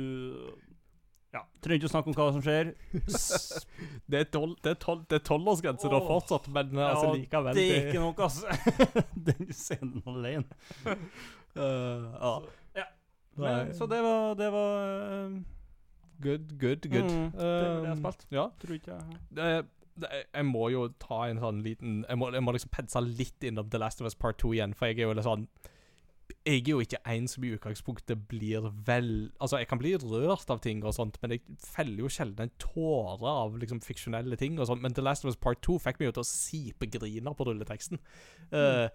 Ja, 1.35 1.41
trenger 1.59 1.81
ikke 1.81 1.89
å 1.89 1.91
snakke 1.91 2.13
om 2.13 2.15
hva 2.15 2.29
som 2.37 2.45
skjer. 2.45 2.71
Det 4.11 4.21
er 4.23 5.25
tolvårsgrense 5.27 5.91
da 5.91 6.01
fortsatt, 6.07 6.47
men 6.55 6.79
altså 6.79 7.09
Ja, 7.09 7.17
likevel 7.19 7.59
det 7.59 7.65
er 7.67 7.89
ikke 7.91 8.05
noe, 8.05 8.29
altså. 8.29 8.47
Den 9.27 9.51
scenen 9.51 10.07
alene. 10.07 10.95
Øh, 11.57 12.05
ja. 12.21 12.35
Ja. 12.77 12.85
Men, 13.37 13.75
så 13.75 13.87
det 13.91 13.99
var, 14.03 14.35
det 14.39 14.53
var 14.53 15.27
eh, 15.27 15.41
Good, 16.23 16.53
good, 16.61 16.87
good. 16.91 17.11
Mm, 17.11 17.31
det 17.33 17.45
var 17.45 17.81
det 17.81 17.89
jeg 17.89 17.97
Um, 17.97 18.03
spilte. 18.05 18.27
Ja. 18.31 18.45
Tror 18.63 18.75
ikke 18.75 18.93
jeg 18.95 19.19
Det, 19.37 19.67
det, 20.01 20.11
jeg 20.35 20.47
må 20.47 20.69
jo 20.71 20.85
ta 21.03 21.25
en 21.31 21.39
sånn 21.43 21.63
liten 21.63 22.05
Jeg 22.09 22.19
må, 22.19 22.31
jeg 22.35 22.43
må 22.47 22.55
liksom 22.55 22.71
pense 22.75 23.01
litt 23.07 23.43
innom 23.47 23.71
The 23.71 23.79
Last 23.83 24.01
of 24.01 24.07
Us 24.07 24.15
Part 24.15 24.39
2 24.43 24.53
igjen, 24.55 24.75
for 24.75 24.87
jeg 24.87 24.99
er 25.03 25.09
jo 25.09 25.17
litt 25.19 25.27
sånn 25.27 25.49
Jeg 26.47 26.63
er 26.63 26.71
jo 26.71 26.81
ikke 26.81 27.03
en 27.11 27.27
som 27.29 27.45
i 27.45 27.51
utgangspunktet 27.57 28.23
blir 28.31 28.71
vel 28.87 29.11
Altså, 29.43 29.59
jeg 29.61 29.69
kan 29.69 29.79
bli 29.83 29.93
rørt 29.99 30.51
av 30.55 30.63
ting 30.65 30.85
og 30.87 30.95
sånt, 30.97 31.19
men 31.23 31.35
jeg 31.35 31.43
feller 31.59 32.05
jo 32.07 32.09
sjelden 32.09 32.47
en 32.47 32.55
tåre 32.63 33.35
av 33.45 33.59
liksom 33.61 33.83
fiksjonelle 33.85 34.39
ting 34.41 34.59
og 34.61 34.67
sånt. 34.71 34.83
Men 34.83 34.95
The 34.95 35.03
Last 35.05 35.25
of 35.27 35.31
Us 35.35 35.37
Part 35.37 35.61
2 35.67 35.79
fikk 35.83 35.99
meg 36.01 36.09
jo 36.13 36.15
til 36.21 36.25
å 36.25 36.31
sipegrine 36.31 37.35
på 37.35 37.47
rulleteksten. 37.51 37.99
Mm. 38.51 38.55
det- 38.55 38.91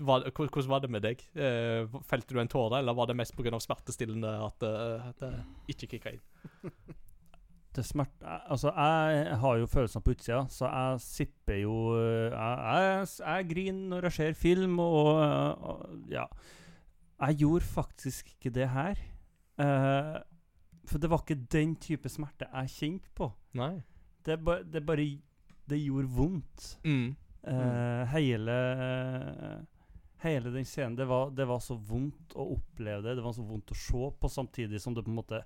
hvordan 0.00 0.68
var 0.70 0.80
det 0.80 0.90
med 0.90 1.02
deg? 1.04 1.22
Eh, 1.36 1.86
felte 2.08 2.34
du 2.34 2.40
en 2.40 2.48
tåre, 2.50 2.78
eller 2.80 2.94
var 2.96 3.06
det 3.10 3.16
mest 3.16 3.36
pga. 3.36 3.58
smertestillende 3.60 4.30
at 4.46 4.62
eh, 4.66 5.08
at 5.10 5.20
det 5.20 5.32
ikke 5.68 5.86
kicka 5.94 6.12
inn? 6.16 6.20
det 7.76 7.84
smert, 7.86 8.10
jeg- 8.20 8.40
altså, 8.50 8.72
jeg 8.74 9.36
har 9.38 9.56
jo 9.60 9.66
følelsene 9.66 10.02
på 10.02 10.10
utsida, 10.16 10.40
så 10.50 10.66
jeg 10.70 11.00
sipper 11.00 11.60
jo 11.62 11.74
øh, 11.96 12.32
Jeg, 12.32 12.58
jeg, 12.64 13.08
jeg 13.26 13.48
griner 13.54 13.88
når 13.92 14.02
jeg 14.08 14.12
ser 14.12 14.32
film, 14.34 14.78
og, 14.78 15.62
og 15.62 16.10
ja. 16.10 16.24
Jeg 17.20 17.36
gjorde 17.36 17.64
faktisk 17.64 18.32
ikke 18.34 18.50
det 18.56 18.68
her. 18.72 18.98
Eh, 19.60 20.18
for 20.88 20.98
det 20.98 21.10
var 21.12 21.20
ikke 21.20 21.42
den 21.52 21.76
type 21.76 22.08
smerte 22.08 22.46
jeg 22.48 22.70
kjente 22.72 23.10
på. 23.14 23.28
Nei. 23.54 23.82
Det, 24.24 24.38
det 24.72 24.82
bare 24.86 25.04
Det 25.68 25.78
gjorde 25.84 26.08
vondt. 26.16 26.78
Mm. 26.84 27.14
Eh, 27.46 28.06
hele 28.12 28.56
Hele 30.22 30.52
den 30.52 30.66
scenen 30.68 30.98
det 30.98 31.06
var, 31.08 31.30
det 31.32 31.46
var 31.48 31.62
så 31.64 31.74
vondt 31.74 32.34
å 32.36 32.50
oppleve 32.56 33.02
det. 33.06 33.16
Det 33.18 33.24
var 33.24 33.34
så 33.36 33.44
vondt 33.46 33.72
å 33.72 33.78
se 33.78 34.10
på, 34.20 34.30
samtidig 34.30 34.80
som 34.82 34.96
det 34.96 35.04
på 35.06 35.12
en 35.12 35.20
måte 35.20 35.42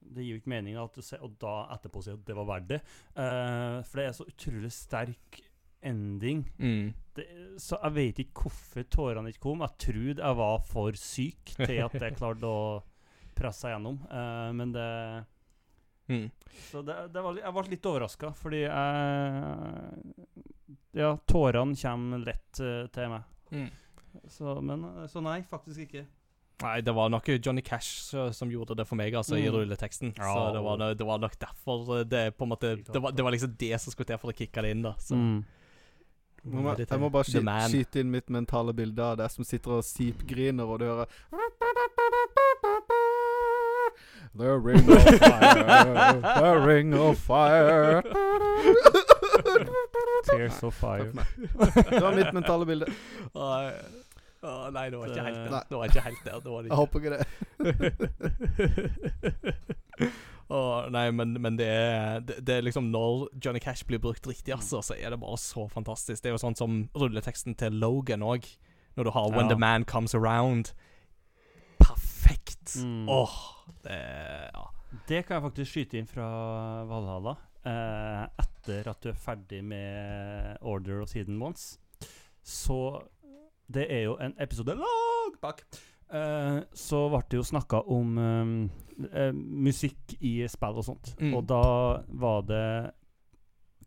Det 0.00 0.24
gir 0.24 0.34
jo 0.34 0.40
ikke 0.40 0.52
mening 0.52 0.76
at 0.80 0.96
du 0.96 1.04
ser, 1.04 1.22
og 1.24 1.36
da 1.40 1.68
etterpå 1.76 2.02
si 2.04 2.12
at 2.12 2.26
det 2.26 2.36
var 2.36 2.48
verdt 2.48 2.68
det. 2.74 2.80
Uh, 3.14 3.80
for 3.86 4.00
det 4.00 4.06
er 4.06 4.14
så 4.16 4.28
utrolig 4.28 4.72
sterk 4.74 5.40
ending. 5.86 6.44
Mm. 6.58 6.92
Det, 7.16 7.26
så 7.60 7.78
jeg 7.80 7.96
vet 7.96 8.22
ikke 8.24 8.44
hvorfor 8.44 8.88
tårene 8.92 9.32
ikke 9.32 9.44
kom. 9.48 9.64
Jeg 9.64 9.84
trodde 9.86 10.24
jeg 10.24 10.40
var 10.40 10.64
for 10.68 11.00
syk 11.00 11.54
til 11.56 11.82
at 11.86 11.96
jeg 11.96 12.16
klarte 12.20 12.48
å 12.48 12.64
presse 13.36 13.64
seg 13.64 13.76
gjennom. 13.76 14.00
uh, 14.12 14.48
men 14.56 14.72
det 14.76 14.88
Mm. 16.10 16.30
Så 16.70 16.82
det, 16.82 17.08
det 17.14 17.22
var, 17.22 17.36
jeg 17.38 17.54
ble 17.54 17.62
litt 17.70 17.84
overraska, 17.86 18.32
fordi 18.34 18.64
jeg 18.64 18.78
Ja, 20.98 21.12
tårene 21.22 21.78
kommer 21.78 22.24
lett 22.24 22.58
uh, 22.58 22.88
til 22.90 23.12
meg. 23.12 23.28
Mm. 23.52 23.70
Så, 24.28 24.56
men 24.60 24.84
eh, 24.84 25.06
Så 25.06 25.20
nei, 25.22 25.42
faktisk 25.50 25.78
ikke. 25.86 26.06
Nei, 26.62 26.80
det 26.84 26.92
var 26.92 27.08
nok 27.08 27.28
Johnny 27.40 27.62
Cash 27.64 28.10
som 28.36 28.50
gjorde 28.52 28.74
det 28.76 28.84
for 28.86 28.94
meg, 29.00 29.14
altså, 29.16 29.38
i 29.38 29.46
rulleteksten. 29.48 30.10
rulleteksten. 30.12 30.14
Så 30.18 30.52
det 30.52 30.60
var, 30.66 30.76
no- 30.76 30.94
det 30.94 31.06
var 31.08 31.18
nok 31.22 31.38
derfor 31.40 32.04
det 32.04 32.24
på 32.36 32.44
en 32.44 32.50
måte 32.52 32.74
Det 32.92 33.00
var, 33.02 33.10
det 33.16 33.24
var 33.24 33.30
liksom 33.32 33.54
det 33.56 33.80
som 33.80 33.90
skulle 33.94 34.06
til 34.10 34.18
for 34.20 34.28
å 34.28 34.36
kicke 34.36 34.60
det 34.62 34.70
inn, 34.74 34.82
da. 34.84 34.92
Så. 35.00 35.14
Mm. 35.16 35.44
Må 36.44 36.60
ma- 36.64 36.76
Jeg 36.78 37.00
må 37.00 37.08
bare 37.12 37.24
sky 37.24 37.40
Man. 37.44 37.68
skyte 37.70 38.00
inn 38.00 38.10
mitt 38.10 38.28
mentale 38.32 38.72
bilde 38.76 39.00
av 39.04 39.16
deg 39.20 39.30
som 39.30 39.44
sitter 39.44 39.78
og 39.78 39.84
sipgriner, 39.84 40.64
og 40.64 40.78
du 40.80 40.84
hører 40.84 41.06
The 44.36 44.56
ring 44.58 44.88
of 44.88 45.02
fire, 45.18 46.20
the 46.22 46.52
ring 46.64 46.94
of 46.94 47.18
fire 47.18 48.02
Tears 50.30 50.62
of 50.62 50.74
fire. 50.74 51.12
Det 51.90 52.00
var 52.02 52.14
mitt 52.16 52.32
mentale 52.36 52.66
bilde. 52.68 52.86
Nei, 53.34 53.72
Å, 54.40 54.70
nei, 54.72 54.86
det 54.88 54.96
var 54.96 55.10
ikke 55.12 55.24
helt 55.26 55.50
Det- 55.52 55.64
Det 55.68 55.76
var 55.76 55.84
ikke 55.90 56.00
helt 56.06 56.22
der. 56.24 56.38
Det 56.40 56.50
var 56.52 56.62
det 56.62 56.68
Jeg 56.70 56.78
håper 56.80 56.98
ikke 57.00 57.12
det. 57.12 57.24
Oh, 60.50 60.86
nei, 60.96 61.10
men, 61.12 61.34
men 61.42 61.56
det, 61.60 61.66
er, 61.68 62.20
det, 62.24 62.38
det 62.46 62.54
er 62.56 62.62
liksom 62.66 62.88
Når 62.90 63.28
Johnny 63.44 63.60
Cash 63.62 63.84
blir 63.86 64.00
brukt 64.02 64.26
riktig, 64.26 64.54
altså, 64.56 64.80
så 64.82 64.94
er 64.98 65.10
det 65.14 65.20
bare 65.20 65.36
så 65.38 65.66
fantastisk. 65.70 66.22
Det 66.24 66.30
er 66.30 66.34
jo 66.38 66.40
sånn 66.42 66.56
som 66.58 66.80
rulleteksten 66.98 67.54
til 67.60 67.76
Logan 67.82 68.24
òg. 68.26 68.48
Når 68.96 69.04
du 69.06 69.10
har 69.14 69.28
When 69.30 69.46
Ja. 69.46 69.54
the 69.54 69.58
Man 69.60 69.84
Comes 69.84 70.14
Around. 70.16 70.72
Perfekt. 71.78 72.76
Mm. 72.80 73.06
Åh, 73.08 73.36
det 73.84 74.00
Ja. 74.54 74.64
Det 75.06 75.20
kan 75.28 75.36
jeg 75.36 75.44
faktisk 75.44 75.70
skyte 75.76 75.98
inn 76.00 76.06
fra 76.10 76.24
Valhalla. 76.88 77.36
Eh, 77.64 78.26
etter 78.40 78.88
at 78.88 79.00
du 79.02 79.08
er 79.10 79.18
ferdig 79.20 79.62
med 79.64 80.56
Order 80.62 81.02
of 81.02 81.12
Hidden 81.12 81.40
Ones. 81.42 81.78
Så 82.42 83.02
det 83.70 83.86
er 83.92 84.04
jo 84.06 84.16
en 84.20 84.34
episode 84.40 84.74
langt 84.78 85.40
bak. 85.42 85.64
Eh, 86.12 86.62
så 86.74 87.08
ble 87.12 87.20
det 87.30 87.36
jo 87.38 87.42
snakka 87.46 87.82
om 87.86 88.16
eh, 88.18 89.06
eh, 89.12 89.32
musikk 89.32 90.16
i 90.20 90.46
spill 90.50 90.80
og 90.80 90.84
sånt. 90.88 91.12
Mm. 91.20 91.34
Og 91.38 91.44
da 91.46 91.60
var 92.08 92.40
det 92.48 92.64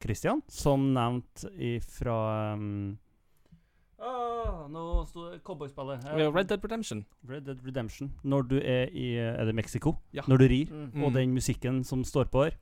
Christian 0.04 0.42
som 0.52 0.94
nevnte 0.94 1.50
ifra 1.58 2.54
um, 2.54 2.98
ah, 4.00 4.68
Nå 4.70 5.06
sto 5.08 5.30
cowboyspillet. 5.44 6.04
her. 6.04 6.32
Red 6.32 6.48
Dead 6.52 6.64
Redemption. 6.64 7.06
Red 7.30 7.42
Dead 7.48 7.60
Redemption. 7.66 8.12
Når 8.24 8.42
du 8.50 8.56
er 8.60 8.88
i 8.92 9.16
Er 9.18 9.46
det 9.46 9.56
Mexico? 9.56 9.96
Ja. 10.14 10.22
Når 10.28 10.38
du 10.38 10.48
rir 10.48 10.68
Mm. 10.72 11.04
og 11.04 11.12
Mm. 11.12 11.14
den 11.14 11.34
musikken 11.34 11.84
som 11.84 12.04
står 12.04 12.24
på 12.26 12.44
der. 12.46 12.58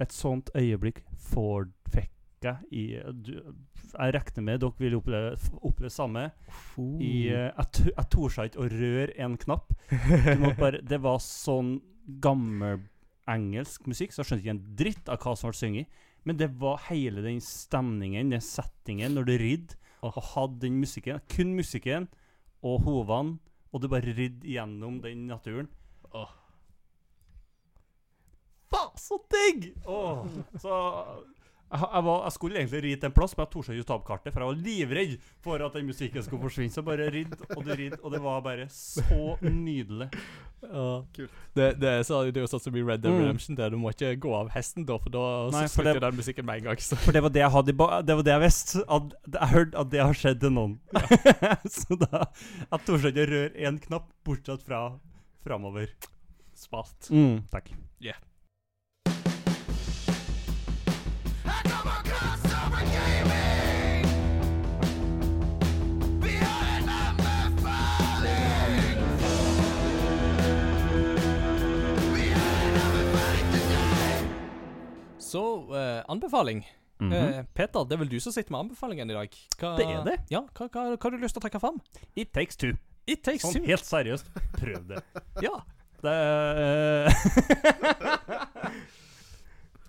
Et 0.00 0.12
sånt 0.14 0.50
øyeblikk 0.56 1.02
får 1.32 1.68
fikk 1.92 2.10
jeg 2.42 2.56
i 2.74 2.84
Jeg 2.96 4.14
regner 4.16 4.42
med 4.42 4.62
dere 4.62 4.78
vil 4.80 4.96
oppleve, 4.96 5.34
oppleve 5.36 5.60
oppleve 5.68 5.92
samme. 5.92 6.24
I, 6.78 7.28
eh, 7.28 7.50
jeg 7.50 7.92
jeg 7.92 8.08
torde 8.10 8.46
ikke 8.48 8.64
å 8.64 8.70
røre 8.72 9.12
en 9.20 9.36
knapp. 9.36 9.74
Bare, 10.58 10.80
det 10.80 10.98
var 11.04 11.20
sånn 11.22 11.76
gammel 12.24 12.80
engelsk 13.30 13.86
musikk, 13.86 14.10
så 14.10 14.22
jeg 14.22 14.30
skjønte 14.30 14.42
ikke 14.42 14.56
en 14.56 14.64
dritt 14.80 15.12
av 15.12 15.20
hva 15.22 15.36
som 15.38 15.52
ble 15.52 15.60
sunget. 15.60 16.00
Men 16.24 16.38
det 16.38 16.48
var 16.58 16.82
hele 16.88 17.22
den 17.22 17.40
stemningen, 17.42 18.32
den 18.32 18.42
settingen, 18.44 19.14
når 19.16 19.28
du 19.28 19.34
ridde 19.42 19.78
og 20.02 20.18
hadde 20.32 20.64
den 20.64 20.80
musikken. 20.82 21.22
Kun 21.30 21.54
musikken 21.58 22.08
og 22.62 22.82
hovene, 22.86 23.38
og 23.72 23.82
du 23.82 23.88
bare 23.90 24.14
ridde 24.14 24.48
gjennom 24.48 25.00
den 25.04 25.26
naturen. 25.30 25.70
Åh. 26.12 26.41
Faen, 28.72 28.92
så 28.98 29.20
digg! 29.36 29.70
Åh, 29.86 30.24
så 30.62 30.76
jeg, 31.72 31.80
jeg, 31.88 32.02
var, 32.04 32.18
jeg 32.26 32.32
skulle 32.34 32.58
egentlig 32.60 32.80
ri 32.84 32.90
til 33.00 33.08
en 33.08 33.14
plass, 33.16 33.32
men 33.32 33.46
jeg 33.46 33.50
torde 33.54 33.72
ikke 33.78 33.86
ta 33.88 33.94
opp 33.96 34.02
kartet, 34.04 34.32
for 34.34 34.42
jeg 34.44 34.48
var 34.50 34.58
livredd 34.66 35.12
for 35.40 35.62
at 35.64 35.76
den 35.78 35.86
musikken 35.88 36.24
skulle 36.26 36.42
forsvinne. 36.44 36.72
Så 36.74 36.82
bare 36.84 37.06
ridd 37.14 37.32
og 37.56 37.62
du 37.64 37.70
ridd, 37.78 37.94
og 38.02 38.12
det 38.12 38.20
var 38.20 38.42
bare 38.44 38.66
så 38.68 39.38
nydelig. 39.40 40.08
Kult. 40.62 41.30
Det, 41.56 41.70
det, 41.80 41.88
er 41.88 42.02
så, 42.06 42.18
det 42.28 42.36
er 42.38 42.44
jo 42.44 42.50
sånn 42.52 42.60
som 42.62 42.76
i 42.76 42.82
Red 42.84 43.00
Dead 43.02 43.12
Mm. 43.14 43.22
Redemption. 43.24 43.56
Der 43.58 43.72
du 43.72 43.78
må 43.80 43.90
ikke 43.94 44.12
gå 44.20 44.34
av 44.36 44.50
hesten, 44.54 44.84
da, 44.86 44.98
for 45.00 45.10
da 45.16 45.22
Nei, 45.54 45.62
for 45.64 45.72
slutter 45.80 45.96
det- 45.98 46.02
den 46.04 46.18
musikken 46.20 46.46
med 46.46 46.60
en 46.60 46.66
gang. 46.68 46.82
Så. 46.84 46.98
For 47.02 47.16
det 47.16 47.22
var 47.24 47.32
det 47.34 47.40
jeg 47.42 47.50
hadde 47.56 47.72
i 47.72 47.78
ba 47.80 47.88
Det 48.02 48.16
var 48.20 48.22
det 48.28 48.34
jeg 48.36 48.42
visste. 48.44 48.84
At, 48.98 49.16
jeg 49.32 49.48
hørte 49.54 49.78
at 49.82 49.90
det 49.96 50.02
har 50.04 50.20
skjedd 50.20 50.40
til 50.44 50.52
noen. 50.58 50.76
så 51.78 51.96
da 52.04 52.26
Jeg 52.68 52.84
torde 52.86 53.10
ikke 53.14 53.24
å 53.24 53.30
røre 53.32 53.64
én 53.72 53.80
knapp, 53.88 54.12
bortsett 54.28 54.62
fra 54.68 54.82
framover. 55.42 55.88
Smart. 56.54 57.08
Mm, 57.10 57.40
takk. 57.50 57.72
I 58.04 58.12
Så 75.32 75.42
uh, 75.72 76.02
anbefaling. 76.12 76.62
Mm 77.00 77.12
-hmm. 77.12 77.38
uh, 77.38 77.44
Peter, 77.54 77.84
det 77.84 77.92
er 77.92 77.98
vel 77.98 78.10
du 78.10 78.20
som 78.20 78.32
sitter 78.32 78.52
med 78.52 78.60
anbefalingen 78.60 79.10
i 79.10 79.14
dag? 79.14 79.28
Hva, 79.58 79.76
Det 79.76 79.86
er 79.86 80.04
det. 80.04 80.16
Ja, 80.30 80.40
hva, 80.40 80.68
hva, 80.68 80.96
hva 80.96 81.02
har 81.02 81.10
du 81.10 81.16
lyst 81.16 81.34
til 81.34 81.40
å 81.40 81.44
trekke 81.48 81.60
fram? 81.60 81.80
It 82.16 82.32
takes 82.32 82.56
two. 82.56 82.72
It 83.06 83.24
takes 83.24 83.42
Sånn 83.42 83.52
two. 83.54 83.66
helt 83.66 83.84
seriøst. 83.84 84.26
Prøv 84.52 84.88
det. 84.88 85.02
Ja. 85.46 85.62
Det 86.02 86.12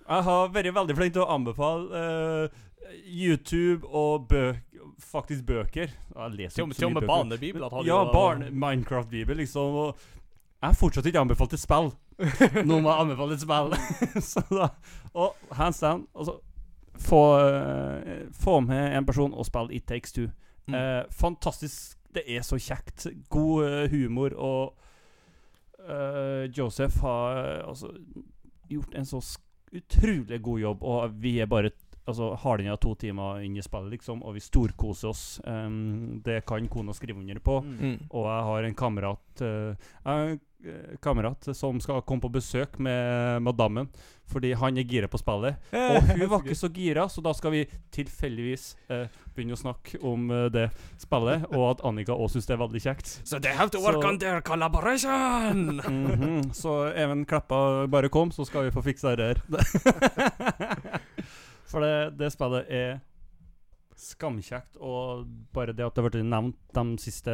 Jeg 0.10 0.24
har 0.24 0.48
vært 0.54 0.74
veldig 0.76 0.96
flink 0.96 1.14
til 1.14 1.22
å 1.24 1.30
anbefale 1.34 2.50
YouTube 3.06 3.88
og 3.88 4.28
bø 4.28 4.54
faktisk 5.00 5.46
bøker. 5.46 5.90
Jeg 6.16 6.32
leser 6.38 6.56
Til 6.56 6.66
ikke 6.66 6.80
så 6.80 6.90
mye 6.90 7.02
bøker. 7.02 7.86
Ja, 7.86 8.04
jo- 8.04 8.12
barn, 8.14 8.44
Minecraft-bibel, 8.52 9.38
liksom. 9.38 9.76
Og 9.76 9.98
jeg 10.62 10.68
har 10.70 10.74
fortsatt 10.74 11.06
ikke 11.06 11.20
anbefalt 11.20 11.54
et 11.54 11.60
spill. 11.60 11.92
Nå 12.68 12.80
må 12.80 12.90
jeg 12.90 13.04
anbefale 13.04 13.38
et 13.38 13.44
spill. 13.44 13.76
så 14.32 14.44
da, 14.52 14.70
og 15.14 15.56
hands 15.58 15.82
down 15.84 16.06
altså, 16.14 16.38
få, 17.00 17.24
eh, 17.40 18.24
få 18.34 18.60
med 18.66 18.98
en 18.98 19.06
person 19.06 19.34
og 19.34 19.48
spille 19.50 19.74
It 19.74 19.88
Takes 19.90 20.14
Two. 20.14 20.30
Mm. 20.68 20.78
Eh, 20.80 21.04
fantastisk. 21.12 21.98
Det 22.14 22.24
er 22.30 22.46
så 22.46 22.60
kjekt. 22.62 23.08
God 23.30 23.66
eh, 23.66 23.90
humor, 23.90 24.36
og 24.38 24.76
uh, 25.90 26.46
Joseph 26.58 27.02
har 27.02 27.64
altså 27.66 27.90
gjort 28.70 28.94
en 28.96 29.06
så 29.06 29.22
utrolig 29.74 30.38
god 30.42 30.60
jobb, 30.60 30.84
og 30.84 31.16
vi 31.24 31.40
er 31.40 31.50
bare 31.50 31.74
Altså, 32.04 32.34
har 32.36 32.58
den 32.60 32.68
av 32.68 32.82
to 32.84 32.90
timer 33.00 33.40
inn 33.46 33.54
i 33.56 33.64
spillet, 33.64 33.94
liksom, 33.96 34.26
og 34.28 34.34
vi 34.36 34.42
storkoser 34.44 35.08
oss. 35.08 35.22
Um, 35.48 36.20
det 36.26 36.42
kan 36.50 36.66
kona 36.68 36.92
skrive 36.92 37.22
under 37.22 37.40
på. 37.40 37.62
Mm. 37.64 38.10
Og 38.10 38.26
jeg 38.28 38.48
har 38.50 38.68
en 38.68 38.76
kamerat 38.76 39.44
uh, 39.46 39.86
jeg 40.04 40.34
eh, 40.34 40.42
kamerat 41.04 41.50
som 41.56 41.80
skal 41.84 42.02
komme 42.08 42.22
på 42.24 42.32
besøk 42.32 42.78
med 42.80 43.42
madammen, 43.44 43.90
fordi 44.32 44.54
han 44.56 44.78
er 44.80 44.86
gira 44.88 45.08
på 45.12 45.20
spillet. 45.20 45.58
Og 45.74 46.08
hun 46.14 46.30
var 46.32 46.40
ikke 46.44 46.56
så 46.56 46.70
gira, 46.74 47.08
så 47.12 47.22
da 47.26 47.34
skal 47.36 47.52
vi 47.52 47.64
tilfeldigvis 47.92 48.66
eh, 48.90 49.08
begynne 49.36 49.58
å 49.58 49.60
snakke 49.60 50.00
om 50.06 50.30
eh, 50.32 50.48
det 50.54 50.70
spillet, 51.04 51.46
og 51.56 51.66
at 51.74 51.84
Annika 51.86 52.16
òg 52.16 52.32
syns 52.32 52.48
det 52.48 52.56
er 52.56 52.62
veldig 52.64 52.84
kjekt. 52.86 53.14
So 53.28 53.40
they 53.44 53.52
have 53.58 53.70
to 53.76 53.82
work 53.84 54.00
Så- 54.02 54.08
on 54.14 54.20
their 54.24 54.42
collaboration! 54.42 55.82
Mhm, 55.94 56.54
Så 56.54 56.94
Even 56.96 57.26
Kleppa, 57.26 57.88
bare 57.88 58.10
kom, 58.10 58.32
så 58.32 58.46
skal 58.46 58.64
vi 58.70 58.72
få 58.76 58.82
fiksa 58.86 59.16
det 59.20 59.34
her. 59.34 59.42
For 61.70 61.82
det, 61.82 62.18
det 62.20 62.30
spillet 62.34 62.70
er 62.70 63.00
skamkjekt, 64.04 64.76
og 64.84 65.26
bare 65.56 65.74
det 65.74 65.86
at 65.86 65.96
det 65.96 66.02
har 66.04 66.10
blitt 66.12 66.26
nevnt 66.28 66.58
de 66.76 66.84
siste 67.02 67.34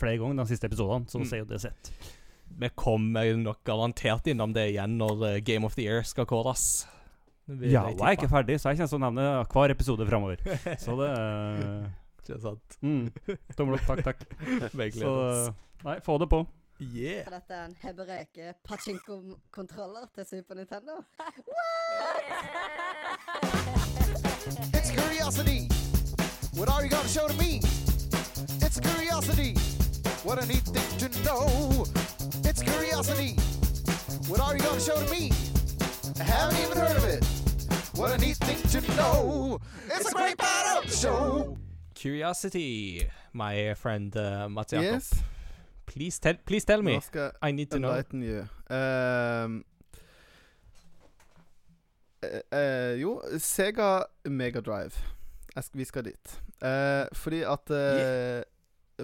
flere 0.00 0.18
ganger, 0.20 0.40
de 0.42 0.46
siste 0.50 0.66
episodene, 0.68 1.06
så 1.08 1.20
Mm. 1.20 1.26
sier 1.30 1.38
jo 1.44 1.48
det 1.52 1.60
sitt. 1.62 1.90
Vi 2.58 2.68
kommer 2.74 3.36
nok 3.36 3.60
garantert 3.68 4.26
innom 4.32 4.52
det 4.56 4.70
igjen 4.72 4.96
når 4.96 5.24
eh, 5.28 5.40
Game 5.44 5.66
of 5.68 5.74
the 5.76 5.84
Year 5.84 6.02
skal 6.08 6.26
kåres. 6.28 6.86
Ja, 7.46 7.84
jeg 7.86 7.94
og 7.94 8.00
jeg 8.00 8.08
er 8.08 8.16
ikke 8.16 8.28
ferdig, 8.32 8.56
så 8.58 8.72
jeg 8.72 8.78
kommer 8.80 8.90
til 8.90 8.98
å 8.98 9.04
nevne 9.04 9.26
hver 9.52 9.70
episode 9.74 10.06
framover. 10.08 10.40
Så 10.82 10.96
det 10.98 11.10
Ikke 12.26 12.40
sant? 12.42 12.78
mm, 12.82 13.04
Tommel 13.54 13.76
opp, 13.76 13.86
takk, 13.86 14.02
takk. 14.02 14.24
Så 14.98 15.12
nei, 15.84 16.00
få 16.02 16.16
det 16.18 16.26
på. 16.32 16.40
Yeah. 16.80 17.22
For 17.24 17.32
dette 17.36 17.54
er 17.56 17.62
en 17.68 17.76
Hebereke 17.80 18.50
pachinko-kontroller 18.66 20.10
til 20.16 20.26
Super 20.28 20.58
Nintendo. 20.58 20.98
It's 24.76 24.90
curiosity 24.90 25.68
What 26.56 26.68
are 26.70 26.82
you 26.84 26.90
gonna 26.90 27.08
show 27.08 27.28
to 27.28 27.36
me? 27.36 27.60
It's 28.60 28.80
curiosity 28.80 29.54
What 30.26 30.42
a 30.42 30.46
neat 30.46 30.66
thing 30.74 30.98
to 30.98 31.22
know 31.22 31.86
It's 32.42 32.60
curiosity 32.60 33.36
What 34.26 34.40
are 34.40 34.56
you 34.56 34.62
gonna 34.62 34.80
show 34.80 34.98
to 35.00 35.08
me? 35.08 35.30
I 36.18 36.24
haven't 36.24 36.58
even 36.64 36.76
heard 36.76 36.96
of 36.96 37.04
it 37.04 37.24
What 37.94 38.10
a 38.10 38.18
neat 38.18 38.36
thing 38.38 38.60
to 38.74 38.96
know 38.96 39.60
It's 39.86 40.10
a 40.10 40.12
great 40.12 40.36
part 40.36 40.78
of 40.78 40.90
the 40.90 40.96
show 40.96 41.56
Curiosity, 41.94 43.08
my 43.32 43.74
friend 43.74 44.16
uh, 44.16 44.48
Mats 44.48 44.72
Jakob. 44.72 44.84
Yes. 44.84 45.14
Please 45.86 46.18
tell, 46.18 46.34
please 46.44 46.64
tell 46.64 46.82
me. 46.82 47.00
I 47.40 47.52
need 47.52 47.70
to 47.70 47.78
know. 47.78 48.02
you. 48.12 48.48
Um, 48.68 49.64
uh, 52.22 52.56
eh, 52.56 52.98
Jo, 53.00 53.22
Sega 53.38 54.04
Megadrive. 54.28 54.92
Vi 55.72 55.84
skal 55.84 56.04
dit. 56.04 56.40
Uh, 56.62 57.06
fordi 57.12 57.42
at 57.42 57.70
eh, 57.70 58.42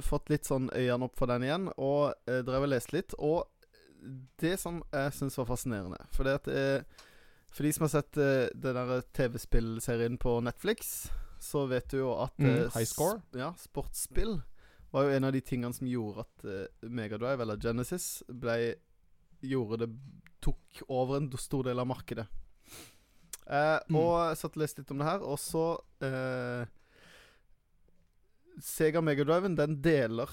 Fått 0.00 0.30
litt 0.32 0.46
sånn 0.48 0.70
øynene 0.72 1.04
opp 1.04 1.16
for 1.18 1.26
den 1.28 1.42
igjen, 1.44 1.66
og 1.76 2.14
eh, 2.26 2.40
drev 2.46 2.64
og 2.64 2.70
leste 2.72 2.96
litt. 2.96 3.12
Og 3.18 3.44
det 4.40 4.56
som 4.60 4.80
jeg 4.92 5.12
syns 5.14 5.36
var 5.38 5.46
fascinerende 5.46 5.98
For 6.10 6.26
det 6.26 6.32
at 6.40 6.48
eh, 6.50 7.04
For 7.54 7.62
de 7.62 7.70
som 7.76 7.84
har 7.84 7.92
sett 7.92 8.16
eh, 8.18 8.48
den 8.54 8.74
der 8.74 9.02
TV-spillserien 9.14 10.16
på 10.18 10.40
Netflix, 10.42 11.10
så 11.38 11.66
vet 11.70 11.90
du 11.92 11.98
jo 12.00 12.14
at 12.24 12.32
Mm, 12.38 12.48
eh, 12.50 12.70
High 12.74 12.88
Score. 12.88 13.20
Sp 13.22 13.36
Ja, 13.38 13.52
sportsspill 13.60 14.40
var 14.92 15.04
jo 15.06 15.14
en 15.16 15.24
av 15.24 15.32
de 15.32 15.40
tingene 15.40 15.72
som 15.76 15.86
gjorde 15.88 16.24
at 16.26 16.44
eh, 16.44 16.88
Megadrive, 16.88 17.40
eller 17.44 17.56
Genesis, 17.62 18.22
ble 18.28 18.74
Gjorde 19.42 19.78
det 19.86 19.88
Tok 20.42 20.82
over 20.88 21.16
en 21.20 21.30
stor 21.38 21.64
del 21.66 21.78
av 21.82 21.86
markedet. 21.90 22.26
Eh, 23.46 23.78
Mm. 23.88 23.96
Og 23.98 24.12
jeg 24.30 24.36
satt 24.38 24.56
og 24.56 24.62
leste 24.62 24.80
litt 24.82 24.90
om 24.94 24.98
det 25.02 25.06
her, 25.08 25.22
og 25.26 25.38
så 25.38 25.64
eh, 26.02 26.66
Sega 28.60 29.00
Megadriven, 29.00 29.56
den 29.56 29.78
deler 29.82 30.30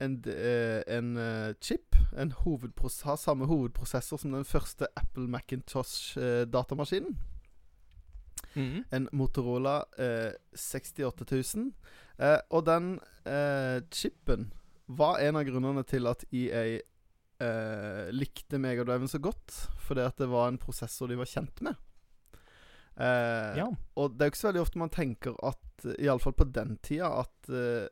en, 0.00 0.16
eh, 0.26 0.80
en 0.88 1.16
eh, 1.16 1.54
chip. 1.60 1.96
En 2.16 2.32
har 2.32 3.16
samme 3.16 3.46
hovedprosessor 3.46 4.18
som 4.18 4.32
den 4.32 4.44
første 4.44 4.88
Apple 4.96 5.28
Macintosh-datamaskinen. 5.28 7.16
Mm. 8.54 8.84
En 8.90 9.08
Motorola 9.12 9.84
eh, 9.98 10.32
68000. 10.54 11.72
Eh, 12.18 12.38
og 12.50 12.64
den 12.66 12.98
eh, 13.24 13.80
chipen 13.92 14.52
var 14.88 15.20
en 15.22 15.36
av 15.38 15.44
grunnene 15.46 15.84
til 15.86 16.08
at 16.10 16.24
EA 16.34 16.80
eh, 17.40 18.08
likte 18.10 18.58
Megadriven 18.58 19.08
så 19.08 19.20
godt. 19.22 19.54
Fordi 19.86 20.00
at 20.08 20.18
det 20.18 20.28
var 20.32 20.48
en 20.50 20.58
prosessor 20.58 21.08
de 21.12 21.20
var 21.20 21.30
kjent 21.30 21.62
med. 21.62 21.78
Eh, 22.96 23.56
Ja. 23.60 23.68
Og 23.96 24.16
det 24.16 24.24
er 24.24 24.30
jo 24.30 24.34
ikke 24.34 24.42
så 24.42 24.50
veldig 24.50 24.64
ofte 24.66 24.78
man 24.82 24.90
tenker 24.92 25.36
at, 25.46 25.60
iallfall 25.98 26.34
på 26.38 26.46
den 26.52 26.76
tida, 26.82 27.08
at, 27.24 27.48
eh, 27.50 27.86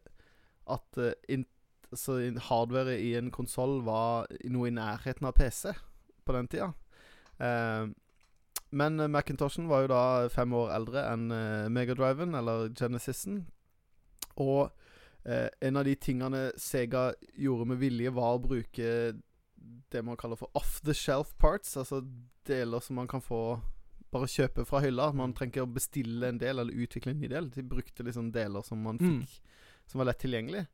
at 0.69 0.99
eh, 0.99 1.13
in, 1.29 1.47
så 1.93 2.19
in- 2.21 2.39
hardware 2.49 2.99
i 3.01 3.15
en 3.19 3.31
konsoll 3.35 3.81
var 3.87 4.27
noe 4.51 4.69
i 4.69 4.75
nærheten 4.75 5.27
av 5.29 5.33
PC 5.39 5.73
på 6.25 6.37
den 6.37 6.49
tida. 6.53 6.73
Eh, 7.41 7.87
men 8.71 9.01
Macintoshen 9.11 9.69
var 9.71 9.87
jo 9.87 9.93
da 9.95 10.03
fem 10.29 10.53
år 10.53 10.75
eldre 10.77 11.07
enn 11.13 11.31
eh, 11.33 11.69
Megadriven, 11.73 12.35
eller 12.37 12.69
Genesisen. 12.77 13.47
Og 14.37 14.69
eh, 15.25 15.49
en 15.65 15.77
av 15.81 15.87
de 15.89 15.95
tingene 15.97 16.51
Sega 16.61 17.13
gjorde 17.41 17.71
med 17.71 17.81
vilje, 17.81 18.13
var 18.13 18.37
å 18.37 18.43
bruke 18.45 18.91
det 19.91 20.03
man 20.05 20.17
kaller 20.21 20.37
for 20.37 20.53
off 20.55 20.81
the 20.85 20.93
shelf 20.95 21.33
parts. 21.41 21.77
Altså 21.81 22.03
deler 22.47 22.81
som 22.85 23.01
man 23.01 23.09
kan 23.09 23.25
få 23.25 23.59
bare 24.13 24.27
kjøpe 24.31 24.65
fra 24.67 24.81
hylla. 24.81 25.13
Man 25.13 25.33
trenger 25.35 25.53
ikke 25.63 25.67
å 25.67 25.75
bestille 25.75 26.29
en 26.29 26.39
del 26.39 26.59
eller 26.59 26.73
utvikle 26.85 27.11
en 27.13 27.21
ny 27.21 27.29
del. 27.29 27.49
De 27.51 27.63
brukte 27.63 28.05
liksom 28.07 28.31
deler 28.33 28.63
som 28.65 28.83
man 28.83 28.99
Mm. 28.99 29.21
fikk 29.23 29.41
Som 29.89 29.99
var 30.01 30.07
lett 30.11 30.19
tilgjengelig. 30.21 30.67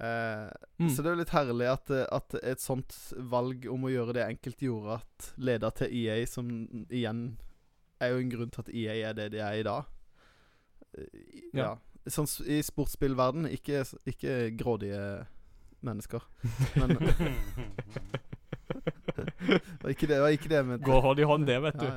Eh, 0.00 0.50
Mm. 0.80 0.88
Så 0.90 1.02
det 1.02 1.06
er 1.06 1.14
jo 1.14 1.20
litt 1.20 1.34
herlig 1.36 1.66
at, 1.70 1.90
at 1.90 2.34
et 2.42 2.58
sånt 2.60 3.12
valg 3.16 3.66
om 3.70 3.82
å 3.84 3.90
gjøre 3.92 4.14
det 4.14 4.24
enkelt 4.26 4.58
gjorde 4.58 4.94
at 5.02 5.32
leda 5.36 5.70
til 5.70 5.92
EA, 5.92 6.24
som 6.26 6.48
igjen 6.90 7.36
er 8.00 8.10
jo 8.14 8.18
en 8.18 8.30
grunn 8.30 8.50
til 8.50 8.60
at 8.60 8.68
EA 8.74 9.10
er 9.10 9.12
det 9.14 9.30
de 9.32 9.38
er 9.38 9.60
i 9.60 9.62
dag. 9.62 9.84
Eh, 10.96 11.04
Ja. 11.52 11.62
Ja. 11.62 11.76
Sånn 12.08 12.26
i 12.48 12.62
sportsspillverden, 12.62 13.44
ikke, 13.52 13.84
ikke 14.08 14.56
grådige 14.56 15.26
mennesker. 15.82 16.22
Men 16.76 16.96
var 19.82 19.92
ikke 19.92 20.06
det, 20.06 20.14
det 20.16 20.20
var 20.22 20.34
ikke 20.36 20.50
det 20.52 20.60
men... 20.66 20.80
Går 20.84 21.00
hånd 21.04 21.22
i 21.22 21.28
hånd, 21.28 21.46
det, 21.48 21.58
vet 21.64 21.80
du. 21.80 21.86
Ja, 21.86 21.96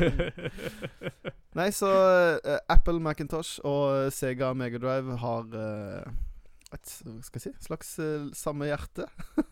ja. 0.00 1.22
Nei, 1.58 1.70
så 1.74 1.90
uh, 1.90 2.58
Apple 2.70 3.00
Macintosh 3.02 3.58
og 3.66 4.12
Sega 4.14 4.52
Megadrive 4.54 5.16
har 5.18 5.48
uh, 5.50 6.12
et 6.70 6.92
skal 6.94 7.40
jeg 7.40 7.42
si, 7.48 7.52
slags 7.66 7.96
uh, 7.98 8.30
samme 8.36 8.70
hjerte. 8.70 9.08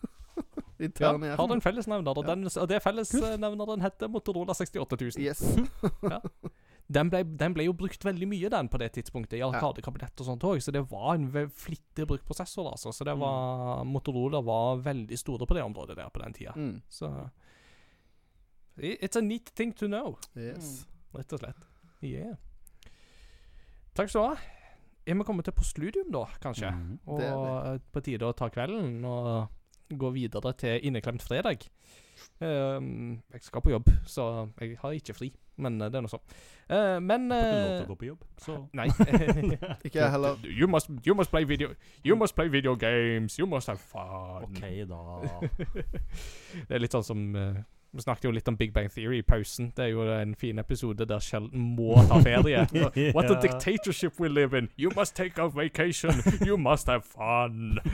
Ja, 0.78 1.10
har 1.10 1.50
en 1.50 1.59
fellesnevner, 1.59 2.14
Ja. 2.22 2.34
den, 2.36 2.46
og 2.46 2.68
det 2.70 2.78
fellesnevneren 2.84 3.80
heter 3.82 4.06
Motorola 4.06 4.55
68000. 4.55 5.18
Yes. 5.18 5.42
Den 6.89 7.10
ble, 7.12 7.20
den 7.36 7.52
ble 7.52 7.66
jo 7.66 7.74
brukt 7.77 8.05
veldig 8.05 8.27
mye, 8.31 8.48
den, 8.48 8.69
på 8.73 8.78
det 8.81 8.94
tidspunktet, 8.97 9.36
i 9.36 9.44
Arkadekabinett 9.44 10.23
og 10.23 10.28
sånt 10.31 10.44
òg, 10.48 10.62
så 10.65 10.73
det 10.73 10.81
var 10.89 11.19
en 11.19 11.28
flittig 11.52 12.06
brukt 12.09 12.24
prosessor, 12.24 12.70
altså. 12.70 12.94
Så 12.97 13.05
det 13.05 13.12
var 13.20 13.85
Motorola 13.85 14.40
var 14.44 14.81
veldig 14.86 15.19
store 15.20 15.44
på 15.44 15.59
det 15.59 15.66
området 15.66 15.98
der 15.98 16.09
på 16.15 16.23
den 16.23 16.36
tida. 16.39 16.55
Mm. 16.56 16.78
Så 16.89 17.12
It's 18.78 19.19
a 19.19 19.20
neat 19.20 19.51
thing 19.59 19.73
to 19.74 19.89
know, 19.90 20.16
yes. 20.39 20.86
rett 21.12 21.32
og 21.35 21.43
slett. 21.43 21.65
Yeah. 22.01 22.36
Takk 23.98 24.12
skal 24.12 24.23
du 24.23 24.27
ha. 24.31 24.56
Er 25.09 25.16
vi 25.19 25.24
kommet 25.27 25.48
til 25.48 25.56
postludium, 25.56 26.12
da, 26.15 26.27
kanskje? 26.43 26.70
Mm, 26.70 26.98
Og 27.09 27.20
Det 27.20 27.28
eh, 27.28 27.78
på 27.93 28.02
tide 28.06 28.28
å 28.28 28.36
ta 28.36 28.48
kvelden 28.52 29.01
og 29.09 29.48
gå 29.89 30.10
videre 30.15 30.52
til 30.60 30.85
inneklemt 30.85 31.24
fredag. 31.24 31.65
Um, 32.40 33.23
jeg 33.32 33.44
skal 33.47 33.65
på 33.65 33.73
jobb, 33.73 33.89
så 34.06 34.48
jeg 34.60 34.77
har 34.82 34.97
ikke 34.97 35.16
fri. 35.16 35.31
Men 35.59 35.80
eh, 35.82 35.90
det 35.90 35.98
er 35.98 36.05
nå 36.05 36.10
så. 36.10 36.20
Uh, 36.68 36.98
men 37.02 37.30
Får 37.32 37.39
ikke 37.39 37.55
lov 37.55 37.70
eh, 37.70 37.78
til 37.78 37.86
å 37.86 37.89
gå 37.89 37.97
på 37.98 38.09
jobb, 38.09 38.24
så 38.39 38.56
Nei. 38.76 38.86
Ikke 39.86 40.02
jeg 40.02 40.10
heller. 40.14 40.44
You 40.44 40.68
must, 40.70 40.90
you 41.06 41.16
must 41.18 41.32
play 41.32 41.48
video 41.48 41.72
You 42.05 42.18
must 42.18 42.36
play 42.39 42.52
video 42.52 42.76
games. 42.76 43.39
You 43.40 43.48
must 43.51 43.72
have 43.72 43.80
fun. 43.80 44.47
OK, 44.47 44.62
da. 44.89 45.01
Det 46.68 46.78
er 46.78 46.85
litt 46.85 46.94
sånn 46.94 47.06
som 47.06 47.24
eh, 47.36 47.59
Vi 47.93 48.02
snakket 48.05 48.24
jo 48.24 48.31
litt 48.36 48.48
om 48.48 48.56
Big 48.56 48.73
Bang 48.73 48.90
Theory 48.93 49.23
i 49.23 49.24
pausen. 49.24 49.70
Det 49.77 49.86
er 49.86 49.94
jo 49.94 50.02
en 50.12 50.35
fin 50.36 50.59
episode 50.60 51.06
der 51.09 51.23
Sheldon 51.24 51.70
må 51.78 51.97
ta 52.10 52.20
ferie. 52.20 52.66
What 53.16 53.31
a 53.32 53.39
dictatorship 53.40 54.20
we 54.20 54.28
live 54.28 54.59
in. 54.59 54.69
You 54.77 54.93
must 54.97 55.16
take 55.16 55.40
a 55.40 55.48
vacation. 55.48 56.12
You 56.44 56.59
must 56.59 56.86
have 56.86 57.02
fun. 57.09 57.81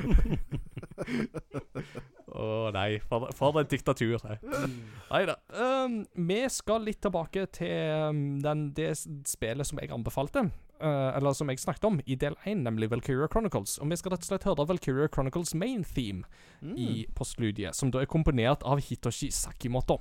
Å 2.35 2.71
nei, 2.75 2.99
for, 3.07 3.29
for 3.39 3.61
et 3.61 3.71
diktatur. 3.71 4.19
Nei 4.27 5.23
da. 5.31 5.37
Um, 5.55 6.01
vi 6.27 6.41
skal 6.51 6.83
litt 6.89 6.99
tilbake 7.05 7.47
til 7.55 8.11
um, 8.11 8.25
den, 8.43 8.73
det 8.75 8.97
spillet 8.99 9.69
som 9.69 9.79
jeg 9.79 9.95
anbefalte. 9.95 10.49
Eh, 10.81 11.17
eller 11.17 11.33
som 11.33 11.49
jeg 11.49 11.59
snakket 11.59 11.85
om 11.85 12.01
i 12.07 12.15
del 12.17 12.35
1, 12.45 12.63
nemlig 12.65 12.91
Valkyria 12.91 13.29
Chronicles. 13.29 13.79
Og 13.79 13.89
vi 13.91 13.97
skal 13.97 14.13
rett 14.13 14.25
og 14.25 14.31
slett 14.33 14.45
høre 14.49 14.67
Valkyria 14.67 15.09
Chronicles 15.09 15.55
main 15.55 15.85
theme 15.85 16.25
Mm. 16.63 16.79
i 16.79 17.07
postludiet, 17.15 17.75
som 17.75 17.91
da 17.91 18.01
er 18.01 18.07
komponert 18.07 18.63
av 18.65 18.81
Hitoshi 18.81 19.31
Sakimoto. 19.31 20.01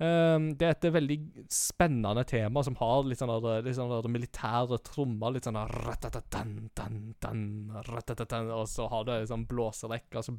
Um, 0.00 0.54
det 0.58 0.62
er 0.66 0.70
et 0.70 0.92
veldig 0.94 1.16
spennende 1.52 2.24
tema 2.26 2.62
som 2.64 2.74
har 2.76 3.04
litt 3.04 3.18
sånn 3.18 3.28
der- 3.42 3.72
sånn 3.72 4.10
militære 4.10 4.78
trommer. 4.82 5.32
Litt 5.32 5.44
sånn 5.44 5.54
Og 8.50 8.66
så 8.68 8.88
har 8.90 9.04
det 9.04 9.28
sånn 9.28 9.46
blåserekke. 9.46 10.16
Altså 10.16 10.38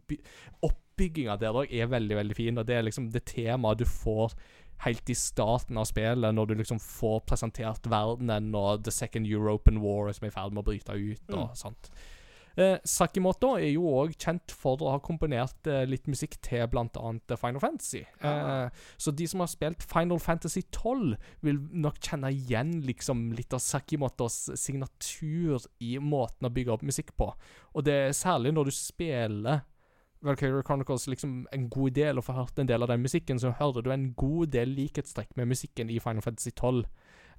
Oppbygginga 0.63 1.37
der 1.39 1.53
òg 1.53 1.71
er 1.71 1.87
veldig, 1.87 2.15
veldig 2.17 2.35
fin, 2.35 2.57
og 2.57 2.65
det 2.67 2.75
er 2.77 2.83
liksom 2.83 3.11
det 3.11 3.25
temaet 3.25 3.77
du 3.77 3.85
får 3.85 4.33
helt 4.83 5.09
i 5.09 5.15
starten 5.17 5.79
av 5.79 5.87
spillet, 5.89 6.35
når 6.35 6.49
du 6.49 6.57
liksom 6.59 6.81
får 6.83 7.23
presentert 7.29 7.87
verdenen 7.89 8.51
og 8.57 8.83
The 8.85 8.93
Second 8.93 9.29
European 9.29 9.81
War 9.83 10.11
som 10.13 10.27
er 10.27 10.33
i 10.33 10.35
ferd 10.35 10.55
med 10.55 10.63
å 10.63 10.67
bryte 10.71 10.97
ut 10.97 11.37
og 11.37 11.55
sånt. 11.59 11.93
Eh, 12.53 12.75
Sakimoto 12.85 13.55
er 13.57 13.71
jo 13.71 13.87
òg 13.89 14.13
kjent 14.13 14.53
for 14.53 14.81
å 14.85 14.91
ha 14.93 14.99
komponert 15.01 15.65
eh, 15.69 15.83
litt 15.89 16.05
musikk 16.11 16.35
til 16.45 16.67
bl.a. 16.69 16.85
Final 17.39 17.61
Fantasy. 17.63 18.03
Eh, 18.21 18.83
så 19.01 19.13
de 19.13 19.27
som 19.29 19.41
har 19.41 19.49
spilt 19.49 19.85
Final 19.89 20.21
Fantasy 20.21 20.61
12, 20.67 21.15
vil 21.45 21.61
nok 21.73 21.97
kjenne 22.03 22.29
igjen 22.33 22.75
liksom 22.85 23.31
litt 23.37 23.55
av 23.57 23.63
Sakimotos 23.63 24.51
signatur 24.59 25.65
i 25.81 25.95
måten 25.97 26.49
å 26.49 26.53
bygge 26.53 26.75
opp 26.75 26.85
musikk 26.85 27.15
på. 27.17 27.31
Og 27.73 27.87
det 27.87 27.99
er 28.09 28.17
særlig 28.17 28.53
når 28.53 28.69
du 28.69 28.75
spiller 28.77 29.63
Valkyrie 30.23 30.63
Chronicles 30.63 31.07
liksom 31.11 31.47
en 31.51 31.69
god 31.69 31.95
del, 31.97 32.17
og 32.17 32.25
får 32.27 32.37
hørt 32.37 32.59
en 32.61 32.69
del 32.69 32.83
av 32.83 32.91
den 32.91 33.03
musikken, 33.03 33.39
så 33.39 33.53
hører 33.59 33.83
du 33.83 33.91
en 33.91 34.11
god 34.15 34.53
del 34.55 34.71
likhetstrekk 34.77 35.35
med 35.39 35.51
musikken 35.51 35.91
i 35.91 35.99
Final 36.03 36.23
Fantasy 36.23 36.53
12. 36.55 36.85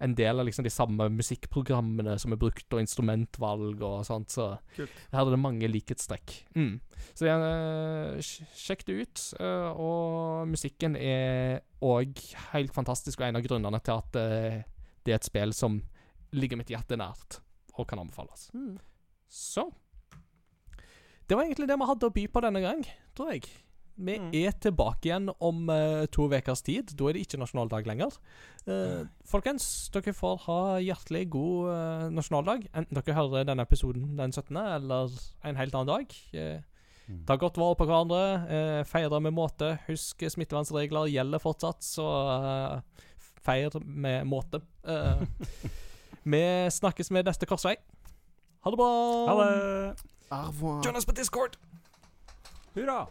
En 0.05 0.15
del 0.19 0.43
av 0.43 0.47
liksom 0.49 0.67
de 0.67 0.73
samme 0.75 1.07
musikkprogrammene 1.15 2.17
som 2.21 2.35
er 2.35 2.41
brukt, 2.41 2.67
og 2.75 2.83
instrumentvalg 2.83 3.83
og 3.87 4.03
sånt. 4.05 4.35
Så 4.35 4.49
Kult. 4.77 4.99
her 5.15 5.23
er 5.23 5.31
det 5.33 5.41
mange 5.41 5.71
likhetstrekk. 5.71 6.35
Mm. 6.59 6.81
Så 7.15 7.31
uh, 7.31 8.19
sjekk 8.21 8.85
det 8.89 8.99
ut. 9.01 9.25
Uh, 9.39 9.71
og 9.71 10.51
musikken 10.51 10.99
er 10.99 11.63
òg 11.85 12.21
helt 12.51 12.75
fantastisk, 12.75 13.21
og 13.21 13.29
en 13.29 13.41
av 13.41 13.47
grunnene 13.47 13.81
til 13.87 14.03
at 14.03 14.19
uh, 14.19 14.59
det 15.05 15.15
er 15.15 15.21
et 15.21 15.31
spill 15.31 15.55
som 15.57 15.79
ligger 16.35 16.59
mitt 16.59 16.73
hjerte 16.75 16.99
nært, 16.99 17.39
og 17.79 17.87
kan 17.89 18.03
anbefales. 18.03 18.51
Mm. 18.53 18.77
Så 19.31 19.69
Det 21.29 21.37
var 21.37 21.47
egentlig 21.47 21.69
det 21.71 21.77
vi 21.81 21.87
hadde 21.89 22.09
å 22.11 22.15
by 22.15 22.25
på 22.33 22.43
denne 22.45 22.61
gang, 22.65 22.83
tror 23.17 23.33
jeg. 23.33 23.47
Vi 23.97 24.19
Mm. 24.19 24.31
er 24.35 24.51
tilbake 24.59 25.07
igjen 25.07 25.29
om 25.39 25.69
uh, 25.71 26.05
to 26.11 26.27
ukers 26.27 26.63
tid. 26.67 26.91
Da 26.99 27.07
er 27.09 27.13
det 27.15 27.23
ikke 27.29 27.39
nasjonaldag 27.39 27.87
lenger. 27.87 28.11
Eh, 28.67 29.05
folkens, 29.25 29.89
dere 29.95 30.13
får 30.13 30.41
ha 30.49 30.57
hjertelig 30.83 31.29
god 31.31 31.69
uh, 31.71 32.11
nasjonaldag. 32.11 32.67
Enten 32.75 32.99
dere 32.99 33.15
hører 33.15 33.45
denne 33.47 33.63
episoden 33.63 34.17
den 34.19 34.33
17., 34.33 34.57
eller 34.57 35.13
en 35.45 35.57
helt 35.57 35.75
annen 35.75 35.93
dag. 35.93 36.17
Mm. 37.07 37.25
ta 37.29 37.37
godt 37.37 37.57
vare 37.61 37.77
på 37.77 37.87
hverandre. 37.87 38.85
Feire 38.89 39.21
med 39.21 39.37
måte. 39.37 39.79
Husk 39.87 40.25
smittevernregler 40.27 41.13
gjelder 41.13 41.39
fortsatt, 41.39 41.85
så 41.85 42.83
feir 43.45 43.79
med 43.85 44.25
måte. 44.27 44.63
Vi 46.25 46.43
snakkes 46.73 47.13
med 47.13 47.29
neste 47.29 47.47
korsvei. 47.47 47.77
Ha 48.65 48.73
det 48.73 48.81
bra. 48.81 48.91
Ha 49.29 49.39
det! 49.45 50.14
Au 50.31 50.47
revoir. 50.47 50.83
Join 50.83 50.97
oss 50.97 51.07
på 51.07 51.13
Discord. 51.13 51.57
Hurra! 52.75 53.07